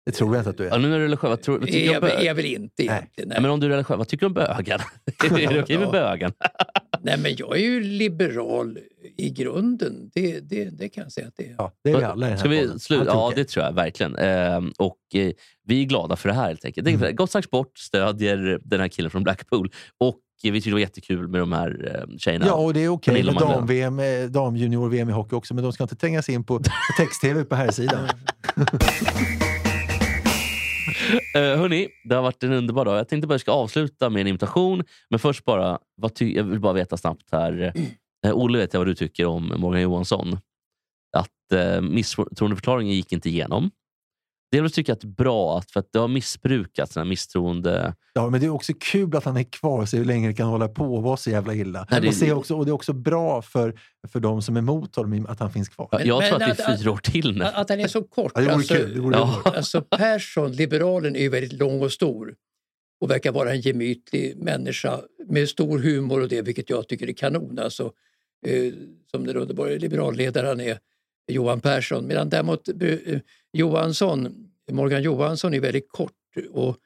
Det 0.09 0.15
tror 0.15 0.35
jag 0.35 0.41
inte 0.41 0.49
att 0.49 0.57
du 0.57 0.63
Ja, 0.63 0.75
är. 0.75 0.79
nu 0.79 0.93
är 0.95 0.97
du 0.99 1.03
religiös. 1.03 1.29
Vad, 1.29 1.41
tror, 1.41 1.57
vad 1.59 1.67
tycker 1.67 1.93
jag, 1.93 2.03
är 2.09 2.25
jag 2.25 2.35
väl 2.35 2.45
inte 2.45 2.83
egentligen. 2.83 3.09
Ja, 3.15 3.25
Nej. 3.25 3.41
men 3.41 3.51
om 3.51 3.59
du 3.59 3.65
är 3.65 3.69
religiös, 3.69 3.97
vad 3.97 4.07
tycker 4.07 4.21
du 4.21 4.27
om 4.27 4.33
bögen? 4.33 4.79
är 5.23 5.53
det 5.53 5.61
okej 5.63 5.77
med 5.77 5.87
Ja. 5.87 5.91
bögen? 5.91 6.31
Nej, 7.01 7.17
men 7.17 7.35
jag 7.35 7.55
är 7.57 7.61
ju 7.61 7.83
liberal 7.83 8.79
i 9.17 9.29
grunden. 9.29 10.09
Det, 10.13 10.39
det, 10.39 10.69
det 10.69 10.89
kan 10.89 11.03
jag 11.03 11.11
säga 11.11 11.27
att 11.27 11.33
det 11.37 11.45
är. 11.45 11.55
Ja, 11.57 11.71
det 11.83 11.91
är 11.91 11.97
vi 11.97 12.03
alla 12.03 12.27
i 12.27 12.29
den 12.29 12.29
här 12.29 12.37
Ska 12.37 12.49
vi 12.49 12.79
sluta? 12.79 13.05
Ja, 13.05 13.31
det 13.35 13.45
tror 13.45 13.65
jag 13.65 13.73
verkligen. 13.73 14.15
Ehm, 14.15 14.71
och 14.77 14.97
eh, 15.13 15.31
vi 15.65 15.81
är 15.81 15.85
glada 15.85 16.15
för 16.15 16.29
det 16.29 16.35
här 16.35 16.47
helt 16.47 16.65
enkelt. 16.65 16.87
Mm. 16.87 17.15
Gott 17.15 17.31
Snack 17.31 17.45
Sport 17.45 17.77
stödjer 17.77 18.59
den 18.63 18.79
här 18.79 18.87
killen 18.87 19.11
från 19.11 19.23
Blackpool. 19.23 19.71
Och 19.97 20.19
eh, 20.43 20.51
vi 20.51 20.57
tyckte 20.57 20.69
det 20.69 20.73
var 20.73 20.79
jättekul 20.79 21.27
med 21.27 21.41
de 21.41 21.51
här 21.51 21.95
eh, 21.95 22.17
tjejerna. 22.17 22.45
Ja, 22.45 22.53
och 22.53 22.73
det 22.73 22.79
är 22.83 22.89
okej 22.89 23.13
Pernilla 23.13 23.31
med 23.31 23.41
dam-VM, 23.41 23.99
eh, 23.99 24.23
dam-junior-VM 24.29 25.09
i 25.09 25.11
hockey 25.11 25.35
också, 25.35 25.53
men 25.53 25.63
de 25.63 25.73
ska 25.73 25.83
inte 25.83 25.95
trängas 25.95 26.29
in 26.29 26.43
på, 26.43 26.59
på 26.59 26.63
text-tv 26.97 27.43
på 27.43 27.55
här 27.55 27.71
sidan. 27.71 28.07
Eh, 31.35 31.41
hörni, 31.41 31.87
det 32.03 32.15
har 32.15 32.21
varit 32.21 32.43
en 32.43 32.53
underbar 32.53 32.85
dag. 32.85 32.97
Jag 32.97 33.07
tänkte 33.07 33.27
bara 33.27 33.33
jag 33.33 33.41
ska 33.41 33.51
avsluta 33.51 34.09
med 34.09 34.21
en 34.21 34.27
invitation. 34.27 34.83
Men 35.09 35.19
först 35.19 35.45
bara, 35.45 35.79
vad 35.95 36.15
ty- 36.15 36.35
jag 36.35 36.43
vill 36.43 36.59
bara 36.59 36.73
veta 36.73 36.97
snabbt 36.97 37.31
här. 37.31 37.73
Eh, 37.75 38.29
eh 38.29 38.37
Olle 38.37 38.57
vet 38.57 38.73
jag 38.73 38.79
vad 38.79 38.87
du 38.87 38.95
tycker 38.95 39.25
om 39.25 39.53
Morgan 39.57 39.81
Johansson. 39.81 40.37
Att 41.17 41.53
eh, 41.53 41.81
misstroendeförklaringen 41.81 42.93
gick 42.93 43.13
inte 43.13 43.29
igenom. 43.29 43.71
Delvis 44.51 44.73
tycker 44.73 44.89
jag 44.89 44.95
att 44.95 45.01
det 45.01 45.07
är 45.07 45.23
bra, 45.23 45.57
att, 45.57 45.71
för 45.71 45.79
att 45.79 45.87
det 45.93 45.99
har 45.99 46.07
missbrukats, 46.07 46.93
den 46.93 47.01
här 47.01 47.09
misstroende... 47.09 47.95
Ja, 48.13 48.29
men 48.29 48.39
det 48.39 48.45
är 48.45 48.49
också 48.49 48.73
kul 48.79 49.15
att 49.15 49.23
han 49.25 49.37
är 49.37 49.43
kvar 49.43 49.81
och 49.81 49.89
se 49.89 49.97
hur 49.97 50.05
länge 50.05 50.27
det 50.27 50.33
kan 50.33 50.47
hålla 50.47 50.67
på 50.67 50.95
och 50.95 51.03
vara 51.03 51.17
så 51.17 51.29
jävla 51.29 51.53
illa. 51.55 51.87
Nej, 51.91 52.01
det- 52.01 52.07
och, 52.07 52.13
se 52.13 52.31
också, 52.31 52.55
och 52.55 52.65
det 52.65 52.71
är 52.71 52.73
också 52.73 52.93
bra 52.93 53.41
för, 53.41 53.79
för 54.07 54.19
de 54.19 54.41
som 54.41 54.55
är 54.55 54.59
emot 54.59 54.95
honom 54.95 55.25
att 55.29 55.39
han 55.39 55.51
finns 55.51 55.69
kvar. 55.69 55.87
Ja, 55.91 55.99
jag 56.01 56.19
men 56.19 56.27
tror 56.29 56.41
att 56.41 56.57
det 56.57 56.63
att- 56.63 56.69
är 56.73 56.77
fyra 56.77 56.91
år 56.91 56.97
till 56.97 57.37
nu. 57.37 57.43
Att, 57.43 57.53
att 57.55 57.67
den 57.67 57.79
är 57.79 57.87
så 57.87 58.03
kort. 58.03 58.31
Ja, 58.35 58.41
det 58.41 58.45
vore 58.45 58.55
alltså, 58.55 58.73
kul. 58.75 58.93
Det 58.93 58.99
vore 59.01 59.17
Ja. 59.17 59.41
alltså 59.45 59.81
Persson, 59.81 60.51
liberalen, 60.51 61.15
är 61.15 61.19
ju 61.19 61.29
väldigt 61.29 61.53
lång 61.53 61.81
och 61.81 61.91
stor 61.91 62.33
och 63.01 63.09
verkar 63.11 63.31
vara 63.31 63.51
en 63.51 63.61
gemytlig 63.61 64.37
människa 64.37 64.99
med 65.27 65.49
stor 65.49 65.79
humor 65.79 66.21
och 66.21 66.27
det, 66.29 66.41
vilket 66.41 66.69
jag 66.69 66.87
tycker 66.87 67.07
är 67.09 67.13
kanon. 67.13 67.59
Alltså, 67.59 67.83
eh, 68.47 68.73
som 69.11 69.25
den 69.25 69.37
underbara 69.37 69.69
liberalledare 69.69 70.47
han 70.47 70.59
är. 70.61 70.77
Johan 71.29 71.61
Persson. 71.61 72.07
Medan 72.07 72.29
däremot 72.29 72.69
eh, 72.69 73.19
Johansson, 73.53 74.49
Morgan 74.71 75.03
Johansson 75.03 75.53
är 75.53 75.59
väldigt 75.59 75.89
kort 75.89 76.11
och 76.51 76.77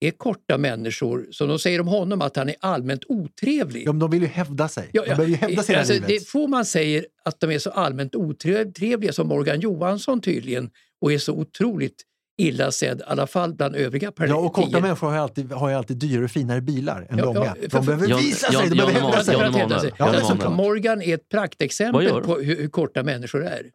är 0.00 0.10
korta 0.10 0.58
människor, 0.58 1.26
så 1.30 1.46
de 1.46 1.58
säger 1.58 1.80
om 1.80 1.86
honom 1.88 2.22
att 2.22 2.36
han 2.36 2.48
är 2.48 2.56
allmänt 2.60 3.04
otrevlig. 3.08 3.86
Ja, 3.86 3.92
men 3.92 3.98
de 3.98 4.10
vill 4.10 4.22
ju 4.22 4.28
hävda 4.28 4.68
sig. 4.68 4.90
Ja, 4.92 5.02
De 5.02 5.08
ja. 5.10 5.16
behöver 5.16 5.30
ju 5.30 5.36
hävda 5.36 5.62
sig 5.62 5.74
det 5.74 5.78
alltså, 5.78 5.92
livet. 5.92 6.08
det 6.08 6.16
är 6.16 6.20
få 6.20 6.46
man 6.46 6.64
säger 6.64 7.06
att 7.24 7.40
de 7.40 7.50
är 7.50 7.58
så 7.58 7.70
allmänt 7.70 8.14
otrevliga 8.14 9.12
som 9.12 9.28
Morgan 9.28 9.60
Johansson 9.60 10.20
tydligen 10.20 10.70
och 11.00 11.12
är 11.12 11.18
så 11.18 11.32
otroligt 11.32 12.02
illa 12.38 12.72
sedd, 12.72 13.00
i 13.00 13.02
alla 13.06 13.26
fall 13.26 13.54
bland 13.54 13.76
övriga 13.76 14.12
partier. 14.12 14.34
Ja, 14.34 14.40
och 14.40 14.52
korta 14.52 14.80
människor 14.80 15.06
har 15.06 15.14
ju 15.14 15.20
alltid, 15.20 15.52
har 15.52 15.68
ju 15.68 15.74
alltid 15.74 15.96
dyrare 15.96 16.24
och 16.24 16.30
finare 16.30 16.60
bilar 16.60 17.06
än 17.10 17.18
Ja, 17.18 17.24
långa. 17.24 17.38
ja, 17.44 17.54
för- 17.54 17.68
de 17.78 17.86
behöver 17.86 18.06
visa 18.18 18.52
sig, 18.52 18.68
de 18.70 18.76
behöver 18.76 18.92
hävda 19.00 19.24
sig. 19.24 19.34
Emanuel. 19.34 19.80
sig. 19.80 19.90
Ja, 19.98 20.10
det 20.12 20.18
Alltså. 20.18 20.50
Morgan 20.50 21.02
är 21.02 21.14
ett 21.14 21.28
praktexempel 21.28 22.08
på 22.22 22.34
hur, 22.38 22.56
hur 22.56 22.68
korta 22.68 23.02
människor 23.02 23.44
är. 23.46 23.70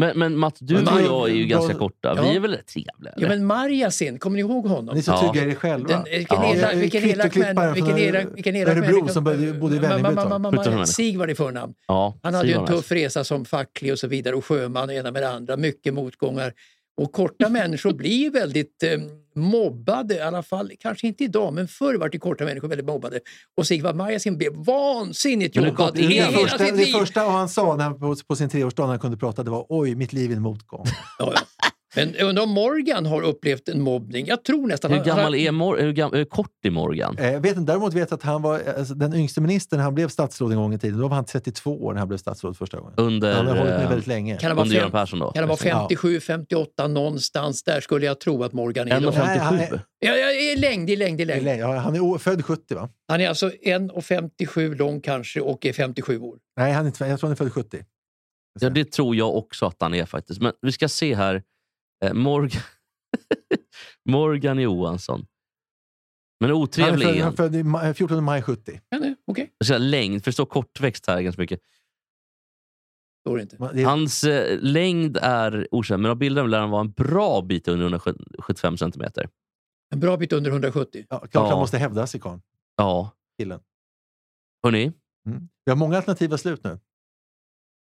Men, 0.00 0.18
men 0.18 0.36
Mats, 0.38 0.58
du 0.60 0.74
Men 0.74 0.88
och 0.88 1.00
jag 1.00 1.28
är 1.30 1.34
ju 1.34 1.46
ganska 1.46 1.72
då- 1.72 1.78
korta. 1.78 2.12
Ja. 2.16 2.22
Vi 2.22 2.36
är 2.36 2.40
väl 2.40 2.50
rätt 2.50 2.66
trevliga? 2.66 3.14
Ja, 3.16 3.28
men 3.28 3.46
Marjasin, 3.46 4.18
kommer 4.18 4.34
ni 4.34 4.40
ihåg 4.40 4.66
honom? 4.66 4.94
Ni 4.94 4.98
är 5.00 5.02
så 5.02 5.10
Ja. 5.10 5.32
trygga 5.32 5.46
i 5.46 5.50
er 5.50 5.54
själva. 5.54 5.88
Den, 5.88 6.04
vilken 6.04 6.36
Ja. 6.42 6.54
elak, 6.54 6.74
vilken 6.74 7.02
elak 7.04 7.16
män, 7.16 7.30
Kvittoklipparen 7.30 7.74
vilken 7.74 7.90
från 7.90 7.98
elak, 8.00 8.26
vilken 8.34 8.56
elak 8.56 8.76
Örebro 8.76 8.90
människa. 8.96 9.12
som 9.12 9.24
bodde- 9.24 9.76
i 9.76 9.78
Vällingby 9.78 10.14
människa. 10.58 10.86
Sigvard 10.86 11.30
i 11.30 11.34
förnamn. 11.34 11.74
ja, 11.88 12.18
Han 12.22 12.34
hade 12.34 12.48
ju 12.48 12.54
en 12.54 12.66
tuff 12.66 12.92
resa 12.92 13.24
som 13.24 13.44
facklig 13.44 13.92
och 13.92 13.98
så 13.98 14.06
vidare 14.06 14.34
och 14.36 14.44
sjöman 14.44 14.88
och 14.88 14.94
ena 14.94 15.10
med 15.10 15.22
det 15.22 15.28
andra. 15.30 15.56
Mycket 15.56 15.94
motgångar. 15.94 16.52
Och 16.96 17.12
korta 17.12 17.48
människor 17.48 17.92
blir 17.92 18.30
väldigt 18.30 18.82
eh, 18.82 18.90
mobbade, 19.34 20.14
i 20.14 20.20
alla 20.20 20.42
fall 20.42 20.72
kanske 20.80 21.06
inte 21.06 21.24
idag, 21.24 21.54
men 21.54 21.68
förr 21.68 21.94
var 21.94 22.08
det 22.08 22.18
korta 22.18 22.44
människor 22.44 22.68
väldigt 22.68 22.86
mobbade. 22.86 23.20
Och 23.56 23.66
Sigvard 23.66 23.96
Marjasin 23.96 24.38
blev 24.38 24.52
vansinnigt 24.54 25.54
det 25.54 25.66
jobbad 25.66 25.94
det 25.94 26.02
Det, 26.02 26.14
hela 26.14 26.32
första, 26.32 26.58
sitt 26.58 26.76
det 26.76 26.84
liv. 26.84 26.92
första 26.92 27.20
han 27.20 27.48
sa 27.48 27.76
när 27.76 27.84
han, 27.84 27.98
på, 27.98 28.16
på 28.28 28.36
sin 28.36 28.48
treårsdag 28.48 28.82
när 28.82 28.90
han 28.90 28.98
kunde 28.98 29.16
prata 29.16 29.42
det 29.42 29.50
var 29.50 29.66
oj, 29.68 29.94
mitt 29.94 30.12
liv 30.12 30.30
är 30.32 30.36
en 30.36 30.42
motgång. 30.42 30.86
Ja, 31.18 31.32
ja. 31.34 31.40
Men 31.96 32.14
jag 32.18 32.28
undrar 32.28 32.42
om 32.42 32.50
Morgan 32.50 33.06
har 33.06 33.22
upplevt 33.22 33.68
en 33.68 33.80
mobbning. 33.82 34.26
Jag 34.26 34.44
tror 34.44 34.66
nästan... 34.66 34.90
Hur 34.90 34.98
han- 34.98 35.06
gammal 35.06 35.24
han- 35.24 35.34
är 35.34 35.50
Mor- 35.52 35.78
hur, 35.80 35.92
gam- 35.92 36.14
hur 36.16 36.24
kort 36.24 36.50
är 36.64 36.70
Morgan? 36.70 37.18
Eh, 37.18 37.32
Jag 37.32 37.40
vet 37.40 37.56
inte, 37.56 37.72
däremot 37.72 37.94
vet 37.94 38.10
jag 38.10 38.16
att 38.16 38.22
han 38.22 38.42
var 38.42 38.62
alltså, 38.78 38.94
den 38.94 39.14
yngste 39.14 39.40
ministern 39.40 39.80
han 39.80 39.94
blev 39.94 40.08
statsråd 40.08 40.52
en 40.52 40.58
gång 40.58 40.74
i 40.74 40.78
tiden. 40.78 40.98
Då 41.00 41.08
var 41.08 41.14
han 41.16 41.24
32 41.24 41.84
år 41.84 41.92
när 41.92 41.98
han 41.98 42.08
blev 42.08 42.18
statsråd 42.18 42.56
första 42.56 42.78
gången. 42.80 42.94
Under, 42.96 43.34
han 43.34 43.46
har 43.46 43.56
hållit 43.56 43.72
med 43.72 43.82
eh, 43.82 43.88
väldigt 43.88 44.06
länge. 44.06 44.36
Kan 44.36 44.48
det 44.50 44.54
vara 44.54 44.64
under 44.66 44.80
fem- 44.80 44.90
Persson 44.90 45.18
då? 45.18 45.30
Kan 45.32 45.42
det 45.42 45.46
vara 45.48 45.58
Ja. 45.64 45.78
57, 45.80 46.20
58 46.20 46.88
någonstans 46.88 47.62
där 47.62 47.80
skulle 47.80 48.06
jag 48.06 48.20
tro 48.20 48.44
att 48.44 48.52
Morgan 48.52 48.88
är. 48.92 48.98
idag. 49.00 49.12
1,57? 49.14 49.26
Nej, 49.26 49.38
han 49.38 49.58
är- 49.58 49.80
Ja, 49.98 50.12
ja, 50.16 50.30
i 50.30 50.56
längd, 50.56 50.90
i 50.90 50.96
längd, 50.96 51.20
i 51.20 51.24
längd. 51.24 51.46
Ja, 51.60 51.76
han 51.76 51.94
är 51.96 52.18
född 52.18 52.44
70 52.44 52.74
va? 52.74 52.88
Han 53.08 53.20
är 53.20 53.28
alltså 53.28 53.50
1,57 53.62 54.74
lång 54.74 55.00
kanske 55.00 55.40
och 55.40 55.66
är 55.66 55.72
57 55.72 56.18
år. 56.20 56.38
Nej, 56.56 56.72
han 56.72 56.86
är, 56.86 56.88
jag 56.88 56.96
tror 56.98 57.20
han 57.22 57.30
är 57.32 57.36
född 57.36 57.52
70. 57.52 57.78
Ja, 58.60 58.70
det 58.70 58.92
tror 58.92 59.16
jag 59.16 59.36
också 59.36 59.66
att 59.66 59.76
han 59.80 59.94
är 59.94 60.04
faktiskt. 60.04 60.40
Men 60.42 60.52
vi 60.62 60.72
ska 60.72 60.88
se 60.88 61.14
här. 61.14 61.42
Eh, 62.04 62.12
Morgan, 62.14 62.62
Morgan 64.08 64.58
Johansson. 64.58 65.26
Men 66.40 66.50
Han 66.50 66.58
är 66.58 66.62
otrevlig 66.62 67.06
född, 67.06 67.14
han 67.16 67.22
han. 67.24 67.36
född 67.36 67.54
i 67.54 67.62
maj, 67.62 67.94
14 67.94 68.24
maj 68.24 68.42
70. 68.42 68.80
Ja, 68.88 68.98
nej, 68.98 69.14
säga 69.64 69.78
längd, 69.78 70.24
för 70.24 70.30
det 70.30 70.32
står 70.32 70.46
kortväxt 70.46 71.06
här 71.06 71.20
ganska 71.22 71.42
mycket. 71.42 71.60
står 73.20 73.40
inte. 73.40 73.84
Hans 73.84 74.24
eh, 74.24 74.58
längd 74.60 75.16
är 75.22 75.68
okänd, 75.70 76.02
men 76.02 76.10
av 76.10 76.16
bilden 76.16 76.50
lär 76.50 76.60
han 76.60 76.70
vara 76.70 76.80
en 76.80 76.90
bra 76.92 77.42
bit 77.42 77.68
under 77.68 77.86
175 77.86 78.76
centimeter. 78.78 79.28
En 79.94 80.00
bra 80.00 80.16
bit 80.16 80.32
under 80.32 80.50
170. 80.50 81.04
ja, 81.08 81.18
klart 81.18 81.30
Ja. 81.34 81.48
han 81.48 81.58
måste 81.58 81.78
hävda 81.78 82.06
sig, 82.06 82.20
karln. 82.20 82.42
Ja. 82.76 83.10
Killen. 83.38 83.60
Hörni, 84.62 84.92
Mm. 85.26 85.48
Vi 85.64 85.70
har 85.72 85.76
många 85.76 85.96
alternativa 85.96 86.38
slut 86.38 86.64
nu. 86.64 86.78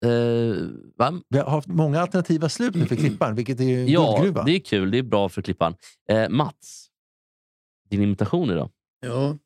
Eh, 0.04 0.68
va? 0.96 1.22
Vi 1.30 1.38
har 1.38 1.50
haft 1.50 1.68
många 1.68 2.00
alternativa 2.02 2.50
slut 2.50 2.76
nu 2.76 2.86
för 2.86 2.96
Klippan, 2.96 3.36
vilket 3.36 3.60
är 3.60 3.64
en 3.64 3.88
Ja, 3.88 4.12
guldgruva. 4.12 4.44
det 4.44 4.52
är 4.52 4.60
kul. 4.60 4.92
Det 4.92 4.98
är 4.98 5.04
bra 5.04 5.30
för 5.30 5.42
klippan. 5.42 5.76
Eh, 6.10 6.30
Mats, 6.30 6.88
din 7.90 8.02
imitation 8.02 8.50
idag? 8.52 8.70
Ja, 9.00 9.38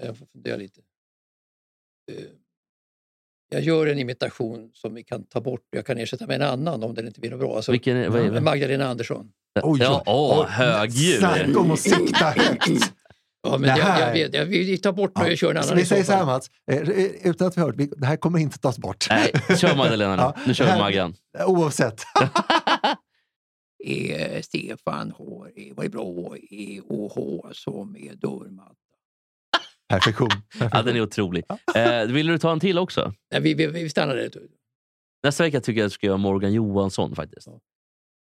jag 0.00 0.18
får 0.18 0.26
fundera 0.26 0.56
lite. 0.56 0.80
Eh, 2.12 2.16
Jag 3.50 3.62
gör 3.62 3.86
en 3.86 3.98
imitation 3.98 4.70
som 4.74 4.94
vi 4.94 5.04
kan 5.04 5.24
ta 5.24 5.40
bort. 5.40 5.60
Jag 5.70 5.86
kan 5.86 5.98
ersätta 5.98 6.26
med 6.26 6.36
en 6.42 6.48
annan 6.48 6.82
om 6.82 6.94
den 6.94 7.06
inte 7.06 7.20
blir 7.20 7.30
något 7.30 7.40
bra. 7.40 7.56
Alltså, 7.56 7.72
Vilken, 7.72 8.12
vad 8.12 8.20
är 8.20 8.30
det? 8.30 8.40
Magdalena 8.40 8.86
Andersson. 8.86 9.32
Oj, 9.62 9.78
ja, 9.82 10.02
åh, 10.06 10.46
högljudd. 10.46 11.18
Snacka 11.18 11.58
om 11.60 11.70
att 11.70 11.80
sikta 11.80 12.24
högt! 12.24 12.92
Ja, 13.46 13.58
men 13.58 13.62
Det 13.62 13.68
jag, 13.68 13.74
här- 13.84 14.06
jag, 14.06 14.12
vet, 14.12 14.34
jag, 14.34 14.44
vi 14.46 14.78
tar 14.78 14.92
bort 14.92 15.16
mig 15.18 15.32
och 15.32 15.38
kör 15.38 15.54
en 15.54 15.62
så 15.62 15.68
annan 15.68 15.76
vi 15.76 15.82
så 15.84 15.88
säger 15.88 16.04
så 16.04 16.12
här. 16.12 16.24
Mats, 16.24 16.50
eh, 16.70 16.88
utan 17.30 17.46
att 17.48 17.56
vi 17.56 17.60
har 17.60 17.68
hört, 17.68 17.76
vi- 17.78 17.86
det 17.96 18.06
här 18.06 18.16
kommer 18.16 18.38
inte 18.38 18.58
tas 18.58 18.78
bort. 18.78 19.06
Nej, 19.10 19.32
kör 19.58 19.76
Magdalena 19.76 20.16
nu. 20.16 20.22
Ja, 20.22 20.34
Nu 20.46 20.54
kör 20.54 20.66
det 20.66 20.72
vi 20.72 20.78
Maggan. 20.78 21.14
Oavsett. 21.46 22.02
är 23.84 24.42
Stefan 24.42 25.10
har 25.18 25.74
varit 25.74 25.92
bra 25.92 26.36
i 26.36 26.80
ha 26.88 27.50
som 27.52 27.96
är 27.96 28.14
dörrmatta. 28.14 28.72
Perfektion. 29.88 30.28
Ja, 30.72 30.82
den 30.82 30.96
är 30.96 31.00
otrolig. 31.00 31.44
Eh, 31.76 32.02
vill 32.06 32.26
du 32.26 32.38
ta 32.38 32.52
en 32.52 32.60
till 32.60 32.78
också? 32.78 33.12
Nej, 33.32 33.40
vi, 33.40 33.54
vi, 33.54 33.66
vi 33.66 33.88
stannar 33.90 34.16
där. 34.16 34.30
Nästa 35.22 35.42
vecka 35.42 35.60
tycker 35.60 35.80
jag 35.80 35.86
att 35.86 35.92
jag 35.92 35.92
ska 35.92 36.06
göra 36.06 36.16
Morgan 36.16 36.52
Johansson 36.52 37.14
faktiskt. 37.14 37.48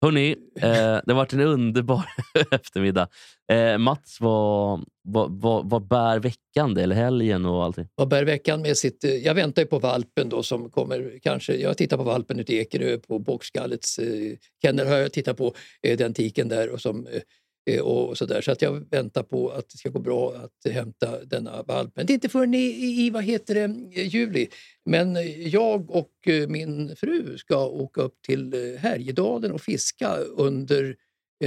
Hörni, 0.03 0.37
eh, 0.57 0.71
det 0.73 1.03
har 1.07 1.15
varit 1.15 1.33
en 1.33 1.41
underbar 1.41 2.05
eftermiddag. 2.51 3.09
Eh, 3.53 3.79
Mats, 3.79 4.21
vad, 4.21 4.85
vad, 5.03 5.41
vad, 5.41 5.71
vad 5.71 5.87
bär 5.87 6.19
veckan 6.19 6.75
det, 6.75 6.83
eller 6.83 6.97
helgen 6.97 7.45
och 7.45 7.65
allting? 7.65 7.89
Vad 7.95 8.09
bär 8.09 8.25
veckan 8.25 8.63
med 8.63 8.77
sitt... 8.77 9.05
Jag 9.23 9.35
väntar 9.35 9.63
ju 9.63 9.69
på 9.69 9.79
valpen 9.79 10.29
då 10.29 10.43
som 10.43 10.71
kommer 10.71 11.19
kanske... 11.23 11.55
Jag 11.55 11.77
tittar 11.77 11.97
på 11.97 12.03
valpen 12.03 12.41
ute 12.41 12.55
i 12.55 12.59
Ekerö 12.59 12.99
på 12.99 13.19
boxskallets 13.19 13.99
eh, 13.99 14.37
kennel. 14.63 14.87
har 14.87 14.97
Jag 14.97 15.13
tittar 15.13 15.35
på 15.35 15.55
eh, 15.83 15.99
den 15.99 16.15
tiken 16.15 16.49
där 16.49 16.71
och, 16.71 16.81
som, 16.81 17.07
eh, 17.07 17.23
Eh, 17.69 17.81
och 17.81 18.19
så 18.19 18.27
där. 18.27 18.41
Så 18.41 18.53
att 18.53 18.63
jag 18.63 18.91
väntar 18.91 19.23
på 19.23 19.51
att 19.51 19.69
det 19.69 19.79
ska 19.79 19.89
gå 19.89 19.99
bra 19.99 20.35
att 20.35 20.73
hämta 20.73 21.25
denna 21.25 21.63
valp. 21.63 21.93
Men 21.95 22.07
det 22.07 22.13
är 22.13 22.15
inte 22.15 22.29
förrän 22.29 22.55
i, 22.55 23.05
i, 23.07 23.11
vad 23.11 23.25
heter 23.25 23.55
det, 23.55 24.01
juli. 24.03 24.49
Men 24.85 25.17
jag 25.51 25.91
och 25.91 26.13
eh, 26.27 26.49
min 26.49 26.97
fru 26.97 27.39
ska 27.39 27.67
åka 27.67 28.01
upp 28.01 28.23
till 28.23 28.55
eh, 28.55 28.81
Härjedalen 28.81 29.53
och 29.53 29.61
fiska 29.61 30.17
under 30.17 30.97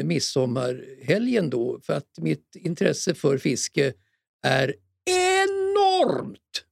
midsommarhelgen 0.03 1.49
då. 1.49 1.79
För 1.83 1.93
att 1.93 2.09
mitt 2.17 2.55
intresse 2.55 3.13
för 3.15 3.37
fiske 3.37 3.93
är 4.47 4.75
enormt! 5.05 6.65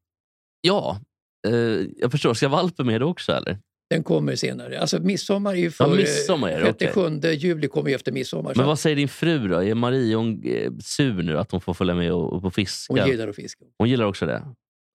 Ja, 0.61 1.01
eh, 1.47 1.53
jag 1.97 2.11
förstår. 2.11 2.33
Ska 2.33 2.49
valpen 2.49 2.85
med 2.85 3.03
också 3.03 3.31
eller? 3.31 3.57
Den 3.89 4.03
kommer 4.03 4.35
senare. 4.35 4.79
Alltså 4.79 4.99
midsommar 4.99 5.51
är 5.51 5.55
ju 5.57 5.65
Ja, 5.65 5.71
för... 5.71 5.95
midsommar 5.95 6.49
är 6.49 6.61
det, 6.63 6.69
okej. 6.69 6.91
6-7 6.95 7.31
juli 7.33 7.67
kommer 7.67 7.89
ju 7.89 7.95
efter 7.95 8.11
midsommar. 8.11 8.53
Men 8.55 8.65
vad 8.67 8.79
säger 8.79 8.95
din 8.95 9.07
fru 9.07 9.47
då? 9.47 9.63
Är 9.63 9.75
Marie 9.75 10.15
hon, 10.15 10.43
eh, 10.45 10.71
sur 10.83 11.23
nu 11.23 11.37
att 11.37 11.51
hon 11.51 11.61
får 11.61 11.73
följa 11.73 11.95
med 11.95 12.13
och, 12.13 12.33
och 12.33 12.41
på 12.41 12.51
fiska? 12.51 12.93
Hon 12.93 13.07
gillar 13.09 13.27
att 13.27 13.35
fiska. 13.35 13.65
Hon 13.77 13.89
gillar 13.89 14.05
också 14.05 14.25
det? 14.25 14.43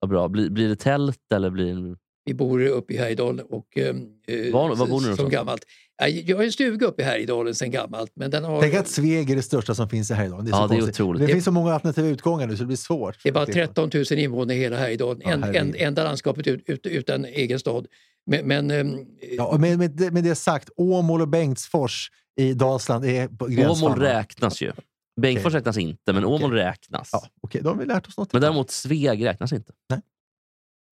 Vad 0.01 0.11
bra. 0.11 0.29
Blir, 0.29 0.51
blir 0.51 0.69
det 0.69 0.77
tält 0.77 1.19
eller 1.35 1.51
blir 1.51 1.97
Vi 2.25 2.35
bor 2.35 2.67
uppe 2.67 2.95
i 2.95 2.97
Härjedalen 2.97 3.47
och... 3.51 3.79
eh, 3.79 3.95
Var- 4.53 4.69
var 4.69 4.77
bor 4.77 4.77
ni 4.77 4.77
Som 4.77 4.89
någonstans? 5.03 5.33
gammalt. 5.33 5.63
Ja, 5.97 6.09
Jag 6.09 6.37
har 6.37 6.45
en 6.45 6.53
stuga 6.53 6.87
uppe 6.87 7.03
i 7.03 7.05
Härjedalen 7.05 7.55
sen 7.55 7.71
gammalt. 7.71 8.13
Men 8.17 8.31
den 8.31 8.45
har, 8.45 8.61
Tänk 8.61 8.75
att 8.75 8.89
Sveg 8.89 9.31
är 9.31 9.37
det 9.37 9.43
största 9.43 9.75
som 9.75 9.89
finns 9.89 10.11
i 10.11 10.15
Härjedalen. 10.15 10.45
Det 10.45 10.51
är, 10.51 10.53
Ja, 10.53 10.69
så 10.69 10.75
det 10.75 10.81
är 10.81 10.83
otroligt. 10.89 11.27
Det 11.27 11.33
finns 11.33 11.45
så 11.45 11.51
många 11.51 11.73
alternativa 11.75 12.09
utgångar 12.09 12.47
nu 12.47 12.57
så 12.57 12.63
det 12.63 12.67
blir 12.67 12.77
svårt. 12.77 13.17
det 13.23 13.29
är 13.29 13.33
bara 13.33 13.47
13 13.47 13.91
000 13.95 14.05
invånare 14.19 14.57
i 14.57 14.61
hela 14.61 14.77
Härjedalen. 14.77 15.23
Ja, 15.25 15.31
en, 15.33 15.45
en, 15.45 15.75
enda 15.75 16.05
landskapet 16.05 16.47
ut, 16.47 16.63
ut, 16.67 16.87
utan 16.87 17.25
egen 17.25 17.59
stad. 17.59 17.87
Men, 18.27 18.47
men 18.47 18.71
ehm, 18.71 18.99
Ja, 19.37 19.57
med, 19.59 19.79
med, 19.79 19.91
det- 19.91 20.11
med 20.11 20.25
det 20.25 20.35
sagt, 20.35 20.71
Åmål 20.77 21.21
och 21.21 21.29
Bengtsfors 21.29 22.11
i 22.41 22.55
Dalsland 22.55 23.05
är 23.05 23.29
på 23.29 23.45
Åmål 23.45 23.99
räknas 24.01 24.61
ju. 24.63 24.73
Bengtsfors 25.21 25.51
Okej. 25.51 25.59
räknas 25.59 25.79
inte, 25.79 26.13
men 26.13 26.25
Åmål 26.25 26.53
räknas. 26.53 27.09
Ja, 27.13 27.27
Okej, 27.41 27.61
då 27.65 27.69
har 27.69 27.77
vi 27.77 27.85
lärt 27.87 28.07
oss 28.09 28.17
något. 28.17 28.33
Men 28.33 28.43
däremot 28.43 28.71
Sveg 28.71 29.25
räknas 29.25 29.53
inte. 29.53 29.73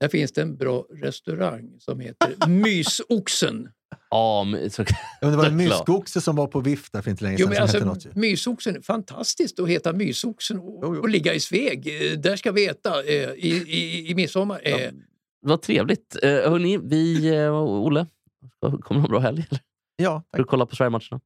där 0.00 0.08
finns 0.08 0.32
det 0.32 0.42
en 0.42 0.56
bra 0.56 0.84
restaurang 1.02 1.70
som 1.78 2.00
heter 2.00 2.46
Mysoxen. 2.48 3.68
Ja, 4.10 4.44
men, 4.44 4.70
så, 4.70 4.84
ja, 5.20 5.28
det 5.30 5.36
var 5.36 5.44
en 5.46 5.56
myskoxe 5.64 6.20
som 6.20 6.36
var 6.36 6.46
på 6.46 6.60
vift 6.60 6.92
där 6.92 7.02
för 7.02 7.10
inte 7.10 7.24
länge 7.24 7.36
Jo, 7.40 7.46
sedan. 7.46 7.48
men 7.58 7.68
som 7.68 7.88
alltså, 7.90 8.08
något, 8.08 8.16
ju. 8.16 8.20
Mysoxen, 8.20 8.82
fantastiskt 8.82 9.60
att 9.60 9.68
heta 9.68 9.92
Mysoxen 9.92 10.58
och, 10.58 10.80
Jo, 10.82 10.94
jo. 10.94 11.00
och 11.00 11.08
ligga 11.08 11.34
i 11.34 11.40
Sveg. 11.40 11.88
Eh, 12.12 12.18
Där 12.18 12.36
ska 12.36 12.52
vi 12.52 12.66
äta 12.68 13.02
eh, 13.04 13.14
i, 13.30 13.64
i, 13.68 14.10
i 14.10 14.14
midsommar. 14.14 14.60
Eh, 14.64 14.90
vad 15.42 15.62
trevligt. 15.62 16.16
Eh, 16.22 16.30
hörni, 16.30 16.76
vi, 16.78 17.28
eh, 17.36 17.54
Olle, 17.62 18.06
kommer 18.60 18.80
det 18.94 18.94
någon 18.98 19.02
bra 19.10 19.18
helg? 19.20 19.46
Eller? 19.50 19.60
Ja, 19.96 20.22
Ska 20.28 20.36
du 20.36 20.42
tack. 20.42 20.50
kolla 20.50 20.66
på 20.66 20.76
Sverigematcherna? 20.76 21.20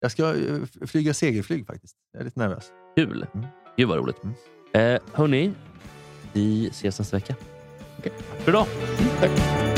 Jag 0.00 0.10
ska 0.12 0.34
eh, 0.34 0.86
flyga 0.86 1.14
segelflyg 1.14 1.66
faktiskt. 1.66 1.96
Jag 2.12 2.20
är 2.20 2.24
lite 2.24 2.40
nervös. 2.40 2.72
Kul. 2.96 3.26
Mm. 3.34 3.46
Gud 3.76 3.88
vad 3.88 3.98
roligt. 3.98 4.16
Mm. 4.22 4.94
Eh, 4.94 5.00
hörni, 5.12 5.52
vi 6.32 6.68
ses 6.68 6.98
nästa 6.98 7.16
vecka. 7.16 7.34
Tack 8.02 8.12
för 8.38 8.50
idag. 8.52 8.66
För 8.66 9.77